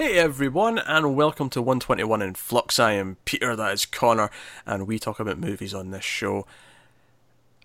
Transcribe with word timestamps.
Hey 0.00 0.16
everyone, 0.16 0.78
and 0.78 1.14
welcome 1.14 1.50
to 1.50 1.60
121 1.60 2.22
in 2.22 2.32
Flux. 2.32 2.78
I 2.78 2.92
am 2.92 3.18
Peter, 3.26 3.54
that 3.54 3.74
is 3.74 3.84
Connor, 3.84 4.30
and 4.64 4.86
we 4.86 4.98
talk 4.98 5.20
about 5.20 5.36
movies 5.36 5.74
on 5.74 5.90
this 5.90 6.06
show. 6.06 6.46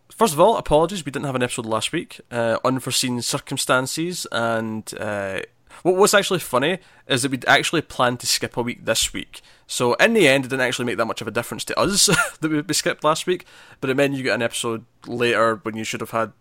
First 0.10 0.34
of 0.34 0.40
all, 0.42 0.58
apologies, 0.58 1.06
we 1.06 1.14
didn't 1.14 1.28
have 1.28 1.36
an 1.36 1.44
episode 1.44 1.66
last 1.66 1.94
week. 1.94 2.20
Uh, 2.30 2.58
unforeseen 2.66 3.22
circumstances, 3.22 4.28
and 4.34 4.94
uh, 5.00 5.44
what 5.84 5.96
was 5.96 6.14
actually 6.14 6.40
funny 6.40 6.80
is 7.08 7.22
that 7.22 7.32
we'd 7.32 7.46
actually 7.46 7.82
planned 7.82 8.20
to 8.20 8.28
skip 8.28 8.58
a 8.58 8.62
week 8.62 8.84
this 8.84 9.14
week. 9.14 9.40
So 9.66 9.94
in 9.94 10.12
the 10.12 10.28
end, 10.28 10.44
it 10.44 10.50
didn't 10.50 10.68
actually 10.68 10.88
make 10.88 10.98
that 10.98 11.06
much 11.06 11.22
of 11.22 11.30
a 11.30 11.32
difference 11.32 11.64
to 11.64 11.80
us 11.80 12.08
that 12.42 12.66
we 12.68 12.74
skipped 12.74 13.06
last 13.06 13.26
week, 13.26 13.46
but 13.80 13.90
it 13.90 13.96
meant 13.96 14.14
you 14.14 14.24
get 14.24 14.36
an 14.36 14.42
episode 14.42 14.84
later 15.08 15.62
when 15.64 15.78
you 15.78 15.86
should 15.86 16.02
have 16.02 16.12
had 16.12 16.34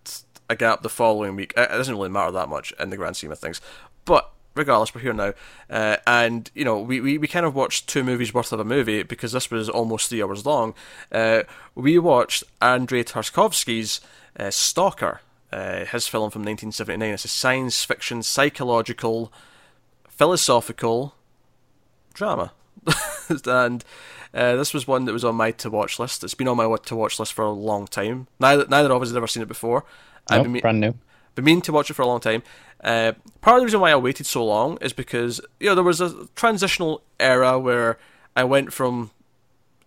a 0.50 0.56
gap 0.56 0.82
the 0.82 0.88
following 0.88 1.36
week. 1.36 1.54
It 1.56 1.68
doesn't 1.68 1.94
really 1.94 2.08
matter 2.08 2.32
that 2.32 2.48
much 2.48 2.72
in 2.80 2.90
the 2.90 2.96
grand 2.96 3.14
scheme 3.14 3.30
of 3.30 3.38
things. 3.38 3.60
But 4.04 4.32
regardless, 4.54 4.94
we're 4.94 5.00
here 5.00 5.12
now. 5.12 5.32
Uh, 5.68 5.96
and, 6.06 6.50
you 6.54 6.64
know, 6.64 6.78
we, 6.78 7.00
we, 7.00 7.18
we 7.18 7.28
kind 7.28 7.46
of 7.46 7.54
watched 7.54 7.88
two 7.88 8.04
movies 8.04 8.32
worth 8.32 8.52
of 8.52 8.60
a 8.60 8.64
movie 8.64 9.02
because 9.02 9.32
this 9.32 9.50
was 9.50 9.68
almost 9.68 10.08
three 10.08 10.22
hours 10.22 10.46
long. 10.46 10.74
Uh, 11.10 11.42
we 11.74 11.98
watched 11.98 12.44
Andrei 12.62 13.02
Tarkovsky's 13.02 14.00
uh, 14.38 14.50
Stalker, 14.50 15.20
uh, 15.52 15.84
his 15.84 16.06
film 16.06 16.30
from 16.30 16.42
1979. 16.42 17.14
It's 17.14 17.24
a 17.24 17.28
science 17.28 17.84
fiction, 17.84 18.22
psychological, 18.22 19.32
philosophical 20.08 21.14
drama. 22.12 22.52
and 23.46 23.84
uh, 24.34 24.56
this 24.56 24.74
was 24.74 24.86
one 24.86 25.04
that 25.04 25.12
was 25.12 25.24
on 25.24 25.36
my 25.36 25.50
to 25.52 25.70
watch 25.70 25.98
list. 25.98 26.24
It's 26.24 26.34
been 26.34 26.48
on 26.48 26.56
my 26.56 26.76
to 26.76 26.96
watch 26.96 27.18
list 27.18 27.32
for 27.32 27.44
a 27.44 27.50
long 27.50 27.86
time. 27.86 28.26
Neither, 28.40 28.66
neither 28.66 28.92
of 28.92 29.02
us 29.02 29.08
had 29.08 29.16
ever 29.16 29.26
seen 29.26 29.42
it 29.42 29.48
before. 29.48 29.84
Nope, 30.30 30.40
I've 30.40 30.52
been, 30.52 30.60
brand 30.60 30.80
new. 30.80 30.94
Been 31.34 31.44
meaning 31.44 31.62
to 31.62 31.72
watch 31.72 31.90
it 31.90 31.94
for 31.94 32.02
a 32.02 32.06
long 32.06 32.20
time. 32.20 32.42
Uh, 32.82 33.12
part 33.40 33.56
of 33.56 33.60
the 33.62 33.64
reason 33.66 33.80
why 33.80 33.90
I 33.90 33.96
waited 33.96 34.26
so 34.26 34.44
long 34.44 34.78
is 34.80 34.92
because 34.92 35.40
you 35.58 35.68
know 35.68 35.74
there 35.74 35.84
was 35.84 36.00
a 36.00 36.26
transitional 36.34 37.02
era 37.18 37.58
where 37.58 37.98
I 38.36 38.44
went 38.44 38.72
from 38.72 39.10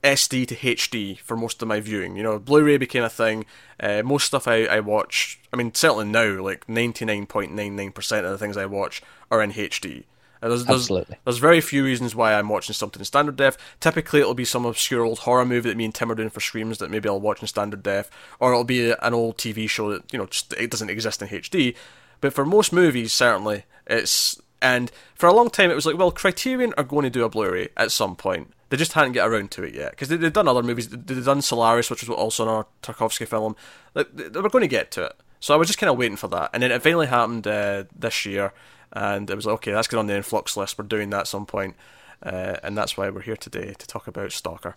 SD 0.04 0.48
to 0.48 0.56
HD 0.56 1.20
for 1.20 1.36
most 1.36 1.62
of 1.62 1.68
my 1.68 1.80
viewing. 1.80 2.16
You 2.16 2.24
know, 2.24 2.40
Blu-ray 2.40 2.78
became 2.78 3.04
a 3.04 3.10
thing. 3.10 3.46
Uh, 3.80 4.02
most 4.04 4.26
stuff 4.26 4.48
I, 4.48 4.66
I 4.66 4.80
watch, 4.80 5.40
I 5.52 5.58
mean, 5.58 5.74
certainly 5.74 6.06
now, 6.06 6.42
like 6.42 6.68
ninety 6.68 7.06
nine 7.06 7.26
point 7.26 7.54
nine 7.54 7.76
nine 7.76 7.92
percent 7.92 8.26
of 8.26 8.32
the 8.32 8.38
things 8.38 8.58
I 8.58 8.66
watch 8.66 9.02
are 9.30 9.42
in 9.42 9.52
HD. 9.52 10.06
There's, 10.42 10.68
Absolutely. 10.68 11.06
There's, 11.10 11.20
there's, 11.26 11.38
very 11.38 11.62
few 11.62 11.84
reasons 11.84 12.16
why 12.16 12.34
I'm 12.34 12.50
watching 12.50 12.74
something 12.74 13.00
in 13.00 13.06
standard 13.06 13.36
def. 13.36 13.58
Typically, 13.80 14.20
it'll 14.20 14.34
be 14.34 14.46
some 14.46 14.66
obscure 14.66 15.04
old 15.04 15.20
horror 15.20 15.46
movie 15.46 15.70
that 15.70 15.78
me 15.78 15.86
and 15.86 15.96
Tim 15.96 16.12
are 16.12 16.16
doing 16.16 16.30
for 16.30 16.40
streams 16.40 16.78
that 16.78 16.92
maybe 16.92 17.10
I'll 17.10 17.20
watch 17.20 17.42
in 17.42 17.48
standard 17.48 17.84
def, 17.84 18.10
or 18.40 18.52
it'll 18.52 18.64
be 18.64 18.92
an 18.92 19.14
old 19.14 19.38
TV 19.38 19.70
show 19.70 19.92
that 19.92 20.12
you 20.12 20.20
know 20.20 20.28
just 20.28 20.54
it 20.54 20.72
doesn't 20.72 20.90
exist 20.90 21.22
in 21.22 21.28
HD. 21.28 21.76
But 22.22 22.34
for 22.34 22.46
most 22.46 22.74
movies, 22.74 23.14
certainly, 23.14 23.64
it's 23.86 24.40
and 24.62 24.92
for 25.16 25.28
a 25.28 25.34
long 25.34 25.50
time 25.50 25.72
it 25.72 25.76
was 25.76 25.86
like, 25.86 25.98
well, 25.98 26.12
Criterion 26.12 26.74
are 26.78 26.84
going 26.84 27.04
to 27.04 27.10
do 27.10 27.24
a 27.24 27.30
Blu-ray 27.30 27.70
at 27.78 27.92
some 27.92 28.16
point. 28.16 28.54
They 28.70 28.78
just 28.78 28.94
hadn't 28.94 29.14
get 29.14 29.28
around 29.28 29.52
to 29.52 29.64
it 29.64 29.74
yet 29.74 29.92
because 29.92 30.10
they, 30.10 30.18
have 30.18 30.34
done 30.34 30.48
other 30.48 30.64
movies. 30.64 30.90
They've 30.90 31.24
done 31.24 31.42
Solaris, 31.42 31.90
which 31.90 32.02
was 32.02 32.10
also 32.10 32.44
another 32.44 32.68
Tarkovsky 32.84 33.28
film. 33.28 33.56
Like, 33.94 34.14
they 34.14 34.42
were 34.42 34.50
going 34.50 34.64
to 34.64 34.68
get 34.68 34.92
to 34.92 35.06
it, 35.06 35.16
so 35.40 35.54
I 35.54 35.58
was 35.58 35.68
just 35.68 35.80
kind 35.80 35.90
of 35.90 35.98
waiting 35.98 36.18
for 36.18 36.28
that, 36.30 36.50
and 36.54 36.64
then 36.64 36.72
it 36.72 36.84
finally 36.84 37.08
happened 37.08 37.48
uh, 37.48 37.86
this 37.98 38.26
year, 38.26 38.54
and 38.94 39.30
it 39.30 39.36
was 39.36 39.46
like, 39.46 39.56
okay, 39.56 39.72
that's 39.72 39.88
good 39.88 40.00
on 40.00 40.08
the 40.08 40.16
influx 40.16 40.58
list. 40.58 40.78
We're 40.78 40.86
doing 40.86 41.10
that 41.12 41.22
at 41.22 41.28
some 41.28 41.46
point, 41.46 41.76
uh, 42.24 42.58
and 42.64 42.78
that's 42.78 42.98
why 42.98 43.10
we're 43.10 43.22
here 43.22 43.38
today 43.38 43.74
to 43.78 43.88
talk 43.88 44.08
about 44.08 44.32
Stalker. 44.32 44.76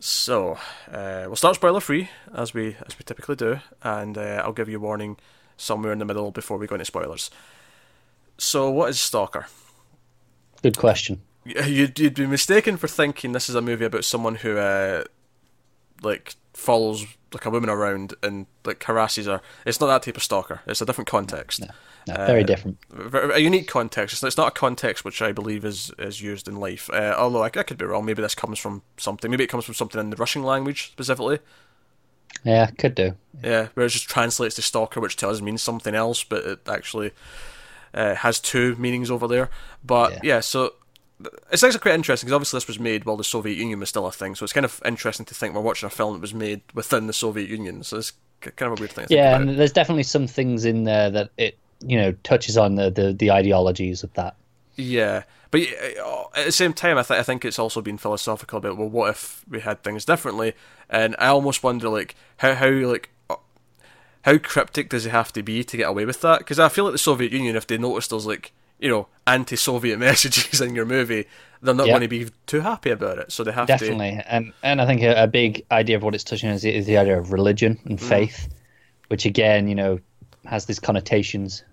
So 0.00 0.58
uh, 0.90 1.24
we'll 1.26 1.36
start 1.36 1.56
spoiler 1.56 1.80
free 1.80 2.10
as 2.34 2.52
we 2.52 2.76
as 2.86 2.98
we 2.98 3.04
typically 3.04 3.36
do, 3.36 3.60
and 3.82 4.18
uh, 4.18 4.42
I'll 4.44 4.52
give 4.52 4.68
you 4.68 4.78
a 4.78 4.80
warning 4.80 5.16
somewhere 5.56 5.92
in 5.92 5.98
the 5.98 6.04
middle 6.04 6.30
before 6.30 6.58
we 6.58 6.66
go 6.66 6.74
into 6.74 6.84
spoilers. 6.84 7.30
So, 8.38 8.70
what 8.70 8.90
is 8.90 9.00
Stalker? 9.00 9.46
Good 10.62 10.76
question. 10.76 11.22
You'd, 11.44 11.98
you'd 11.98 12.14
be 12.14 12.26
mistaken 12.26 12.76
for 12.76 12.88
thinking 12.88 13.32
this 13.32 13.48
is 13.48 13.54
a 13.54 13.60
movie 13.60 13.84
about 13.84 14.04
someone 14.04 14.36
who, 14.36 14.56
uh, 14.56 15.04
like, 16.02 16.34
follows 16.54 17.04
like 17.34 17.44
a 17.44 17.50
woman 17.50 17.70
around 17.70 18.14
and 18.22 18.46
like 18.64 18.82
harasses 18.82 19.26
her. 19.26 19.40
It's 19.66 19.80
not 19.80 19.88
that 19.88 20.02
type 20.02 20.16
of 20.16 20.22
stalker. 20.22 20.60
It's 20.66 20.80
a 20.80 20.86
different 20.86 21.08
context. 21.08 21.60
No, 21.60 21.68
no, 22.08 22.26
very 22.26 22.42
uh, 22.42 22.46
different. 22.46 22.78
A 23.12 23.40
unique 23.40 23.68
context. 23.68 24.22
It's 24.22 24.36
not 24.36 24.48
a 24.48 24.50
context 24.58 25.04
which 25.04 25.20
I 25.20 25.32
believe 25.32 25.64
is 25.64 25.92
is 25.98 26.20
used 26.20 26.48
in 26.48 26.56
life. 26.56 26.88
Uh, 26.90 27.14
although 27.18 27.42
I, 27.42 27.46
I, 27.46 27.62
could 27.62 27.78
be 27.78 27.84
wrong. 27.84 28.04
Maybe 28.04 28.22
this 28.22 28.34
comes 28.34 28.58
from 28.58 28.82
something. 28.96 29.30
Maybe 29.30 29.44
it 29.44 29.48
comes 29.48 29.64
from 29.64 29.74
something 29.74 30.00
in 30.00 30.10
the 30.10 30.16
Russian 30.16 30.42
language 30.42 30.90
specifically. 30.92 31.40
Yeah, 32.42 32.66
could 32.66 32.94
do. 32.94 33.14
Yeah, 33.42 33.68
where 33.74 33.86
it 33.86 33.90
just 33.90 34.08
translates 34.08 34.56
to 34.56 34.62
stalker, 34.62 35.00
which 35.00 35.16
to 35.16 35.28
us 35.28 35.40
means 35.40 35.62
something 35.62 35.94
else, 35.94 36.24
but 36.24 36.44
it 36.44 36.68
actually 36.68 37.12
uh, 37.94 38.14
has 38.16 38.40
two 38.40 38.76
meanings 38.76 39.10
over 39.10 39.28
there. 39.28 39.50
But 39.84 40.12
yeah, 40.12 40.20
yeah 40.22 40.40
so 40.40 40.74
it's 41.52 41.62
actually 41.62 41.80
quite 41.80 41.94
interesting 41.94 42.26
because 42.26 42.34
obviously 42.34 42.56
this 42.58 42.68
was 42.68 42.78
made 42.78 43.04
while 43.04 43.16
the 43.16 43.24
Soviet 43.24 43.56
Union 43.56 43.80
was 43.80 43.88
still 43.88 44.06
a 44.06 44.12
thing, 44.12 44.34
so 44.34 44.44
it's 44.44 44.52
kind 44.52 44.64
of 44.64 44.80
interesting 44.84 45.24
to 45.26 45.34
think 45.34 45.54
we're 45.54 45.60
watching 45.60 45.86
a 45.86 45.90
film 45.90 46.14
that 46.14 46.20
was 46.20 46.34
made 46.34 46.62
within 46.74 47.06
the 47.06 47.12
Soviet 47.12 47.48
Union. 47.48 47.82
So 47.84 47.98
it's 47.98 48.12
kind 48.40 48.72
of 48.72 48.78
a 48.78 48.80
weird 48.80 48.92
thing. 48.92 49.06
yeah, 49.10 49.36
and 49.36 49.50
there's 49.50 49.72
definitely 49.72 50.02
some 50.02 50.26
things 50.26 50.64
in 50.64 50.84
there 50.84 51.10
that 51.10 51.30
it 51.36 51.58
you 51.80 51.96
know 51.96 52.12
touches 52.22 52.56
on 52.56 52.74
the 52.74 52.90
the, 52.90 53.12
the 53.12 53.30
ideologies 53.30 54.02
of 54.02 54.12
that. 54.14 54.36
Yeah, 54.76 55.22
but 55.50 55.62
uh, 55.62 56.24
at 56.34 56.46
the 56.46 56.52
same 56.52 56.72
time, 56.72 56.98
I, 56.98 57.02
th- 57.02 57.20
I 57.20 57.22
think 57.22 57.44
it's 57.44 57.60
also 57.60 57.80
been 57.80 57.98
philosophical 57.98 58.58
about 58.58 58.76
well, 58.76 58.88
what 58.88 59.10
if 59.10 59.44
we 59.48 59.60
had 59.60 59.82
things 59.84 60.04
differently? 60.04 60.54
And 60.90 61.14
I 61.18 61.28
almost 61.28 61.62
wonder 61.62 61.88
like 61.88 62.16
how 62.38 62.54
how 62.54 62.70
like 62.70 63.10
uh, 63.30 63.36
how 64.22 64.38
cryptic 64.38 64.88
does 64.88 65.06
it 65.06 65.10
have 65.10 65.32
to 65.34 65.44
be 65.44 65.62
to 65.62 65.76
get 65.76 65.88
away 65.88 66.06
with 66.06 66.20
that? 66.22 66.40
Because 66.40 66.58
I 66.58 66.68
feel 66.68 66.84
like 66.84 66.92
the 66.92 66.98
Soviet 66.98 67.30
Union, 67.30 67.54
if 67.54 67.68
they 67.68 67.78
noticed 67.78 68.10
those 68.10 68.26
like 68.26 68.52
you 68.78 68.88
know 68.88 69.08
anti-Soviet 69.26 69.98
messages 69.98 70.60
in 70.60 70.74
your 70.74 70.86
movie, 70.86 71.26
they're 71.62 71.74
not 71.74 71.86
yep. 71.86 71.94
going 71.94 72.02
to 72.02 72.08
be 72.08 72.30
too 72.46 72.60
happy 72.60 72.90
about 72.90 73.18
it. 73.18 73.32
So 73.32 73.42
they 73.42 73.52
have 73.52 73.66
definitely. 73.66 74.10
to 74.10 74.16
definitely. 74.16 74.36
And 74.36 74.52
and 74.62 74.80
I 74.82 74.86
think 74.86 75.02
a, 75.02 75.24
a, 75.24 75.26
big 75.26 75.64
idea 75.70 75.96
of 75.96 76.02
what 76.02 76.14
it's 76.14 76.24
touching 76.24 76.50
is, 76.50 76.64
is 76.64 76.86
the 76.86 76.98
idea 76.98 77.18
of 77.18 77.32
religion 77.32 77.78
and 77.84 77.98
mm. 77.98 78.08
faith, 78.08 78.48
which 79.08 79.24
again, 79.24 79.68
you 79.68 79.74
know, 79.74 79.98
has 80.44 80.66
these 80.66 80.78
connotations. 80.78 81.64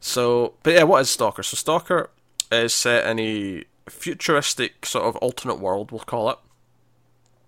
So, 0.00 0.54
but 0.62 0.74
yeah, 0.74 0.82
what 0.84 1.00
is 1.00 1.10
Stalker? 1.10 1.42
So 1.42 1.56
Stalker 1.56 2.10
is 2.50 2.74
set 2.74 3.06
in 3.06 3.18
a 3.18 3.64
futuristic 3.88 4.86
sort 4.86 5.04
of 5.04 5.16
alternate 5.16 5.58
world, 5.58 5.90
we'll 5.90 6.00
call 6.00 6.30
it. 6.30 6.38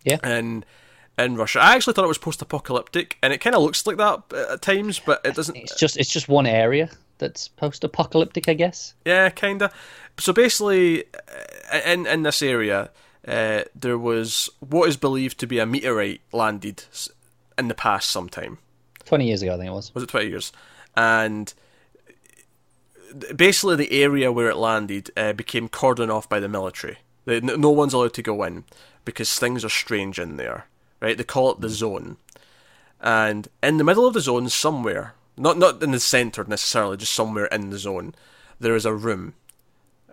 Yeah. 0.04 0.18
And 0.22 0.64
in 1.18 1.36
Russia, 1.36 1.60
I 1.60 1.74
actually 1.74 1.94
thought 1.94 2.04
it 2.04 2.08
was 2.08 2.18
post-apocalyptic, 2.18 3.18
and 3.22 3.32
it 3.32 3.38
kind 3.38 3.54
of 3.54 3.62
looks 3.62 3.86
like 3.86 3.98
that 3.98 4.32
at 4.32 4.62
times, 4.62 5.00
but 5.04 5.20
it 5.24 5.34
doesn't. 5.34 5.56
It's 5.56 5.78
just 5.78 5.96
it's 5.96 6.10
just 6.10 6.28
one 6.28 6.46
area 6.46 6.90
that's 7.20 7.46
post-apocalyptic, 7.46 8.48
I 8.48 8.54
guess. 8.54 8.94
Yeah, 9.04 9.30
kinda. 9.30 9.70
So 10.18 10.32
basically, 10.32 11.04
uh, 11.72 11.80
in 11.86 12.06
in 12.06 12.24
this 12.24 12.42
area, 12.42 12.90
uh, 13.28 13.62
there 13.74 13.96
was 13.96 14.50
what 14.58 14.88
is 14.88 14.96
believed 14.96 15.38
to 15.38 15.46
be 15.46 15.60
a 15.60 15.66
meteorite 15.66 16.22
landed 16.32 16.82
in 17.56 17.68
the 17.68 17.74
past 17.74 18.10
sometime. 18.10 18.58
Twenty 19.04 19.28
years 19.28 19.42
ago, 19.42 19.54
I 19.54 19.58
think 19.58 19.68
it 19.68 19.74
was. 19.74 19.94
Was 19.94 20.02
it 20.02 20.08
twenty 20.08 20.28
years? 20.28 20.52
And 20.96 21.54
basically 23.34 23.76
the 23.76 24.02
area 24.02 24.32
where 24.32 24.50
it 24.50 24.56
landed 24.56 25.10
uh, 25.16 25.32
became 25.32 25.68
cordoned 25.68 26.12
off 26.12 26.28
by 26.28 26.40
the 26.40 26.48
military. 26.48 26.98
No 27.26 27.70
one's 27.70 27.92
allowed 27.92 28.14
to 28.14 28.22
go 28.22 28.42
in 28.42 28.64
because 29.04 29.38
things 29.38 29.64
are 29.64 29.68
strange 29.68 30.18
in 30.18 30.36
there. 30.36 30.66
Right? 31.00 31.16
They 31.16 31.24
call 31.24 31.52
it 31.52 31.60
the 31.60 31.70
zone, 31.70 32.18
and 33.00 33.48
in 33.62 33.78
the 33.78 33.84
middle 33.84 34.06
of 34.06 34.12
the 34.12 34.20
zone, 34.20 34.48
somewhere, 34.50 35.14
not 35.40 35.58
not 35.58 35.82
in 35.82 35.90
the 35.92 36.00
center 36.00 36.44
necessarily, 36.44 36.96
just 36.96 37.12
somewhere 37.12 37.46
in 37.46 37.70
the 37.70 37.78
zone, 37.78 38.14
there 38.58 38.76
is 38.76 38.86
a 38.86 38.94
room. 38.94 39.34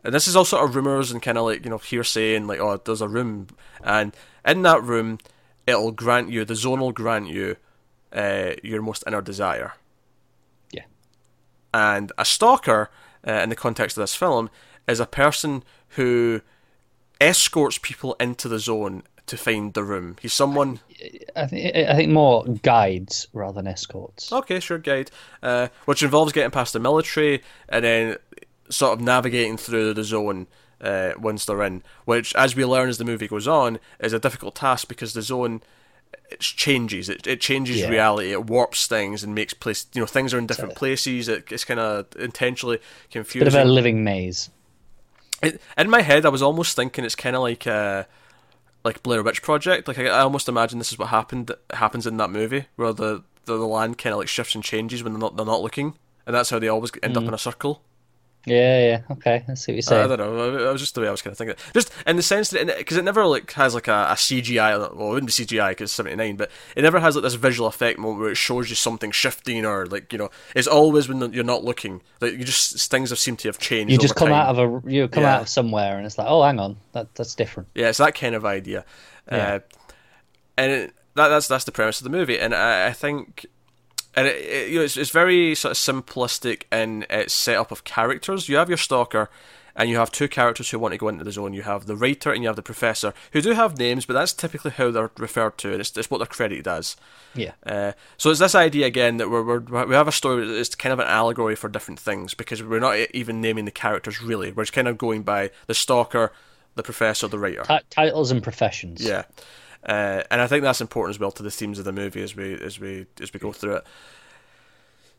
And 0.03 0.13
this 0.13 0.27
is 0.27 0.35
all 0.35 0.45
sort 0.45 0.63
of 0.63 0.75
rumors 0.75 1.11
and 1.11 1.21
kind 1.21 1.37
of 1.37 1.45
like 1.45 1.63
you 1.65 1.69
know 1.69 1.77
hearsay 1.79 2.35
and 2.35 2.47
like 2.47 2.59
oh 2.59 2.77
there's 2.83 3.01
a 3.01 3.07
room, 3.07 3.47
and 3.83 4.15
in 4.45 4.61
that 4.63 4.83
room, 4.83 5.17
it'll 5.65 5.91
grant 5.91 6.29
you 6.29 6.45
the 6.45 6.55
zone 6.55 6.79
will 6.79 6.91
grant 6.93 7.27
you 7.27 7.57
uh, 8.13 8.51
your 8.63 8.81
most 8.81 9.03
inner 9.05 9.21
desire 9.21 9.73
Yeah. 10.71 10.83
and 11.73 12.11
a 12.17 12.23
stalker, 12.23 12.89
uh, 13.27 13.31
in 13.33 13.49
the 13.49 13.55
context 13.55 13.97
of 13.97 14.03
this 14.03 14.15
film, 14.15 14.49
is 14.87 14.99
a 15.01 15.05
person 15.05 15.63
who 15.89 16.41
escorts 17.19 17.77
people 17.79 18.15
into 18.19 18.47
the 18.47 18.59
zone 18.59 19.03
to 19.25 19.35
find 19.35 19.73
the 19.73 19.83
room. 19.83 20.15
He's 20.21 20.33
someone. 20.33 20.79
I 21.35 21.45
think 21.45 21.75
I 21.75 21.95
think 21.95 22.11
more 22.11 22.43
guides 22.45 23.27
rather 23.33 23.53
than 23.53 23.67
escorts. 23.67 24.31
Okay, 24.31 24.59
sure, 24.59 24.77
guide, 24.77 25.11
uh, 25.43 25.67
which 25.85 26.03
involves 26.03 26.33
getting 26.33 26.51
past 26.51 26.73
the 26.73 26.79
military 26.79 27.43
and 27.69 27.85
then 27.85 28.17
sort 28.69 28.93
of 28.93 29.01
navigating 29.01 29.57
through 29.57 29.93
the 29.93 30.03
zone 30.03 30.47
uh, 30.81 31.11
once 31.17 31.45
they're 31.45 31.63
in. 31.63 31.83
Which, 32.05 32.35
as 32.35 32.55
we 32.55 32.65
learn 32.65 32.89
as 32.89 32.97
the 32.97 33.05
movie 33.05 33.27
goes 33.27 33.47
on, 33.47 33.79
is 33.99 34.13
a 34.13 34.19
difficult 34.19 34.55
task 34.55 34.87
because 34.87 35.13
the 35.13 35.21
zone 35.21 35.61
it 36.29 36.39
changes. 36.39 37.09
It 37.09 37.27
it 37.27 37.41
changes 37.41 37.77
yeah. 37.77 37.89
reality. 37.89 38.31
It 38.31 38.45
warps 38.45 38.87
things 38.87 39.23
and 39.23 39.33
makes 39.35 39.53
place. 39.53 39.87
You 39.93 40.01
know, 40.01 40.07
things 40.07 40.33
are 40.33 40.37
in 40.37 40.47
different 40.47 40.73
so, 40.73 40.79
places. 40.79 41.27
It, 41.27 41.51
it's 41.51 41.65
kind 41.65 41.79
of 41.79 42.07
intentionally 42.17 42.79
confusing. 43.11 43.45
Bit 43.45 43.55
of 43.55 43.67
a 43.67 43.69
living 43.69 44.03
maze. 44.03 44.49
It, 45.43 45.61
in 45.77 45.89
my 45.89 46.01
head, 46.01 46.25
I 46.25 46.29
was 46.29 46.41
almost 46.41 46.75
thinking 46.75 47.05
it's 47.05 47.15
kind 47.15 47.35
of 47.35 47.43
like 47.43 47.65
a 47.67 47.71
uh, 47.71 48.03
like 48.87 49.03
Blair 49.03 49.21
Witch 49.21 49.41
Project. 49.41 49.87
Like 49.87 49.99
I, 49.99 50.05
I, 50.05 50.21
almost 50.21 50.47
imagine 50.47 50.79
this 50.79 50.91
is 50.91 50.97
what 50.97 51.09
happened 51.09 51.51
happens 51.71 52.07
in 52.07 52.17
that 52.17 52.29
movie, 52.29 52.65
where 52.77 52.93
the 52.93 53.23
the, 53.45 53.57
the 53.57 53.67
land 53.67 53.97
kind 53.97 54.13
of 54.13 54.19
like 54.19 54.29
shifts 54.29 54.55
and 54.55 54.63
changes 54.63 55.03
when 55.03 55.13
they're 55.13 55.19
not 55.19 55.35
they're 55.35 55.45
not 55.45 55.61
looking, 55.61 55.95
and 56.25 56.33
that's 56.33 56.49
how 56.49 56.57
they 56.57 56.69
always 56.69 56.91
end 57.03 57.15
mm. 57.15 57.17
up 57.17 57.27
in 57.27 57.33
a 57.33 57.37
circle. 57.37 57.81
Yeah, 58.47 58.79
yeah. 58.87 59.01
Okay, 59.11 59.43
I 59.47 59.53
see 59.55 59.71
what 59.71 59.75
you're 59.75 59.81
saying. 59.81 60.03
I 60.03 60.07
saying. 60.07 60.17
don't 60.17 60.35
know. 60.35 60.67
I 60.69 60.71
was 60.71 60.81
just 60.81 60.95
the 60.95 61.01
way 61.01 61.07
I 61.07 61.11
was 61.11 61.21
kind 61.21 61.33
of 61.33 61.37
thinking. 61.37 61.57
Just 61.73 61.91
in 62.05 62.15
the 62.15 62.21
sense 62.21 62.49
that, 62.51 62.65
because 62.77 62.95
it 62.97 63.03
never 63.03 63.25
like 63.25 63.51
has 63.53 63.75
like 63.75 63.87
a, 63.87 64.07
a 64.11 64.13
CGI. 64.15 64.79
Well, 64.95 65.09
it 65.11 65.13
wouldn't 65.13 65.27
be 65.27 65.45
CGI 65.45 65.69
because 65.69 65.89
it's 65.89 65.93
seventy 65.93 66.15
nine, 66.15 66.37
but 66.37 66.49
it 66.75 66.81
never 66.81 66.99
has 66.99 67.15
like 67.15 67.23
this 67.23 67.33
visual 67.33 67.67
effect 67.67 67.99
moment 67.99 68.21
where 68.21 68.31
it 68.31 68.35
shows 68.37 68.69
you 68.69 68.75
something 68.75 69.11
shifting 69.11 69.65
or 69.65 69.85
like 69.85 70.11
you 70.13 70.17
know. 70.19 70.29
It's 70.55 70.67
always 70.67 71.09
when 71.09 71.33
you're 71.33 71.43
not 71.43 71.63
looking. 71.63 72.01
Like 72.21 72.33
you 72.33 72.45
just 72.45 72.89
things 72.89 73.09
have 73.09 73.19
seemed 73.19 73.39
to 73.39 73.49
have 73.49 73.59
changed. 73.59 73.91
you 73.91 73.97
just 73.97 74.15
come 74.15 74.29
time. 74.29 74.47
out 74.47 74.57
of 74.57 74.85
a 74.85 74.89
you 74.91 75.07
come 75.09 75.23
Yeah. 75.23 75.35
out 75.35 75.41
of 75.41 75.49
somewhere 75.49 75.97
and 75.97 76.05
it's 76.05 76.17
like, 76.17 76.27
oh, 76.29 76.41
hang 76.43 76.59
on, 76.59 76.77
that 76.93 77.13
that's 77.15 77.35
different. 77.35 77.69
Yeah, 77.75 77.89
it's 77.89 77.97
that 77.99 78.15
kind 78.15 78.33
of 78.35 78.45
idea. 78.45 78.85
Yeah. 79.31 79.37
Uh, 79.37 79.59
and 80.57 80.71
it, 80.71 80.93
that, 81.15 81.27
that's 81.27 81.47
that's 81.47 81.65
the 81.65 81.71
premise 81.71 81.99
of 81.99 82.03
the 82.05 82.09
movie, 82.09 82.39
and 82.39 82.53
I, 82.55 82.87
I 82.87 82.93
think, 82.93 83.45
and 84.15 84.27
it, 84.27 84.35
it, 84.35 84.69
you 84.69 84.79
know, 84.79 84.83
it's, 84.85 84.97
it's 84.97 85.11
very 85.11 85.55
sort 85.55 85.71
of 85.71 85.77
simplistic 85.77 86.63
in 86.71 87.05
its 87.09 87.33
setup 87.33 87.71
of 87.71 87.83
characters. 87.83 88.49
You 88.49 88.57
have 88.57 88.69
your 88.69 88.77
stalker, 88.77 89.29
and 89.77 89.89
you 89.89 89.97
have 89.97 90.11
two 90.11 90.27
characters 90.27 90.71
who 90.71 90.79
want 90.79 90.93
to 90.93 90.97
go 90.97 91.07
into 91.07 91.23
the 91.23 91.31
zone. 91.31 91.53
You 91.53 91.61
have 91.61 91.85
the 91.85 91.95
writer 91.95 92.31
and 92.31 92.41
you 92.41 92.49
have 92.49 92.55
the 92.55 92.63
professor, 92.63 93.13
who 93.31 93.41
do 93.41 93.51
have 93.51 93.77
names, 93.77 94.07
but 94.07 94.13
that's 94.13 94.33
typically 94.33 94.71
how 94.71 94.89
they're 94.89 95.11
referred 95.17 95.57
to, 95.59 95.71
and 95.71 95.79
it's, 95.79 95.95
it's 95.95 96.09
what 96.09 96.17
they're 96.17 96.25
credited 96.25 96.67
as. 96.67 96.97
Yeah. 97.35 97.51
Uh, 97.63 97.91
so 98.17 98.31
it's 98.31 98.39
this 98.39 98.55
idea 98.55 98.87
again 98.87 99.17
that 99.17 99.29
we're, 99.29 99.43
we're 99.43 99.85
we 99.85 99.93
have 99.93 100.07
a 100.07 100.11
story 100.11 100.47
that's 100.47 100.73
kind 100.73 100.93
of 100.93 100.99
an 100.99 101.07
allegory 101.07 101.55
for 101.55 101.69
different 101.69 101.99
things 101.99 102.33
because 102.33 102.63
we're 102.63 102.79
not 102.79 102.97
even 103.11 103.39
naming 103.39 103.65
the 103.65 103.71
characters 103.71 104.21
really. 104.21 104.51
We're 104.51 104.63
just 104.63 104.73
kind 104.73 104.87
of 104.87 104.97
going 104.97 105.21
by 105.21 105.51
the 105.67 105.75
stalker, 105.75 106.33
the 106.73 106.83
professor, 106.83 107.27
the 107.27 107.37
writer. 107.37 107.63
Ti- 107.63 107.85
titles 107.91 108.31
and 108.31 108.41
professions. 108.41 109.05
Yeah, 109.05 109.23
uh, 109.83 110.23
and 110.29 110.41
I 110.41 110.47
think 110.47 110.63
that's 110.63 110.81
important 110.81 111.15
as 111.15 111.19
well 111.19 111.31
to 111.31 111.43
the 111.43 111.51
themes 111.51 111.79
of 111.79 111.85
the 111.85 111.91
movie 111.91 112.21
as 112.21 112.35
we 112.35 112.53
as 112.53 112.79
we 112.79 113.05
as 113.21 113.33
we 113.33 113.39
go 113.39 113.51
through 113.51 113.77
it. 113.77 113.83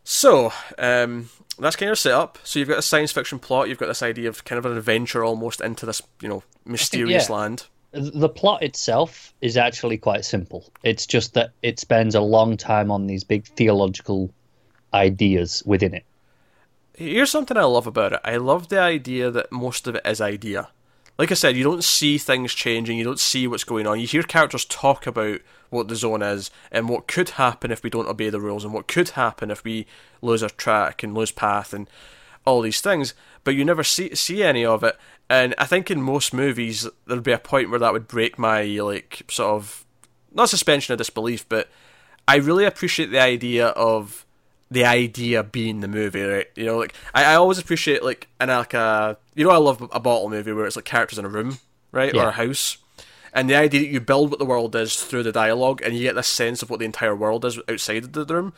So 0.05 0.53
um, 0.79 1.29
that's 1.59 1.77
kind 1.77 1.91
of 1.91 1.99
set 1.99 2.15
up. 2.15 2.39
So 2.43 2.59
you've 2.59 2.69
got 2.69 2.79
a 2.79 2.83
science 2.83 3.13
fiction 3.13 3.39
plot. 3.39 3.69
You've 3.69 3.79
got 3.79 3.87
this 3.87 4.03
idea 4.03 4.29
of 4.29 4.45
kind 4.45 4.59
of 4.59 4.67
an 4.67 4.77
adventure 4.77 5.25
almost 5.25 5.61
into 5.61 5.87
this 5.87 6.03
you 6.21 6.29
know 6.29 6.43
mysterious 6.65 7.29
yeah. 7.29 7.35
land. 7.37 7.67
The 7.93 8.29
plot 8.29 8.63
itself 8.63 9.33
is 9.41 9.57
actually 9.57 9.97
quite 9.97 10.25
simple. 10.25 10.71
It's 10.83 11.07
just 11.07 11.35
that 11.35 11.53
it 11.63 11.79
spends 11.79 12.15
a 12.15 12.21
long 12.21 12.57
time 12.57 12.91
on 12.91 13.07
these 13.07 13.25
big 13.25 13.47
theological 13.47 14.31
ideas 14.93 15.63
within 15.65 15.95
it. 15.95 16.05
Here's 16.95 17.31
something 17.31 17.57
I 17.57 17.63
love 17.63 17.87
about 17.87 18.13
it. 18.13 18.21
I 18.25 18.37
love 18.37 18.69
the 18.69 18.81
idea 18.81 19.31
that 19.31 19.53
most 19.53 19.87
of 19.87 19.95
it 19.95 20.07
is 20.07 20.21
idea. 20.21 20.69
Like 21.19 21.33
I 21.33 21.35
said, 21.35 21.57
you 21.57 21.65
don't 21.65 21.83
see 21.83 22.17
things 22.17 22.55
changing, 22.55 22.97
you 22.97 23.05
don't 23.05 23.19
see 23.19 23.49
what's 23.49 23.65
going 23.65 23.89
on. 23.89 23.99
You 23.99 24.07
hear 24.07 24.23
characters 24.23 24.65
talk 24.65 25.07
about 25.07 25.41
what 25.69 25.89
the 25.89 25.97
zone 25.97 26.23
is 26.23 26.51
and 26.71 26.89
what 26.89 27.09
could 27.09 27.31
happen 27.31 27.73
if 27.73 27.83
we 27.83 27.91
don't 27.91 28.09
obey 28.09 28.31
the 28.31 28.41
rules 28.41 28.65
and 28.65 28.73
what 28.73 28.87
could 28.87 29.11
happen 29.11 29.51
if 29.51 29.65
we 29.65 29.87
lose 30.23 30.45
our 30.45 30.49
track 30.49 31.03
and 31.03 31.15
lose 31.15 31.33
path 31.33 31.75
and 31.75 31.91
all 32.45 32.63
these 32.63 32.81
things, 32.81 33.15
but 33.45 33.55
you 33.55 33.65
never 33.65 33.85
see 33.85 34.15
see 34.15 34.43
any 34.43 34.65
of 34.65 34.83
it. 34.85 34.97
And 35.29 35.55
I 35.59 35.67
think 35.67 35.91
in 35.91 36.01
most 36.01 36.33
movies 36.33 36.89
there'd 37.07 37.23
be 37.23 37.33
a 37.33 37.39
point 37.39 37.69
where 37.69 37.81
that 37.81 37.93
would 37.93 38.09
break 38.09 38.39
my 38.39 38.63
like 38.63 39.23
sort 39.29 39.55
of 39.55 39.85
not 40.33 40.49
suspension 40.49 40.93
of 40.93 40.99
disbelief, 40.99 41.47
but 41.49 41.69
I 42.27 42.37
really 42.37 42.65
appreciate 42.65 43.11
the 43.11 43.21
idea 43.21 43.69
of 43.69 44.25
the 44.71 44.85
idea 44.85 45.43
being 45.43 45.81
the 45.81 45.89
movie, 45.89 46.23
right? 46.23 46.47
You 46.55 46.67
know, 46.67 46.79
like 46.79 46.95
I, 47.15 47.25
I 47.25 47.35
always 47.37 47.59
appreciate 47.59 48.03
like 48.05 48.29
an 48.41 48.49
like 48.49 48.75
a 48.75 49.17
you 49.35 49.45
know 49.45 49.51
I 49.51 49.57
love 49.57 49.89
a 49.93 50.01
bottle 50.01 50.29
movie 50.29 50.53
where 50.53 50.67
it's 50.67 50.77
like 50.77 50.85
characters 50.85 51.19
in 51.19 51.25
a 51.25 51.29
room, 51.29 51.59
right, 51.93 52.15
or 52.15 52.29
a 52.29 52.33
house, 52.33 52.79
and 53.33 53.49
the 53.49 53.55
idea 53.57 53.81
that 53.81 53.87
you 53.89 54.01
build 54.01 54.31
what 54.31 54.39
the 54.39 54.45
world 54.45 54.75
is 54.77 54.97
through 54.97 55.23
the 55.23 55.33
dialogue, 55.33 55.81
and 55.83 55.95
you 55.95 56.03
get 56.03 56.15
this 56.15 56.29
sense 56.29 56.63
of 56.63 56.71
what 56.71 56.79
the 56.81 56.85
entire 56.87 57.17
world 57.17 57.45
is 57.45 57.59
outside 57.69 58.05
of 58.05 58.13
the 58.13 58.27
room. 58.27 58.53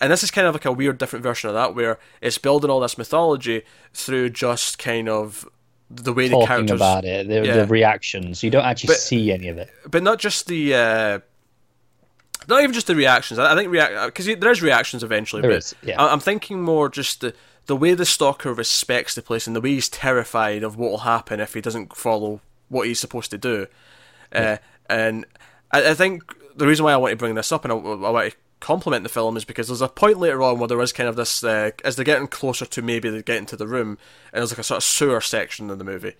And 0.00 0.10
this 0.12 0.24
is 0.24 0.30
kind 0.32 0.46
of 0.46 0.54
like 0.54 0.64
a 0.64 0.72
weird, 0.72 0.98
different 0.98 1.22
version 1.22 1.48
of 1.48 1.54
that, 1.54 1.74
where 1.74 1.98
it's 2.20 2.36
building 2.36 2.68
all 2.70 2.80
this 2.80 2.98
mythology 2.98 3.62
through 3.92 4.30
just 4.30 4.78
kind 4.78 5.08
of 5.08 5.48
the 5.88 6.12
way 6.12 6.26
the 6.26 6.32
Talking 6.32 6.46
characters 6.48 6.76
about 6.80 7.04
it, 7.04 7.28
the, 7.28 7.46
Yeah. 7.46 7.56
the 7.58 7.66
reactions. 7.66 8.42
You 8.42 8.50
don't 8.50 8.64
actually 8.64 8.88
But- 8.88 8.96
see 8.98 9.30
any 9.32 9.48
of 9.48 9.56
it. 9.58 9.70
but 9.88 10.02
not 10.02 10.18
just 10.18 10.48
the 10.48 10.74
uh, 10.74 11.18
not 12.48 12.62
even 12.62 12.72
just 12.72 12.86
the 12.86 12.94
reactions. 12.94 13.38
I 13.38 13.54
think 13.54 13.70
react 13.70 14.06
because 14.06 14.26
there 14.26 14.50
is 14.50 14.62
reactions 14.62 15.02
eventually. 15.02 15.42
There 15.42 15.50
but 15.50 15.58
is, 15.58 15.74
yeah. 15.82 16.00
I- 16.00 16.12
I'm 16.12 16.20
thinking 16.20 16.62
more 16.62 16.88
just 16.88 17.20
the 17.20 17.34
the 17.66 17.76
way 17.76 17.94
the 17.94 18.04
stalker 18.04 18.52
respects 18.52 19.14
the 19.14 19.22
place 19.22 19.46
and 19.46 19.56
the 19.56 19.60
way 19.60 19.70
he's 19.70 19.88
terrified 19.88 20.62
of 20.62 20.76
what 20.76 20.90
will 20.90 20.98
happen 20.98 21.40
if 21.40 21.54
he 21.54 21.60
doesn't 21.60 21.96
follow 21.96 22.40
what 22.68 22.86
he's 22.86 23.00
supposed 23.00 23.30
to 23.30 23.38
do. 23.38 23.66
Uh, 24.32 24.58
and 24.90 25.24
I, 25.70 25.90
I 25.90 25.94
think 25.94 26.22
the 26.56 26.66
reason 26.66 26.84
why 26.84 26.92
I 26.92 26.96
want 26.96 27.12
to 27.12 27.16
bring 27.16 27.34
this 27.34 27.52
up 27.52 27.64
and 27.64 27.72
I, 27.72 27.76
I 27.76 28.10
want 28.10 28.30
to 28.32 28.36
compliment 28.60 29.02
the 29.02 29.08
film 29.08 29.36
is 29.36 29.44
because 29.44 29.68
there's 29.68 29.82
a 29.82 29.88
point 29.88 30.18
later 30.18 30.42
on 30.42 30.58
where 30.58 30.68
there 30.68 30.80
is 30.80 30.92
kind 30.92 31.08
of 31.08 31.16
this 31.16 31.42
uh, 31.44 31.70
as 31.84 31.96
they're 31.96 32.04
getting 32.04 32.26
closer 32.26 32.64
to 32.66 32.82
maybe 32.82 33.10
they 33.10 33.22
get 33.22 33.36
into 33.36 33.56
the 33.56 33.66
room 33.66 33.98
and 34.32 34.40
there's 34.40 34.50
like 34.52 34.58
a 34.58 34.62
sort 34.62 34.78
of 34.78 34.84
sewer 34.84 35.20
section 35.20 35.70
in 35.70 35.78
the 35.78 35.84
movie 35.84 36.14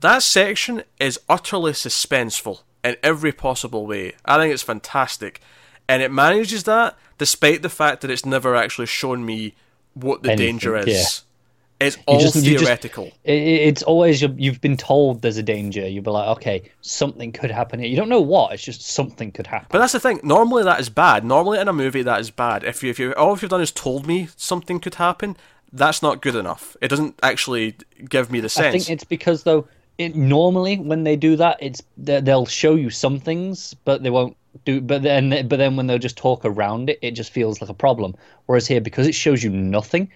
that 0.00 0.22
section 0.22 0.82
is 1.00 1.18
utterly 1.28 1.72
suspenseful 1.72 2.60
in 2.86 2.96
every 3.02 3.32
possible 3.32 3.86
way. 3.86 4.12
I 4.24 4.38
think 4.38 4.52
it's 4.54 4.62
fantastic. 4.62 5.40
And 5.88 6.02
it 6.02 6.10
manages 6.10 6.64
that 6.64 6.96
despite 7.18 7.62
the 7.62 7.68
fact 7.68 8.00
that 8.02 8.10
it's 8.10 8.26
never 8.26 8.54
actually 8.56 8.86
shown 8.86 9.24
me 9.24 9.54
what 9.94 10.22
the 10.22 10.30
Anything, 10.32 10.46
danger 10.58 10.76
is. 10.76 10.86
yeah. 10.86 11.04
It's 11.86 11.98
all 12.06 12.18
just- 12.20 12.34
just- 12.42 12.46
theoretical. 12.46 13.12
It, 13.24 13.32
it's 13.34 13.82
always 13.82 14.22
you- 14.22 14.34
you've 14.38 14.60
been 14.62 14.78
told 14.78 15.20
there's 15.20 15.36
a 15.36 15.42
danger. 15.42 15.86
You'll 15.86 16.04
be 16.04 16.10
like, 16.10 16.28
okay, 16.38 16.62
something 16.80 17.32
could 17.32 17.50
happen 17.50 17.80
here. 17.80 17.88
You 17.88 17.96
don't 17.96 18.08
know 18.08 18.20
what. 18.22 18.52
It's 18.54 18.62
just 18.62 18.80
something 18.82 19.30
could 19.30 19.46
happen. 19.46 19.68
But 19.70 19.80
that's 19.80 19.92
the 19.92 20.00
thing. 20.00 20.20
Normally 20.22 20.62
that 20.64 20.80
is 20.80 20.88
bad. 20.88 21.22
Normally 21.24 21.58
in 21.58 21.68
a 21.68 21.74
movie 21.74 22.02
that 22.02 22.18
is 22.20 22.30
bad. 22.30 22.64
If 22.64 22.82
you 22.82 22.88
if 22.90 22.98
you 22.98 23.12
all 23.12 23.36
you've 23.38 23.50
done 23.50 23.60
is 23.60 23.72
told 23.72 24.06
me 24.06 24.28
something 24.36 24.80
could 24.80 24.94
happen, 24.94 25.36
that's 25.70 26.00
not 26.02 26.22
good 26.22 26.34
enough. 26.34 26.76
It 26.80 26.88
doesn't 26.88 27.18
actually 27.22 27.74
give 28.08 28.30
me 28.30 28.40
the 28.40 28.48
sense. 28.48 28.66
I 28.74 28.78
think 28.78 28.88
it's 28.90 29.04
because 29.04 29.42
though 29.42 29.68
it 29.98 30.14
normally 30.14 30.76
when 30.78 31.04
they 31.04 31.16
do 31.16 31.36
that, 31.36 31.58
it's 31.60 31.82
they- 31.96 32.20
they'll 32.20 32.46
show 32.46 32.74
you 32.74 32.90
some 32.90 33.18
things, 33.18 33.74
but 33.84 34.02
they 34.02 34.10
won't 34.10 34.36
do. 34.64 34.80
But 34.80 35.02
then 35.02 35.30
but 35.48 35.56
then 35.58 35.76
when 35.76 35.86
they'll 35.86 35.98
just 35.98 36.16
talk 36.16 36.44
around 36.44 36.90
it, 36.90 36.98
it 37.02 37.12
just 37.12 37.32
feels 37.32 37.60
like 37.60 37.70
a 37.70 37.74
problem. 37.74 38.14
Whereas 38.46 38.66
here, 38.66 38.80
because 38.80 39.06
it 39.06 39.14
shows 39.14 39.42
you 39.42 39.50
nothing, 39.50 40.10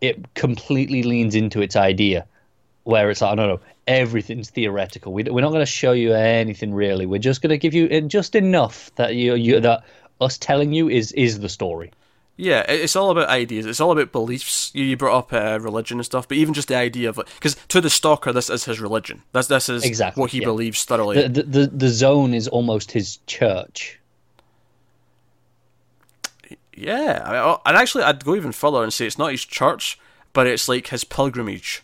it 0.00 0.34
completely 0.34 1.02
leans 1.02 1.34
into 1.34 1.60
its 1.60 1.76
idea, 1.76 2.26
where 2.84 3.10
it's 3.10 3.20
like, 3.20 3.36
no, 3.36 3.46
no, 3.46 3.60
everything's 3.86 4.50
theoretical. 4.50 5.12
We, 5.12 5.24
we're 5.24 5.42
not 5.42 5.50
going 5.50 5.60
to 5.60 5.66
show 5.66 5.92
you 5.92 6.14
anything 6.14 6.72
really. 6.72 7.06
We're 7.06 7.18
just 7.18 7.42
going 7.42 7.50
to 7.50 7.58
give 7.58 7.74
you 7.74 7.88
uh, 7.88 8.00
just 8.00 8.34
enough 8.34 8.90
that 8.96 9.14
you 9.14 9.34
you 9.34 9.60
that 9.60 9.84
us 10.20 10.38
telling 10.38 10.72
you 10.72 10.88
is 10.88 11.12
is 11.12 11.40
the 11.40 11.48
story. 11.48 11.90
Yeah, 12.40 12.64
it's 12.68 12.96
all 12.96 13.10
about 13.10 13.28
ideas. 13.28 13.66
It's 13.66 13.80
all 13.80 13.92
about 13.92 14.12
beliefs. 14.12 14.70
You, 14.72 14.84
you 14.84 14.96
brought 14.96 15.18
up 15.18 15.32
uh, 15.32 15.60
religion 15.60 15.98
and 15.98 16.06
stuff, 16.06 16.26
but 16.26 16.38
even 16.38 16.54
just 16.54 16.68
the 16.68 16.74
idea 16.76 17.10
of 17.10 17.16
because 17.16 17.54
to 17.68 17.82
the 17.82 17.90
stalker, 17.90 18.32
this 18.32 18.48
is 18.48 18.64
his 18.64 18.80
religion. 18.80 19.22
This 19.32 19.48
this 19.48 19.68
is 19.68 19.84
Exactly, 19.84 20.20
what 20.20 20.30
he 20.30 20.38
yeah. 20.38 20.46
believes 20.46 20.84
thoroughly. 20.86 21.28
The, 21.28 21.28
the 21.28 21.42
the 21.42 21.66
the 21.66 21.88
zone 21.90 22.32
is 22.32 22.48
almost 22.48 22.92
his 22.92 23.18
church. 23.26 23.98
yeah, 26.74 27.22
I 27.26 27.32
mean, 27.32 27.56
and 27.66 27.76
actually, 27.76 28.04
I'd 28.04 28.24
go 28.24 28.34
even 28.34 28.52
further 28.52 28.82
and 28.82 28.92
say 28.92 29.06
it's 29.06 29.18
not 29.18 29.32
his 29.32 29.44
church, 29.44 29.98
but 30.32 30.46
it's 30.46 30.66
like 30.66 30.86
his 30.86 31.04
pilgrimage. 31.04 31.82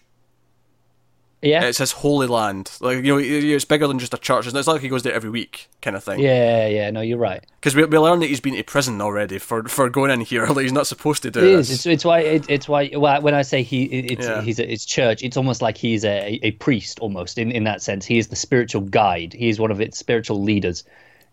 Yeah, 1.42 1.64
It's 1.64 1.78
his 1.78 1.92
holy 1.92 2.26
land. 2.26 2.72
Like 2.80 3.04
you 3.04 3.12
know, 3.14 3.18
it's 3.18 3.64
bigger 3.66 3.86
than 3.86 3.98
just 3.98 4.14
a 4.14 4.18
church. 4.18 4.46
It's 4.46 4.54
not 4.54 4.60
it's 4.60 4.68
like 4.68 4.80
he 4.80 4.88
goes 4.88 5.02
there 5.02 5.12
every 5.12 5.28
week, 5.30 5.68
kind 5.82 5.94
of 5.94 6.02
thing. 6.02 6.18
yeah, 6.18 6.66
yeah. 6.66 6.90
No, 6.90 7.02
you're 7.02 7.18
right. 7.18 7.44
Because 7.60 7.76
we, 7.76 7.84
we 7.84 7.98
learn 7.98 8.20
that 8.20 8.26
he's 8.26 8.40
been 8.40 8.54
to 8.54 8.62
prison 8.64 9.00
already 9.02 9.38
for 9.38 9.62
for 9.64 9.88
going 9.90 10.10
in 10.10 10.22
here. 10.22 10.46
Like 10.56 10.62
he's 10.62 10.72
not 10.72 10.86
supposed 10.86 11.22
to 11.24 11.30
do 11.30 11.40
It 11.40 11.42
this. 11.58 11.68
is. 11.70 11.74
It's, 11.76 11.86
it's 11.86 12.04
why. 12.04 12.20
It, 12.20 12.46
it's 12.48 12.68
why. 12.68 12.90
Well, 12.94 13.20
when 13.20 13.34
I 13.34 13.42
say 13.42 13.62
he, 13.62 13.84
it's 13.84 14.26
Yeah. 14.26 14.40
he's 14.40 14.58
a, 14.58 14.72
it's 14.72 14.84
church. 14.86 15.22
It's 15.22 15.36
almost 15.36 15.60
like 15.62 15.76
he's 15.76 16.04
a, 16.04 16.40
a 16.42 16.52
priest, 16.52 16.98
almost 17.00 17.36
in, 17.38 17.52
in 17.52 17.64
that 17.64 17.82
sense. 17.82 18.06
He 18.06 18.16
is 18.18 18.28
the 18.28 18.36
spiritual 18.36 18.80
guide. 18.82 19.34
He 19.34 19.48
is 19.50 19.60
one 19.60 19.70
of 19.70 19.80
its 19.80 19.98
spiritual 19.98 20.42
leaders, 20.42 20.84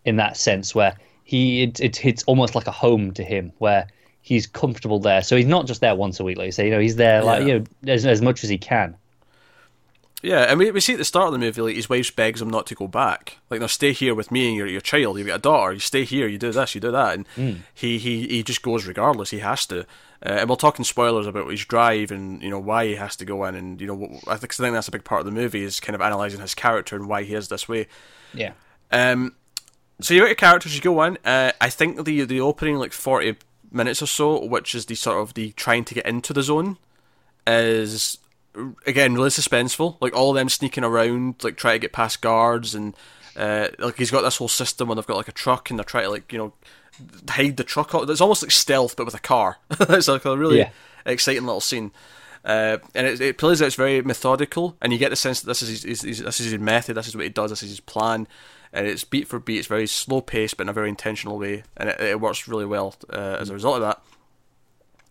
in 0.04 0.16
that 0.16 0.36
sense, 0.36 0.74
where 0.74 0.94
he 1.24 1.62
it, 1.62 1.80
it 1.80 2.04
it's 2.04 2.22
almost 2.24 2.54
like 2.54 2.66
a 2.66 2.72
home 2.72 3.12
to 3.12 3.24
him, 3.24 3.52
where 3.58 3.86
he's 4.20 4.46
comfortable 4.46 5.00
there. 5.00 5.22
So 5.22 5.34
he's 5.36 5.46
not 5.46 5.66
just 5.66 5.80
there 5.80 5.94
once 5.94 6.20
a 6.20 6.24
week, 6.24 6.36
like 6.36 6.46
you 6.46 6.52
say. 6.52 6.66
You 6.66 6.72
know, 6.72 6.80
he's 6.80 6.96
there 6.96 7.24
like 7.24 7.40
Yeah. 7.40 7.46
you 7.46 7.58
know 7.60 7.92
as 7.92 8.04
as 8.04 8.20
much 8.20 8.44
as 8.44 8.50
he 8.50 8.58
can. 8.58 8.94
Yeah, 10.24 10.44
and 10.44 10.58
we, 10.58 10.70
we 10.70 10.80
see 10.80 10.94
at 10.94 10.98
the 10.98 11.04
start 11.04 11.26
of 11.26 11.32
the 11.34 11.38
movie, 11.38 11.60
like 11.60 11.76
his 11.76 11.90
wife 11.90 12.16
begs 12.16 12.40
him 12.40 12.48
not 12.48 12.66
to 12.68 12.74
go 12.74 12.88
back. 12.88 13.36
Like, 13.50 13.60
no, 13.60 13.66
stay 13.66 13.92
here 13.92 14.14
with 14.14 14.30
me 14.30 14.48
and 14.48 14.56
your 14.56 14.66
your 14.66 14.80
child. 14.80 15.18
You've 15.18 15.26
got 15.26 15.36
a 15.36 15.38
daughter. 15.42 15.74
You 15.74 15.80
stay 15.80 16.04
here. 16.04 16.26
You 16.26 16.38
do 16.38 16.50
this. 16.50 16.74
You 16.74 16.80
do 16.80 16.90
that. 16.92 17.14
And 17.14 17.26
Hmm. 17.34 17.52
he, 17.74 17.98
he 17.98 18.26
he 18.26 18.42
just 18.42 18.62
goes 18.62 18.86
regardless. 18.86 19.30
He 19.30 19.40
has 19.40 19.66
to. 19.66 19.80
Uh, 20.24 20.30
and 20.40 20.48
we'll 20.48 20.56
talk 20.56 20.78
in 20.78 20.84
spoilers 20.84 21.26
about 21.26 21.50
his 21.50 21.66
drive 21.66 22.10
and 22.10 22.42
you 22.42 22.48
know 22.48 22.58
why 22.58 22.86
he 22.86 22.94
has 22.94 23.16
to 23.16 23.26
go 23.26 23.44
in. 23.44 23.54
And 23.54 23.78
you 23.80 23.86
know, 23.86 23.94
what, 23.94 24.10
I 24.26 24.36
think 24.38 24.54
I 24.54 24.56
think 24.64 24.72
that's 24.74 24.88
a 24.88 24.92
big 24.92 25.04
part 25.04 25.20
of 25.20 25.26
the 25.26 25.32
movie 25.32 25.62
is 25.62 25.78
kind 25.78 25.94
of 25.94 26.00
analyzing 26.00 26.40
his 26.40 26.54
character 26.54 26.96
and 26.96 27.06
why 27.06 27.24
he 27.24 27.34
is 27.34 27.48
this 27.48 27.68
way. 27.68 27.86
Yeah. 28.32 28.52
Um, 28.90 29.34
so 30.00 30.14
you 30.14 30.20
got 30.20 30.26
your 30.28 30.34
characters. 30.36 30.74
You 30.74 30.80
go 30.80 31.02
in. 31.02 31.18
Uh, 31.22 31.52
I 31.60 31.68
think 31.68 32.02
the 32.06 32.24
the 32.24 32.40
opening 32.40 32.76
like 32.76 32.94
forty 32.94 33.36
minutes 33.70 34.00
or 34.00 34.06
so, 34.06 34.42
which 34.42 34.74
is 34.74 34.86
the 34.86 34.94
sort 34.94 35.18
of 35.20 35.34
the 35.34 35.52
trying 35.52 35.84
to 35.84 35.94
get 35.94 36.06
into 36.06 36.32
the 36.32 36.42
zone, 36.42 36.78
is 37.46 38.16
again 38.86 39.14
really 39.14 39.30
suspenseful. 39.30 39.96
Like 40.00 40.14
all 40.14 40.30
of 40.30 40.36
them 40.36 40.48
sneaking 40.48 40.84
around, 40.84 41.42
like 41.42 41.56
trying 41.56 41.74
to 41.76 41.78
get 41.80 41.92
past 41.92 42.20
guards, 42.20 42.74
and 42.74 42.94
uh, 43.36 43.68
like 43.78 43.96
he's 43.96 44.10
got 44.10 44.22
this 44.22 44.36
whole 44.36 44.48
system 44.48 44.88
when 44.88 44.96
they've 44.96 45.06
got 45.06 45.16
like 45.16 45.28
a 45.28 45.32
truck 45.32 45.70
and 45.70 45.78
they're 45.78 45.84
trying 45.84 46.04
to 46.04 46.10
like 46.10 46.32
you 46.32 46.38
know 46.38 46.52
hide 47.28 47.56
the 47.56 47.64
truck. 47.64 47.90
It's 47.94 48.20
almost 48.20 48.42
like 48.42 48.50
stealth, 48.52 48.96
but 48.96 49.06
with 49.06 49.14
a 49.14 49.20
car. 49.20 49.58
it's 49.70 50.08
like 50.08 50.24
a 50.24 50.36
really 50.36 50.58
Yeah. 50.58 50.70
exciting 51.04 51.44
little 51.44 51.60
scene. 51.60 51.90
Uh, 52.44 52.76
and 52.94 53.06
it, 53.06 53.20
it 53.22 53.38
plays 53.38 53.62
out 53.62 53.66
it's 53.66 53.74
very 53.74 54.02
methodical, 54.02 54.76
and 54.82 54.92
you 54.92 54.98
get 54.98 55.08
the 55.08 55.16
sense 55.16 55.40
that 55.40 55.46
this 55.46 55.62
is 55.62 55.82
his, 55.82 56.02
his, 56.02 56.18
this 56.18 56.40
is 56.40 56.52
his 56.52 56.60
method, 56.60 56.94
this 56.94 57.08
is 57.08 57.16
what 57.16 57.24
he 57.24 57.30
does, 57.30 57.48
this 57.48 57.62
is 57.62 57.70
his 57.70 57.80
plan, 57.80 58.28
and 58.70 58.86
it's 58.86 59.02
beat 59.02 59.26
for 59.26 59.38
beat. 59.38 59.60
It's 59.60 59.66
very 59.66 59.86
slow 59.86 60.20
paced, 60.20 60.58
but 60.58 60.64
in 60.64 60.68
a 60.68 60.72
very 60.74 60.90
intentional 60.90 61.38
way, 61.38 61.62
and 61.74 61.88
it, 61.88 61.98
it 62.00 62.20
works 62.20 62.46
really 62.46 62.66
well 62.66 62.94
uh, 63.10 63.38
as 63.40 63.48
a 63.48 63.54
result 63.54 63.76
of 63.76 63.82
that. 63.82 64.02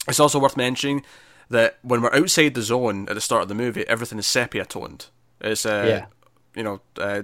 It's 0.08 0.20
also 0.20 0.38
worth 0.38 0.56
mentioning 0.56 1.04
that 1.53 1.77
when 1.81 2.01
we're 2.01 2.13
outside 2.13 2.53
the 2.53 2.62
zone 2.62 3.07
at 3.10 3.15
the 3.15 3.22
start 3.22 3.43
of 3.43 3.48
the 3.48 3.55
movie, 3.55 3.88
everything 3.88 4.19
is 4.19 4.27
sepia 4.27 4.65
toned. 4.65 5.07
It's 5.41 5.65
uh, 5.65 5.86
Yeah. 5.88 6.05
you 6.55 6.63
know, 6.63 6.81
uh, 6.98 7.24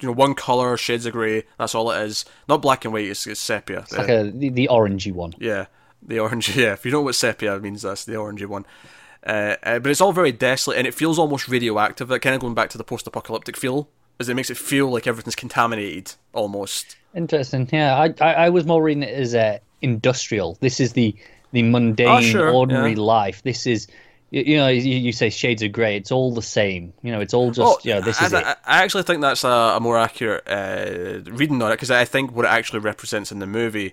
you 0.00 0.08
know, 0.08 0.12
one 0.12 0.34
color, 0.34 0.76
shades 0.78 1.04
of 1.06 1.12
grey. 1.12 1.44
That's 1.58 1.74
all 1.74 1.90
it 1.90 2.02
is. 2.02 2.24
Not 2.48 2.62
black 2.62 2.84
and 2.84 2.94
white. 2.94 3.04
It's, 3.04 3.26
it's 3.26 3.40
sepia. 3.40 3.80
It's 3.80 3.92
like 3.96 4.08
a 4.08 4.30
the, 4.30 4.48
the 4.48 4.68
orangey 4.70 5.12
one. 5.12 5.34
Yeah, 5.38 5.66
the 6.02 6.18
orange. 6.20 6.56
Yeah, 6.56 6.72
if 6.72 6.84
you 6.86 6.90
know 6.92 7.02
what 7.02 7.14
sepia 7.14 7.58
means, 7.60 7.82
that's 7.82 8.04
the 8.06 8.14
orangey 8.14 8.46
one. 8.46 8.64
Uh, 9.26 9.56
uh, 9.62 9.78
but 9.78 9.90
it's 9.90 10.00
all 10.00 10.12
very 10.14 10.32
desolate, 10.32 10.78
and 10.78 10.86
it 10.86 10.94
feels 10.94 11.18
almost 11.18 11.48
radioactive. 11.48 12.10
It 12.10 12.20
kind 12.20 12.34
of 12.34 12.40
going 12.40 12.54
back 12.54 12.70
to 12.70 12.78
the 12.78 12.84
post-apocalyptic 12.84 13.54
feel, 13.58 13.88
as 14.18 14.30
it 14.30 14.34
makes 14.34 14.48
it 14.48 14.56
feel 14.56 14.90
like 14.90 15.06
everything's 15.06 15.36
contaminated 15.36 16.14
almost. 16.32 16.96
Interesting. 17.14 17.68
Yeah, 17.70 17.94
I 17.94 18.14
I, 18.24 18.32
I 18.46 18.48
was 18.48 18.64
more 18.64 18.82
reading 18.82 19.02
it 19.02 19.12
as 19.12 19.34
uh, 19.34 19.58
industrial. 19.82 20.56
This 20.60 20.80
is 20.80 20.94
the 20.94 21.14
the 21.52 21.62
mundane, 21.62 22.08
Oh, 22.08 22.20
sure, 22.20 22.50
ordinary 22.50 22.92
yeah. 22.92 23.00
life. 23.00 23.42
This 23.42 23.66
is. 23.66 23.86
You 24.32 24.42
you 24.42 24.56
know, 24.58 24.68
you, 24.68 24.96
you 24.96 25.10
say 25.12 25.28
shades 25.28 25.60
of 25.62 25.72
grey. 25.72 25.96
It's 25.96 26.12
all 26.12 26.32
the 26.32 26.40
same. 26.40 26.92
You 27.02 27.10
know, 27.10 27.20
it's 27.20 27.34
all 27.34 27.50
just. 27.50 27.84
you 27.84 27.94
know, 27.94 28.00
this 28.00 28.22
I, 28.22 28.26
is 28.26 28.32
it. 28.32 28.44
I, 28.44 28.50
I 28.64 28.82
actually 28.84 29.02
think 29.02 29.22
that's 29.22 29.42
a, 29.42 29.48
a 29.48 29.80
more 29.80 29.98
accurate 29.98 30.44
uh, 30.46 31.28
reading 31.32 31.60
on 31.60 31.72
it 31.72 31.74
because 31.74 31.90
I 31.90 32.04
think 32.04 32.30
what 32.32 32.44
it 32.44 32.48
actually 32.52 32.78
represents 32.78 33.32
in 33.32 33.40
the 33.40 33.46
movie 33.48 33.92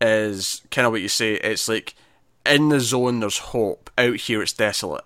is 0.00 0.62
kind 0.72 0.86
of 0.86 0.92
what 0.92 1.02
you 1.02 1.08
say. 1.08 1.34
It's 1.34 1.68
like 1.68 1.94
in 2.44 2.68
the 2.68 2.80
zone 2.80 3.20
there's 3.20 3.38
hope. 3.38 3.88
Out 3.96 4.16
here 4.16 4.42
it's 4.42 4.52
desolate. 4.52 5.04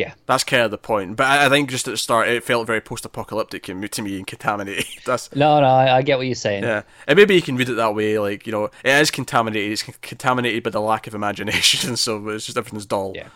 Yeah. 0.00 0.14
That's 0.26 0.44
kind 0.44 0.62
of 0.62 0.70
the 0.70 0.78
point. 0.78 1.16
But 1.16 1.26
I, 1.26 1.46
I 1.46 1.48
think 1.48 1.70
just 1.70 1.86
at 1.88 1.92
the 1.92 1.96
start 1.96 2.28
it 2.28 2.42
felt 2.44 2.66
very 2.66 2.80
post-apocalyptic 2.80 3.68
and 3.68 3.90
to 3.92 4.02
me 4.02 4.16
and 4.16 4.26
contaminated. 4.26 4.86
That's 5.06 5.34
No, 5.34 5.60
no, 5.60 5.66
I, 5.66 5.98
I 5.98 6.02
get 6.02 6.18
what 6.18 6.26
you're 6.26 6.34
saying. 6.34 6.62
yeah. 6.64 6.82
And 7.06 7.16
maybe 7.16 7.34
you 7.34 7.42
can 7.42 7.56
read 7.56 7.68
it 7.68 7.74
that 7.74 7.94
way. 7.94 8.18
Like 8.18 8.46
you 8.46 8.52
know, 8.52 8.64
it 8.64 8.72
is 9.02 9.10
contaminated. 9.10 9.72
It's 9.72 9.82
contaminated 10.02 10.62
by 10.62 10.70
the 10.70 10.80
lack 10.80 11.06
of 11.06 11.14
imagination, 11.14 11.96
so 12.04 12.28
it's 12.28 12.46
just 12.46 12.56
everything's 12.58 12.86
dull. 12.86 13.12
Yeah. 13.14 13.28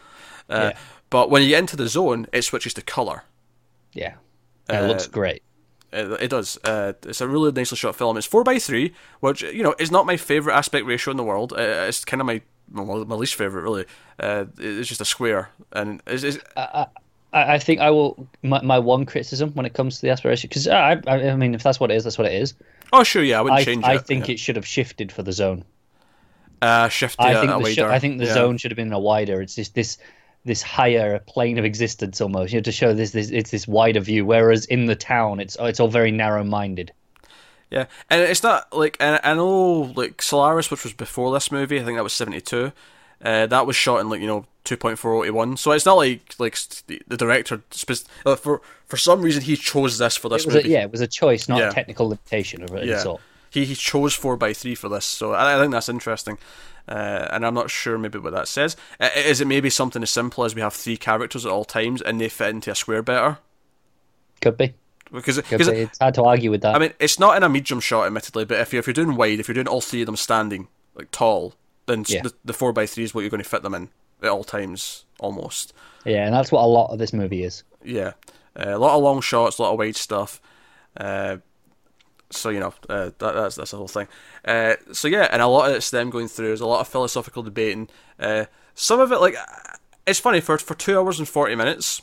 Uh, 0.49 0.71
Yeah. 0.73 0.79
But 1.11 1.31
when 1.31 1.43
you 1.43 1.49
get 1.51 1.61
into 1.61 1.77
the 1.77 1.87
zone, 1.87 2.27
it 2.33 2.43
switches 2.43 2.75
to 2.75 2.83
color. 2.83 3.23
Yeah. 3.93 4.15
And 4.69 4.85
it 4.87 4.89
looks 4.89 5.07
Uh, 5.07 5.11
great. 5.11 5.43
It, 5.93 6.23
it 6.23 6.29
does. 6.31 6.59
Uh, 6.65 6.95
it's 7.05 7.21
a 7.21 7.29
really 7.29 7.53
nicely 7.53 7.77
shot 7.77 7.95
film. 7.95 8.17
It's 8.17 8.27
four 8.27 8.43
by 8.43 8.59
three, 8.59 8.95
which 9.21 9.43
you 9.43 9.63
know 9.63 9.75
is 9.79 9.91
not 9.93 10.07
my 10.07 10.17
favorite 10.17 10.55
aspect 10.55 10.87
ratio 10.87 11.13
in 11.13 11.17
the 11.17 11.23
world. 11.23 11.53
Uh, 11.53 11.87
it's 11.89 12.05
kind 12.05 12.21
of 12.21 12.27
my 12.27 12.41
my 12.71 13.15
least 13.15 13.35
favorite, 13.35 13.63
really. 13.63 13.87
Uh, 14.19 14.47
it's 14.59 14.89
just 14.89 15.01
a 15.01 15.05
square, 15.05 15.51
and 15.73 16.03
it's, 16.07 16.23
it's, 16.23 16.39
I, 16.57 16.87
I 17.33 17.59
think 17.59 17.81
I 17.81 17.91
will. 17.91 18.29
My, 18.43 18.63
my 18.63 18.79
one 18.79 19.07
criticism 19.07 19.51
when 19.55 19.67
it 19.67 19.75
comes 19.75 19.97
to 19.97 20.03
the 20.03 20.11
aspect 20.11 20.31
ratio, 20.31 20.49
because 20.49 20.69
I, 20.69 21.01
I, 21.07 21.31
I 21.31 21.37
mean, 21.37 21.55
if 21.55 21.63
that's 21.63 21.81
what 21.81 21.91
it 21.91 21.95
is, 21.95 22.05
that's 22.05 22.19
what 22.19 22.27
it 22.27 22.35
is. 22.35 22.55
oh 22.93 23.03
sure, 23.03 23.23
yeah, 23.23 23.39
I 23.39 23.43
wouldn't 23.43 23.61
I, 23.61 23.65
change 23.65 23.85
I 23.85 23.95
it. 23.95 24.07
think 24.07 24.29
yeah. 24.29 24.35
it 24.35 24.39
should 24.39 24.57
have 24.57 24.67
shifted 24.67 25.11
for 25.11 25.23
the 25.23 25.33
zone. 25.33 25.65
uh, 26.63 26.89
shift. 26.89 27.17
I 27.19 27.35
think 27.35 27.65
the 27.65 27.75
sh- 27.75 27.79
I 27.79 27.99
think 27.99 28.19
the 28.19 28.27
yeah. 28.27 28.35
zone 28.35 28.57
should 28.57 28.71
have 28.71 28.77
been 28.77 28.93
a 28.93 28.99
wider. 28.99 29.43
It's 29.43 29.55
just 29.55 29.75
this 29.75 29.99
this 30.45 30.63
higher 30.63 31.19
plane 31.21 31.59
of 31.59 31.65
existence 31.65 32.21
almost. 32.21 32.53
You 32.53 32.59
know, 32.59 32.63
to 32.65 32.73
show 32.73 32.95
this 32.95 33.11
this 33.11 33.31
it's 33.31 33.51
this 33.51 33.67
wider 33.67 34.01
view. 34.01 34.25
Whereas 34.25 34.67
in 34.67 34.87
the 34.87 34.97
town, 34.97 35.41
it's 35.41 35.57
it's 35.61 35.81
all 35.81 35.89
very 35.89 36.11
narrow 36.11 36.45
minded. 36.45 36.93
Yeah, 37.75 37.87
and 38.09 38.21
it's 38.23 38.43
not 38.45 38.73
like 38.73 38.97
and 39.01 39.21
I 39.25 39.35
know 39.35 39.93
like 39.97 40.23
Solaris, 40.23 40.71
which 40.71 40.85
was 40.85 40.93
before 40.93 41.33
this 41.33 41.51
movie. 41.51 41.81
I 41.81 41.85
think 41.85 41.99
that 41.99 42.05
was 42.05 42.13
seventy 42.13 42.41
two. 42.41 42.71
Uh, 43.23 43.47
that 43.47 43.67
was 43.67 43.75
shot 43.75 44.01
in 44.01 44.09
like 44.09 44.21
you 44.21 44.29
know 44.29 44.47
two 44.63 44.77
point 44.77 44.97
four 44.99 45.25
eighty 45.25 45.33
one. 45.33 45.57
So 45.57 45.73
it's 45.73 45.85
not 45.85 45.95
like 45.97 46.37
like 46.39 46.57
the, 46.87 47.03
the 47.09 47.17
director 47.17 47.63
uh, 48.25 48.37
for 48.37 48.61
for 48.87 48.97
some 48.97 49.23
reason 49.23 49.43
he 49.43 49.57
chose 49.57 49.99
this 49.99 50.17
for 50.17 50.29
this 50.29 50.43
It 50.43 50.47
was 50.47 50.55
a, 50.55 50.59
movie. 50.59 50.69
yeah, 50.71 50.83
it 50.85 50.93
was 50.93 51.01
a 51.01 51.09
choice, 51.09 51.49
not 51.49 51.59
Yeah. 51.59 51.71
a 51.71 51.73
technical 51.73 52.07
limitation 52.09 52.63
of 52.63 52.73
any 52.75 52.89
yeah. 52.91 53.01
sort. 53.01 53.21
He 53.51 53.65
he 53.65 53.75
chose 53.75 54.15
four 54.15 54.37
by 54.37 54.53
three 54.53 54.77
for 54.77 54.89
this, 54.89 55.05
so 55.05 55.33
I, 55.33 55.57
I 55.57 55.61
think 55.61 55.73
that's 55.73 55.89
interesting. 55.89 56.39
Uh, 56.87 57.27
and 57.33 57.45
I'm 57.45 57.55
not 57.55 57.71
sure 57.71 57.99
maybe 57.99 58.19
what 58.19 58.35
that 58.35 58.47
says. 58.47 58.77
Is 59.17 59.41
it 59.41 59.47
maybe 59.47 59.71
something 59.71 60.03
as 60.03 60.11
simple 60.11 60.45
as 60.45 60.55
we 60.55 60.61
have 60.61 60.75
three 60.75 60.97
characters 60.99 61.45
at 61.47 61.51
all 61.51 61.65
times 61.65 62.03
and 62.03 62.21
they 62.21 62.29
fit 62.29 62.51
into 62.51 62.71
a 62.71 62.75
square 62.75 63.03
better? 63.03 63.39
Could 64.43 64.59
be. 64.59 64.75
Because 65.13 65.37
because. 65.37 65.69
It's 65.69 65.99
hard 65.99 66.15
to 66.15 66.23
argue 66.25 66.51
with 66.51 66.63
that. 66.63 66.75
I 66.75 66.79
mean, 66.79 66.93
it's 66.99 67.19
not 67.19 67.37
in 67.37 67.43
a 67.43 67.49
medium 67.49 67.81
shot, 67.81 68.07
admittedly, 68.07 68.45
but 68.45 68.59
if 68.61 68.73
you're, 68.73 68.81
if 68.81 68.87
you're 68.87 68.95
doing 68.95 69.17
wide, 69.17 69.39
if 69.41 69.49
you're 69.49 69.55
doing 69.55 69.69
all 69.69 69.81
three 69.81 70.03
of 70.03 70.07
them 70.07 70.17
standing, 70.17 70.69
like 70.95 71.11
tall, 71.11 71.55
then 71.87 72.05
Yeah. 72.09 72.23
the, 72.23 72.33
the 72.45 72.53
4x3 72.53 73.03
is 73.03 73.15
what 73.15 73.21
you're 73.21 73.31
going 73.31 73.43
to 73.43 73.49
fit 73.49 73.63
them 73.63 73.75
in 73.75 73.91
at 74.23 74.31
all 74.31 74.45
times, 74.45 75.05
almost. 75.21 75.73
yeah, 76.05 76.25
and 76.25 76.35
that's 76.35 76.51
what 76.51 76.63
a 76.63 76.67
lot 76.67 76.91
of 76.93 76.99
this 76.99 77.13
movie 77.13 77.45
is. 77.45 77.63
Yeah. 77.85 78.13
Uh, 78.59 78.71
a 78.77 78.79
lot 78.79 78.97
of 78.97 79.03
long 79.03 79.21
shots, 79.21 79.59
a 79.59 79.63
lot 79.63 79.73
of 79.73 79.79
wide 79.79 79.97
stuff. 79.97 80.41
Uh, 80.97 81.37
so, 82.31 82.49
you 82.49 82.59
know, 82.61 82.73
uh, 82.89 83.11
that, 83.19 83.35
that's, 83.35 83.57
that's 83.57 83.71
the 83.73 83.77
whole 83.77 83.89
thing. 83.89 84.09
Uh, 84.45 84.75
so, 84.93 85.09
yeah, 85.09 85.29
and 85.31 85.43
a 85.43 85.47
lot 85.47 85.69
of 85.71 85.77
it's 85.77 85.91
them 85.91 86.11
going 86.11 86.29
through. 86.29 86.47
There's 86.49 86.61
a 86.61 86.67
lot 86.67 86.81
of 86.81 86.89
philosophical 86.89 87.43
debating. 87.43 87.89
Uh, 88.19 88.47
some 88.75 88.99
of 89.01 89.13
it, 89.13 89.21
like, 89.21 89.37
it's 90.07 90.19
funny, 90.21 90.41
for, 90.41 90.57
for 90.59 90.75
two 90.75 90.99
hours 90.99 91.19
and 91.19 91.29
40 91.29 91.55
minutes, 91.55 92.01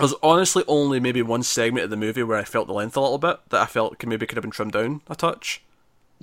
there's 0.00 0.14
honestly 0.22 0.64
only 0.66 1.00
maybe 1.00 1.22
one 1.22 1.42
segment 1.42 1.84
of 1.84 1.90
the 1.90 1.96
movie 1.96 2.22
where 2.22 2.38
I 2.38 2.44
felt 2.44 2.66
the 2.66 2.74
length 2.74 2.96
a 2.96 3.00
little 3.00 3.18
bit 3.18 3.38
that 3.50 3.60
I 3.60 3.66
felt 3.66 3.98
could 3.98 4.08
maybe 4.08 4.26
could 4.26 4.36
have 4.36 4.42
been 4.42 4.50
trimmed 4.50 4.72
down 4.72 5.02
a 5.08 5.14
touch. 5.14 5.62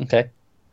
Okay. 0.01 0.29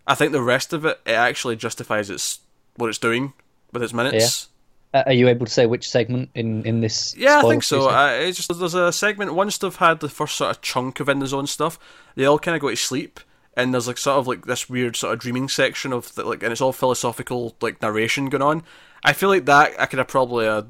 I 0.06 0.14
think 0.14 0.32
the 0.32 0.42
rest 0.42 0.72
of 0.72 0.84
it, 0.84 1.00
it 1.06 1.12
actually 1.12 1.56
justifies 1.56 2.10
its 2.10 2.40
what 2.76 2.88
it's 2.88 2.98
doing 2.98 3.32
with 3.72 3.82
its 3.82 3.94
minutes. 3.94 4.48
Uh, 4.92 5.02
are 5.06 5.12
you 5.12 5.28
able 5.28 5.44
to 5.44 5.52
say 5.52 5.66
which 5.66 5.88
segment 5.88 6.30
in 6.34 6.64
in 6.64 6.80
this? 6.80 7.16
Yeah, 7.16 7.40
I 7.40 7.42
think 7.42 7.64
so. 7.64 7.90
Uh, 7.90 8.10
it's 8.10 8.36
just 8.36 8.58
there's 8.58 8.74
a 8.74 8.92
segment 8.92 9.34
once 9.34 9.58
they've 9.58 9.74
had 9.74 10.00
the 10.00 10.08
first 10.08 10.36
sort 10.36 10.54
of 10.54 10.62
chunk 10.62 11.00
of 11.00 11.08
in 11.08 11.18
the 11.18 11.26
zone 11.26 11.48
stuff, 11.48 11.78
they 12.14 12.26
all 12.26 12.38
kind 12.38 12.54
of 12.54 12.60
go 12.60 12.70
to 12.70 12.76
sleep, 12.76 13.18
and 13.56 13.74
there's 13.74 13.88
like 13.88 13.98
sort 13.98 14.18
of 14.18 14.28
like 14.28 14.46
this 14.46 14.70
weird 14.70 14.94
sort 14.94 15.14
of 15.14 15.18
dreaming 15.18 15.48
section 15.48 15.92
of 15.92 16.14
the, 16.14 16.24
like, 16.24 16.44
and 16.44 16.52
it's 16.52 16.60
all 16.60 16.72
philosophical 16.72 17.56
like 17.60 17.82
narration 17.82 18.28
going 18.28 18.42
on. 18.42 18.62
I 19.02 19.14
feel 19.14 19.30
like 19.30 19.46
that 19.46 19.80
I 19.80 19.86
could 19.86 19.98
have 19.98 20.08
probably 20.08 20.46
uh, 20.46 20.62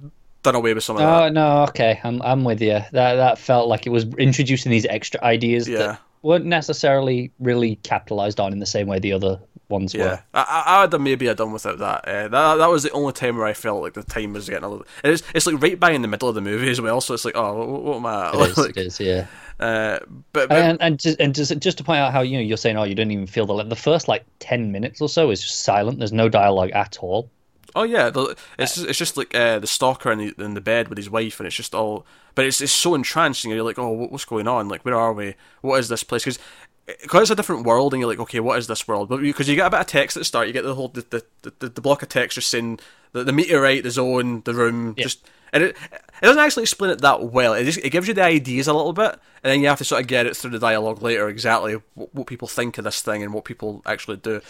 done 0.44 0.54
away 0.54 0.72
with 0.74 0.84
some 0.84 0.96
of 0.96 1.02
Oh 1.02 1.24
that. 1.24 1.32
no, 1.32 1.62
okay, 1.64 2.00
I'm 2.04 2.22
I'm 2.22 2.44
with 2.44 2.60
you. 2.62 2.78
That 2.92 3.14
that 3.16 3.38
felt 3.38 3.68
like 3.68 3.86
it 3.86 3.90
was 3.90 4.04
introducing 4.18 4.70
these 4.70 4.86
extra 4.86 5.20
ideas 5.24 5.68
Yeah. 5.68 5.78
that 5.78 6.00
weren't 6.22 6.46
necessarily 6.46 7.32
really 7.40 7.76
capitalized 7.82 8.38
on 8.40 8.52
in 8.52 8.58
the 8.60 8.66
same 8.66 8.86
way 8.86 8.98
the 8.98 9.12
other 9.12 9.40
ones 9.68 9.94
Yeah, 9.94 10.04
were. 10.04 10.22
I, 10.34 10.64
I, 10.66 10.82
I'd 10.84 10.92
have 10.92 11.00
maybe 11.00 11.26
have 11.26 11.36
done 11.36 11.52
without 11.52 11.78
that. 11.78 12.06
Uh, 12.08 12.28
that. 12.28 12.54
That 12.56 12.70
was 12.70 12.82
the 12.82 12.90
only 12.92 13.12
time 13.12 13.36
where 13.36 13.46
I 13.46 13.52
felt 13.54 13.82
like 13.82 13.94
the 13.94 14.02
time 14.02 14.32
was 14.34 14.48
getting 14.48 14.64
a 14.64 14.68
little. 14.68 14.86
It's 15.02 15.22
it's 15.34 15.46
like 15.46 15.60
right 15.60 15.78
by 15.80 15.90
in 15.90 16.02
the 16.02 16.08
middle 16.08 16.28
of 16.28 16.34
the 16.34 16.40
movie 16.40 16.70
as 16.70 16.80
well, 16.80 17.00
so 17.00 17.14
it's 17.14 17.24
like, 17.24 17.36
oh, 17.36 17.54
what, 17.66 17.82
what 17.82 17.96
am 17.96 18.06
I? 18.06 18.30
It 18.44 18.50
is, 18.50 18.56
like, 18.58 18.70
it 18.76 18.86
is, 18.86 19.00
yeah. 19.00 19.26
Uh, 19.60 19.98
but, 20.32 20.48
but 20.48 20.52
And 20.52 20.82
and 20.82 20.98
just, 20.98 21.20
and 21.20 21.34
just 21.34 21.56
just 21.60 21.78
to 21.78 21.84
point 21.84 21.98
out 22.00 22.12
how 22.12 22.22
you 22.22 22.36
know 22.36 22.42
you're 22.42 22.56
saying 22.56 22.76
oh 22.76 22.82
you 22.82 22.94
don't 22.96 23.12
even 23.12 23.26
feel 23.28 23.46
the 23.46 23.62
the 23.62 23.76
first 23.76 24.08
like 24.08 24.24
ten 24.40 24.72
minutes 24.72 25.00
or 25.00 25.08
so 25.08 25.30
is 25.30 25.40
just 25.40 25.60
silent. 25.62 25.98
There's 25.98 26.12
no 26.12 26.28
dialogue 26.28 26.70
at 26.72 26.98
all. 27.00 27.30
Oh 27.76 27.82
yeah, 27.82 28.10
the, 28.10 28.36
it's 28.58 28.78
it's 28.78 28.98
just 28.98 29.16
like 29.16 29.34
uh, 29.34 29.58
the 29.58 29.66
stalker 29.66 30.12
in 30.12 30.18
the, 30.18 30.34
in 30.38 30.54
the 30.54 30.60
bed 30.60 30.88
with 30.88 30.98
his 30.98 31.10
wife, 31.10 31.40
and 31.40 31.46
it's 31.46 31.56
just 31.56 31.74
all. 31.74 32.06
But 32.34 32.44
it's 32.44 32.60
it's 32.60 32.72
so 32.72 32.94
entrancing. 32.94 33.50
You're 33.50 33.62
like, 33.62 33.78
oh, 33.78 33.90
what's 33.90 34.24
going 34.24 34.46
on? 34.46 34.68
Like, 34.68 34.84
where 34.84 34.94
are 34.94 35.12
we? 35.12 35.34
What 35.60 35.80
is 35.80 35.88
this 35.88 36.04
place? 36.04 36.24
Because 36.24 36.38
because 36.86 37.22
it's 37.22 37.30
a 37.30 37.36
different 37.36 37.64
world, 37.64 37.92
and 37.92 38.00
you're 38.00 38.08
like, 38.08 38.20
okay, 38.20 38.40
what 38.40 38.58
is 38.58 38.66
this 38.66 38.86
world? 38.86 39.08
But 39.08 39.20
because 39.20 39.48
you 39.48 39.56
get 39.56 39.66
a 39.66 39.70
bit 39.70 39.80
of 39.80 39.86
text 39.86 40.16
at 40.16 40.20
the 40.20 40.24
start, 40.24 40.46
you 40.46 40.52
get 40.52 40.64
the 40.64 40.74
whole 40.74 40.88
the 40.88 41.24
the, 41.42 41.52
the, 41.58 41.68
the 41.68 41.80
block 41.80 42.02
of 42.02 42.08
text 42.08 42.36
just 42.36 42.48
saying 42.50 42.78
the, 43.12 43.24
the 43.24 43.32
meteorite, 43.32 43.82
the 43.82 43.90
zone, 43.90 44.42
the 44.44 44.54
room, 44.54 44.94
just 44.96 45.28
and 45.52 45.64
it 45.64 45.76
it 46.22 46.26
doesn't 46.26 46.42
actually 46.42 46.64
explain 46.64 46.90
it 46.90 47.00
that 47.00 47.24
well. 47.24 47.54
It 47.54 47.64
just 47.64 47.78
it 47.78 47.90
gives 47.90 48.06
you 48.06 48.14
the 48.14 48.22
ideas 48.22 48.68
a 48.68 48.74
little 48.74 48.92
bit, 48.92 49.18
and 49.42 49.50
then 49.50 49.60
you 49.60 49.68
have 49.68 49.78
to 49.78 49.84
sort 49.84 50.00
of 50.00 50.06
get 50.06 50.26
it 50.26 50.36
through 50.36 50.50
the 50.50 50.58
dialogue 50.58 51.02
later 51.02 51.28
exactly 51.28 51.80
what, 51.94 52.14
what 52.14 52.26
people 52.26 52.46
think 52.46 52.78
of 52.78 52.84
this 52.84 53.02
thing 53.02 53.22
and 53.22 53.32
what 53.32 53.44
people 53.44 53.82
actually 53.86 54.18
do. 54.18 54.40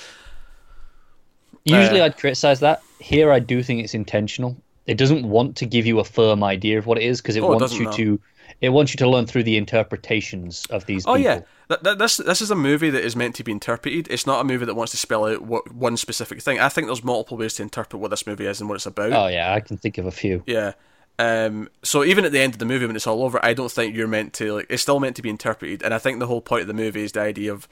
Usually 1.64 2.00
Uh, 2.00 2.06
I'd 2.06 2.16
criticize 2.18 2.60
that. 2.60 2.82
Here 3.00 3.32
I 3.32 3.38
do 3.38 3.62
think 3.62 3.82
it's 3.82 3.94
intentional. 3.94 4.56
It 4.86 4.98
doesn't 4.98 5.28
want 5.28 5.56
to 5.56 5.66
give 5.66 5.86
you 5.86 5.98
a 5.98 6.04
firm 6.04 6.44
idea 6.44 6.78
of 6.78 6.86
what 6.86 6.98
it 6.98 7.04
is 7.04 7.20
because 7.22 7.36
it 7.36 7.42
Oh, 7.42 7.48
wants 7.48 7.62
doesn't, 7.62 7.78
you 7.78 7.84
no. 7.86 7.92
to 7.92 8.20
it 8.60 8.68
wants 8.68 8.92
you 8.92 8.98
to 8.98 9.08
learn 9.08 9.26
through 9.26 9.42
the 9.42 9.56
interpretations 9.56 10.64
of 10.70 10.86
these 10.86 11.06
Oh 11.06 11.14
people. 11.16 11.24
yeah, 11.24 11.40
Th- 11.68 11.80
th- 11.82 11.98
this 11.98 12.16
this 12.18 12.40
is 12.42 12.50
a 12.50 12.54
movie 12.54 12.90
that 12.90 13.02
is 13.02 13.16
meant 13.16 13.34
to 13.36 13.44
be 13.44 13.52
interpreted. 13.52 14.06
It's 14.10 14.26
not 14.26 14.40
a 14.40 14.44
movie 14.44 14.64
that 14.66 14.74
wants 14.74 14.90
to 14.92 14.98
spell 14.98 15.26
out 15.26 15.42
what 15.42 15.72
one 15.72 15.96
specific 15.96 16.40
thing. 16.42 16.60
I 16.60 16.68
think 16.68 16.86
there's 16.86 17.02
multiple 17.04 17.36
ways 17.38 17.54
to 17.54 17.62
interpret 17.62 18.00
what 18.00 18.10
this 18.10 18.26
movie 18.26 18.46
is 18.46 18.60
and 18.60 18.68
what 18.68 18.76
it's 18.76 18.86
about. 18.86 19.12
Oh 19.12 19.26
yeah, 19.28 19.52
I 19.54 19.60
can 19.60 19.76
think 19.76 19.98
of 19.98 20.06
a 20.06 20.10
few. 20.12 20.42
Yeah. 20.46 20.72
Um, 21.18 21.68
so 21.82 22.02
even 22.04 22.24
at 22.24 22.32
the 22.32 22.40
end 22.40 22.54
of 22.54 22.58
the 22.58 22.64
movie 22.64 22.86
when 22.86 22.96
it's 22.96 23.06
all 23.06 23.22
over, 23.22 23.38
I 23.44 23.54
don't 23.54 23.70
think 23.70 23.94
you're 23.94 24.08
meant 24.08 24.32
to 24.34 24.54
like. 24.54 24.66
It's 24.68 24.82
still 24.82 25.00
meant 25.00 25.16
to 25.16 25.22
be 25.22 25.30
interpreted, 25.30 25.82
and 25.82 25.94
I 25.94 25.98
think 25.98 26.18
the 26.18 26.26
whole 26.26 26.40
point 26.40 26.62
of 26.62 26.66
the 26.68 26.74
movie 26.74 27.04
is 27.04 27.12
the 27.12 27.20
idea 27.20 27.52
of 27.52 27.68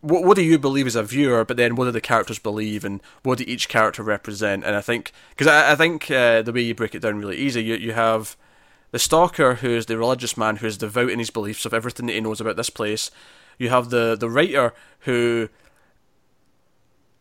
what 0.00 0.24
what 0.24 0.36
do 0.36 0.42
you 0.42 0.58
believe 0.58 0.86
as 0.86 0.96
a 0.96 1.02
viewer, 1.02 1.44
but 1.44 1.56
then 1.56 1.74
what 1.74 1.86
do 1.86 1.90
the 1.90 2.00
characters 2.00 2.38
believe, 2.38 2.84
and 2.84 3.00
what 3.22 3.38
do 3.38 3.44
each 3.46 3.68
character 3.68 4.02
represent? 4.02 4.64
And 4.64 4.76
I 4.76 4.80
think 4.80 5.12
because 5.30 5.46
I, 5.46 5.72
I 5.72 5.74
think 5.74 6.10
uh, 6.10 6.42
the 6.42 6.52
way 6.52 6.60
you 6.60 6.74
break 6.74 6.94
it 6.94 7.00
down 7.00 7.18
really 7.18 7.36
easy, 7.36 7.62
you 7.64 7.74
you 7.76 7.92
have 7.92 8.36
the 8.92 8.98
stalker 8.98 9.56
who 9.56 9.70
is 9.70 9.86
the 9.86 9.98
religious 9.98 10.36
man 10.36 10.56
who 10.56 10.66
is 10.66 10.78
devout 10.78 11.10
in 11.10 11.18
his 11.18 11.30
beliefs 11.30 11.64
of 11.64 11.74
everything 11.74 12.06
that 12.06 12.12
he 12.12 12.20
knows 12.20 12.40
about 12.40 12.56
this 12.56 12.70
place. 12.70 13.10
You 13.58 13.70
have 13.70 13.90
the 13.90 14.16
the 14.16 14.30
writer 14.30 14.74
who 15.00 15.48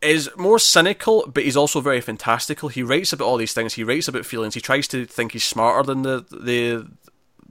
is 0.02 0.30
more 0.38 0.60
cynical, 0.60 1.30
but 1.34 1.44
he's 1.44 1.58
also 1.58 1.82
very 1.82 2.02
fantastical. 2.02 2.70
He 2.70 2.84
writes 2.84 3.12
about 3.12 3.26
all 3.26 3.38
these 3.38 3.54
things. 3.54 3.74
He 3.74 3.84
writes 3.84 4.08
about 4.08 4.26
feelings. 4.26 4.54
He 4.54 4.62
tries 4.62 4.88
to 4.90 5.06
think 5.06 5.32
he's 5.32 5.44
smarter 5.44 5.84
than 5.84 6.04
the 6.04 6.26
the 6.30 6.88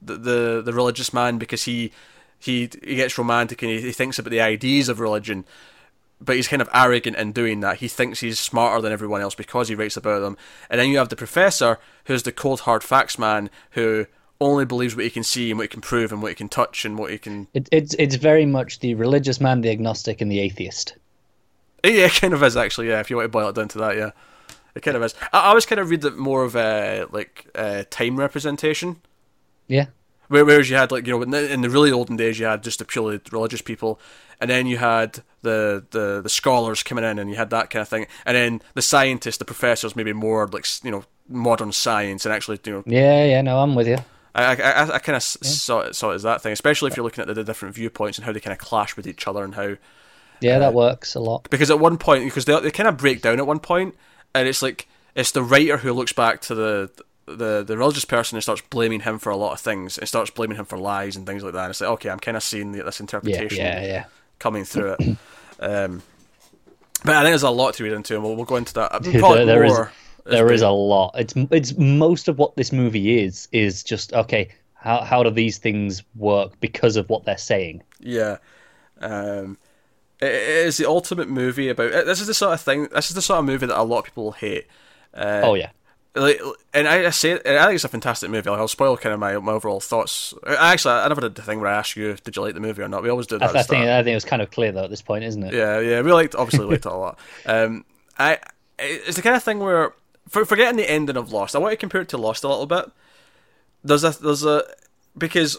the 0.01 0.17
the, 0.17 0.63
the 0.63 0.73
religious 0.73 1.13
man 1.13 1.39
because 1.39 1.65
he 1.65 1.93
he 2.39 2.69
he 2.83 2.97
gets 2.97 3.19
romantic 3.19 3.63
and 3.63 3.71
he, 3.71 3.81
he 3.81 3.93
thinks 3.93 4.19
about 4.19 4.31
the 4.31 4.41
ideas 4.41 4.89
of 4.89 5.01
religion. 5.01 5.45
But 6.21 6.37
he's 6.37 6.49
kind 6.49 6.63
of 6.63 6.71
arrogant 6.73 7.17
in 7.17 7.33
doing 7.33 7.61
that. 7.61 7.79
He 7.79 7.89
thinks 7.89 8.21
he's 8.21 8.39
smarter 8.39 8.81
than 8.81 8.93
everyone 8.93 9.21
else 9.21 9.35
because 9.35 9.69
he 9.69 9.75
writes 9.75 9.97
about 9.97 10.21
them. 10.21 10.39
And 10.71 10.81
then 10.81 10.89
you 10.89 10.99
have 10.99 11.11
the 11.11 11.17
professor, 11.17 11.79
who's 12.05 12.23
the 12.23 12.33
cold 12.33 12.61
hard 12.61 12.83
facts 12.83 13.19
man, 13.19 13.51
who 13.73 14.07
only 14.41 14.65
believes 14.65 14.95
what 14.95 15.05
he 15.05 15.11
can 15.11 15.25
see 15.25 15.51
and 15.51 15.59
what 15.59 15.65
he 15.65 15.69
can 15.69 15.81
prove 15.81 16.13
and 16.13 16.23
what 16.23 16.29
he 16.31 16.35
can 16.35 16.49
touch 16.49 16.85
and 16.85 16.99
what 16.99 17.11
he 17.11 17.19
can. 17.19 17.49
It, 17.53 17.69
it's 17.73 17.95
it's 17.99 18.15
very 18.15 18.47
much 18.47 18.81
the 18.81 18.95
religious 18.95 19.41
man, 19.41 19.61
the 19.61 19.71
agnostic, 19.71 20.21
and 20.21 20.31
the 20.31 20.41
atheist. 20.41 20.97
Yeah, 21.85 22.07
it 22.07 22.15
kind 22.15 22.33
of 22.33 22.43
is 22.43 22.57
actually. 22.57 22.89
Yeah, 22.89 23.01
if 23.01 23.11
you 23.11 23.17
want 23.17 23.27
to 23.27 23.29
boil 23.29 23.51
it 23.51 23.57
down 23.57 23.69
to 23.69 23.79
that, 23.81 23.95
yeah, 23.95 24.13
it 24.75 24.81
kind 24.81 24.97
of 24.97 25.03
is. 25.03 25.15
I, 25.35 25.41
I 25.41 25.47
always 25.49 25.67
kind 25.67 25.79
of 25.79 25.91
read 25.91 26.03
it 26.03 26.17
more 26.17 26.43
of 26.43 26.57
a 26.57 27.05
like 27.13 27.47
uh, 27.55 27.85
time 27.91 28.17
representation. 28.19 29.03
Yeah. 29.69 29.89
Whereas 30.43 30.69
you 30.69 30.77
had 30.77 30.91
like 30.91 31.07
you 31.07 31.13
know 31.13 31.23
in 31.23 31.31
the, 31.31 31.53
in 31.53 31.61
the 31.61 31.71
really 31.71 31.93
olden 31.93 32.17
days 32.17 32.39
you 32.39 32.47
had 32.47 32.63
just 32.63 32.81
the 32.81 32.85
purely 32.85 33.21
religious 33.31 33.63
people, 33.63 34.01
and 34.41 34.51
then 34.51 34.67
you 34.67 34.79
had 34.79 35.23
the, 35.43 35.85
the 35.91 36.21
the 36.23 36.29
scholars 36.29 36.83
coming 36.83 37.05
in 37.05 37.19
and 37.19 37.31
you 37.31 37.37
had 37.37 37.51
that 37.51 37.71
kind 37.71 37.83
of 37.83 37.89
thing, 37.89 38.07
and 38.27 38.37
then 38.37 38.63
the 38.75 38.83
scientists, 38.83 39.39
the 39.39 39.45
professors, 39.45 39.95
maybe 39.95 40.13
more 40.13 40.47
like 40.49 40.67
you 40.83 40.91
know 40.91 41.05
modern 41.29 41.73
science 41.73 42.25
and 42.27 42.35
actually 42.35 42.59
you 42.65 42.73
know. 42.73 42.83
Yeah, 42.87 43.25
yeah, 43.25 43.43
no, 43.43 43.61
I'm 43.61 43.75
with 43.75 43.87
you. 43.87 43.99
I 44.35 44.57
I, 44.57 44.95
I 44.95 44.99
kind 44.99 45.17
of 45.17 45.37
yeah. 45.43 45.49
saw 45.49 45.81
it 45.81 45.95
saw 45.95 46.11
it 46.11 46.17
as 46.17 46.23
that 46.25 46.43
thing, 46.43 46.53
especially 46.53 46.91
if 46.91 46.97
you're 46.97 47.05
looking 47.05 47.23
at 47.23 47.29
the, 47.29 47.35
the 47.35 47.45
different 47.45 47.75
viewpoints 47.75 48.19
and 48.19 48.25
how 48.25 48.33
they 48.33 48.41
kind 48.41 48.53
of 48.53 48.59
clash 48.59 48.97
with 48.97 49.07
each 49.07 49.29
other 49.29 49.45
and 49.45 49.55
how. 49.55 49.77
Yeah, 50.41 50.59
that 50.59 50.71
uh, 50.71 50.73
works 50.73 51.15
a 51.15 51.21
lot. 51.21 51.49
Because 51.49 51.71
at 51.71 51.79
one 51.79 51.97
point, 51.97 52.25
because 52.25 52.45
they 52.45 52.59
they 52.61 52.71
kind 52.71 52.89
of 52.89 52.97
break 52.97 53.23
down 53.23 53.39
at 53.39 53.47
one 53.47 53.61
point, 53.61 53.95
and 54.35 54.49
it's 54.49 54.63
like 54.63 54.89
it's 55.15 55.31
the 55.31 55.43
writer 55.43 55.79
who 55.79 55.93
looks 55.93 56.13
back 56.13 56.41
to 56.43 56.55
the 56.55 56.91
the 57.27 57.63
the 57.63 57.77
religious 57.77 58.05
person 58.05 58.37
and 58.37 58.43
starts 58.43 58.63
blaming 58.63 59.01
him 59.01 59.19
for 59.19 59.31
a 59.31 59.37
lot 59.37 59.53
of 59.53 59.61
things 59.61 59.99
and 59.99 60.07
starts 60.07 60.31
blaming 60.31 60.57
him 60.57 60.65
for 60.65 60.79
lies 60.79 61.17
and 61.17 61.27
things 61.27 61.43
like 61.43 61.55
that. 61.55 61.65
And 61.65 61.71
it's 61.71 61.81
like, 61.81 61.91
okay, 61.91 62.11
I'm 62.11 62.21
kind 62.21 62.37
of 62.37 62.43
seeing 62.43 62.73
the, 62.73 62.83
this 62.83 63.01
interpretation 63.01 63.65
yeah, 63.65 63.81
yeah, 63.81 63.87
yeah. 63.87 64.05
coming 64.39 64.65
through 64.65 64.97
it. 64.99 65.17
um, 65.61 66.03
but 67.05 67.17
I 67.17 67.23
think 67.23 67.33
there's 67.33 67.43
a 67.43 67.51
lot 67.51 67.75
to 67.75 67.85
read 67.85 67.93
into, 67.93 68.15
and 68.15 68.23
we'll, 68.23 68.37
we'll 68.37 68.45
go 68.45 68.57
into 68.57 68.75
that. 68.75 68.91
Probably 69.19 69.45
there, 69.45 69.47
there 69.47 69.67
more. 69.67 69.93
Is, 70.27 70.31
there 70.31 70.53
is 70.53 70.63
a 70.63 70.71
lot. 70.71 71.15
It's 71.17 71.35
it's 71.51 71.77
most 71.77 72.29
of 72.29 72.39
what 72.39 72.57
this 72.57 72.73
movie 72.73 73.23
is 73.23 73.49
is 73.53 73.83
just 73.83 74.13
okay. 74.13 74.49
How 74.75 75.03
how 75.03 75.23
do 75.23 75.31
these 75.31 75.59
things 75.59 76.03
work 76.15 76.59
because 76.61 76.97
of 76.97 77.09
what 77.09 77.25
they're 77.25 77.39
saying? 77.39 77.83
Yeah. 78.01 78.37
Um, 79.01 79.59
it 80.21 80.33
is 80.33 80.77
the 80.77 80.87
ultimate 80.89 81.29
movie 81.29 81.69
about. 81.69 82.07
This 82.07 82.21
is 82.21 82.27
the 82.27 82.35
sort 82.35 82.53
of 82.53 82.61
thing. 82.61 82.89
This 82.93 83.09
is 83.09 83.15
the 83.15 83.23
sort 83.23 83.39
of 83.39 83.45
movie 83.47 83.67
that 83.67 83.81
a 83.81 83.83
lot 83.83 84.01
of 84.01 84.05
people 84.05 84.33
hate. 84.33 84.67
Uh, 85.15 85.41
oh 85.45 85.55
yeah 85.55 85.71
like, 86.15 86.41
and 86.73 86.87
I, 86.87 87.07
I 87.07 87.11
say, 87.11 87.33
and 87.33 87.59
I 87.59 87.67
think 87.67 87.75
it's 87.75 87.85
a 87.85 87.89
fantastic 87.89 88.31
movie. 88.31 88.49
Like, 88.49 88.59
I'll 88.59 88.69
spoil 88.69 88.97
kind 88.97 89.13
of 89.13 89.21
my, 89.21 89.37
my 89.39 89.53
overall 89.53 89.81
thoughts. 89.81 90.33
Actually, 90.47 90.95
I 90.95 91.09
never 91.09 91.21
did 91.21 91.35
the 91.35 91.43
thing 91.43 91.61
where 91.61 91.71
I 91.71 91.77
ask 91.77 91.97
you, 91.97 92.15
did 92.23 92.37
you 92.37 92.43
like 92.43 92.55
the 92.55 92.61
movie 92.61 92.83
or 92.83 92.89
not? 92.89 93.03
We 93.03 93.09
always 93.09 93.27
do 93.27 93.39
that. 93.39 93.57
I, 93.57 93.61
I 93.61 93.63
think 93.63 93.85
I 93.85 94.03
think 94.03 94.13
it 94.13 94.15
was 94.15 94.25
kind 94.25 94.41
of 94.41 94.51
clear 94.51 94.71
though 94.73 94.85
at 94.85 94.91
this 94.91 95.03
point, 95.03 95.25
isn't 95.25 95.43
it? 95.43 95.55
Yeah, 95.55 95.81
yeah. 95.81 96.01
We 96.03 96.13
liked, 96.13 96.35
obviously 96.35 96.67
liked 96.67 96.87
it 96.87 96.93
a 96.93 96.97
lot. 96.97 97.19
Um, 97.47 97.85
I, 98.19 98.39
it's 98.79 99.17
the 99.17 99.23
kind 99.23 99.37
of 99.37 99.43
thing 99.43 99.59
where, 99.59 99.93
for, 100.29 100.45
forgetting 100.45 100.77
the 100.77 100.91
ending 100.91 101.17
of 101.17 101.33
Lost, 101.33 101.57
I 101.57 101.59
want 101.59 101.73
to 101.73 101.77
compare 101.77 102.01
it 102.01 102.09
to 102.11 102.17
Lost 102.17 102.45
a 102.45 102.49
little 102.49 102.67
bit. 102.67 102.91
There's 103.83 104.05
a, 104.05 104.11
there's 104.11 104.45
a, 104.45 104.63
because 105.19 105.59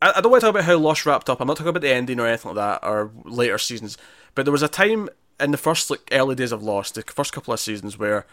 I, 0.00 0.12
I 0.16 0.20
don't 0.20 0.30
want 0.30 0.40
to 0.40 0.46
talk 0.46 0.54
about 0.54 0.64
how 0.64 0.76
Lost 0.76 1.04
wrapped 1.04 1.28
up. 1.28 1.40
I'm 1.40 1.48
not 1.48 1.56
talking 1.56 1.70
about 1.70 1.82
the 1.82 1.92
ending 1.92 2.20
or 2.20 2.26
anything 2.26 2.54
like 2.54 2.82
that 2.82 2.86
or 2.86 3.10
later 3.24 3.58
seasons. 3.58 3.98
But 4.34 4.44
there 4.44 4.52
was 4.52 4.62
a 4.62 4.68
time 4.68 5.08
in 5.40 5.50
the 5.50 5.58
first 5.58 5.90
like 5.90 6.08
early 6.12 6.34
days 6.34 6.52
of 6.52 6.62
Lost, 6.62 6.94
the 6.94 7.02
first 7.02 7.32
couple 7.32 7.52
of 7.52 7.60
seasons 7.60 7.98
where 7.98 8.24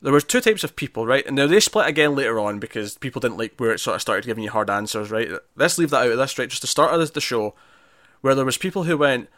there 0.00 0.12
was 0.12 0.24
two 0.24 0.40
types 0.40 0.62
of 0.62 0.76
people, 0.76 1.06
right? 1.06 1.26
And 1.26 1.34
now 1.34 1.46
they 1.46 1.60
split 1.60 1.88
again 1.88 2.14
later 2.14 2.38
on 2.38 2.58
because 2.58 2.96
people 2.98 3.20
didn't 3.20 3.38
like 3.38 3.54
where 3.56 3.72
it 3.72 3.80
sort 3.80 3.96
of 3.96 4.00
started 4.00 4.26
giving 4.26 4.44
you 4.44 4.50
hard 4.50 4.70
answers, 4.70 5.10
right? 5.10 5.28
Let's 5.56 5.78
leave 5.78 5.90
that 5.90 6.06
out 6.06 6.12
of 6.12 6.18
this, 6.18 6.38
right? 6.38 6.48
Just 6.48 6.62
the 6.62 6.68
start 6.68 6.94
of 6.94 7.12
the 7.12 7.20
show, 7.20 7.54
where 8.20 8.34
there 8.34 8.44
was 8.44 8.58
people 8.58 8.84
who 8.84 8.96
went, 8.96 9.28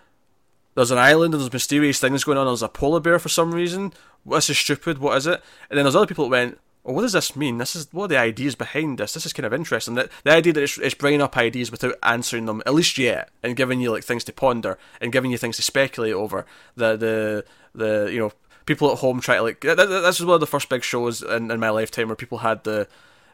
"There's 0.74 0.90
an 0.90 0.98
island 0.98 1.32
and 1.34 1.40
there's 1.40 1.52
mysterious 1.52 1.98
things 1.98 2.24
going 2.24 2.36
on. 2.36 2.46
There's 2.46 2.62
a 2.62 2.68
polar 2.68 3.00
bear 3.00 3.18
for 3.18 3.30
some 3.30 3.52
reason. 3.54 3.92
This 4.26 4.50
is 4.50 4.58
stupid. 4.58 4.98
What 4.98 5.16
is 5.16 5.26
it?" 5.26 5.42
And 5.70 5.78
then 5.78 5.84
there's 5.84 5.96
other 5.96 6.06
people 6.06 6.26
that 6.26 6.30
went, 6.30 6.58
"Well, 6.84 6.94
what 6.94 7.02
does 7.02 7.14
this 7.14 7.34
mean? 7.34 7.56
This 7.56 7.74
is 7.74 7.88
what 7.92 8.04
are 8.04 8.08
the 8.08 8.18
ideas 8.18 8.54
behind 8.54 8.98
this? 8.98 9.14
This 9.14 9.24
is 9.24 9.32
kind 9.32 9.46
of 9.46 9.54
interesting. 9.54 9.94
That 9.94 10.10
the 10.24 10.32
idea 10.32 10.52
that 10.52 10.62
it's, 10.62 10.76
it's 10.76 10.94
bringing 10.94 11.22
up 11.22 11.38
ideas 11.38 11.70
without 11.70 11.94
answering 12.02 12.44
them, 12.44 12.62
at 12.66 12.74
least 12.74 12.98
yet, 12.98 13.30
and 13.42 13.56
giving 13.56 13.80
you 13.80 13.90
like 13.90 14.04
things 14.04 14.24
to 14.24 14.32
ponder 14.32 14.76
and 15.00 15.10
giving 15.10 15.30
you 15.30 15.38
things 15.38 15.56
to 15.56 15.62
speculate 15.62 16.12
over. 16.12 16.44
The 16.76 16.96
the 16.96 17.44
the 17.74 18.10
you 18.12 18.18
know." 18.18 18.32
People 18.70 18.92
at 18.92 18.98
home 18.98 19.20
try 19.20 19.34
to 19.34 19.42
like. 19.42 19.60
This 19.62 20.20
was 20.20 20.24
one 20.24 20.34
of 20.34 20.40
the 20.40 20.46
first 20.46 20.68
big 20.68 20.84
shows 20.84 21.22
in, 21.22 21.50
in 21.50 21.58
my 21.58 21.70
lifetime 21.70 22.06
where 22.06 22.14
people 22.14 22.38
had 22.38 22.62
the 22.62 22.86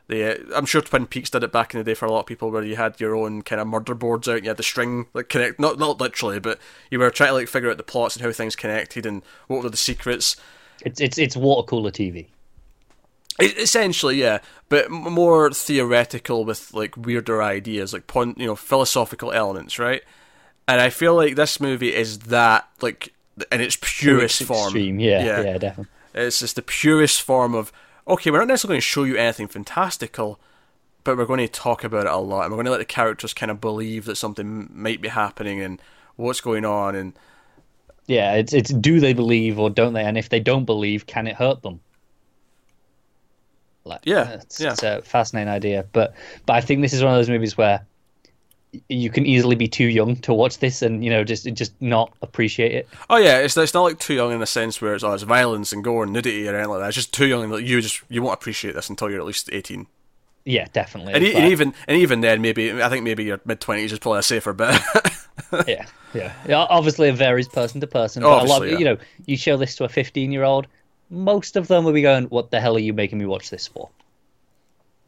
the. 0.08 0.32
Uh, 0.32 0.56
I'm 0.56 0.64
sure 0.64 0.80
Twin 0.80 1.06
Peaks 1.06 1.28
did 1.28 1.44
it 1.44 1.52
back 1.52 1.74
in 1.74 1.78
the 1.78 1.84
day 1.84 1.92
for 1.92 2.06
a 2.06 2.10
lot 2.10 2.20
of 2.20 2.26
people, 2.26 2.50
where 2.50 2.64
you 2.64 2.76
had 2.76 2.98
your 3.00 3.14
own 3.14 3.42
kind 3.42 3.60
of 3.60 3.66
murder 3.66 3.94
boards 3.94 4.28
out. 4.28 4.36
And 4.36 4.44
you 4.44 4.50
had 4.50 4.56
the 4.56 4.62
string 4.62 5.06
like 5.12 5.28
connect, 5.28 5.60
not 5.60 5.78
not 5.78 6.00
literally, 6.00 6.40
but 6.40 6.58
you 6.90 6.98
were 6.98 7.10
trying 7.10 7.30
to 7.30 7.34
like 7.34 7.48
figure 7.48 7.70
out 7.70 7.76
the 7.76 7.82
plots 7.82 8.16
and 8.16 8.24
how 8.24 8.32
things 8.32 8.56
connected 8.56 9.04
and 9.04 9.22
what 9.46 9.62
were 9.62 9.68
the 9.68 9.76
secrets. 9.76 10.36
It's 10.86 11.02
it's 11.02 11.18
it's 11.18 11.36
water 11.36 11.66
cooler 11.66 11.90
TV. 11.90 12.28
It, 13.38 13.58
essentially, 13.58 14.16
yeah, 14.16 14.38
but 14.70 14.90
more 14.90 15.50
theoretical 15.50 16.46
with 16.46 16.72
like 16.72 16.96
weirder 16.96 17.42
ideas, 17.42 17.92
like 17.92 18.06
point, 18.06 18.38
you 18.38 18.46
know, 18.46 18.56
philosophical 18.56 19.32
elements, 19.32 19.78
right? 19.78 20.02
And 20.66 20.80
I 20.80 20.88
feel 20.88 21.14
like 21.14 21.36
this 21.36 21.60
movie 21.60 21.94
is 21.94 22.20
that 22.20 22.66
like 22.80 23.12
in 23.52 23.60
its 23.60 23.78
purest 23.80 24.42
form. 24.42 24.66
Extreme. 24.68 25.00
Yeah, 25.00 25.24
yeah, 25.24 25.40
yeah, 25.42 25.58
definitely. 25.58 25.92
It's 26.14 26.40
just 26.40 26.56
the 26.56 26.62
purest 26.62 27.22
form 27.22 27.54
of 27.54 27.72
okay, 28.08 28.30
we're 28.30 28.38
not 28.38 28.48
necessarily 28.48 28.74
going 28.74 28.80
to 28.80 28.86
show 28.86 29.04
you 29.04 29.16
anything 29.16 29.48
fantastical, 29.48 30.38
but 31.04 31.16
we're 31.16 31.26
going 31.26 31.40
to 31.40 31.48
talk 31.48 31.84
about 31.84 32.06
it 32.06 32.12
a 32.12 32.16
lot, 32.16 32.44
and 32.44 32.52
we're 32.52 32.56
going 32.56 32.66
to 32.66 32.70
let 32.70 32.78
the 32.78 32.84
characters 32.84 33.34
kind 33.34 33.50
of 33.50 33.60
believe 33.60 34.04
that 34.04 34.16
something 34.16 34.70
might 34.72 35.00
be 35.00 35.08
happening 35.08 35.60
and 35.60 35.80
what's 36.16 36.40
going 36.40 36.64
on, 36.64 36.94
and 36.94 37.12
yeah, 38.06 38.34
it's 38.34 38.52
it's 38.52 38.70
do 38.72 39.00
they 39.00 39.12
believe 39.12 39.58
or 39.58 39.70
don't 39.70 39.92
they, 39.92 40.04
and 40.04 40.16
if 40.16 40.28
they 40.28 40.40
don't 40.40 40.64
believe, 40.64 41.06
can 41.06 41.26
it 41.26 41.36
hurt 41.36 41.62
them? 41.62 41.80
Like, 43.84 44.00
yeah, 44.04 44.30
it's, 44.30 44.60
yeah. 44.60 44.72
it's 44.72 44.82
a 44.82 45.00
fascinating 45.02 45.48
idea, 45.48 45.86
but 45.92 46.14
but 46.44 46.54
I 46.54 46.60
think 46.60 46.82
this 46.82 46.92
is 46.92 47.02
one 47.02 47.12
of 47.12 47.18
those 47.18 47.30
movies 47.30 47.56
where 47.56 47.86
you 48.88 49.10
can 49.10 49.26
easily 49.26 49.56
be 49.56 49.68
too 49.68 49.86
young 49.86 50.16
to 50.16 50.34
watch 50.34 50.58
this 50.58 50.82
and 50.82 51.04
you 51.04 51.10
know 51.10 51.24
just 51.24 51.44
just 51.54 51.72
not 51.80 52.12
appreciate 52.22 52.72
it. 52.72 52.88
Oh 53.10 53.16
yeah, 53.16 53.38
it's 53.38 53.56
it's 53.56 53.74
not 53.74 53.82
like 53.82 53.98
too 53.98 54.14
young 54.14 54.32
in 54.32 54.40
the 54.40 54.46
sense 54.46 54.80
where 54.80 54.94
it's 54.94 55.04
oh, 55.04 55.12
it's 55.12 55.22
violence 55.22 55.72
and 55.72 55.82
gore 55.82 56.04
and 56.04 56.12
nudity 56.12 56.48
or 56.48 56.54
anything 56.54 56.70
like 56.70 56.80
that. 56.80 56.88
It's 56.88 56.96
just 56.96 57.12
too 57.12 57.26
young 57.26 57.50
that 57.50 57.62
you 57.62 57.80
just 57.80 58.02
you 58.08 58.22
won't 58.22 58.34
appreciate 58.34 58.74
this 58.74 58.88
until 58.88 59.10
you're 59.10 59.20
at 59.20 59.26
least 59.26 59.50
eighteen. 59.52 59.86
Yeah, 60.44 60.66
definitely. 60.72 61.12
And, 61.12 61.24
and 61.24 61.52
even 61.52 61.74
and 61.88 61.98
even 61.98 62.20
then, 62.20 62.40
maybe 62.40 62.80
I 62.80 62.88
think 62.88 63.02
maybe 63.02 63.24
your 63.24 63.40
mid 63.44 63.60
twenties 63.60 63.92
is 63.92 63.98
probably 63.98 64.20
a 64.20 64.22
safer 64.22 64.52
bet. 64.52 64.80
yeah, 65.66 65.86
yeah, 66.14 66.32
yeah. 66.48 66.66
Obviously, 66.70 67.08
it 67.08 67.16
varies 67.16 67.48
person 67.48 67.80
to 67.80 67.86
person. 67.88 68.22
But 68.22 68.28
Obviously, 68.28 68.50
a 68.50 68.52
lot, 68.52 68.62
of, 68.62 68.72
yeah. 68.72 68.78
you 68.78 68.84
know, 68.84 68.96
you 69.26 69.36
show 69.36 69.56
this 69.56 69.74
to 69.76 69.84
a 69.84 69.88
fifteen-year-old, 69.88 70.68
most 71.10 71.56
of 71.56 71.66
them 71.66 71.84
will 71.84 71.92
be 71.92 72.02
going, 72.02 72.26
"What 72.26 72.52
the 72.52 72.60
hell 72.60 72.76
are 72.76 72.80
you 72.80 72.92
making 72.92 73.18
me 73.18 73.26
watch 73.26 73.50
this 73.50 73.66
for?" 73.66 73.88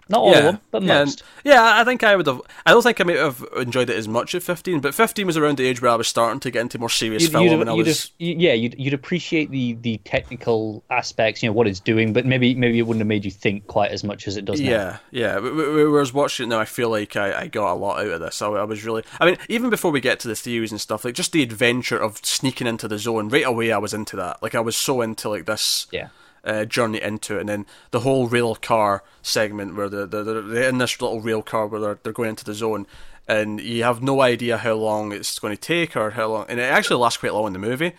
Not 0.08 0.20
all 0.20 0.30
yeah. 0.30 0.38
of 0.38 0.44
them, 0.44 0.60
but 0.70 0.82
yeah, 0.82 0.98
most. 1.00 1.22
Yeah, 1.44 1.62
I 1.62 1.84
think 1.84 2.02
I 2.02 2.16
would 2.16 2.26
have. 2.26 2.40
I 2.64 2.70
don't 2.70 2.82
think 2.82 2.98
I 3.00 3.04
may 3.04 3.16
have 3.16 3.44
enjoyed 3.58 3.90
it 3.90 3.96
as 3.96 4.08
much 4.08 4.34
at 4.34 4.42
fifteen, 4.42 4.80
but 4.80 4.94
fifteen 4.94 5.26
was 5.26 5.36
around 5.36 5.58
the 5.58 5.66
age 5.66 5.82
where 5.82 5.90
I 5.90 5.96
was 5.96 6.08
starting 6.08 6.40
to 6.40 6.50
get 6.50 6.62
into 6.62 6.78
more 6.78 6.88
serious 6.88 7.24
you'd, 7.24 7.32
film, 7.32 7.44
you'd, 7.44 7.60
and 7.60 7.68
I 7.68 7.74
was. 7.74 8.10
yeah, 8.18 8.54
you'd, 8.54 8.74
you'd 8.78 8.94
appreciate 8.94 9.50
the, 9.50 9.74
the 9.74 9.98
technical 10.04 10.82
aspects, 10.88 11.42
you 11.42 11.48
know, 11.48 11.52
what 11.52 11.66
it's 11.66 11.80
doing, 11.80 12.14
but 12.14 12.24
maybe 12.24 12.54
maybe 12.54 12.78
it 12.78 12.82
wouldn't 12.82 13.02
have 13.02 13.06
made 13.06 13.26
you 13.26 13.30
think 13.30 13.66
quite 13.66 13.90
as 13.90 14.02
much 14.02 14.26
as 14.26 14.38
it 14.38 14.46
does 14.46 14.60
now. 14.60 14.70
Yeah, 14.70 14.98
yeah. 15.10 15.38
Whereas 15.38 16.14
watching 16.14 16.46
it 16.46 16.48
now, 16.48 16.60
I 16.60 16.64
feel 16.64 16.88
like 16.88 17.14
I, 17.14 17.42
I 17.42 17.46
got 17.48 17.72
a 17.72 17.74
lot 17.74 18.00
out 18.00 18.08
of 18.08 18.20
this. 18.20 18.40
I, 18.40 18.48
I 18.48 18.64
was 18.64 18.84
really. 18.84 19.04
I 19.20 19.26
mean, 19.26 19.36
even 19.50 19.68
before 19.68 19.90
we 19.90 20.00
get 20.00 20.20
to 20.20 20.28
the 20.28 20.36
theories 20.36 20.72
and 20.72 20.80
stuff, 20.80 21.04
like 21.04 21.14
just 21.14 21.32
the 21.32 21.42
adventure 21.42 21.98
of 21.98 22.24
sneaking 22.24 22.66
into 22.66 22.88
the 22.88 22.98
zone 22.98 23.28
right 23.28 23.46
away, 23.46 23.72
I 23.72 23.78
was 23.78 23.92
into 23.92 24.16
that. 24.16 24.42
Like 24.42 24.54
I 24.54 24.60
was 24.60 24.76
so 24.76 25.02
into 25.02 25.28
like 25.28 25.44
this. 25.44 25.86
Yeah 25.92 26.08
uh, 26.48 26.64
journey 26.64 27.00
into 27.00 27.36
it, 27.36 27.40
and 27.40 27.48
then 27.48 27.66
the 27.90 28.00
whole 28.00 28.26
rail 28.26 28.54
car 28.54 29.04
segment 29.22 29.76
where 29.76 29.88
the, 29.88 30.06
the, 30.06 30.22
they're 30.22 30.68
in 30.68 30.78
this 30.78 31.00
little 31.00 31.20
rail 31.20 31.42
car 31.42 31.66
where 31.66 31.80
they're, 31.80 31.98
they're 32.02 32.12
going 32.12 32.30
into 32.30 32.44
the 32.44 32.54
zone, 32.54 32.86
and 33.28 33.60
you 33.60 33.84
have 33.84 34.02
no 34.02 34.22
idea 34.22 34.56
how 34.56 34.72
long 34.74 35.12
it's 35.12 35.38
going 35.38 35.54
to 35.54 35.60
take 35.60 35.94
or 35.96 36.10
how 36.10 36.28
long, 36.28 36.46
and 36.48 36.58
it 36.58 36.64
actually 36.64 37.00
lasts 37.00 37.18
quite 37.18 37.34
long 37.34 37.46
in 37.48 37.52
the 37.52 37.58
movie, 37.58 37.92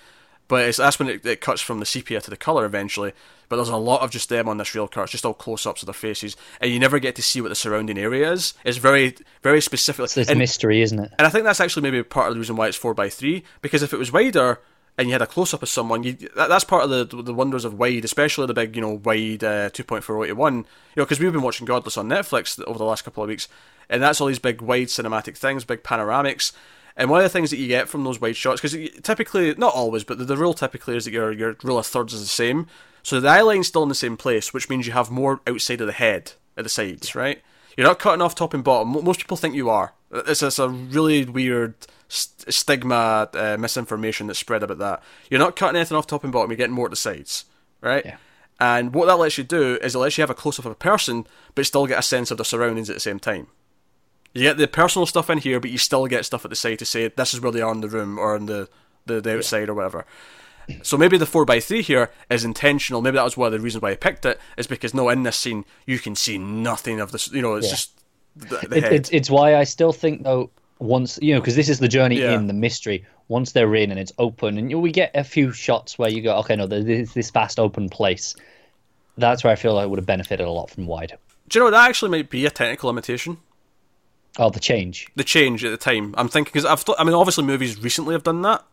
but 0.47 0.65
it's 0.65 0.77
that's 0.77 0.97
when 0.97 1.09
it, 1.09 1.25
it 1.25 1.41
cuts 1.41 1.61
from 1.61 1.79
the 1.79 1.85
sepia 1.85 2.19
to 2.19 2.29
the 2.29 2.37
color 2.37 2.65
eventually. 2.65 3.13
But 3.47 3.55
there's 3.55 3.69
a 3.69 3.77
lot 3.77 4.01
of 4.01 4.11
just 4.11 4.29
them 4.29 4.47
on 4.47 4.57
this 4.57 4.75
rail 4.75 4.87
car. 4.87 5.03
It's 5.03 5.11
just 5.11 5.25
all 5.25 5.33
close 5.33 5.65
ups 5.65 5.81
of 5.81 5.87
their 5.87 5.93
faces, 5.93 6.35
and 6.61 6.71
you 6.71 6.79
never 6.79 6.99
get 6.99 7.15
to 7.15 7.23
see 7.23 7.41
what 7.41 7.49
the 7.49 7.55
surrounding 7.55 7.97
area 7.97 8.31
is. 8.31 8.53
It's 8.63 8.77
very, 8.77 9.15
very 9.41 9.59
specific. 9.59 10.03
It's 10.03 10.13
this 10.13 10.29
and, 10.29 10.37
mystery, 10.37 10.81
isn't 10.81 10.99
it? 10.99 11.11
And 11.17 11.25
I 11.25 11.31
think 11.31 11.45
that's 11.45 11.59
actually 11.59 11.81
maybe 11.81 12.03
part 12.03 12.27
of 12.27 12.35
the 12.35 12.39
reason 12.39 12.55
why 12.55 12.67
it's 12.67 12.77
four 12.77 12.93
by 12.93 13.09
three. 13.09 13.43
Because 13.63 13.81
if 13.81 13.91
it 13.91 13.97
was 13.97 14.11
wider, 14.11 14.59
and 14.99 15.07
you 15.07 15.13
had 15.13 15.21
a 15.21 15.27
close 15.27 15.53
up 15.53 15.63
of 15.63 15.69
someone, 15.69 16.03
you, 16.03 16.13
that, 16.35 16.49
that's 16.49 16.65
part 16.65 16.83
of 16.83 16.89
the 16.89 17.23
the 17.23 17.33
wonders 17.33 17.63
of 17.63 17.79
wide, 17.79 18.03
especially 18.03 18.45
the 18.47 18.53
big 18.53 18.75
you 18.75 18.81
know 18.81 18.99
wide 19.01 19.43
uh, 19.43 19.69
two 19.69 19.85
point 19.85 20.03
four 20.03 20.21
eighty 20.25 20.33
one. 20.33 20.57
You 20.57 20.63
know, 20.97 21.05
because 21.05 21.21
we've 21.21 21.31
been 21.31 21.41
watching 21.41 21.65
Godless 21.65 21.97
on 21.97 22.09
Netflix 22.09 22.61
over 22.65 22.77
the 22.77 22.83
last 22.83 23.03
couple 23.03 23.23
of 23.23 23.29
weeks, 23.29 23.47
and 23.89 24.03
that's 24.03 24.19
all 24.19 24.27
these 24.27 24.39
big 24.39 24.61
wide 24.61 24.87
cinematic 24.87 25.37
things, 25.37 25.63
big 25.63 25.83
panoramics. 25.83 26.51
And 26.97 27.09
one 27.09 27.21
of 27.21 27.23
the 27.23 27.29
things 27.29 27.49
that 27.49 27.57
you 27.57 27.69
get 27.69 27.87
from 27.87 28.03
those 28.03 28.19
wide 28.19 28.35
shots, 28.35 28.59
because 28.59 28.99
typically, 29.01 29.55
not 29.55 29.73
always, 29.73 30.03
but 30.03 30.17
the, 30.17 30.25
the 30.25 30.35
rule 30.35 30.53
typically 30.53 30.97
is 30.97 31.05
that 31.05 31.13
your 31.13 31.31
your 31.31 31.55
rule 31.63 31.79
of 31.79 31.85
thirds 31.85 32.13
is 32.13 32.19
the 32.19 32.27
same. 32.27 32.67
So 33.01 33.21
the 33.21 33.29
eye 33.29 33.41
line's 33.41 33.67
still 33.67 33.83
in 33.83 33.89
the 33.89 33.95
same 33.95 34.17
place, 34.17 34.53
which 34.53 34.69
means 34.69 34.85
you 34.85 34.91
have 34.91 35.09
more 35.09 35.39
outside 35.47 35.79
of 35.79 35.87
the 35.87 35.93
head 35.93 36.33
at 36.57 36.65
the 36.65 36.69
sides, 36.69 37.15
right? 37.15 37.41
You're 37.77 37.87
not 37.87 37.99
cutting 37.99 38.21
off 38.21 38.35
top 38.35 38.53
and 38.53 38.65
bottom. 38.65 39.01
Most 39.05 39.21
people 39.21 39.37
think 39.37 39.55
you 39.55 39.69
are. 39.69 39.93
It's, 40.11 40.43
it's 40.43 40.59
a 40.59 40.67
really 40.67 41.23
weird 41.23 41.75
st- 42.09 42.53
stigma, 42.53 43.29
uh, 43.33 43.55
misinformation 43.57 44.27
that's 44.27 44.39
spread 44.39 44.63
about 44.63 44.79
that. 44.79 45.03
You're 45.29 45.39
not 45.39 45.55
cutting 45.55 45.77
anything 45.77 45.95
off 45.95 46.07
top 46.07 46.25
and 46.25 46.33
bottom. 46.33 46.51
You're 46.51 46.57
getting 46.57 46.75
more 46.75 46.85
at 46.85 46.91
the 46.91 46.97
sides, 46.97 47.45
right? 47.79 48.05
Yeah. 48.05 48.17
And 48.59 48.93
what 48.93 49.05
that 49.05 49.15
lets 49.15 49.37
you 49.37 49.45
do 49.45 49.77
is 49.81 49.95
it 49.95 49.99
lets 49.99 50.17
you 50.17 50.21
have 50.21 50.29
a 50.29 50.35
close 50.35 50.59
up 50.59 50.65
of 50.65 50.73
a 50.73 50.75
person, 50.75 51.25
but 51.55 51.65
still 51.65 51.87
get 51.87 51.99
a 51.99 52.03
sense 52.03 52.29
of 52.29 52.37
the 52.37 52.43
surroundings 52.43 52.89
at 52.89 52.95
the 52.95 52.99
same 52.99 53.19
time. 53.19 53.47
You 54.33 54.43
get 54.43 54.57
the 54.57 54.67
personal 54.67 55.05
stuff 55.05 55.29
in 55.29 55.37
here, 55.37 55.59
but 55.59 55.71
you 55.71 55.77
still 55.77 56.05
get 56.07 56.25
stuff 56.25 56.43
at 56.43 56.49
the 56.49 56.55
side 56.55 56.79
to 56.79 56.85
say 56.85 57.07
this 57.07 57.33
is 57.33 57.39
where 57.39 57.51
they 57.51 57.61
are 57.61 57.71
in 57.71 57.81
the 57.81 57.87
room 57.87 58.19
or 58.19 58.35
in 58.35 58.47
the 58.47 58.67
the, 59.05 59.21
the 59.21 59.37
outside 59.37 59.63
yeah. 59.63 59.69
or 59.69 59.73
whatever. 59.75 60.05
So 60.83 60.97
maybe 60.97 61.17
the 61.17 61.25
four 61.25 61.45
by 61.45 61.59
three 61.59 61.81
here 61.81 62.11
is 62.29 62.45
intentional. 62.45 63.01
Maybe 63.01 63.15
that 63.15 63.23
was 63.23 63.35
one 63.35 63.47
of 63.47 63.53
the 63.53 63.59
reasons 63.59 63.81
why 63.81 63.91
I 63.91 63.95
picked 63.95 64.25
it. 64.25 64.39
Is 64.55 64.67
because 64.67 64.93
no, 64.93 65.09
in 65.09 65.23
this 65.23 65.37
scene 65.37 65.65
you 65.87 65.97
can 65.97 66.15
see 66.15 66.37
nothing 66.37 66.99
of 66.99 67.11
this. 67.11 67.31
You 67.31 67.41
know, 67.41 67.55
it's 67.55 67.67
yeah. 67.67 67.71
just 67.71 68.01
the, 68.35 68.67
the 68.67 68.77
it, 68.77 68.83
it's 68.93 69.09
it's 69.09 69.29
why 69.29 69.55
I 69.55 69.63
still 69.63 69.93
think 69.93 70.23
though 70.23 70.51
once 70.79 71.19
you 71.21 71.33
know 71.33 71.41
because 71.41 71.55
this 71.55 71.69
is 71.69 71.79
the 71.79 71.87
journey 71.87 72.19
yeah. 72.19 72.33
in 72.33 72.47
the 72.47 72.53
mystery. 72.53 73.05
Once 73.27 73.51
they're 73.51 73.75
in 73.75 73.91
and 73.91 73.99
it's 73.99 74.11
open, 74.17 74.57
and 74.57 74.71
you 74.71 74.77
know, 74.77 74.81
we 74.81 74.91
get 74.91 75.11
a 75.13 75.23
few 75.23 75.51
shots 75.51 75.99
where 75.99 76.09
you 76.09 76.19
go, 76.23 76.37
okay, 76.37 76.55
no, 76.55 76.65
there's 76.65 77.13
this 77.13 77.29
vast 77.29 77.59
open 77.59 77.87
place. 77.87 78.35
That's 79.17 79.43
where 79.43 79.53
I 79.53 79.55
feel 79.55 79.75
like 79.75 79.83
I 79.83 79.85
would 79.85 79.99
have 79.99 80.07
benefited 80.07 80.47
a 80.47 80.49
lot 80.49 80.71
from 80.71 80.87
wide. 80.87 81.15
Do 81.47 81.59
you 81.59 81.65
know 81.65 81.71
that 81.71 81.87
actually 81.87 82.09
might 82.09 82.31
be 82.31 82.47
a 82.47 82.49
technical 82.49 82.87
limitation? 82.87 83.37
Oh, 84.39 84.49
the 84.49 84.59
change. 84.59 85.07
The 85.15 85.23
change 85.23 85.63
at 85.63 85.71
the 85.71 85.77
time. 85.77 86.15
I'm 86.17 86.27
thinking 86.27 86.51
because 86.51 86.65
I've. 86.65 86.83
Th- 86.83 86.95
I 86.97 87.03
mean, 87.03 87.13
obviously, 87.13 87.43
movies 87.43 87.81
recently 87.81 88.13
have 88.13 88.23
done 88.23 88.41
that. 88.43 88.63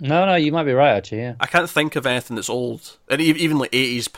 No, 0.00 0.26
no, 0.26 0.34
you 0.34 0.50
might 0.52 0.64
be 0.64 0.72
right. 0.72 0.96
Actually, 0.96 1.20
yeah. 1.20 1.34
I 1.38 1.46
can't 1.46 1.70
think 1.70 1.96
of 1.96 2.06
anything 2.06 2.34
that's 2.34 2.50
old, 2.50 2.98
and 3.08 3.20
even 3.20 3.58
like 3.58 3.70
eighties 3.72 4.08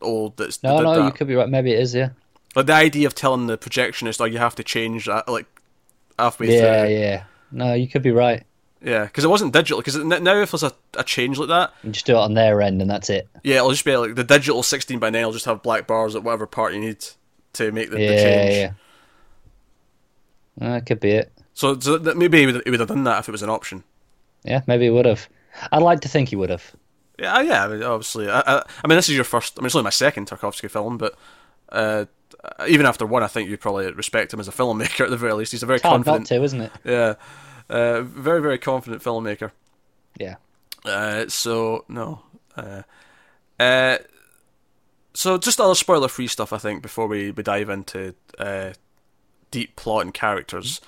old. 0.00 0.36
That's 0.36 0.62
no, 0.62 0.80
no, 0.80 0.94
that. 0.94 1.04
you 1.04 1.12
could 1.12 1.26
be 1.26 1.34
right. 1.34 1.48
Maybe 1.48 1.72
it 1.72 1.80
is, 1.80 1.94
yeah. 1.94 2.10
Like 2.54 2.66
the 2.66 2.74
idea 2.74 3.06
of 3.06 3.14
telling 3.14 3.48
the 3.48 3.58
projectionist, 3.58 4.20
"Oh, 4.20 4.24
you 4.24 4.38
have 4.38 4.54
to 4.54 4.62
change 4.62 5.06
that," 5.06 5.28
like 5.28 5.46
halfway 6.18 6.48
yeah, 6.48 6.60
through. 6.60 6.92
Yeah, 6.92 6.98
yeah. 6.98 7.24
No, 7.52 7.74
you 7.74 7.88
could 7.88 8.02
be 8.02 8.10
right. 8.10 8.44
Yeah, 8.82 9.04
because 9.04 9.24
it 9.24 9.28
wasn't 9.28 9.52
digital. 9.52 9.78
Because 9.78 9.96
now 9.96 10.40
if 10.40 10.50
there's 10.50 10.62
a, 10.62 10.72
a 10.96 11.04
change 11.04 11.38
like 11.38 11.48
that, 11.48 11.72
you 11.82 11.90
just 11.90 12.06
do 12.06 12.12
it 12.12 12.18
on 12.18 12.34
their 12.34 12.60
end 12.60 12.82
and 12.82 12.90
that's 12.90 13.10
it. 13.10 13.28
Yeah, 13.42 13.56
it'll 13.56 13.70
just 13.70 13.84
be 13.84 13.96
like 13.96 14.14
the 14.14 14.24
digital 14.24 14.62
16 14.62 14.98
by 14.98 15.10
9 15.10 15.24
will 15.24 15.32
just 15.32 15.46
have 15.46 15.62
black 15.62 15.86
bars 15.86 16.14
at 16.14 16.22
whatever 16.22 16.46
part 16.46 16.74
you 16.74 16.80
need 16.80 17.04
to 17.54 17.72
make 17.72 17.90
the, 17.90 18.00
yeah, 18.00 18.10
the 18.10 18.16
change. 18.16 18.54
Yeah, 18.54 18.72
that 20.58 20.86
could 20.86 21.00
be 21.00 21.10
it. 21.12 21.32
So, 21.54 21.78
so 21.80 21.98
maybe 21.98 22.40
he 22.40 22.46
would, 22.46 22.62
he 22.64 22.70
would 22.70 22.80
have 22.80 22.88
done 22.88 23.04
that 23.04 23.20
if 23.20 23.28
it 23.28 23.32
was 23.32 23.42
an 23.42 23.50
option. 23.50 23.82
Yeah, 24.44 24.60
maybe 24.66 24.84
he 24.84 24.90
would 24.90 25.06
have. 25.06 25.26
I'd 25.72 25.82
like 25.82 26.00
to 26.00 26.08
think 26.08 26.28
he 26.28 26.36
would 26.36 26.50
have. 26.50 26.76
Yeah, 27.18 27.40
yeah. 27.40 27.64
I 27.64 27.68
mean, 27.68 27.82
obviously, 27.82 28.28
I, 28.28 28.40
I, 28.40 28.62
I, 28.84 28.86
mean, 28.86 28.96
this 28.96 29.08
is 29.08 29.14
your 29.14 29.24
first. 29.24 29.58
I 29.58 29.62
mean, 29.62 29.66
it's 29.66 29.74
only 29.74 29.84
my 29.84 29.90
second 29.90 30.28
Tarkovsky 30.28 30.70
film, 30.70 30.98
but 30.98 31.16
uh, 31.70 32.04
even 32.68 32.86
after 32.86 33.06
one, 33.06 33.22
I 33.22 33.26
think 33.26 33.48
you 33.48 33.56
probably 33.56 33.90
respect 33.92 34.32
him 34.32 34.40
as 34.40 34.48
a 34.48 34.52
filmmaker 34.52 35.04
at 35.04 35.10
the 35.10 35.16
very 35.16 35.32
least. 35.32 35.52
He's 35.52 35.62
a 35.62 35.66
very 35.66 35.76
it's 35.76 35.82
confident. 35.82 36.26
to, 36.28 36.42
isn't 36.42 36.60
it? 36.60 36.72
Yeah, 36.84 37.14
uh, 37.68 38.02
very 38.02 38.40
very 38.40 38.58
confident 38.58 39.02
filmmaker. 39.02 39.50
Yeah. 40.18 40.36
Uh, 40.84 41.26
so 41.28 41.84
no. 41.88 42.22
Uh, 42.56 42.82
uh, 43.58 43.98
so 45.14 45.38
just 45.38 45.60
other 45.60 45.74
spoiler 45.74 46.08
free 46.08 46.26
stuff, 46.26 46.52
I 46.52 46.58
think, 46.58 46.82
before 46.82 47.06
we, 47.06 47.30
we 47.30 47.42
dive 47.42 47.70
into 47.70 48.14
uh, 48.38 48.72
deep 49.50 49.74
plot 49.76 50.04
and 50.04 50.12
characters. 50.12 50.80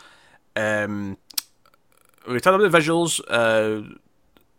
Um, 0.55 1.17
we 2.27 2.39
talked 2.41 2.61
about 2.61 2.71
the 2.71 2.79
visuals. 2.79 3.21
Uh, 3.27 3.97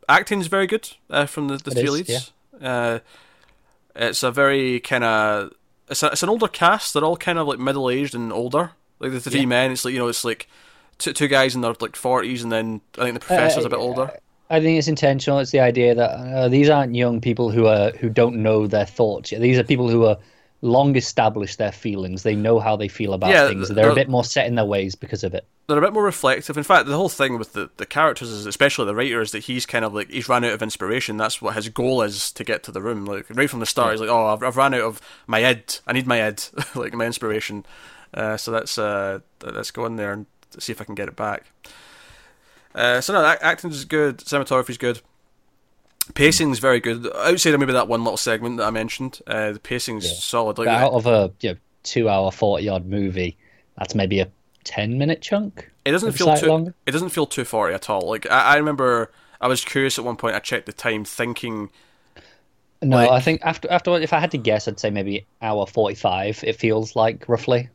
acting 0.08 0.42
is 0.42 0.48
very 0.48 0.66
good 0.66 0.90
uh, 1.10 1.28
from 1.28 1.50
the, 1.50 1.58
the 1.58 1.72
three 1.72 1.84
is, 1.84 1.92
leads. 1.92 2.32
Yeah. 2.60 2.68
Uh, 2.68 3.00
it's 3.96 4.24
a 4.24 4.32
very 4.32 4.80
kind 4.80 5.04
of 5.04 5.54
it's, 5.90 6.04
it's 6.04 6.24
an 6.24 6.30
older 6.30 6.48
cast. 6.48 6.94
They're 6.94 7.04
all 7.04 7.18
kind 7.18 7.40
of 7.40 7.48
like 7.48 7.60
middle 7.60 7.90
aged 7.90 8.16
and 8.16 8.32
older. 8.32 8.72
Like 9.00 9.12
the 9.12 9.20
three 9.20 9.42
yeah. 9.42 9.46
men, 9.46 9.72
it's 9.72 9.86
like 9.86 9.94
you 9.94 10.00
know, 10.00 10.08
it's 10.08 10.26
like 10.26 10.48
two, 10.98 11.14
two 11.14 11.28
guys 11.28 11.56
in 11.56 11.62
their 11.62 11.74
like 11.80 11.96
forties, 11.96 12.44
and 12.44 12.52
then 12.52 12.82
I 12.98 13.04
think 13.04 13.14
the 13.16 13.20
professor's 13.22 13.64
uh, 13.64 13.68
a 13.68 13.70
bit 13.70 13.80
older. 13.80 14.12
I 14.50 14.60
think 14.60 14.78
it's 14.78 14.88
intentional. 14.88 15.40
It's 15.40 15.52
the 15.52 15.60
idea 15.60 15.96
that 15.96 16.10
uh, 16.10 16.50
these 16.50 16.70
aren't 16.70 16.96
young 16.96 17.22
people 17.22 17.52
who 17.52 17.68
are 17.68 17.92
who 17.92 18.10
don't 18.10 18.38
know 18.38 18.68
their 18.68 18.86
thoughts. 18.86 19.30
These 19.30 19.58
are 19.58 19.64
people 19.64 19.90
who 19.90 20.06
are 20.06 20.18
long 20.62 20.96
established 20.96 21.58
their 21.58 21.72
feelings. 21.72 22.24
They 22.24 22.36
know 22.36 22.60
how 22.60 22.76
they 22.76 22.88
feel 22.88 23.14
about 23.14 23.30
yeah, 23.30 23.48
things. 23.48 23.68
They're, 23.70 23.84
they're, 23.84 23.92
a 23.92 23.96
bit 23.96 24.10
more 24.10 24.24
set 24.24 24.48
in 24.48 24.56
their 24.56 24.66
ways 24.66 24.96
because 24.96 25.24
of 25.24 25.34
it. 25.34 25.46
They're 25.68 25.78
a 25.78 25.82
bit 25.82 25.94
more 25.94 26.04
reflective. 26.04 26.58
In 26.58 26.64
fact, 26.64 26.88
the 26.88 26.96
whole 26.96 27.10
thing 27.10 27.38
with 27.38 27.54
the, 27.54 27.70
the 27.78 27.86
characters 27.86 28.30
is, 28.30 28.46
especially 28.46 28.86
the 28.86 28.96
writer, 28.96 29.22
is 29.22 29.32
that 29.32 29.46
he's 29.46 29.66
kind 29.66 29.86
of 29.86 29.94
like 29.94 30.10
he's 30.10 30.28
run 30.28 30.44
out 30.44 30.54
of 30.54 30.62
inspiration. 30.62 31.18
That's 31.18 31.42
what 31.42 31.56
his 31.56 31.70
goal 31.70 32.02
is 32.02 32.32
to 32.34 32.44
get 32.44 32.64
to 32.64 32.72
the 32.72 32.82
room. 32.82 33.06
Like 33.06 33.26
right 33.30 33.50
from 33.50 33.60
the 33.60 33.66
start, 33.66 33.88
yeah. 33.88 33.92
he's 33.94 34.02
like, 34.02 34.10
"Oh, 34.10 34.28
I've, 34.28 34.44
I've 34.44 34.58
ran 34.58 34.74
out 34.74 34.82
of 34.82 35.02
my 35.28 35.46
id. 35.46 35.80
I 35.88 35.94
need 35.94 36.08
my 36.08 36.26
id, 36.28 36.50
like 36.76 36.94
my 36.94 37.06
inspiration." 37.06 37.66
Uh, 38.14 38.38
so 38.38 38.52
that's 38.52 38.78
uh, 38.78 39.20
let's 39.44 39.72
go 39.72 39.86
in 39.86 39.96
there 39.96 40.12
and 40.12 40.26
see 40.58 40.72
if 40.72 40.82
I 40.82 40.84
can 40.84 40.96
get 40.96 41.08
it 41.08 41.16
back. 41.16 41.52
Uh, 42.74 43.02
so 43.02 43.14
no, 43.14 43.24
acting 43.24 43.72
is 43.72 43.86
good. 43.86 44.18
Cinematography 44.18 44.72
is 44.72 44.78
good. 44.78 45.02
Pacing 46.16 46.52
is 46.52 46.60
very 46.60 46.80
good. 46.80 47.10
Outside 47.16 47.54
of 47.54 47.60
maybe 47.60 47.74
that 47.74 47.88
one 47.88 48.04
little 48.04 48.18
segment 48.18 48.58
that 48.58 48.66
I 48.68 48.72
mentioned, 48.72 49.22
uh, 49.28 49.52
the 49.54 49.60
pacing's 49.60 50.06
yeah. 50.06 50.18
solid. 50.18 50.58
Like, 50.58 50.68
out 50.68 50.92
of 50.92 51.06
a 51.06 51.32
you 51.42 51.52
know, 51.52 51.58
two-hour, 51.84 52.32
forty-yard 52.32 52.86
movie, 52.86 53.38
that's 53.78 53.96
maybe 53.96 54.20
a 54.20 54.30
ten-minute 54.64 55.22
chunk. 55.22 55.70
It 55.86 55.92
doesn't 55.92 56.12
feel 56.12 56.36
too. 56.36 56.48
Longer. 56.48 56.74
It 56.86 56.92
doesn't 56.92 57.10
feel 57.10 57.26
too 57.26 57.46
forty 57.46 57.74
at 57.74 57.90
all. 57.90 58.02
Like 58.02 58.30
I, 58.30 58.54
I, 58.54 58.56
remember, 58.58 59.12
I 59.40 59.48
was 59.48 59.64
curious 59.64 59.98
at 59.98 60.06
one 60.06 60.18
point. 60.18 60.36
I 60.36 60.40
checked 60.40 60.66
the 60.66 60.74
time, 60.74 61.06
thinking. 61.06 61.70
No, 62.82 62.98
like, 62.98 63.10
I 63.10 63.20
think 63.20 63.42
after 63.44 63.72
after 63.72 63.98
if 64.00 64.12
I 64.14 64.20
had 64.20 64.32
to 64.32 64.38
guess, 64.38 64.68
I'd 64.68 64.80
say 64.80 64.90
maybe 64.90 65.26
hour 65.42 65.66
forty-five. 65.66 66.44
It 66.44 66.58
feels 66.58 66.96
like 66.96 67.30
roughly. 67.30 67.70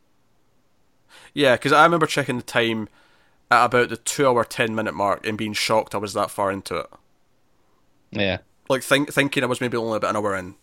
Yeah, 1.33 1.55
because 1.55 1.71
I 1.71 1.83
remember 1.83 2.05
checking 2.05 2.37
the 2.37 2.43
time 2.43 2.89
at 3.51 3.65
about 3.65 3.89
the 3.89 3.97
two-hour, 3.97 4.43
ten-minute 4.45 4.93
mark 4.93 5.25
and 5.25 5.37
being 5.37 5.53
shocked 5.53 5.93
I 5.93 5.97
was 5.97 6.13
that 6.13 6.31
far 6.31 6.51
into 6.51 6.77
it. 6.77 6.87
Yeah. 8.15 8.39
Like 8.69 8.83
think, 8.83 9.13
thinking 9.13 9.43
I 9.43 9.47
was 9.47 9.61
maybe 9.61 9.77
only 9.77 9.97
about 9.97 10.11
an 10.11 10.15
hour 10.17 10.35
in. 10.35 10.55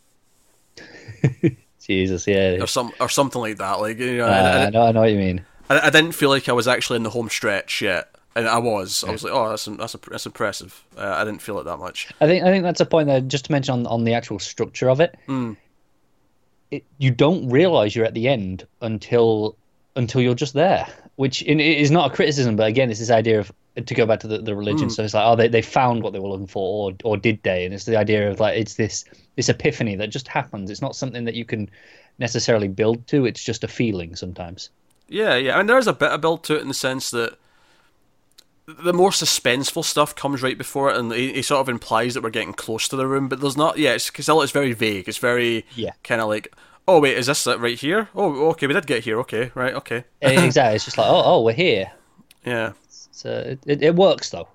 Jesus, 1.87 2.27
yeah. 2.27 2.59
Or 2.61 2.67
some 2.67 2.93
or 3.01 3.09
something 3.09 3.41
like 3.41 3.59
that. 3.59 3.81
Like 3.81 3.99
you 3.99 4.19
know, 4.19 4.27
uh, 4.27 4.31
I, 4.31 4.67
I, 4.67 4.71
know, 4.71 4.83
I 4.83 4.93
know 4.93 5.01
what 5.01 5.11
you 5.11 5.19
mean. 5.19 5.45
I, 5.69 5.87
I, 5.87 5.91
didn't 5.91 6.13
feel 6.13 6.29
like 6.29 6.49
I 6.49 6.53
was 6.53 6.69
actually 6.69 6.97
in 6.97 7.03
the 7.03 7.11
home 7.11 7.29
stretch 7.29 7.83
yet, 7.83 8.15
and 8.35 8.49
I 8.49 8.59
was. 8.59 9.05
I 9.05 9.11
was 9.11 9.25
like, 9.25 9.33
oh, 9.33 9.51
that's 9.51 9.65
that's 9.65 9.97
that's 10.11 10.27
impressive. 10.27 10.85
Uh, 10.97 11.15
I 11.17 11.25
didn't 11.25 11.43
feel 11.43 11.59
it 11.59 11.65
that 11.65 11.79
much. 11.79 12.09
I 12.21 12.27
think 12.27 12.45
I 12.45 12.51
think 12.51 12.65
that's 12.65 12.81
a 12.81 12.87
point 12.87 13.09
that 13.09 13.29
just 13.29 13.47
to 13.47 13.53
mention 13.53 13.75
on 13.75 13.87
on 13.87 14.05
the 14.05 14.15
actual 14.15 14.39
structure 14.39 14.89
of 14.89 15.01
it. 15.01 15.17
Mm. 15.29 15.57
it 16.71 16.85
you 16.99 17.11
don't 17.11 17.49
realize 17.49 17.95
you're 17.97 18.07
at 18.07 18.15
the 18.15 18.29
end 18.29 18.67
until 18.81 19.57
until 19.97 20.21
you're 20.21 20.35
just 20.35 20.55
there, 20.55 20.87
which 21.17 21.43
in, 21.43 21.61
is 21.61 21.91
not 21.91 22.13
a 22.13 22.15
criticism, 22.15 22.57
but 22.57 22.69
again, 22.69 22.91
it's 22.91 23.01
this 23.01 23.11
idea 23.11 23.41
of 23.41 23.53
to 23.77 23.95
go 23.95 24.05
back 24.07 24.21
to 24.21 24.27
the, 24.27 24.39
the 24.39 24.55
religion. 24.55 24.89
Mm. 24.89 24.93
So 24.93 25.03
it's 25.03 25.15
like, 25.15 25.25
oh, 25.25 25.37
they, 25.37 25.49
they 25.49 25.63
found 25.63 26.03
what 26.03 26.13
they 26.13 26.19
were 26.19 26.29
looking 26.29 26.47
for, 26.47 26.91
or 26.91 26.97
or 27.05 27.17
did 27.17 27.43
they? 27.43 27.65
And 27.65 27.73
it's 27.73 27.85
the 27.85 27.97
idea 27.97 28.31
of 28.31 28.41
like 28.41 28.57
it's 28.59 28.75
this 28.75 29.05
this 29.37 29.49
epiphany 29.49 29.97
that 29.97 30.09
just 30.09 30.29
happens. 30.29 30.71
It's 30.71 30.83
not 30.83 30.97
something 30.97 31.25
that 31.25 31.35
you 31.35 31.45
can 31.45 31.71
necessarily 32.19 32.69
build 32.69 33.07
to. 33.09 33.25
It's 33.25 33.43
just 33.43 33.65
a 33.65 33.69
feeling 33.69 34.15
sometimes. 34.17 34.71
Yeah, 35.09 35.37
yeah. 35.37 35.55
I 35.55 35.59
mean, 35.59 35.67
there 35.67 35.79
is 35.79 35.87
a 35.87 35.93
bit 35.93 36.11
of 36.11 36.21
build 36.21 36.45
to 36.45 36.57
it 36.57 36.63
in 36.63 36.69
the 36.69 36.75
sense 36.75 37.11
that 37.11 37.39
the 38.67 38.93
more 38.93 39.11
suspenseful 39.11 39.85
stuff 39.85 40.15
comes 40.15 40.43
right 40.43 40.57
before 40.57 40.91
it, 40.91 40.97
and 40.97 41.13
he, 41.13 41.33
he 41.33 41.43
sort 41.43 41.61
of 41.61 41.69
implies 41.69 42.15
that 42.15 42.23
we're 42.23 42.31
getting 42.31 42.53
close 42.53 42.89
to 42.89 42.97
the 42.97 43.07
room, 43.07 43.29
but 43.29 43.41
there's 43.41 43.57
not. 43.57 43.79
Yeah, 43.79 43.95
it's 43.95 44.11
because 44.11 44.29
it's 44.29 44.53
very 44.53 44.73
vague. 44.73 45.09
It's 45.09 45.19
very 45.19 45.67
yeah, 45.75 45.93
kind 46.05 46.21
of 46.21 46.29
like. 46.29 46.55
Oh 46.87 47.01
wait, 47.01 47.17
is 47.17 47.27
this 47.27 47.47
it 47.47 47.61
right 47.61 47.79
here? 47.79 48.09
Oh, 48.15 48.49
okay, 48.51 48.67
we 48.67 48.75
did 48.75 48.87
get 48.87 49.05
here. 49.05 49.19
Okay, 49.21 49.53
right, 49.55 49.75
okay. 49.75 50.05
exactly. 50.21 50.75
It's 50.75 50.85
just 50.85 50.99
like, 50.99 51.07
oh, 51.09 51.23
oh, 51.25 51.43
we're 51.43 51.53
here. 51.53 51.93
Yeah. 52.45 52.73
So 53.13 53.31
it, 53.31 53.61
it, 53.67 53.83
it 53.83 53.95
works 53.95 54.31
though. 54.31 54.49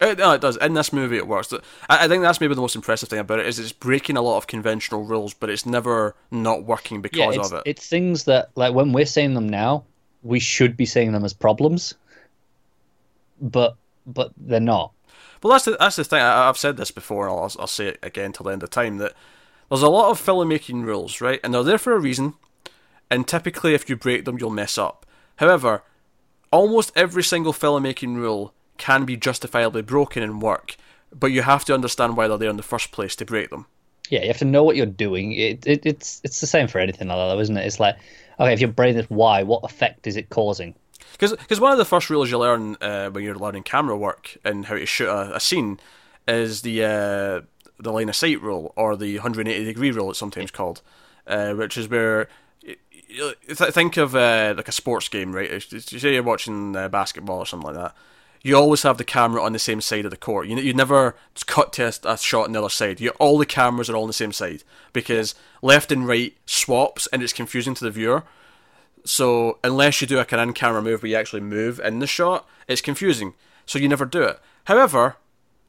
It, 0.00 0.18
no, 0.18 0.32
it 0.32 0.40
does. 0.40 0.56
In 0.56 0.74
this 0.74 0.92
movie, 0.92 1.16
it 1.16 1.28
works. 1.28 1.52
I, 1.52 1.60
I 2.04 2.08
think 2.08 2.22
that's 2.22 2.40
maybe 2.40 2.54
the 2.54 2.60
most 2.60 2.74
impressive 2.74 3.08
thing 3.08 3.20
about 3.20 3.38
it 3.38 3.46
is 3.46 3.58
it's 3.58 3.72
breaking 3.72 4.16
a 4.16 4.22
lot 4.22 4.36
of 4.36 4.48
conventional 4.48 5.04
rules, 5.04 5.32
but 5.32 5.48
it's 5.48 5.64
never 5.64 6.16
not 6.30 6.64
working 6.64 7.00
because 7.00 7.36
yeah, 7.36 7.42
of 7.42 7.52
it. 7.52 7.62
It's 7.66 7.86
things 7.86 8.24
that, 8.24 8.50
like, 8.56 8.74
when 8.74 8.92
we're 8.92 9.06
saying 9.06 9.34
them 9.34 9.48
now, 9.48 9.84
we 10.22 10.40
should 10.40 10.76
be 10.76 10.86
saying 10.86 11.12
them 11.12 11.24
as 11.24 11.32
problems, 11.32 11.94
but 13.40 13.76
but 14.06 14.32
they're 14.36 14.60
not. 14.60 14.92
Well, 15.42 15.52
that's 15.52 15.64
the 15.64 15.76
that's 15.78 15.96
the 15.96 16.04
thing. 16.04 16.20
I, 16.20 16.46
have 16.46 16.58
said 16.58 16.76
this 16.76 16.90
before, 16.90 17.28
and 17.28 17.36
I'll, 17.36 17.52
I'll 17.60 17.66
say 17.66 17.88
it 17.88 17.98
again 18.02 18.32
till 18.32 18.44
the 18.44 18.52
end 18.52 18.62
of 18.62 18.70
time. 18.70 18.98
That 18.98 19.12
there's 19.68 19.82
a 19.82 19.88
lot 19.88 20.10
of 20.10 20.20
filmmaking 20.20 20.84
rules, 20.84 21.20
right, 21.20 21.40
and 21.44 21.54
they're 21.54 21.62
there 21.62 21.78
for 21.78 21.94
a 21.94 21.98
reason. 21.98 22.34
And 23.10 23.28
typically, 23.28 23.74
if 23.74 23.90
you 23.90 23.96
break 23.96 24.24
them, 24.24 24.38
you'll 24.38 24.50
mess 24.50 24.78
up. 24.78 25.04
However, 25.36 25.82
almost 26.52 26.92
every 26.94 27.24
single 27.24 27.52
filmmaking 27.52 28.14
rule 28.16 28.54
can 28.78 29.04
be 29.04 29.16
justifiably 29.16 29.82
broken 29.82 30.22
and 30.22 30.40
work, 30.40 30.76
but 31.12 31.32
you 31.32 31.42
have 31.42 31.64
to 31.64 31.74
understand 31.74 32.16
why 32.16 32.28
they're 32.28 32.38
there 32.38 32.50
in 32.50 32.56
the 32.56 32.62
first 32.62 32.92
place 32.92 33.16
to 33.16 33.24
break 33.24 33.50
them. 33.50 33.66
Yeah, 34.10 34.20
you 34.20 34.28
have 34.28 34.38
to 34.38 34.44
know 34.44 34.62
what 34.62 34.76
you're 34.76 34.86
doing. 34.86 35.32
It, 35.32 35.66
it, 35.66 35.86
it's 35.86 36.20
it's 36.22 36.40
the 36.40 36.46
same 36.46 36.68
for 36.68 36.78
anything 36.78 37.08
like 37.08 37.16
that, 37.16 37.40
isn't 37.40 37.56
it? 37.56 37.66
It's 37.66 37.80
like, 37.80 37.96
okay, 38.38 38.52
if 38.52 38.60
your 38.60 38.70
brain 38.70 38.96
is 38.96 39.06
why, 39.08 39.42
what 39.42 39.64
effect 39.64 40.06
is 40.06 40.16
it 40.16 40.28
causing? 40.28 40.74
Because 41.12 41.60
one 41.60 41.72
of 41.72 41.78
the 41.78 41.84
first 41.84 42.10
rules 42.10 42.30
you 42.30 42.38
learn 42.38 42.76
uh, 42.80 43.10
when 43.10 43.24
you're 43.24 43.36
learning 43.36 43.62
camera 43.62 43.96
work 43.96 44.36
and 44.44 44.66
how 44.66 44.74
to 44.74 44.86
shoot 44.86 45.08
a, 45.08 45.36
a 45.36 45.40
scene 45.40 45.78
is 46.26 46.62
the 46.62 46.84
uh, 46.84 47.40
the 47.78 47.92
line 47.92 48.08
of 48.08 48.16
sight 48.16 48.42
rule 48.42 48.72
or 48.76 48.96
the 48.96 49.16
180 49.16 49.64
degree 49.64 49.90
rule. 49.90 50.10
It's 50.10 50.18
sometimes 50.18 50.50
called, 50.50 50.82
uh, 51.26 51.52
which 51.52 51.76
is 51.76 51.88
where 51.88 52.28
think 53.54 53.96
of 53.96 54.14
uh, 54.14 54.54
like 54.56 54.68
a 54.68 54.72
sports 54.72 55.08
game, 55.08 55.34
right? 55.34 55.62
Say 55.62 56.14
you're 56.14 56.22
watching 56.22 56.76
uh, 56.76 56.88
basketball 56.88 57.38
or 57.38 57.46
something 57.46 57.72
like 57.72 57.76
that. 57.76 57.94
You 58.42 58.56
always 58.56 58.82
have 58.82 58.98
the 58.98 59.04
camera 59.04 59.42
on 59.42 59.52
the 59.52 59.58
same 59.58 59.80
side 59.80 60.04
of 60.04 60.10
the 60.10 60.16
court. 60.16 60.48
You 60.48 60.56
you 60.56 60.74
never 60.74 61.14
cut 61.46 61.72
to 61.74 61.84
a, 61.84 62.12
a 62.12 62.18
shot 62.18 62.46
on 62.46 62.52
the 62.52 62.58
other 62.58 62.68
side. 62.68 63.00
You, 63.00 63.10
all 63.20 63.38
the 63.38 63.46
cameras 63.46 63.88
are 63.88 63.94
all 63.94 64.02
on 64.02 64.08
the 64.08 64.12
same 64.12 64.32
side 64.32 64.64
because 64.92 65.34
left 65.62 65.92
and 65.92 66.08
right 66.08 66.36
swaps 66.44 67.06
and 67.12 67.22
it's 67.22 67.32
confusing 67.32 67.74
to 67.74 67.84
the 67.84 67.90
viewer. 67.90 68.24
So 69.04 69.58
unless 69.62 70.00
you 70.00 70.06
do 70.06 70.16
like 70.16 70.32
an 70.32 70.40
in-camera 70.40 70.82
move 70.82 71.02
where 71.02 71.10
you 71.10 71.16
actually 71.16 71.42
move 71.42 71.80
in 71.80 71.98
the 71.98 72.06
shot, 72.06 72.48
it's 72.68 72.80
confusing. 72.80 73.34
So 73.66 73.78
you 73.78 73.88
never 73.88 74.04
do 74.04 74.22
it. 74.22 74.40
However, 74.64 75.16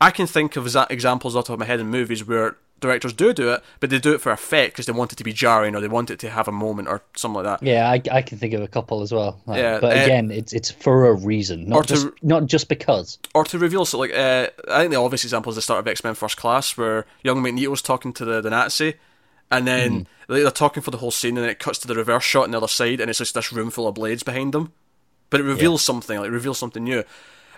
I 0.02 0.12
can 0.12 0.28
think 0.28 0.56
of 0.56 0.76
examples 0.90 1.34
top 1.34 1.50
of 1.50 1.60
my 1.60 1.66
head 1.66 1.80
in 1.80 1.88
movies 1.88 2.26
where 2.26 2.58
directors 2.84 3.14
do 3.14 3.34
do 3.34 3.52
it, 3.52 3.64
but 3.80 3.90
they 3.90 3.98
do 3.98 4.14
it 4.14 4.22
for 4.22 4.32
effect 4.32 4.74
because 4.74 4.86
they 4.86 4.92
want 4.92 5.12
it 5.12 5.16
to 5.16 5.24
be 5.24 5.34
jarring 5.34 5.76
or 5.76 5.82
they 5.82 5.88
want 5.88 6.12
it 6.12 6.20
to 6.20 6.30
have 6.30 6.48
a 6.48 6.52
moment 6.52 6.88
or 6.88 7.02
something 7.16 7.44
like 7.44 7.60
that. 7.60 7.66
Yeah, 7.66 7.90
I, 7.90 8.02
I 8.12 8.22
can 8.22 8.38
think 8.38 8.54
of 8.54 8.62
a 8.62 8.68
couple 8.68 9.02
as 9.02 9.12
well. 9.12 9.42
Like, 9.46 9.58
yeah, 9.58 9.80
but 9.80 9.98
uh, 9.98 10.02
again, 10.02 10.30
it's 10.30 10.54
it's 10.54 10.70
for 10.70 11.08
a 11.08 11.14
reason, 11.14 11.68
not 11.68 11.88
just 11.88 12.04
to, 12.04 12.14
not 12.22 12.46
just 12.46 12.70
because. 12.70 13.18
Or 13.34 13.44
to 13.46 13.58
reveal, 13.58 13.86
so 13.86 13.98
like 13.98 14.14
uh, 14.14 14.50
I 14.70 14.82
think 14.82 14.92
the 14.92 14.98
obvious 14.98 15.24
example 15.24 15.50
is 15.50 15.56
the 15.56 15.62
start 15.62 15.80
of 15.80 15.88
X 15.88 16.04
Men 16.04 16.14
First 16.14 16.38
Class, 16.38 16.78
where 16.78 17.06
young 17.24 17.42
Magneto's 17.42 17.82
talking 17.82 18.14
to 18.14 18.26
the, 18.26 18.42
the 18.42 18.50
Nazi, 18.50 18.96
and 19.50 19.66
then 19.66 20.02
mm. 20.02 20.06
they're 20.28 20.52
talking 20.52 20.84
for 20.84 20.92
the 20.92 20.98
whole 20.98 21.12
scene, 21.12 21.38
and 21.38 21.44
then 21.44 21.52
it 21.52 21.60
cuts 21.60 21.80
to 21.80 21.88
the 21.88 21.96
reverse 21.96 22.24
shot 22.24 22.44
on 22.44 22.52
the 22.52 22.58
other 22.58 22.68
side, 22.68 23.00
and 23.00 23.10
it's 23.10 23.20
just 23.20 23.34
this 23.34 23.52
room 23.52 23.72
full 23.72 23.88
of 23.88 23.96
blades 23.96 24.24
behind 24.24 24.54
them. 24.54 24.74
But 25.30 25.40
it 25.40 25.46
reveals 25.46 25.82
yeah. 25.82 25.86
something, 25.86 26.20
like 26.20 26.28
it 26.28 26.32
reveals 26.32 26.60
something 26.60 26.84
new. 26.84 27.04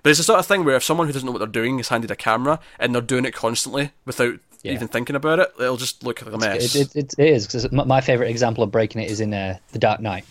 But 0.06 0.12
it's 0.12 0.20
the 0.20 0.24
sort 0.24 0.40
of 0.40 0.46
thing 0.46 0.64
where 0.64 0.76
if 0.76 0.84
someone 0.84 1.08
who 1.08 1.14
doesn't 1.14 1.26
know 1.26 1.32
what 1.32 1.40
they're 1.40 1.48
doing 1.48 1.80
is 1.80 1.90
handed 1.90 2.12
a 2.12 2.16
camera 2.16 2.60
and 2.78 2.94
they're 2.94 3.02
doing 3.02 3.26
it 3.26 3.34
constantly 3.34 3.90
without 4.06 4.36
yeah. 4.66 4.74
even 4.74 4.88
thinking 4.88 5.16
about 5.16 5.40
it, 5.40 5.52
it'll 5.60 5.78
just 5.78 6.04
look 6.04 6.22
like 6.22 6.34
a 6.34 6.38
mess. 6.38 6.76
It, 6.76 6.96
it, 6.96 7.16
it 7.18 7.28
is 7.28 7.48
because 7.48 7.72
my 7.72 8.02
favorite 8.02 8.30
example 8.30 8.64
of 8.64 8.72
breaking 8.72 9.02
it 9.02 9.10
is 9.10 9.20
in 9.22 9.34
uh, 9.34 9.58
The 9.72 9.80
Dark 9.80 10.02
Knight. 10.02 10.26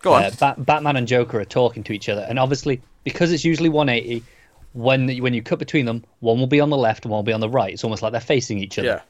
Go 0.00 0.12
on. 0.12 0.24
Uh, 0.24 0.30
Bat- 0.38 0.64
Batman 0.64 0.96
and 0.96 1.08
Joker 1.08 1.40
are 1.40 1.44
talking 1.44 1.82
to 1.84 1.92
each 1.92 2.08
other, 2.08 2.26
and 2.28 2.38
obviously 2.38 2.80
because 3.04 3.32
it's 3.32 3.44
usually 3.44 3.68
180, 3.68 4.24
when 4.72 5.08
when 5.18 5.34
you 5.34 5.42
cut 5.42 5.58
between 5.58 5.86
them, 5.86 6.04
one 6.20 6.38
will 6.38 6.46
be 6.46 6.60
on 6.60 6.70
the 6.70 6.76
left 6.76 7.04
and 7.04 7.12
one 7.12 7.18
will 7.18 7.22
be 7.22 7.32
on 7.32 7.40
the 7.40 7.48
right. 7.48 7.72
It's 7.72 7.84
almost 7.84 8.02
like 8.02 8.12
they're 8.12 8.20
facing 8.20 8.58
each 8.58 8.78
other. 8.78 8.88
Yeah. 8.88 9.00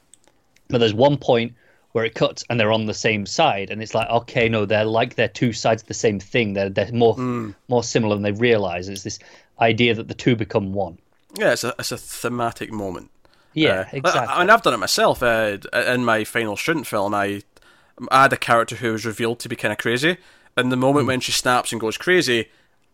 But 0.67 0.77
there's 0.79 0.93
one 0.93 1.17
point 1.17 1.53
where 1.93 2.05
it 2.05 2.13
cuts 2.13 2.43
and 2.49 2.59
they're 2.59 2.71
on 2.71 2.85
the 2.85 2.93
same 2.93 3.25
side, 3.25 3.69
and 3.71 3.81
it's 3.81 3.95
like, 3.95 4.09
okay, 4.09 4.49
no, 4.49 4.65
they're 4.65 4.85
like 4.85 5.15
they're 5.15 5.27
two 5.27 5.53
sides 5.53 5.81
of 5.81 5.87
the 5.87 5.93
same 5.93 6.19
thing. 6.19 6.53
They're 6.53 6.69
they're 6.69 6.91
more 6.91 7.15
mm. 7.15 7.55
more 7.67 7.83
similar 7.83 8.15
than 8.15 8.23
they 8.23 8.31
realize. 8.31 8.89
It's 8.89 9.03
this 9.03 9.19
idea 9.59 9.95
that 9.95 10.07
the 10.07 10.13
two 10.13 10.35
become 10.35 10.73
one. 10.73 10.99
Yeah, 11.37 11.53
it's 11.53 11.63
a 11.63 11.73
it's 11.79 11.91
a 11.91 11.97
thematic 11.97 12.71
moment. 12.71 13.09
Yeah, 13.55 13.79
uh, 13.79 13.85
exactly. 13.93 14.35
I, 14.35 14.39
mean, 14.41 14.49
I've 14.51 14.61
done 14.61 14.73
it 14.75 14.77
myself. 14.77 15.23
Uh, 15.23 15.57
in 15.73 16.05
my 16.05 16.23
final 16.23 16.55
student 16.55 16.85
film, 16.85 17.15
I, 17.15 17.41
I 18.11 18.23
had 18.23 18.33
a 18.33 18.37
character 18.37 18.75
who 18.75 18.91
was 18.91 19.05
revealed 19.05 19.39
to 19.39 19.49
be 19.49 19.55
kind 19.55 19.71
of 19.71 19.79
crazy, 19.79 20.17
and 20.55 20.71
the 20.71 20.77
moment 20.77 21.05
mm. 21.05 21.07
when 21.07 21.19
she 21.21 21.31
snaps 21.31 21.71
and 21.71 21.81
goes 21.81 21.97
crazy, 21.97 22.49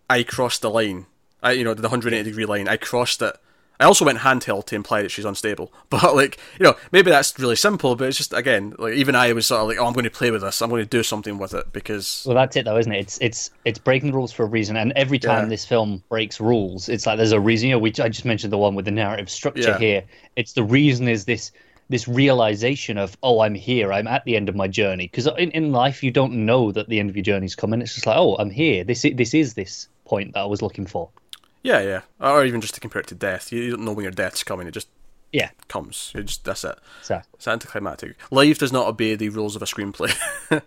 I 0.10 0.24
crossed 0.24 0.62
the 0.62 0.70
line. 0.70 1.08
I, 1.44 1.54
you 1.54 1.64
know, 1.64 1.74
the 1.74 1.82
180 1.82 2.24
degree 2.24 2.46
line. 2.46 2.68
I 2.68 2.78
crossed 2.78 3.22
it 3.22 3.36
I 3.82 3.86
also 3.86 4.06
went 4.06 4.20
handheld 4.20 4.66
to 4.68 4.76
imply 4.76 5.02
that 5.02 5.10
she's 5.10 5.26
unstable. 5.26 5.74
But 5.92 6.16
like, 6.16 6.38
you 6.58 6.64
know, 6.64 6.76
maybe 6.94 7.12
that's 7.12 7.38
really 7.38 7.58
simple, 7.58 7.98
but 7.98 8.08
it's 8.08 8.18
just 8.18 8.32
again, 8.32 8.74
like 8.80 8.94
even 8.94 9.14
I 9.14 9.34
was 9.34 9.48
sort 9.48 9.62
of 9.62 9.68
like, 9.68 9.78
oh, 9.78 9.86
I'm 9.86 9.94
going 9.94 10.06
to 10.06 10.10
play 10.10 10.32
with 10.32 10.42
this. 10.42 10.62
I'm 10.62 10.70
going 10.70 10.82
to 10.82 10.90
do 10.90 11.04
something 11.04 11.38
with 11.38 11.54
it 11.54 11.74
because. 11.74 12.24
Well, 12.26 12.36
that's 12.36 12.56
it 12.56 12.64
though, 12.64 12.78
isn't 12.78 12.92
it? 12.92 13.00
It's 13.00 13.18
it's 13.20 13.52
it's 13.66 13.78
breaking 13.78 14.12
the 14.12 14.16
rules 14.16 14.32
for 14.32 14.44
a 14.44 14.48
reason, 14.48 14.78
and 14.78 14.94
every 14.96 15.20
time 15.20 15.44
yeah. 15.44 15.50
this 15.50 15.66
film 15.66 16.02
breaks 16.08 16.40
rules, 16.40 16.88
it's 16.88 17.06
like 17.06 17.18
there's 17.18 17.34
a 17.34 17.42
reason. 17.42 17.70
You 17.70 17.76
know, 17.76 17.80
we 17.80 17.90
I 17.90 18.08
just 18.08 18.24
mentioned 18.24 18.54
the 18.54 18.58
one 18.58 18.74
with 18.74 18.86
the 18.86 18.92
narrative 18.92 19.30
structure 19.30 19.72
yeah. 19.72 19.78
here. 19.78 20.04
It's 20.38 20.54
the 20.54 20.64
reason 20.64 21.10
is 21.10 21.26
this 21.26 21.52
this 21.90 22.08
realization 22.08 22.98
of 22.98 23.18
oh 23.22 23.42
i'm 23.42 23.54
here 23.54 23.92
i'm 23.92 24.08
at 24.08 24.24
the 24.24 24.38
end 24.38 24.48
of 24.48 24.56
my 24.56 24.66
journey 24.66 25.08
because 25.08 25.28
in, 25.38 25.52
in 25.52 25.74
life 25.74 26.02
you 26.02 26.10
don't 26.10 26.32
know 26.32 26.72
that 26.72 26.88
the 26.88 27.00
end 27.00 27.10
of 27.10 27.18
your 27.18 27.24
journey's 27.24 27.54
coming 27.54 27.82
it's 27.82 27.94
just 27.94 28.06
like 28.06 28.18
oh 28.18 28.38
i'm 28.38 28.50
here 28.50 28.86
this 28.86 29.02
this 29.16 29.34
is 29.34 29.56
this 29.56 29.90
point 30.06 30.34
that 30.34 30.40
i 30.40 30.46
was 30.46 30.62
looking 30.62 30.86
for 30.86 31.10
yeah, 31.64 31.82
yeah. 31.82 32.02
Or 32.20 32.44
even 32.46 32.62
just 32.62 32.74
to 32.76 32.80
compare 32.80 33.02
it 33.02 33.08
to 33.08 33.16
death. 33.16 33.52
You 33.52 33.72
don't 33.72 33.86
know 33.86 33.94
when 33.94 34.04
your 34.04 34.12
death's 34.12 34.44
coming. 34.44 34.68
It 34.68 34.72
just 34.72 34.88
yeah 35.32 35.52
comes. 35.68 36.12
It 36.16 36.24
just 36.24 36.44
that's 36.44 36.64
it. 36.64 36.78
So. 37.02 37.22
It's 37.34 37.48
anticlimactic. 37.48 38.16
Life 38.32 38.60
does 38.60 38.74
not 38.74 38.88
obey 38.88 39.16
the 39.16 39.30
rules 39.30 39.56
of 39.56 39.62
a 39.62 39.66
screenplay. 39.66 40.14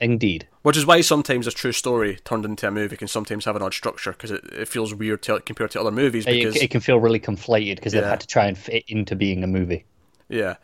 Indeed. 0.00 0.48
Which 0.62 0.76
is 0.76 0.84
why 0.84 1.00
sometimes 1.00 1.46
a 1.46 1.52
true 1.52 1.70
story 1.70 2.18
turned 2.24 2.44
into 2.44 2.66
a 2.66 2.72
movie 2.72 2.96
can 2.96 3.06
sometimes 3.06 3.44
have 3.44 3.54
an 3.54 3.62
odd 3.62 3.72
structure 3.72 4.10
because 4.10 4.32
it, 4.32 4.44
it 4.52 4.66
feels 4.66 4.92
weird 4.92 5.22
to, 5.22 5.38
compared 5.40 5.70
to 5.72 5.80
other 5.80 5.92
movies. 5.92 6.24
Because 6.24 6.56
it, 6.56 6.64
it 6.64 6.70
can 6.70 6.80
feel 6.80 6.98
really 6.98 7.20
conflated 7.20 7.76
because 7.76 7.94
yeah. 7.94 8.00
they've 8.00 8.10
had 8.10 8.20
to 8.20 8.26
try 8.26 8.46
and 8.46 8.58
fit 8.58 8.84
into 8.88 9.14
being 9.14 9.44
a 9.44 9.46
movie. 9.46 9.84
Yeah. 10.28 10.56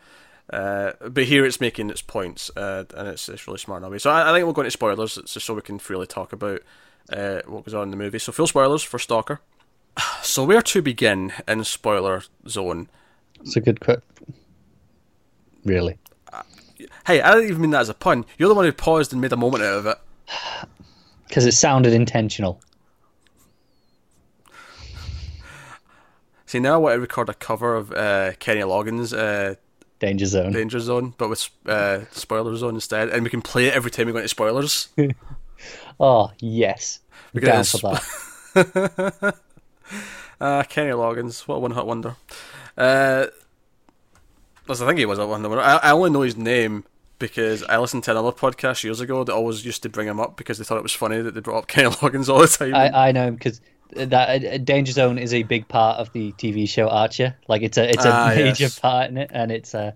Uh, 0.51 0.91
but 1.07 1.25
here 1.25 1.45
it's 1.45 1.61
making 1.61 1.89
its 1.89 2.01
points, 2.01 2.49
uh, 2.57 2.83
and 2.95 3.09
it's 3.09 3.29
it's 3.29 3.47
really 3.47 3.59
smart 3.59 3.81
in 3.81 3.87
a 3.87 3.89
way. 3.89 3.99
So 3.99 4.09
I, 4.09 4.29
I 4.29 4.33
think 4.33 4.45
we'll 4.45 4.53
go 4.53 4.61
into 4.61 4.71
spoilers, 4.71 5.15
just 5.15 5.45
so 5.45 5.53
we 5.53 5.61
can 5.61 5.77
freely 5.77 6.07
talk 6.07 6.33
about 6.33 6.61
uh, 7.11 7.41
what 7.45 7.65
goes 7.65 7.73
on 7.73 7.83
in 7.83 7.91
the 7.91 7.97
movie. 7.97 8.19
So 8.19 8.31
full 8.31 8.47
spoilers 8.47 8.83
for 8.83 8.99
Stalker. 8.99 9.41
So 10.21 10.45
where 10.45 10.61
to 10.61 10.81
begin 10.81 11.33
in 11.47 11.63
spoiler 11.63 12.23
zone? 12.47 12.89
It's 13.41 13.55
a 13.55 13.61
good 13.61 13.79
quick. 13.81 13.99
Really. 15.65 15.97
Uh, 16.31 16.43
hey, 17.05 17.21
I 17.21 17.33
don't 17.33 17.43
even 17.43 17.61
mean 17.61 17.71
that 17.71 17.81
as 17.81 17.89
a 17.89 17.93
pun. 17.93 18.25
You're 18.37 18.49
the 18.49 18.55
one 18.55 18.65
who 18.65 18.71
paused 18.71 19.11
and 19.11 19.21
made 19.21 19.33
a 19.33 19.37
moment 19.37 19.63
out 19.63 19.79
of 19.79 19.85
it. 19.87 19.97
Because 21.27 21.45
it 21.45 21.53
sounded 21.53 21.93
intentional. 21.93 22.61
See, 26.45 26.59
now 26.59 26.73
I 26.75 26.77
want 26.77 26.95
to 26.95 26.99
record 26.99 27.29
a 27.29 27.33
cover 27.33 27.75
of 27.75 27.91
uh, 27.91 28.33
Kenny 28.39 28.61
Loggins' 28.61 29.15
uh, 29.15 29.55
Danger 29.99 30.25
Zone. 30.25 30.51
Danger 30.51 30.79
Zone, 30.79 31.13
but 31.17 31.29
with 31.29 31.47
uh, 31.67 32.05
Spoiler 32.11 32.55
Zone 32.55 32.75
instead, 32.75 33.09
and 33.09 33.23
we 33.23 33.29
can 33.29 33.41
play 33.41 33.67
it 33.67 33.73
every 33.75 33.91
time 33.91 34.07
we 34.07 34.13
go 34.13 34.17
into 34.17 34.29
spoilers. 34.29 34.89
oh 35.99 36.31
yes, 36.39 36.99
down 37.35 37.63
for 37.63 37.99
that. 38.55 39.35
uh, 40.39 40.63
Kenny 40.69 40.91
Loggins, 40.91 41.47
what 41.47 41.55
a 41.55 41.59
one 41.59 41.71
hot 41.71 41.87
wonder. 41.87 42.15
Uh, 42.77 43.27
I 44.67 44.73
think 44.73 44.99
he 44.99 45.05
was 45.05 45.19
a 45.19 45.27
one 45.27 45.41
wonder. 45.43 45.59
I, 45.59 45.77
I 45.77 45.91
only 45.91 46.11
know 46.11 46.21
his 46.21 46.37
name 46.37 46.85
because 47.19 47.63
I 47.63 47.77
listened 47.77 48.03
to 48.05 48.11
another 48.11 48.31
podcast 48.31 48.83
years 48.83 49.01
ago 49.01 49.23
that 49.23 49.33
always 49.33 49.65
used 49.65 49.83
to 49.83 49.89
bring 49.89 50.07
him 50.07 50.19
up 50.19 50.37
because 50.37 50.57
they 50.57 50.63
thought 50.63 50.77
it 50.77 50.83
was 50.83 50.93
funny 50.93 51.21
that 51.21 51.33
they 51.33 51.41
brought 51.41 51.59
up 51.59 51.67
Kenny 51.67 51.89
Loggins 51.89 52.29
all 52.29 52.39
the 52.39 52.47
time. 52.47 52.73
I, 52.73 53.09
I 53.09 53.11
know 53.11 53.27
him 53.27 53.35
because 53.35 53.61
that 53.91 54.45
uh, 54.45 54.57
Danger 54.59 54.91
Zone 54.91 55.17
is 55.17 55.33
a 55.33 55.43
big 55.43 55.67
part 55.67 55.99
of 55.99 56.11
the 56.13 56.31
TV 56.33 56.67
show 56.67 56.87
Archer. 56.87 57.35
Like 57.47 57.61
it's 57.61 57.77
a 57.77 57.89
it's 57.89 58.05
a 58.05 58.11
ah, 58.11 58.33
major 58.35 58.63
yes. 58.63 58.79
part 58.79 59.09
in 59.09 59.17
it, 59.17 59.31
and 59.33 59.51
it's 59.51 59.73
a 59.73 59.79
uh, 59.79 59.91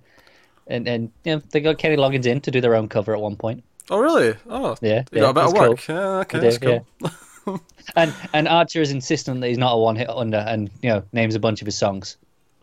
and 0.68 0.88
and 0.88 1.12
you 1.24 1.36
know 1.36 1.42
they 1.52 1.62
got 1.62 1.78
Kenny 1.78 1.96
Loggins 1.96 2.26
in 2.26 2.42
to 2.42 2.52
do 2.52 2.62
their 2.62 2.76
own 2.76 2.90
cover 2.90 3.14
at 3.14 3.22
one 3.22 3.36
point. 3.36 3.64
Oh 3.90 4.00
really? 4.00 4.36
Oh 4.50 4.76
yeah, 4.82 5.04
you 5.12 5.18
yeah, 5.18 5.20
got 5.22 5.30
a 5.30 5.34
bit 5.34 5.44
of 5.44 5.54
work. 5.54 5.80
Cool. 5.82 5.96
Yeah, 5.96 6.20
okay, 6.20 6.40
that's 6.40 6.58
cool. 6.58 6.88
Yeah. 7.02 7.58
and 7.96 8.14
and 8.34 8.48
Archer 8.48 8.82
is 8.82 8.92
insistent 8.92 9.42
that 9.42 9.48
he's 9.48 9.58
not 9.58 9.74
a 9.74 9.78
one 9.78 9.96
hit 9.96 10.08
wonder, 10.08 10.44
and 10.48 10.70
you 10.82 10.90
know 10.90 11.04
names 11.12 11.36
a 11.36 11.40
bunch 11.40 11.62
of 11.62 11.66
his 11.66 11.78
songs, 11.78 12.18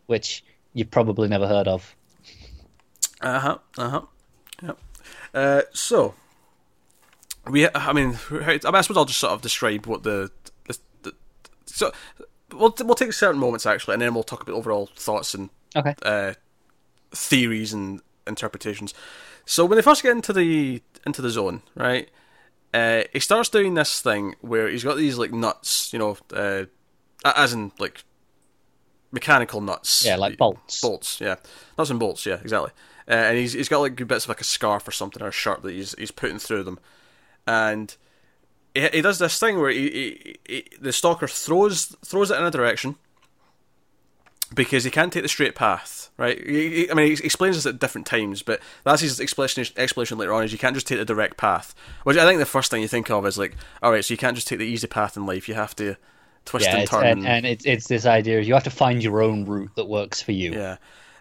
which 0.07 0.43
you've 0.73 0.91
probably 0.91 1.29
never 1.29 1.47
heard 1.47 1.69
of. 1.69 1.95
Uh 3.21 3.39
huh. 3.39 3.59
Uh 3.77 3.89
huh. 3.89 4.03
Yep. 4.63 4.79
Uh, 5.35 5.63
so 5.73 6.15
we, 7.49 7.69
I 7.75 7.93
mean, 7.93 8.19
I 8.31 8.59
suppose 8.59 8.97
I'll 8.97 9.05
just 9.05 9.21
sort 9.21 9.33
of 9.33 9.43
describe 9.43 9.87
what 9.87 10.03
the, 10.03 10.31
the, 10.67 10.79
the 11.03 11.13
so 11.67 11.93
we'll 12.53 12.75
we'll 12.81 12.95
take 12.95 13.13
certain 13.13 13.41
moments 13.41 13.67
actually, 13.67 13.95
and 13.95 14.03
then 14.03 14.15
we'll 14.15 14.23
talk 14.23 14.43
about 14.43 14.55
overall 14.55 14.91
thoughts 14.97 15.35
and 15.35 15.51
okay. 15.77 15.95
uh, 16.03 16.35
theories 17.13 17.73
and 17.73 18.01
interpretations. 18.27 18.95
So 19.51 19.65
when 19.65 19.75
they 19.75 19.83
first 19.83 20.03
get 20.03 20.13
into 20.13 20.33
the 20.33 20.81
into 21.05 21.21
the 21.21 21.31
zone, 21.31 21.63
right? 21.75 22.09
uh, 22.73 23.03
he 23.13 23.21
starts 23.21 23.49
doing 23.49 23.75
this 23.75 24.01
thing 24.01 24.35
where 24.41 24.69
he's 24.69 24.85
got 24.85 24.97
these 24.97 25.19
like 25.19 25.33
nuts, 25.33 25.93
you 25.93 25.99
know, 25.99 26.17
uh, 26.33 26.65
as 27.25 27.53
in 27.53 27.73
like 27.79 28.05
mechanical 29.11 29.61
nuts. 29.61 30.05
Yeah, 30.05 30.17
like 30.17 30.39
bolts. 30.39 30.81
Bolts, 30.81 31.21
yeah, 31.21 31.37
nuts 31.77 31.91
and 31.91 31.99
bolts. 31.99 32.25
Yeah, 32.27 32.39
exactly. 32.41 32.71
Uh, 33.09 33.15
and 33.15 33.39
he's 33.39 33.53
he's 33.53 33.69
got 33.69 33.81
like 33.81 33.97
bits 34.07 34.25
of 34.25 34.29
like 34.29 34.41
a 34.41 34.45
scarf 34.45 34.87
or 34.87 34.93
something 34.93 35.23
or 35.23 35.29
a 35.29 35.33
shirt 35.33 35.63
that 35.63 35.73
he's 35.73 35.95
he's 35.99 36.13
putting 36.13 36.39
through 36.39 36.63
them, 36.63 36.79
and 37.47 37.97
he, 38.73 38.87
he 38.89 39.03
does 39.03 39.19
this 39.19 39.39
thing 39.41 39.59
where 39.59 39.71
he, 39.71 39.91
he, 39.91 40.37
he 40.47 40.65
the 40.81 40.93
stalker 40.93 41.27
throws 41.27 41.87
throws 42.05 42.31
it 42.31 42.39
in 42.39 42.45
a 42.45 42.53
direction 42.53 42.97
because 44.55 44.85
he 44.85 44.91
can't 44.91 45.13
take 45.13 45.23
the 45.23 45.29
straight 45.29 45.55
path, 45.55 46.11
right? 46.17 46.45
He, 46.45 46.91
I 46.91 46.95
mean, 46.95 47.07
he 47.07 47.25
explains 47.25 47.57
this 47.57 47.67
at 47.67 47.79
different 47.79 48.07
times, 48.07 48.43
but 48.43 48.61
that's 48.85 49.03
his 49.03 49.21
explanation, 49.21 49.67
explanation 49.77 50.19
later 50.19 50.33
on 50.33 50.45
is 50.45 50.53
you 50.53 50.59
can't 50.59 50.75
just 50.75 50.87
take 50.87 50.99
the 50.99 51.05
direct 51.05 51.37
path, 51.37 51.75
which 52.05 52.17
I 52.17 52.25
think 52.25 52.39
the 52.39 52.47
first 52.47 52.71
thing 52.71 52.83
you 52.83 52.89
think 52.89 53.11
of 53.11 53.27
is 53.27 53.39
like, 53.39 53.57
all 53.83 53.93
right, 53.93 54.05
so 54.05 54.13
you 54.13 54.19
can't 54.19 54.35
just 54.35 54.49
take 54.49 54.59
the 54.59 54.65
easy 54.67 54.87
path 54.87 55.17
in 55.17 55.27
life, 55.27 55.49
you 55.49 55.55
have 55.55 55.77
to 55.77 55.97
twist 56.45 56.67
yeah, 56.67 56.77
and 56.79 56.89
turn. 56.89 57.05
And, 57.05 57.27
and 57.27 57.47
it's, 57.47 57.65
it's 57.65 57.87
this 57.87 58.07
idea 58.07 58.41
you 58.41 58.55
have 58.55 58.65
to 58.65 58.71
find 58.71 59.03
your 59.03 59.23
own 59.23 59.45
route 59.45 59.71
that 59.77 59.87
works 59.87 60.21
for 60.21 60.33
you. 60.33 60.53
Yeah. 60.53 60.77